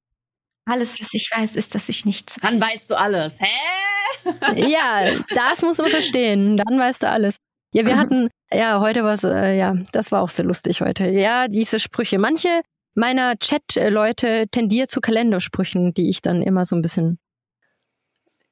Alles, 0.65 0.99
was 0.99 1.13
ich 1.13 1.29
weiß, 1.35 1.55
ist, 1.57 1.75
dass 1.75 1.89
ich 1.89 2.05
nichts 2.05 2.41
weiß. 2.41 2.49
Dann 2.49 2.59
weißt 2.59 2.89
du 2.89 2.95
alles. 2.97 3.35
Hä? 3.39 4.69
ja, 4.69 5.11
das 5.29 5.61
muss 5.61 5.77
man 5.77 5.89
verstehen. 5.89 6.57
Dann 6.57 6.79
weißt 6.79 7.03
du 7.03 7.09
alles. 7.09 7.35
Ja, 7.73 7.85
wir 7.85 7.97
hatten, 7.97 8.29
ja, 8.51 8.79
heute 8.79 9.03
war 9.03 9.13
es, 9.13 9.23
äh, 9.23 9.57
ja, 9.57 9.75
das 9.91 10.11
war 10.11 10.21
auch 10.21 10.29
sehr 10.29 10.45
lustig 10.45 10.81
heute. 10.81 11.09
Ja, 11.09 11.47
diese 11.47 11.79
Sprüche. 11.79 12.19
Manche 12.19 12.61
meiner 12.93 13.35
Chat-Leute 13.37 14.47
tendieren 14.51 14.87
zu 14.87 15.01
Kalendersprüchen, 15.01 15.93
die 15.93 16.09
ich 16.09 16.21
dann 16.21 16.43
immer 16.43 16.65
so 16.65 16.75
ein 16.75 16.83
bisschen 16.83 17.17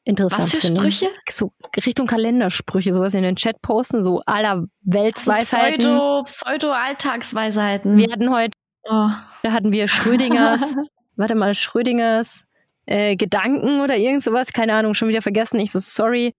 interessant 0.03 0.43
Was 0.43 0.51
für 0.51 0.57
finde. 0.57 0.81
Sprüche? 0.81 1.09
So 1.31 1.51
Richtung 1.85 2.07
Kalendersprüche, 2.07 2.93
sowas 2.93 3.13
in 3.13 3.21
den 3.21 3.35
Chat 3.35 3.61
posten, 3.61 4.01
so 4.01 4.21
aller 4.25 4.65
Weltsweisheiten. 4.81 5.85
Also 5.85 6.23
Pseudo, 6.23 6.23
Pseudo-Alltagsweisheiten. 6.23 7.97
Wir 7.97 8.11
hatten 8.11 8.31
heute, 8.31 8.57
oh. 8.85 9.09
da 9.43 9.51
hatten 9.51 9.71
wir 9.71 9.87
Schrödingers, 9.87 10.75
warte 11.15 11.35
mal, 11.35 11.53
Schrödingers 11.53 12.45
äh, 12.87 13.15
Gedanken 13.15 13.81
oder 13.81 13.97
irgend 13.97 14.23
sowas, 14.23 14.51
keine 14.53 14.73
Ahnung, 14.73 14.95
schon 14.95 15.09
wieder 15.09 15.21
vergessen. 15.21 15.59
Ich 15.59 15.71
so, 15.71 15.77
sorry, 15.79 16.33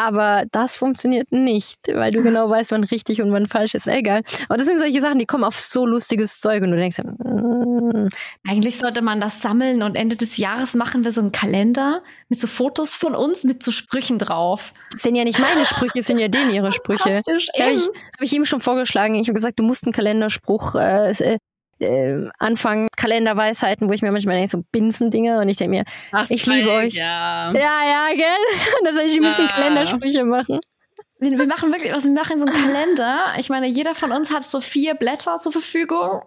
aber 0.00 0.44
das 0.50 0.76
funktioniert 0.76 1.30
nicht, 1.30 1.76
weil 1.92 2.10
du 2.10 2.22
genau 2.22 2.48
weißt, 2.48 2.72
wann 2.72 2.84
richtig 2.84 3.20
und 3.20 3.32
wann 3.32 3.46
falsch 3.46 3.74
ist. 3.74 3.86
Egal. 3.86 4.22
Aber 4.48 4.56
das 4.56 4.66
sind 4.66 4.78
solche 4.78 5.00
Sachen, 5.00 5.18
die 5.18 5.26
kommen 5.26 5.44
auf 5.44 5.60
so 5.60 5.84
lustiges 5.84 6.40
Zeug 6.40 6.62
und 6.62 6.70
du 6.70 6.76
denkst, 6.76 6.98
mm. 6.98 8.08
eigentlich 8.48 8.78
sollte 8.78 9.02
man 9.02 9.20
das 9.20 9.42
sammeln 9.42 9.82
und 9.82 9.96
Ende 9.96 10.16
des 10.16 10.38
Jahres 10.38 10.74
machen 10.74 11.04
wir 11.04 11.12
so 11.12 11.20
einen 11.20 11.32
Kalender 11.32 12.02
mit 12.30 12.38
so 12.38 12.46
Fotos 12.46 12.94
von 12.94 13.14
uns 13.14 13.44
mit 13.44 13.62
so 13.62 13.70
Sprüchen 13.70 14.18
drauf. 14.18 14.72
Das 14.92 15.02
sind 15.02 15.16
ja 15.16 15.24
nicht 15.24 15.38
meine 15.38 15.66
Sprüche, 15.66 15.92
das 15.96 16.06
sind 16.06 16.18
ja 16.18 16.28
denen 16.28 16.50
ihre 16.50 16.72
Sprüche. 16.72 17.22
Habe 17.26 17.72
ich, 17.72 17.86
hab 17.86 18.22
ich 18.22 18.32
ihm 18.32 18.46
schon 18.46 18.60
vorgeschlagen. 18.60 19.16
Ich 19.16 19.28
habe 19.28 19.34
gesagt, 19.34 19.58
du 19.58 19.62
musst 19.62 19.84
einen 19.84 19.92
Kalenderspruch 19.92 20.76
äh, 20.76 21.38
äh 21.80 22.28
anfangen, 22.38 22.88
Kalenderweisheiten, 22.96 23.88
wo 23.88 23.92
ich 23.92 24.02
mir 24.02 24.12
manchmal 24.12 24.36
denke, 24.36 24.50
so 24.50 24.62
Binsen-Dinge 24.72 25.38
und 25.38 25.48
ich 25.48 25.56
denke 25.56 25.76
mir, 25.76 25.84
Ach, 26.12 26.28
ich 26.30 26.46
liebe 26.46 26.70
euch. 26.70 26.94
Ja, 26.94 27.52
ja, 27.52 27.60
ja 27.60 28.08
gell? 28.14 28.24
da 28.84 28.92
soll 28.92 29.04
ich 29.04 29.14
ein 29.14 29.22
bisschen 29.22 29.48
ah. 29.48 29.52
Kalendersprüche 29.52 30.24
machen. 30.24 30.60
Wir, 31.18 31.38
wir 31.38 31.46
machen 31.46 31.70
wirklich 31.72 31.92
was, 31.92 32.04
wir 32.04 32.12
machen 32.12 32.38
so 32.38 32.46
einen 32.46 32.54
Kalender. 32.54 33.34
Ich 33.38 33.50
meine, 33.50 33.66
jeder 33.66 33.94
von 33.94 34.12
uns 34.12 34.32
hat 34.32 34.46
so 34.46 34.60
vier 34.60 34.94
Blätter 34.94 35.38
zur 35.38 35.52
Verfügung 35.52 36.22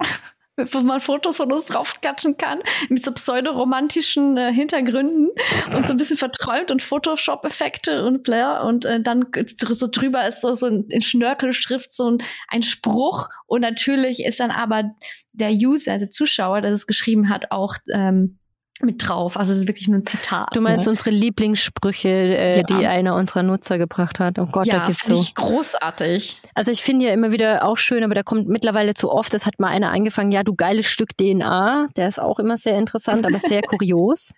wo 0.56 0.80
man 0.82 1.00
Fotos 1.00 1.38
von 1.38 1.52
uns 1.52 1.66
draufklatschen 1.66 2.38
kann, 2.38 2.62
mit 2.90 3.04
so 3.04 3.12
pseudoromantischen 3.12 4.38
äh, 4.38 4.54
Hintergründen 4.54 5.30
und 5.76 5.86
so 5.86 5.92
ein 5.92 5.98
bisschen 5.98 6.18
verträumt 6.18 6.70
und 6.70 6.82
Photoshop-Effekte 6.82 8.06
und 8.06 8.24
Blair 8.24 8.64
und 8.64 8.86
äh, 8.86 9.02
dann 9.02 9.26
so 9.46 9.88
drüber 9.88 10.28
ist 10.28 10.42
so, 10.42 10.54
so 10.54 10.68
in 10.68 11.02
Schnörkelschrift 11.02 11.92
so 11.92 12.12
ein, 12.12 12.18
ein 12.50 12.64
Spruch. 12.64 13.30
Und 13.48 13.62
natürlich 13.62 14.24
ist 14.24 14.40
dann 14.40 14.52
aber 14.52 14.92
der 15.32 15.52
User, 15.52 15.98
der 15.98 16.10
Zuschauer, 16.10 16.62
der 16.62 16.72
das 16.72 16.88
geschrieben 16.88 17.30
hat, 17.30 17.52
auch 17.52 17.76
ähm, 17.92 18.38
mit 18.82 19.08
drauf. 19.08 19.38
Also 19.38 19.54
es 19.54 19.60
ist 19.60 19.68
wirklich 19.68 19.88
nur 19.88 20.00
ein 20.00 20.06
Zitat. 20.06 20.50
Du 20.54 20.62
meinst 20.62 20.86
ne? 20.86 20.92
unsere 20.92 21.12
Lieblingssprüche, 21.12 22.10
äh, 22.10 22.58
ja. 22.58 22.64
die 22.64 22.86
einer 22.86 23.16
unserer 23.16 23.44
Nutzer 23.44 23.78
gebracht 23.78 24.20
hat. 24.20 24.40
Oh 24.40 24.48
Gott, 24.48 24.66
ja, 24.66 24.80
da 24.80 24.86
gibt's 24.88 25.06
so. 25.06 25.16
Ich 25.16 25.36
großartig. 25.36 26.38
Also 26.54 26.72
ich 26.72 26.82
finde 26.82 27.06
ja 27.06 27.14
immer 27.14 27.32
wieder 27.32 27.66
auch 27.66 27.78
schön, 27.78 28.04
aber 28.04 28.16
da 28.16 28.24
kommt 28.24 28.48
mittlerweile 28.48 28.94
zu 28.94 29.12
oft. 29.12 29.34
Es 29.34 29.46
hat 29.46 29.60
mal 29.60 29.68
einer 29.68 29.92
angefangen, 29.92 30.32
ja, 30.32 30.44
du 30.44 30.56
geiles 30.56 30.88
Stück 30.88 31.18
DNA. 31.18 31.88
Der 31.96 32.08
ist 32.08 32.20
auch 32.20 32.40
immer 32.40 32.58
sehr 32.58 32.78
interessant, 32.78 33.26
aber 33.26 33.40
sehr 33.40 33.62
kurios. 33.68 34.32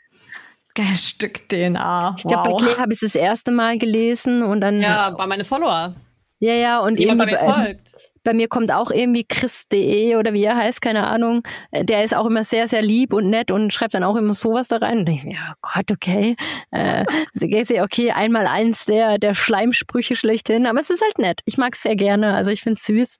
Geiles 0.76 1.10
Stück 1.10 1.48
DNA. 1.48 2.16
Ich 2.18 2.24
glaube, 2.26 2.50
wow. 2.50 2.60
bei 2.60 2.66
Claire 2.66 2.82
habe 2.82 2.94
ich 2.94 3.02
es 3.02 3.14
das 3.14 3.16
erste 3.20 3.52
Mal 3.52 3.78
gelesen 3.78 4.44
und 4.44 4.60
dann. 4.60 4.82
Ja, 4.82 5.12
bei 5.12 5.26
meine 5.26 5.46
Follower. 5.46 5.96
Ja, 6.40 6.54
ja, 6.54 6.80
und 6.80 7.00
Jemand 7.00 7.20
bei 7.20 7.26
mir 7.28 7.38
folgt. 7.38 7.92
Bei 8.26 8.34
mir 8.34 8.48
kommt 8.48 8.74
auch 8.74 8.92
irgendwie 8.92 9.24
Chris.de 9.24 10.16
oder 10.16 10.34
wie 10.34 10.44
er 10.44 10.58
heißt, 10.58 10.82
keine 10.82 11.08
Ahnung. 11.08 11.44
Äh, 11.72 11.86
der 11.86 12.04
ist 12.04 12.16
auch 12.16 12.26
immer 12.26 12.44
sehr, 12.44 12.68
sehr 12.68 12.82
lieb 12.82 13.14
und 13.14 13.30
nett 13.30 13.52
und 13.52 13.72
schreibt 13.72 13.94
dann 13.94 14.04
auch 14.04 14.16
immer 14.16 14.34
sowas 14.34 14.68
da 14.68 14.78
rein. 14.78 15.00
Und 15.00 15.10
ich, 15.10 15.24
ja 15.24 15.54
Gott, 15.62 15.92
okay. 15.92 16.36
Äh, 16.72 17.06
okay, 17.82 18.12
einmal 18.12 18.48
eins 18.48 18.86
der, 18.86 19.20
der 19.20 19.36
Schleimsprüche 19.36 20.16
schlechthin. 20.16 20.66
Aber 20.66 20.80
es 20.80 20.90
ist 20.90 21.04
halt 21.04 21.20
nett. 21.20 21.42
Ich 21.46 21.58
mag 21.58 21.74
es 21.74 21.84
sehr 21.84 21.96
gerne. 21.96 22.34
Also 22.34 22.50
ich 22.52 22.62
finde 22.62 22.74
es 22.74 22.86
süß. 22.86 23.20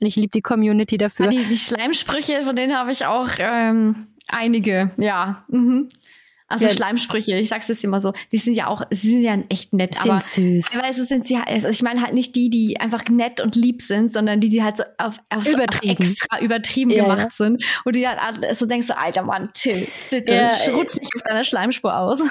Und 0.00 0.06
ich 0.06 0.16
liebe 0.16 0.30
die 0.30 0.42
Community 0.42 0.96
dafür. 0.96 1.28
Die, 1.28 1.44
die 1.44 1.58
Schleimsprüche, 1.58 2.42
von 2.42 2.56
denen 2.56 2.74
habe 2.76 2.92
ich 2.92 3.04
auch 3.04 3.28
ähm, 3.38 4.06
einige, 4.26 4.90
ja. 4.96 5.44
Mhm. 5.48 5.88
Also 6.48 6.66
ja. 6.66 6.72
Schleimsprüche, 6.72 7.36
ich 7.36 7.48
sag's 7.48 7.66
jetzt 7.66 7.82
immer 7.82 8.00
so, 8.00 8.12
die 8.30 8.38
sind 8.38 8.54
ja 8.54 8.68
auch, 8.68 8.82
sie 8.90 9.10
sind 9.10 9.22
ja 9.22 9.36
echt 9.48 9.72
nett, 9.72 9.94
sind 9.96 10.10
aber 10.10 10.20
süß. 10.20 10.70
Teilweise 10.70 11.04
sind 11.04 11.26
sie, 11.26 11.36
also 11.36 11.68
ich 11.68 11.82
meine 11.82 12.02
halt 12.02 12.14
nicht 12.14 12.36
die, 12.36 12.50
die 12.50 12.78
einfach 12.78 13.04
nett 13.08 13.40
und 13.40 13.56
lieb 13.56 13.82
sind, 13.82 14.12
sondern 14.12 14.40
die, 14.40 14.48
die 14.48 14.62
halt 14.62 14.76
so 14.76 14.84
auf, 14.98 15.18
auf, 15.28 15.46
übertrieben. 15.46 16.04
Auf 16.04 16.10
extra 16.10 16.40
übertrieben 16.40 16.90
ja, 16.90 17.02
gemacht 17.02 17.20
ja. 17.20 17.30
sind 17.30 17.64
und 17.84 17.96
die 17.96 18.06
halt 18.06 18.56
so 18.56 18.66
denkst 18.66 18.86
so, 18.86 18.94
alter 18.94 19.22
Mann, 19.22 19.50
Till, 19.54 19.88
bitte 20.10 20.34
ja, 20.34 20.48
rutsch 20.72 20.96
nicht 20.96 21.14
auf 21.16 21.22
deiner 21.22 21.44
Schleimspur 21.44 21.96
aus. 21.96 22.20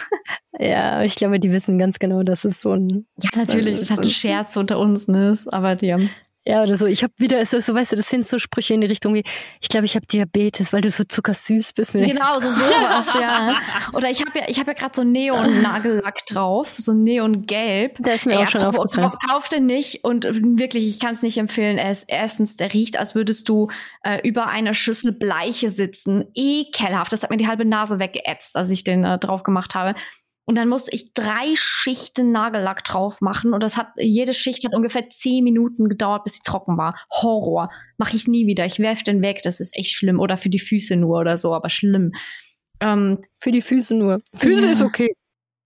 Ja, 0.57 1.03
ich 1.03 1.16
glaube, 1.16 1.38
die 1.38 1.51
wissen 1.51 1.78
ganz 1.78 1.99
genau, 1.99 2.24
dass 2.24 2.45
es 2.45 2.61
so 2.61 2.72
ein 2.72 3.05
Ja, 3.22 3.30
natürlich, 3.36 3.74
das 3.74 3.82
ist 3.82 3.89
halt 3.89 4.05
ein 4.05 4.09
Scherz 4.09 4.55
unter 4.55 4.80
uns, 4.80 5.09
ne? 5.09 5.38
Aber 5.47 5.76
die 5.76 5.91
haben 5.91 6.09
ja, 6.47 6.61
oder 6.61 6.75
so. 6.75 6.85
Ich 6.85 7.01
habe 7.01 7.11
wieder, 7.17 7.43
so, 7.45 7.59
so, 7.59 7.73
weißt 7.73 7.93
du, 7.93 7.95
das 7.95 8.07
sind 8.07 8.25
so 8.25 8.37
Sprüche 8.37 8.75
in 8.75 8.81
die 8.81 8.87
Richtung 8.87 9.15
wie, 9.15 9.23
ich 9.61 9.69
glaube, 9.69 9.85
ich 9.85 9.95
habe 9.95 10.05
Diabetes, 10.05 10.73
weil 10.73 10.81
du 10.81 10.91
so 10.91 11.03
zuckersüß 11.03 11.73
bist. 11.73 11.93
Genau, 11.93 12.35
so 12.35 12.41
sowas, 12.51 13.07
ja. 13.19 13.55
Oder 13.93 14.11
ich 14.11 14.21
habe 14.21 14.37
ja, 14.37 14.45
ich 14.47 14.59
habe 14.59 14.71
ja 14.71 14.73
gerade 14.75 14.95
so 14.95 15.03
Neon-Nagellack 15.03 16.25
drauf, 16.27 16.75
so 16.77 16.93
Neongelb. 16.93 17.97
Der 17.97 18.15
ist 18.15 18.27
mir 18.27 18.39
auch 18.39 18.47
schon 18.47 18.61
aufgefallen. 18.61 19.13
Kauf 19.27 19.49
den 19.49 19.65
nicht 19.65 20.03
und 20.03 20.25
wirklich, 20.59 20.87
ich 20.87 20.99
kann 20.99 21.13
es 21.13 21.23
nicht 21.23 21.37
empfehlen. 21.37 21.79
Er 21.79 21.89
ist 21.89 22.05
erstens, 22.07 22.57
der 22.57 22.73
riecht, 22.73 22.99
als 22.99 23.15
würdest 23.15 23.49
du 23.49 23.69
äh, 24.03 24.27
über 24.27 24.47
einer 24.47 24.75
Schüssel 24.75 25.13
Bleiche 25.13 25.69
sitzen. 25.69 26.25
Ekelhaft. 26.35 27.11
Das 27.11 27.23
hat 27.23 27.31
mir 27.31 27.37
die 27.37 27.47
halbe 27.47 27.65
Nase 27.65 27.97
weggeätzt, 27.97 28.55
als 28.55 28.69
ich 28.69 28.83
den 28.83 29.03
äh, 29.03 29.17
drauf 29.17 29.41
gemacht 29.41 29.73
habe. 29.73 29.95
Und 30.47 30.55
dann 30.55 30.69
musste 30.69 30.91
ich 30.93 31.13
drei 31.13 31.55
Schichten 31.55 32.31
Nagellack 32.31 32.83
drauf 32.83 33.19
machen. 33.21 33.53
Und 33.53 33.63
das 33.63 33.77
hat, 33.77 33.87
jede 33.97 34.33
Schicht 34.33 34.63
hat 34.63 34.75
ungefähr 34.75 35.09
zehn 35.09 35.43
Minuten 35.43 35.89
gedauert, 35.89 36.23
bis 36.23 36.35
sie 36.35 36.43
trocken 36.45 36.77
war. 36.77 36.95
Horror. 37.11 37.71
Mache 37.97 38.15
ich 38.15 38.27
nie 38.27 38.45
wieder. 38.45 38.65
Ich 38.65 38.77
werf 38.79 39.01
den 39.01 39.23
weg. 39.23 39.41
Das 39.43 39.59
ist 39.59 39.75
echt 39.75 39.91
schlimm. 39.91 40.19
Oder 40.19 40.37
für 40.37 40.49
die 40.49 40.59
Füße 40.59 40.97
nur 40.97 41.19
oder 41.19 41.37
so, 41.37 41.53
aber 41.53 41.71
schlimm. 41.71 42.11
Ähm, 42.79 43.23
für 43.39 43.51
die 43.51 43.61
Füße 43.61 43.95
nur. 43.95 44.19
Füße 44.35 44.67
ja. 44.67 44.71
ist 44.71 44.81
okay. 44.83 45.09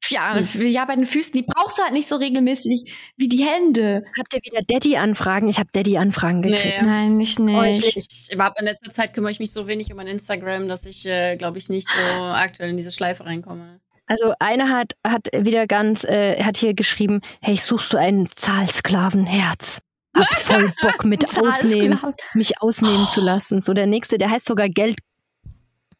Ja, 0.07 0.39
hm. 0.39 0.67
ja, 0.67 0.85
bei 0.85 0.95
den 0.95 1.05
Füßen, 1.05 1.33
die 1.33 1.43
brauchst 1.43 1.77
du 1.77 1.83
halt 1.83 1.93
nicht 1.93 2.07
so 2.07 2.15
regelmäßig 2.15 2.91
wie 3.17 3.27
die 3.27 3.43
Hände. 3.43 4.03
Habt 4.17 4.33
ihr 4.33 4.39
wieder 4.43 4.61
Daddy-Anfragen? 4.65 5.49
Ich 5.49 5.59
habe 5.59 5.69
Daddy-Anfragen 5.71 6.41
gekriegt. 6.41 6.81
Nee. 6.81 6.85
Nein, 6.85 7.17
nicht 7.17 7.37
nicht. 7.37 7.55
Oh, 7.55 7.63
ich, 7.63 7.97
ich, 7.97 8.31
in 8.31 8.65
letzter 8.65 8.93
Zeit 8.93 9.13
kümmere 9.13 9.31
ich 9.31 9.39
mich 9.39 9.51
so 9.51 9.67
wenig 9.67 9.91
um 9.91 9.97
mein 9.97 10.07
Instagram, 10.07 10.67
dass 10.67 10.85
ich, 10.85 11.05
äh, 11.05 11.35
glaube 11.35 11.57
ich, 11.57 11.69
nicht 11.69 11.87
so 11.87 12.23
aktuell 12.23 12.71
in 12.71 12.77
diese 12.77 12.91
Schleife 12.91 13.25
reinkomme. 13.25 13.81
Also 14.09 14.33
einer 14.39 14.69
hat, 14.69 14.93
hat 15.05 15.27
wieder 15.33 15.67
ganz, 15.67 16.03
äh, 16.03 16.43
hat 16.43 16.57
hier 16.57 16.73
geschrieben, 16.73 17.21
hey, 17.41 17.57
suchst 17.57 17.93
du 17.93 17.97
ein 17.97 18.27
Zahlsklavenherz? 18.35 19.81
Hab 20.15 20.27
voll 20.33 20.73
Bock 20.81 21.05
mit 21.05 21.23
ausnehmen, 21.37 21.99
mich 22.33 22.59
ausnehmen 22.59 23.03
oh. 23.03 23.09
zu 23.09 23.21
lassen. 23.21 23.61
So 23.61 23.73
der 23.73 23.85
nächste, 23.85 24.17
der 24.17 24.31
heißt 24.31 24.45
sogar 24.45 24.67
Geld, 24.67 24.97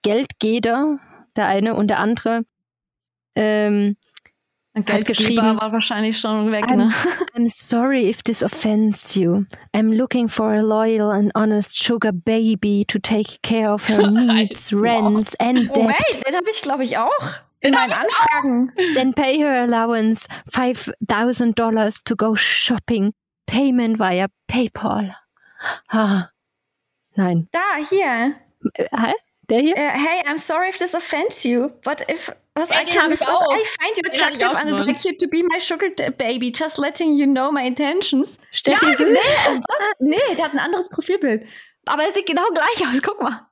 Geldgeder, 0.01 0.97
der 1.35 1.45
eine 1.45 1.75
und 1.75 1.87
der 1.87 1.99
andere. 1.99 2.41
Ähm, 3.35 3.95
hat 4.75 5.05
geschrieben, 5.05 5.59
war 5.59 5.71
wahrscheinlich 5.71 6.17
schon 6.17 6.51
weg, 6.51 6.67
ne? 6.69 6.91
I'm 7.35 7.47
sorry 7.47 8.09
if 8.09 8.23
this 8.23 8.41
offends 8.41 9.13
you. 9.13 9.45
I'm 9.75 9.91
looking 9.91 10.27
for 10.27 10.53
a 10.53 10.61
loyal 10.61 11.11
and 11.11 11.31
honest 11.35 11.77
sugar 11.77 12.11
baby 12.11 12.85
to 12.87 12.97
take 12.97 13.41
care 13.43 13.71
of 13.71 13.87
her 13.87 14.09
needs, 14.11 14.73
rents 14.73 15.35
and 15.35 15.67
debt. 15.67 15.77
Oh, 15.77 15.87
wait, 15.87 16.25
den 16.25 16.35
habe 16.35 16.49
ich 16.49 16.61
glaube 16.63 16.83
ich 16.83 16.97
auch 16.97 17.43
in 17.61 17.73
meinen 17.73 17.93
Anfragen. 17.93 18.71
Then 18.95 19.13
pay 19.13 19.39
her 19.39 19.61
allowance 19.61 20.27
$5,000 20.51 22.03
to 22.03 22.15
go 22.15 22.35
shopping. 22.35 23.13
Payment 23.47 23.97
via 23.97 24.27
PayPal. 24.47 25.15
Ah. 25.91 26.29
Nein. 27.15 27.49
Da, 27.51 27.83
hier. 27.89 28.35
Hä? 28.91 29.13
Der 29.49 29.61
hier? 29.61 29.75
Uh, 29.75 29.97
hey, 29.97 30.21
I'm 30.27 30.37
sorry 30.37 30.69
if 30.69 30.77
this 30.77 30.93
offends 30.93 31.43
you, 31.43 31.71
but 31.83 32.03
if 32.07 32.29
was 32.55 32.69
Hey, 32.69 32.81
I 32.81 32.85
can 32.85 33.11
ich 33.11 33.21
auch. 33.21 33.51
I 33.51 33.63
find 33.63 33.97
you 33.97 34.03
attractive 34.05 34.55
and 34.55 34.69
I'd 34.69 34.87
like 34.87 35.03
you 35.03 35.17
to 35.17 35.27
be 35.27 35.41
my 35.41 35.59
sugar 35.59 35.89
baby, 36.17 36.51
just 36.51 36.77
letting 36.77 37.13
you 37.13 37.25
know 37.25 37.51
my 37.51 37.63
intentions. 37.63 38.37
Steffi 38.51 38.85
ja, 38.85 38.95
Süß? 38.95 39.07
nee, 39.07 39.61
was? 39.67 39.93
nee, 39.99 40.35
der 40.35 40.45
hat 40.45 40.53
ein 40.53 40.59
anderes 40.59 40.89
Profilbild. 40.89 41.47
Aber 41.85 42.03
er 42.03 42.11
sieht 42.11 42.27
genau 42.27 42.47
gleich 42.53 42.87
aus, 42.87 43.01
guck 43.01 43.21
mal. 43.21 43.47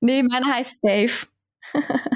Nee, 0.00 0.22
meiner 0.22 0.54
heißt 0.54 0.78
Dave. 0.82 1.26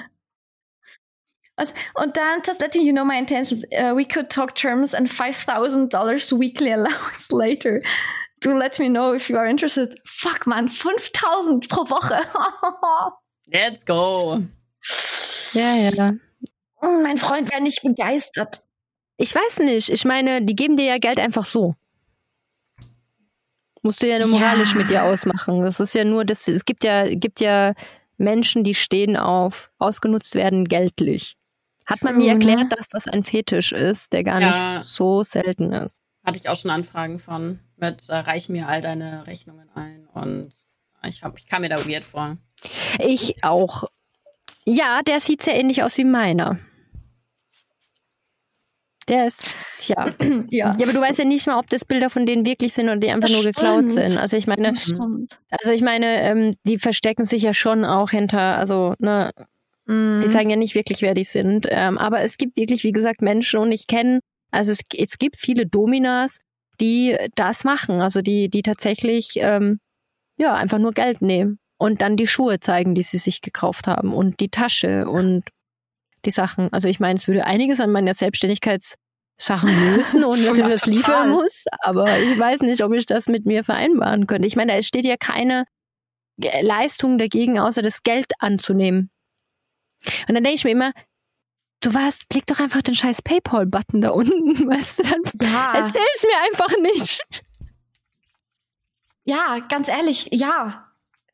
Was? 1.61 1.75
Und 1.95 2.17
dann, 2.17 2.41
just 2.47 2.61
letting 2.61 2.85
you 2.87 2.93
know 2.93 3.05
my 3.05 3.19
intentions, 3.19 3.65
uh, 3.73 3.95
we 3.95 4.05
could 4.05 4.31
talk 4.31 4.55
terms 4.55 4.95
and 4.95 5.09
$5,000 5.09 6.39
weekly 6.39 6.73
allowance 6.73 7.29
later. 7.31 7.81
Do 8.41 8.57
let 8.57 8.79
me 8.79 8.89
know 8.89 9.13
if 9.15 9.29
you 9.29 9.37
are 9.37 9.47
interested. 9.47 9.95
Fuck, 10.07 10.47
man, 10.47 10.67
5000 10.69 11.69
pro 11.69 11.85
Woche. 11.91 12.21
Let's 13.53 13.85
go. 13.85 14.41
Ja, 15.53 15.75
ja. 15.75 16.11
Mm, 16.83 17.03
mein 17.03 17.19
Freund 17.19 17.51
wäre 17.51 17.61
nicht 17.61 17.83
begeistert. 17.83 18.61
Ich 19.19 19.35
weiß 19.35 19.59
nicht. 19.61 19.91
Ich 19.91 20.05
meine, 20.07 20.41
die 20.43 20.57
geben 20.57 20.79
dir 20.79 20.87
ja 20.87 20.99
Geld 20.99 21.19
einfach 21.21 21.45
so. 21.45 21.75
Musst 23.83 24.03
du 24.03 24.09
ja 24.09 24.19
nur 24.19 24.29
Ja. 24.29 24.39
moralisch 24.39 24.75
mit 24.75 24.89
dir 24.91 25.05
ausmachen. 25.05 25.63
Das 25.63 25.81
ist 25.81 25.95
ja 25.95 26.05
nur, 26.05 26.25
das, 26.25 26.49
es 26.49 26.65
gibt 26.65 26.85
ja, 26.85 27.15
gibt 27.15 27.41
ja 27.41 27.75
Menschen, 28.17 28.65
die 28.65 28.75
stehen 28.75 29.17
auf 29.17 29.71
ausgenutzt 29.79 30.35
werden 30.35 30.65
geltlich. 30.67 31.37
Hat 31.91 32.03
man 32.03 32.17
mir 32.17 32.27
ne? 32.27 32.33
erklärt, 32.33 32.73
dass 32.79 32.89
das 32.89 33.07
ein 33.09 33.23
Fetisch 33.25 33.73
ist, 33.73 34.13
der 34.13 34.25
gar 34.25 34.41
Ja. 34.41 34.75
nicht 34.75 34.85
so 34.85 35.23
selten 35.23 35.73
ist. 35.73 36.01
Hatte 36.25 36.39
ich 36.39 36.49
auch 36.49 36.57
schon 36.57 36.71
Anfragen 36.71 37.19
von. 37.19 37.59
Mit 37.77 38.09
äh, 38.09 38.15
reich 38.17 38.49
mir 38.49 38.69
all 38.69 38.81
deine 38.81 39.27
Rechnungen 39.27 39.69
ein. 39.75 40.07
Und 40.13 40.51
ich, 41.07 41.23
hab, 41.23 41.39
ich 41.39 41.47
kam 41.47 41.63
mir 41.63 41.69
da 41.71 41.77
weird 41.89 42.05
vor. 42.05 42.37
Ich 42.99 43.43
auch. 43.43 43.85
Ja, 44.67 45.01
der 45.07 45.19
sieht 45.21 45.43
sehr 45.43 45.59
ähnlich 45.59 45.83
aus 45.83 45.97
wie 45.97 46.05
meiner. 46.05 46.59
Der 49.09 49.27
ist, 49.27 49.89
ja. 49.89 50.07
Ja. 50.51 50.75
Ja, 50.77 50.85
aber 50.87 50.93
du 50.93 51.01
weißt 51.01 51.19
ja 51.19 51.25
nicht 51.25 51.47
mal, 51.47 51.59
ob 51.59 51.69
das 51.71 51.85
Bilder 51.85 52.11
von 52.11 52.27
denen 52.27 52.45
wirklich 52.47 52.75
sind 52.75 52.87
oder 52.87 52.97
die 52.99 53.11
einfach 53.11 53.29
Das 53.29 53.37
nur 53.37 53.45
geklaut 53.45 53.91
stimmt. 53.91 54.11
sind. 54.11 54.19
Also 54.21 54.37
ich 54.37 54.47
meine, 54.47 54.69
also 54.69 55.73
ich 55.73 55.83
meine, 55.83 56.23
ähm, 56.23 56.55
die 56.65 56.79
verstecken 56.79 57.25
sich 57.25 57.43
ja 57.43 57.55
schon 57.55 57.85
auch 57.85 58.11
hinter, 58.11 58.57
also 58.59 58.95
ne, 58.99 59.31
Mhm. 59.91 60.21
die 60.21 60.29
zeigen 60.29 60.51
ja 60.51 60.57
nicht 60.57 60.77
wirklich, 60.77 61.03
wer 61.03 61.15
die 61.15 61.25
sind. 61.25 61.67
Ähm, 61.69 61.99
aber 61.99 62.21
es 62.21 62.39
gibt 62.39 62.57
wirklich, 62.57 62.85
wie 62.85 62.93
gesagt, 62.93 63.23
Menschen 63.23 63.59
und 63.59 63.73
ich 63.73 63.89
kenne, 63.89 64.21
also 64.53 64.71
es, 64.71 64.81
es 64.97 65.19
gibt 65.19 65.37
viele 65.37 65.67
Dominas, 65.67 66.39
die 66.81 67.17
das 67.35 67.65
machen, 67.65 68.01
also 68.01 68.23
die, 68.23 68.49
die 68.49 68.63
tatsächlich 68.63 69.33
ähm, 69.37 69.81
ja 70.39 70.55
einfach 70.55 70.79
nur 70.79 70.93
Geld 70.93 71.23
nehmen 71.23 71.59
und 71.77 72.01
dann 72.01 72.17
die 72.17 72.29
Schuhe 72.29 72.61
zeigen, 72.61 72.95
die 72.95 73.03
sie 73.03 73.19
sich 73.19 73.41
gekauft 73.41 73.89
haben 73.89 74.15
und 74.15 74.39
die 74.39 74.49
Tasche 74.49 75.09
und 75.09 75.43
die 76.25 76.31
Sachen. 76.31 76.73
Also 76.73 76.89
ich 76.89 77.01
meine, 77.01 77.19
es 77.19 77.27
würde 77.27 77.45
einiges 77.45 77.81
an 77.81 77.91
meiner 77.91 78.15
Selbstständigkeitssachen 78.15 78.97
lösen 79.97 80.23
und 80.23 80.47
dass 80.47 80.57
ich 80.57 80.67
das 80.67 80.83
total. 80.83 80.97
liefern 80.97 81.31
muss, 81.31 81.65
aber 81.81 82.17
ich 82.21 82.39
weiß 82.39 82.61
nicht, 82.63 82.85
ob 82.85 82.93
ich 82.93 83.07
das 83.07 83.27
mit 83.27 83.45
mir 83.45 83.65
vereinbaren 83.65 84.29
könnte. 84.29 84.47
Ich 84.47 84.55
meine, 84.55 84.73
da 84.73 84.83
steht 84.83 85.05
ja 85.05 85.17
keine 85.17 85.65
Leistung 86.63 87.19
dagegen, 87.19 87.59
außer 87.59 87.83
das 87.83 88.05
Geld 88.05 88.33
anzunehmen. 88.39 89.11
Und 90.29 90.35
dann 90.35 90.45
denke 90.45 90.55
ich 90.57 90.65
mir 90.65 90.71
immer, 90.73 90.93
du 91.83 91.95
warst, 91.95 92.29
klick 92.31 92.47
doch 92.47 92.59
einfach 92.61 92.83
den 92.83 92.95
scheiß 92.95 93.23
PayPal-Button 93.23 94.01
da 94.01 94.11
unten, 94.11 94.69
weißt 94.69 94.99
du, 94.99 95.03
dann 95.05 95.51
Ja. 95.51 95.73
erzähl's 95.75 96.27
mir 96.27 96.41
einfach 96.51 96.77
nicht. 96.83 97.23
Ja, 99.25 99.59
ganz 99.69 99.89
ehrlich, 99.89 100.29
ja. 100.33 100.87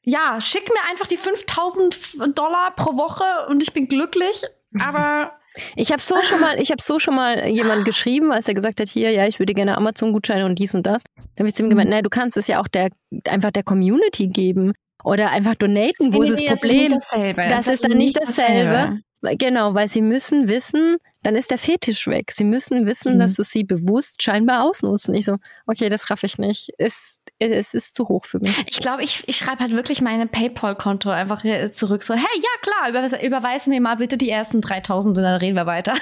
Ja, 0.03 0.41
schick 0.41 0.69
mir 0.69 0.83
einfach 0.89 1.07
die 1.09 1.17
5000 1.17 2.39
Dollar 2.39 2.75
pro 2.77 2.97
Woche 2.97 3.25
und 3.49 3.63
ich 3.63 3.73
bin 3.73 3.89
glücklich. 3.89 4.43
Aber 4.81 5.33
Ich 5.75 5.91
habe 5.91 6.03
so 6.03 6.21
schon 6.23 6.41
mal, 6.41 6.61
ich 6.61 6.71
habe 6.71 6.83
so 6.83 6.99
schon 6.99 7.17
mal 7.17 7.47
jemand 7.49 7.85
geschrieben, 7.85 8.31
als 8.31 8.47
er 8.47 8.55
gesagt 8.55 8.79
hat, 8.79 8.89
hier, 8.89 9.11
ja, 9.11 9.27
ich 9.27 9.39
würde 9.41 9.55
gerne 9.55 9.77
Amazon-Gutscheine 9.77 10.45
und 10.45 10.59
dies 10.59 10.75
und 10.75 10.87
das. 10.87 11.03
Dann 11.17 11.25
habe 11.41 11.49
ich 11.49 11.55
zu 11.55 11.63
ihm 11.65 11.71
gemeint, 11.71 11.91
naja, 11.91 12.03
du 12.03 12.11
kannst 12.11 12.37
es 12.37 12.47
ja 12.47 12.61
auch 12.61 12.69
der, 12.69 12.91
einfach 13.27 13.51
der 13.51 13.63
Community 13.65 14.29
geben 14.29 14.75
oder 15.07 15.31
einfach 15.31 15.55
donaten. 15.55 16.13
Wo 16.13 16.23
ist 16.23 16.33
das 16.33 16.45
Problem? 16.45 16.93
dasselbe. 16.93 17.47
Das 17.49 17.69
ist 17.69 17.85
dann 17.85 17.97
nicht 17.97 18.17
dasselbe. 18.21 19.01
Genau, 19.39 19.75
weil 19.75 19.89
sie 19.89 20.03
müssen 20.03 20.47
wissen, 20.49 20.97
dann 21.23 21.35
ist 21.37 21.51
der 21.51 21.59
Fetisch 21.59 22.07
weg. 22.07 22.31
Sie 22.33 22.45
müssen 22.45 22.87
wissen, 22.87 23.15
Mhm. 23.15 23.19
dass 23.19 23.35
du 23.35 23.43
sie 23.43 23.65
bewusst 23.65 24.23
scheinbar 24.23 24.63
ausnutzt. 24.65 25.09
Ich 25.09 25.25
so, 25.25 25.37
okay, 25.67 25.89
das 25.89 26.11
raff 26.11 26.23
ich 26.23 26.39
nicht. 26.39 26.71
Es, 26.79 27.21
es 27.39 27.75
ist 27.75 27.97
zu 27.97 28.09
hoch 28.09 28.25
für 28.25 28.39
mich. 28.41 28.57
Ich 28.69 28.79
glaube, 28.79 29.03
ich, 29.03 29.27
ich 29.27 29.37
schreibe 29.37 29.61
halt 29.61 29.73
wirklich 29.73 30.01
meine 30.01 30.27
PayPal-Konto 30.27 31.09
einfach 31.11 31.43
zurück. 31.73 32.03
So, 32.03 32.15
hey, 32.15 32.23
ja 32.37 32.49
klar, 32.63 32.89
über, 32.91 33.23
überweis 33.23 33.67
mir 33.67 33.81
mal 33.81 33.97
bitte 33.97 34.17
die 34.17 34.31
ersten 34.31 34.61
3000 34.61 35.17
und 35.17 35.23
dann 35.25 35.39
reden 35.39 35.57
wir 35.57 35.67
weiter. 35.67 35.95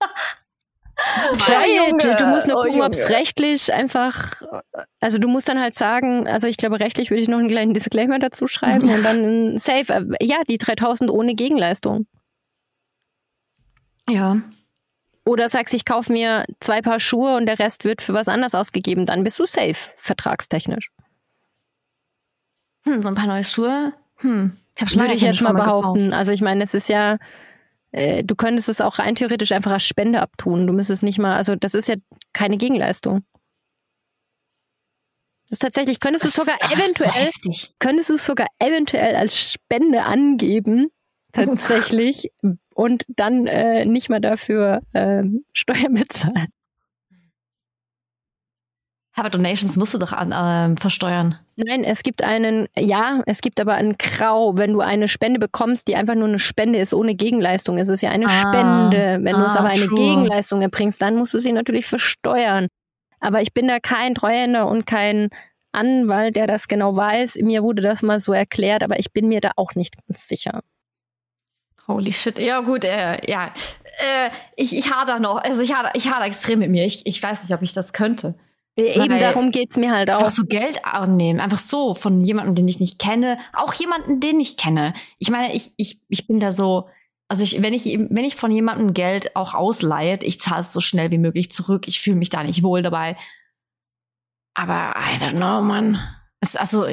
Try 1.38 1.76
Junge. 1.76 2.02
it. 2.12 2.20
Du 2.20 2.26
musst 2.26 2.46
nur 2.46 2.58
Oh, 2.58 2.62
gucken, 2.64 2.82
ob 2.82 2.92
es 2.92 3.08
rechtlich 3.08 3.72
einfach, 3.72 4.42
also 5.00 5.18
du 5.18 5.26
musst 5.28 5.48
dann 5.48 5.58
halt 5.60 5.74
sagen, 5.74 6.28
also 6.28 6.46
ich 6.46 6.56
glaube, 6.56 6.80
rechtlich 6.80 7.10
würde 7.10 7.22
ich 7.22 7.28
noch 7.28 7.38
einen 7.38 7.48
kleinen 7.48 7.74
Disclaimer 7.74 8.18
dazu 8.18 8.46
schreiben 8.46 8.88
und 8.90 9.02
dann 9.02 9.54
ein 9.54 9.58
Safe. 9.58 9.92
Äh, 9.92 10.24
Ja, 10.24 10.42
die 10.48 10.58
3000 10.58 11.10
ohne 11.10 11.34
Gegenleistung. 11.34 12.06
Ja. 14.08 14.36
Oder 15.24 15.48
sagst, 15.48 15.72
ich 15.74 15.84
kaufe 15.84 16.12
mir 16.12 16.44
zwei 16.60 16.82
Paar 16.82 16.98
Schuhe 17.00 17.36
und 17.36 17.46
der 17.46 17.58
Rest 17.58 17.84
wird 17.84 18.02
für 18.02 18.12
was 18.12 18.28
anderes 18.28 18.54
ausgegeben, 18.54 19.06
dann 19.06 19.22
bist 19.22 19.38
du 19.38 19.46
safe, 19.46 19.76
vertragstechnisch. 19.96 20.90
Hm, 22.84 23.02
so 23.02 23.08
ein 23.08 23.14
paar 23.14 23.28
neue 23.28 23.44
Schuhe. 23.44 23.92
Hm. 24.16 24.56
Ich 24.80 24.90
schon 24.90 25.00
Würde 25.00 25.14
ich 25.14 25.22
jetzt 25.22 25.40
mal 25.42 25.52
behaupten. 25.52 26.04
gekauft. 26.04 26.18
Also 26.18 26.32
ich 26.32 26.40
meine, 26.42 26.64
es 26.64 26.74
ist 26.74 26.88
ja, 26.88 27.18
äh, 27.92 28.24
du 28.24 28.34
könntest 28.34 28.68
es 28.68 28.80
auch 28.80 28.98
rein 28.98 29.14
theoretisch 29.14 29.52
einfach 29.52 29.70
als 29.70 29.84
Spende 29.84 30.20
abtun. 30.20 30.66
Du 30.66 30.72
müsstest 30.72 31.02
nicht 31.02 31.18
mal, 31.18 31.36
also 31.36 31.54
das 31.56 31.74
ist 31.74 31.88
ja 31.88 31.96
keine 32.32 32.56
Gegenleistung. 32.56 33.22
Das 35.48 35.56
ist 35.56 35.62
tatsächlich, 35.62 36.00
könntest 36.00 36.24
du 36.24 36.28
sogar 36.30 36.56
so 36.60 36.74
eventuell, 36.74 37.26
heftig. 37.26 37.74
könntest 37.78 38.08
du 38.08 38.14
es 38.14 38.24
sogar 38.24 38.46
eventuell 38.58 39.14
als 39.16 39.38
Spende 39.38 40.04
angeben, 40.04 40.88
tatsächlich, 41.32 42.30
und 42.74 43.04
dann 43.08 43.46
äh, 43.46 43.84
nicht 43.84 44.08
mal 44.08 44.20
dafür 44.20 44.82
ähm, 44.94 45.44
Steuern 45.52 45.94
bezahlen. 45.94 46.48
Aber 49.14 49.28
Donations 49.28 49.76
musst 49.76 49.92
du 49.92 49.98
doch 49.98 50.12
an, 50.12 50.32
ähm, 50.34 50.76
versteuern. 50.78 51.38
Nein, 51.56 51.84
es 51.84 52.02
gibt 52.02 52.24
einen, 52.24 52.66
ja, 52.78 53.22
es 53.26 53.42
gibt 53.42 53.60
aber 53.60 53.74
einen 53.74 53.98
Grau. 53.98 54.56
Wenn 54.56 54.72
du 54.72 54.80
eine 54.80 55.06
Spende 55.06 55.38
bekommst, 55.38 55.86
die 55.86 55.96
einfach 55.96 56.14
nur 56.14 56.28
eine 56.28 56.38
Spende 56.38 56.78
ist, 56.78 56.94
ohne 56.94 57.14
Gegenleistung, 57.14 57.76
ist 57.76 57.90
es 57.90 58.00
ja 58.00 58.10
eine 58.10 58.26
Ah, 58.26 58.28
Spende. 58.28 59.18
Wenn 59.22 59.36
du 59.36 59.44
es 59.44 59.54
ah, 59.54 59.60
aber 59.60 59.68
eine 59.68 59.86
true. 59.86 59.96
Gegenleistung 59.96 60.62
erbringst, 60.62 61.02
dann 61.02 61.16
musst 61.16 61.34
du 61.34 61.38
sie 61.40 61.52
natürlich 61.52 61.84
versteuern. 61.86 62.68
Aber 63.20 63.42
ich 63.42 63.52
bin 63.52 63.68
da 63.68 63.80
kein 63.80 64.14
Treuhänder 64.14 64.66
und 64.66 64.86
kein 64.86 65.28
Anwalt, 65.72 66.36
der 66.36 66.46
das 66.46 66.66
genau 66.66 66.96
weiß. 66.96 67.36
Mir 67.42 67.62
wurde 67.62 67.82
das 67.82 68.02
mal 68.02 68.18
so 68.18 68.32
erklärt, 68.32 68.82
aber 68.82 68.98
ich 68.98 69.12
bin 69.12 69.28
mir 69.28 69.40
da 69.40 69.52
auch 69.56 69.74
nicht 69.74 69.94
ganz 70.06 70.26
sicher. 70.26 70.60
Holy 71.86 72.12
shit. 72.12 72.38
Ja, 72.38 72.60
gut, 72.60 72.84
äh, 72.84 73.30
ja. 73.30 73.52
Äh, 73.98 74.30
ich, 74.56 74.74
ich 74.76 74.90
hader 74.90 75.18
noch. 75.18 75.36
Also 75.36 75.60
ich 75.60 75.74
hader, 75.74 75.90
ich 75.94 76.10
hader 76.10 76.24
extrem 76.24 76.60
mit 76.60 76.70
mir. 76.70 76.86
Ich, 76.86 77.06
ich 77.06 77.22
weiß 77.22 77.42
nicht, 77.42 77.52
ob 77.52 77.60
ich 77.62 77.74
das 77.74 77.92
könnte. 77.92 78.34
Eben 78.76 79.10
Weil- 79.10 79.20
darum 79.20 79.50
geht's 79.50 79.76
mir 79.76 79.92
halt 79.92 80.08
Einfach 80.08 80.28
auch. 80.28 80.30
so 80.30 80.44
Geld 80.44 80.84
annehmen, 80.84 81.40
einfach 81.40 81.58
so 81.58 81.92
von 81.94 82.24
jemandem, 82.24 82.54
den 82.54 82.68
ich 82.68 82.80
nicht 82.80 82.98
kenne, 82.98 83.38
auch 83.52 83.74
jemanden, 83.74 84.18
den 84.20 84.40
ich 84.40 84.56
kenne. 84.56 84.94
Ich 85.18 85.30
meine, 85.30 85.54
ich, 85.54 85.72
ich, 85.76 86.00
ich 86.08 86.26
bin 86.26 86.40
da 86.40 86.52
so, 86.52 86.88
also 87.28 87.44
ich, 87.44 87.60
wenn 87.60 87.74
ich 87.74 87.84
wenn 87.84 88.24
ich 88.24 88.34
von 88.34 88.50
jemandem 88.50 88.94
Geld 88.94 89.36
auch 89.36 89.52
ausleihe, 89.54 90.18
ich 90.22 90.40
zahle 90.40 90.60
es 90.60 90.72
so 90.72 90.80
schnell 90.80 91.10
wie 91.10 91.18
möglich 91.18 91.50
zurück. 91.52 91.86
Ich 91.86 92.00
fühle 92.00 92.16
mich 92.16 92.30
da 92.30 92.42
nicht 92.44 92.62
wohl 92.62 92.82
dabei. 92.82 93.16
Aber 94.54 94.94
I 94.96 95.18
don't 95.22 95.36
know, 95.36 95.62
Mann. 95.62 95.98
Es, 96.40 96.56
also, 96.56 96.86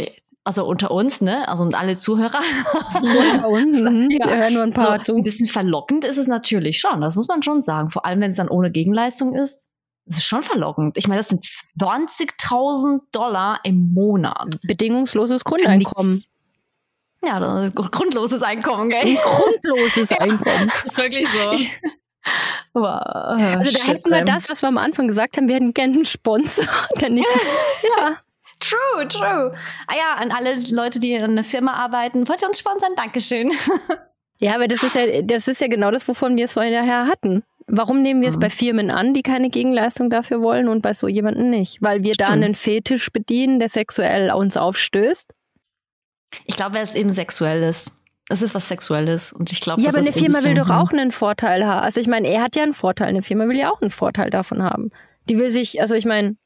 also 0.44 0.66
unter 0.66 0.92
uns, 0.92 1.22
ne? 1.22 1.48
Also 1.48 1.64
und 1.64 1.76
alle 1.76 1.98
Zuhörer. 1.98 2.40
Unter 3.02 3.48
uns, 3.50 3.78
mhm. 3.82 4.08
Ja. 4.12 4.28
Wir 4.28 4.38
hören 4.38 4.54
nur 4.54 4.64
ein 4.64 4.74
paar 4.74 4.98
so, 5.00 5.04
zu. 5.04 5.16
ein 5.16 5.24
bisschen 5.24 5.48
verlockend 5.48 6.06
ist 6.06 6.18
es 6.18 6.28
natürlich 6.28 6.80
schon, 6.80 7.02
das 7.02 7.16
muss 7.16 7.28
man 7.28 7.42
schon 7.44 7.62
sagen. 7.62 7.90
Vor 7.90 8.06
allem, 8.06 8.22
wenn 8.22 8.32
es 8.32 8.38
dann 8.38 8.50
ohne 8.50 8.72
Gegenleistung 8.72 9.34
ist. 9.34 9.68
Es 10.10 10.18
ist 10.18 10.26
schon 10.26 10.42
verlockend. 10.42 10.98
Ich 10.98 11.08
meine, 11.08 11.20
das 11.20 11.30
sind 11.30 11.46
20.000 11.46 13.02
Dollar 13.12 13.60
im 13.64 13.94
Monat. 13.94 14.60
Bedingungsloses 14.64 15.44
Grundeinkommen. 15.44 16.24
Ja, 17.24 17.40
das 17.40 17.68
ist 17.70 17.76
grundloses 17.76 18.42
Einkommen, 18.42 18.90
gell? 18.90 19.18
Grundloses 19.24 20.12
Einkommen. 20.20 20.72
Ist 20.86 20.98
wirklich 20.98 21.28
so. 21.28 21.52
Äh, 22.80 22.80
Also 22.82 23.72
da 23.72 23.78
shit, 23.78 23.88
hätten 23.88 24.10
wir 24.10 24.18
ähm, 24.20 24.26
das, 24.26 24.50
was 24.50 24.62
wir 24.64 24.68
am 24.68 24.78
Anfang 24.78 25.08
gesagt 25.08 25.38
haben, 25.38 25.48
wir 25.48 25.56
hätten 25.56 25.74
gerne 25.74 25.94
einen 25.94 26.06
Sponsor. 26.06 26.66
Dann 27.00 27.14
nicht, 27.14 27.28
ja, 27.98 28.18
True, 28.60 29.08
true. 29.08 29.54
Ah 29.88 29.96
ja, 29.96 30.16
an 30.16 30.32
alle 30.32 30.56
Leute, 30.72 31.00
die 31.00 31.14
in 31.14 31.24
einer 31.24 31.44
Firma 31.46 31.74
arbeiten, 31.74 32.28
wollt 32.28 32.42
ihr 32.42 32.48
uns 32.48 32.60
sponsern? 32.60 32.94
Dankeschön. 32.96 33.52
ja, 34.40 34.56
aber 34.56 34.68
das 34.68 34.84
ist 34.84 34.96
ja, 34.96 35.22
das 35.22 35.48
ist 35.48 35.62
ja 35.62 35.68
genau 35.68 35.92
das, 35.92 36.08
wovon 36.08 36.36
wir 36.36 36.46
es 36.46 36.54
vorhin 36.54 36.74
daher 36.74 37.08
hatten. 37.08 37.44
Warum 37.72 38.02
nehmen 38.02 38.22
wir 38.22 38.30
es 38.30 38.36
Mhm. 38.36 38.40
bei 38.42 38.50
Firmen 38.50 38.92
an, 38.92 39.14
die 39.14 39.22
keine 39.22 39.50
Gegenleistung 39.50 40.10
dafür 40.10 40.42
wollen 40.42 40.68
und 40.68 40.82
bei 40.82 40.94
so 40.94 41.08
jemanden 41.08 41.50
nicht? 41.50 41.82
Weil 41.82 42.04
wir 42.04 42.14
da 42.14 42.28
Stimmt. 42.28 42.44
einen 42.44 42.56
Fetisch 42.56 43.12
bedienen, 43.12 43.60
der 43.60 43.70
sexuell 43.70 44.32
uns 44.32 44.58
aufstößt. 44.58 45.34
Ich 46.46 46.56
glaube, 46.56 46.78
es 46.80 46.90
ist 46.90 46.96
eben 46.96 47.10
sexuelles. 47.12 47.96
Es 48.32 48.44
ist 48.44 48.54
was 48.54 48.68
Sexuelles. 48.68 49.34
Und 49.34 49.52
ich 49.52 49.60
glaube, 49.60 49.82
Ja, 49.82 49.90
aber 49.90 49.98
eine 50.00 50.12
Firma 50.12 50.44
will 50.44 50.54
doch 50.54 50.70
auch 50.70 50.92
einen 50.92 51.12
Vorteil 51.12 51.66
haben. 51.66 51.82
Also 51.82 52.00
ich 52.00 52.08
meine, 52.08 52.28
er 52.28 52.44
hat 52.44 52.56
ja 52.56 52.62
einen 52.64 52.74
Vorteil. 52.74 53.08
Eine 53.08 53.24
Firma 53.24 53.48
will 53.48 53.58
ja 53.58 53.72
auch 53.72 53.82
einen 53.82 53.90
Vorteil 53.90 54.30
davon 54.30 54.62
haben. 54.62 54.92
Die 55.28 55.40
will 55.40 55.50
sich, 55.50 55.82
also 55.82 55.96
ich 55.96 56.06
meine, 56.06 56.38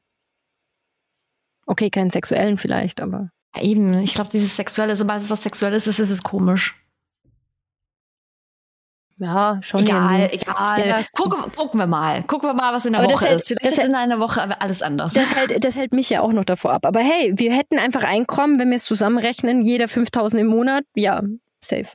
okay, 1.66 1.90
keinen 1.90 2.10
sexuellen 2.10 2.56
vielleicht, 2.56 3.00
aber. 3.00 3.30
Ja, 3.56 3.62
eben. 3.62 3.98
Ich 3.98 4.14
glaube, 4.14 4.30
dieses 4.30 4.56
Sexuelle, 4.56 4.96
sobald 4.96 5.22
es 5.22 5.30
was 5.30 5.42
Sexuelles 5.42 5.86
ist, 5.86 5.98
ist 6.00 6.10
es 6.10 6.22
komisch. 6.22 6.74
Ja, 9.18 9.60
schon 9.62 9.80
Egal, 9.82 10.28
egal. 10.32 10.86
Ja. 10.86 11.00
Gucken, 11.12 11.52
gucken 11.56 11.78
wir 11.78 11.86
mal. 11.86 12.24
Gucken 12.24 12.48
wir 12.48 12.54
mal, 12.54 12.72
was 12.74 12.84
in 12.84 12.92
der 12.94 13.02
Aber 13.02 13.10
das 13.12 13.20
Woche 13.20 13.28
hält- 13.30 13.40
ist. 13.40 13.46
Vielleicht 13.48 13.64
das 13.64 13.72
ist 13.72 13.78
hält- 13.78 13.88
in 13.90 13.94
einer 13.94 14.18
Woche 14.18 14.60
alles 14.60 14.82
anders. 14.82 15.12
Das 15.12 15.34
hält, 15.36 15.52
das 15.64 15.76
hält 15.76 15.92
mich 15.92 16.10
ja 16.10 16.20
auch 16.20 16.32
noch 16.32 16.44
davor 16.44 16.72
ab. 16.72 16.84
Aber 16.84 16.98
hey, 17.00 17.32
wir 17.36 17.52
hätten 17.52 17.78
einfach 17.78 18.02
Einkommen, 18.02 18.58
wenn 18.58 18.70
wir 18.70 18.76
es 18.78 18.84
zusammenrechnen, 18.84 19.62
jeder 19.62 19.86
5000 19.86 20.40
im 20.40 20.48
Monat. 20.48 20.84
Ja, 20.96 21.22
safe. 21.62 21.86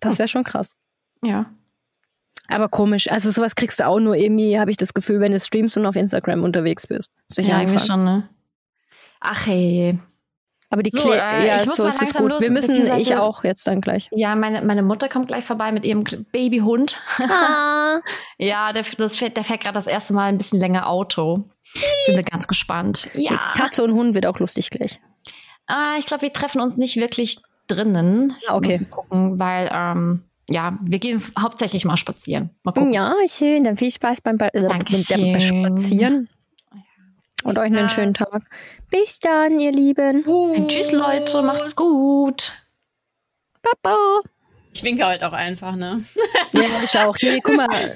Das 0.00 0.18
wäre 0.18 0.28
schon 0.28 0.44
krass. 0.44 0.74
ja. 1.22 1.46
Aber 2.52 2.68
komisch. 2.68 3.08
Also 3.08 3.30
sowas 3.30 3.54
kriegst 3.54 3.78
du 3.78 3.86
auch 3.86 4.00
nur 4.00 4.16
irgendwie, 4.16 4.58
habe 4.58 4.72
ich 4.72 4.76
das 4.76 4.92
Gefühl, 4.92 5.20
wenn 5.20 5.30
du 5.30 5.38
streamst 5.38 5.76
und 5.76 5.86
auf 5.86 5.94
Instagram 5.94 6.42
unterwegs 6.42 6.84
bist. 6.88 7.12
Solche 7.28 7.52
Ja, 7.52 7.60
irgendwie 7.60 7.78
schon, 7.78 8.02
ne? 8.02 8.28
Ach 9.20 9.46
hey. 9.46 10.00
Aber 10.72 10.82
die 10.84 10.90
So, 10.94 11.00
Klä 11.08 11.16
äh, 11.16 11.46
ja, 11.48 11.56
ich 11.56 11.66
muss 11.66 11.76
so 11.76 11.82
mal 11.82 11.88
langsam 11.92 12.22
gut. 12.22 12.30
los, 12.30 12.40
wir 12.42 12.50
müssen, 12.50 12.68
beziehungsweise- 12.68 13.02
ich 13.02 13.16
auch 13.16 13.42
jetzt 13.42 13.66
dann 13.66 13.80
gleich. 13.80 14.08
Ja, 14.12 14.36
meine, 14.36 14.62
meine 14.62 14.82
Mutter 14.82 15.08
kommt 15.08 15.26
gleich 15.28 15.44
vorbei 15.44 15.72
mit 15.72 15.84
ihrem 15.84 16.04
Babyhund. 16.32 16.96
Ah. 17.28 17.98
Ja, 18.38 18.72
der, 18.72 18.84
das 18.96 19.16
fährt, 19.16 19.36
der 19.36 19.44
fährt 19.44 19.60
gerade 19.60 19.74
das 19.74 19.86
erste 19.86 20.14
Mal 20.14 20.26
ein 20.28 20.38
bisschen 20.38 20.60
länger 20.60 20.88
Auto. 20.88 21.44
Sind 22.06 22.16
wir 22.16 22.22
ganz 22.22 22.48
gespannt. 22.48 23.10
Ja. 23.14 23.50
Katze 23.54 23.82
und 23.84 23.92
Hund 23.92 24.14
wird 24.14 24.24
auch 24.26 24.38
lustig 24.38 24.70
gleich. 24.70 24.98
Ah, 25.66 25.96
ich 25.98 26.06
glaube, 26.06 26.22
wir 26.22 26.32
treffen 26.32 26.60
uns 26.62 26.76
nicht 26.78 26.96
wirklich 26.96 27.36
drinnen. 27.66 28.34
Ich 28.40 28.48
Ah, 28.48 28.56
okay. 28.56 28.78
muss 28.78 28.90
gucken, 28.90 29.38
weil, 29.38 29.68
ähm, 29.72 30.24
ja, 30.48 30.78
wir 30.82 30.98
gehen 31.00 31.22
hauptsächlich 31.38 31.84
mal 31.84 31.96
spazieren. 31.98 32.50
Mal. 32.62 32.72
Ja, 32.90 33.12
schön. 33.28 33.64
Dann 33.64 33.76
viel 33.76 33.90
Spaß 33.90 34.20
beim, 34.22 34.38
ba 34.38 34.46
äh, 34.46 34.60
beim 34.62 34.68
Dankeschön. 34.70 35.38
Spazieren. 35.40 36.28
Und 37.42 37.58
euch 37.58 37.66
einen 37.66 37.88
schönen 37.88 38.14
Tag. 38.14 38.42
Bis 38.90 39.18
dann, 39.18 39.58
ihr 39.60 39.72
Lieben. 39.72 40.24
Und 40.24 40.68
tschüss, 40.68 40.92
Leute. 40.92 41.42
Macht's 41.42 41.74
gut. 41.74 42.52
Baba. 43.62 44.20
Ich 44.72 44.82
winke 44.82 45.06
halt 45.06 45.24
auch 45.24 45.32
einfach, 45.32 45.74
ne? 45.74 46.04
Ja, 46.52 46.62
ich 46.84 46.98
auch. 46.98 47.16
Hier, 47.16 47.40
guck 47.42 47.56
mal. 47.56 47.94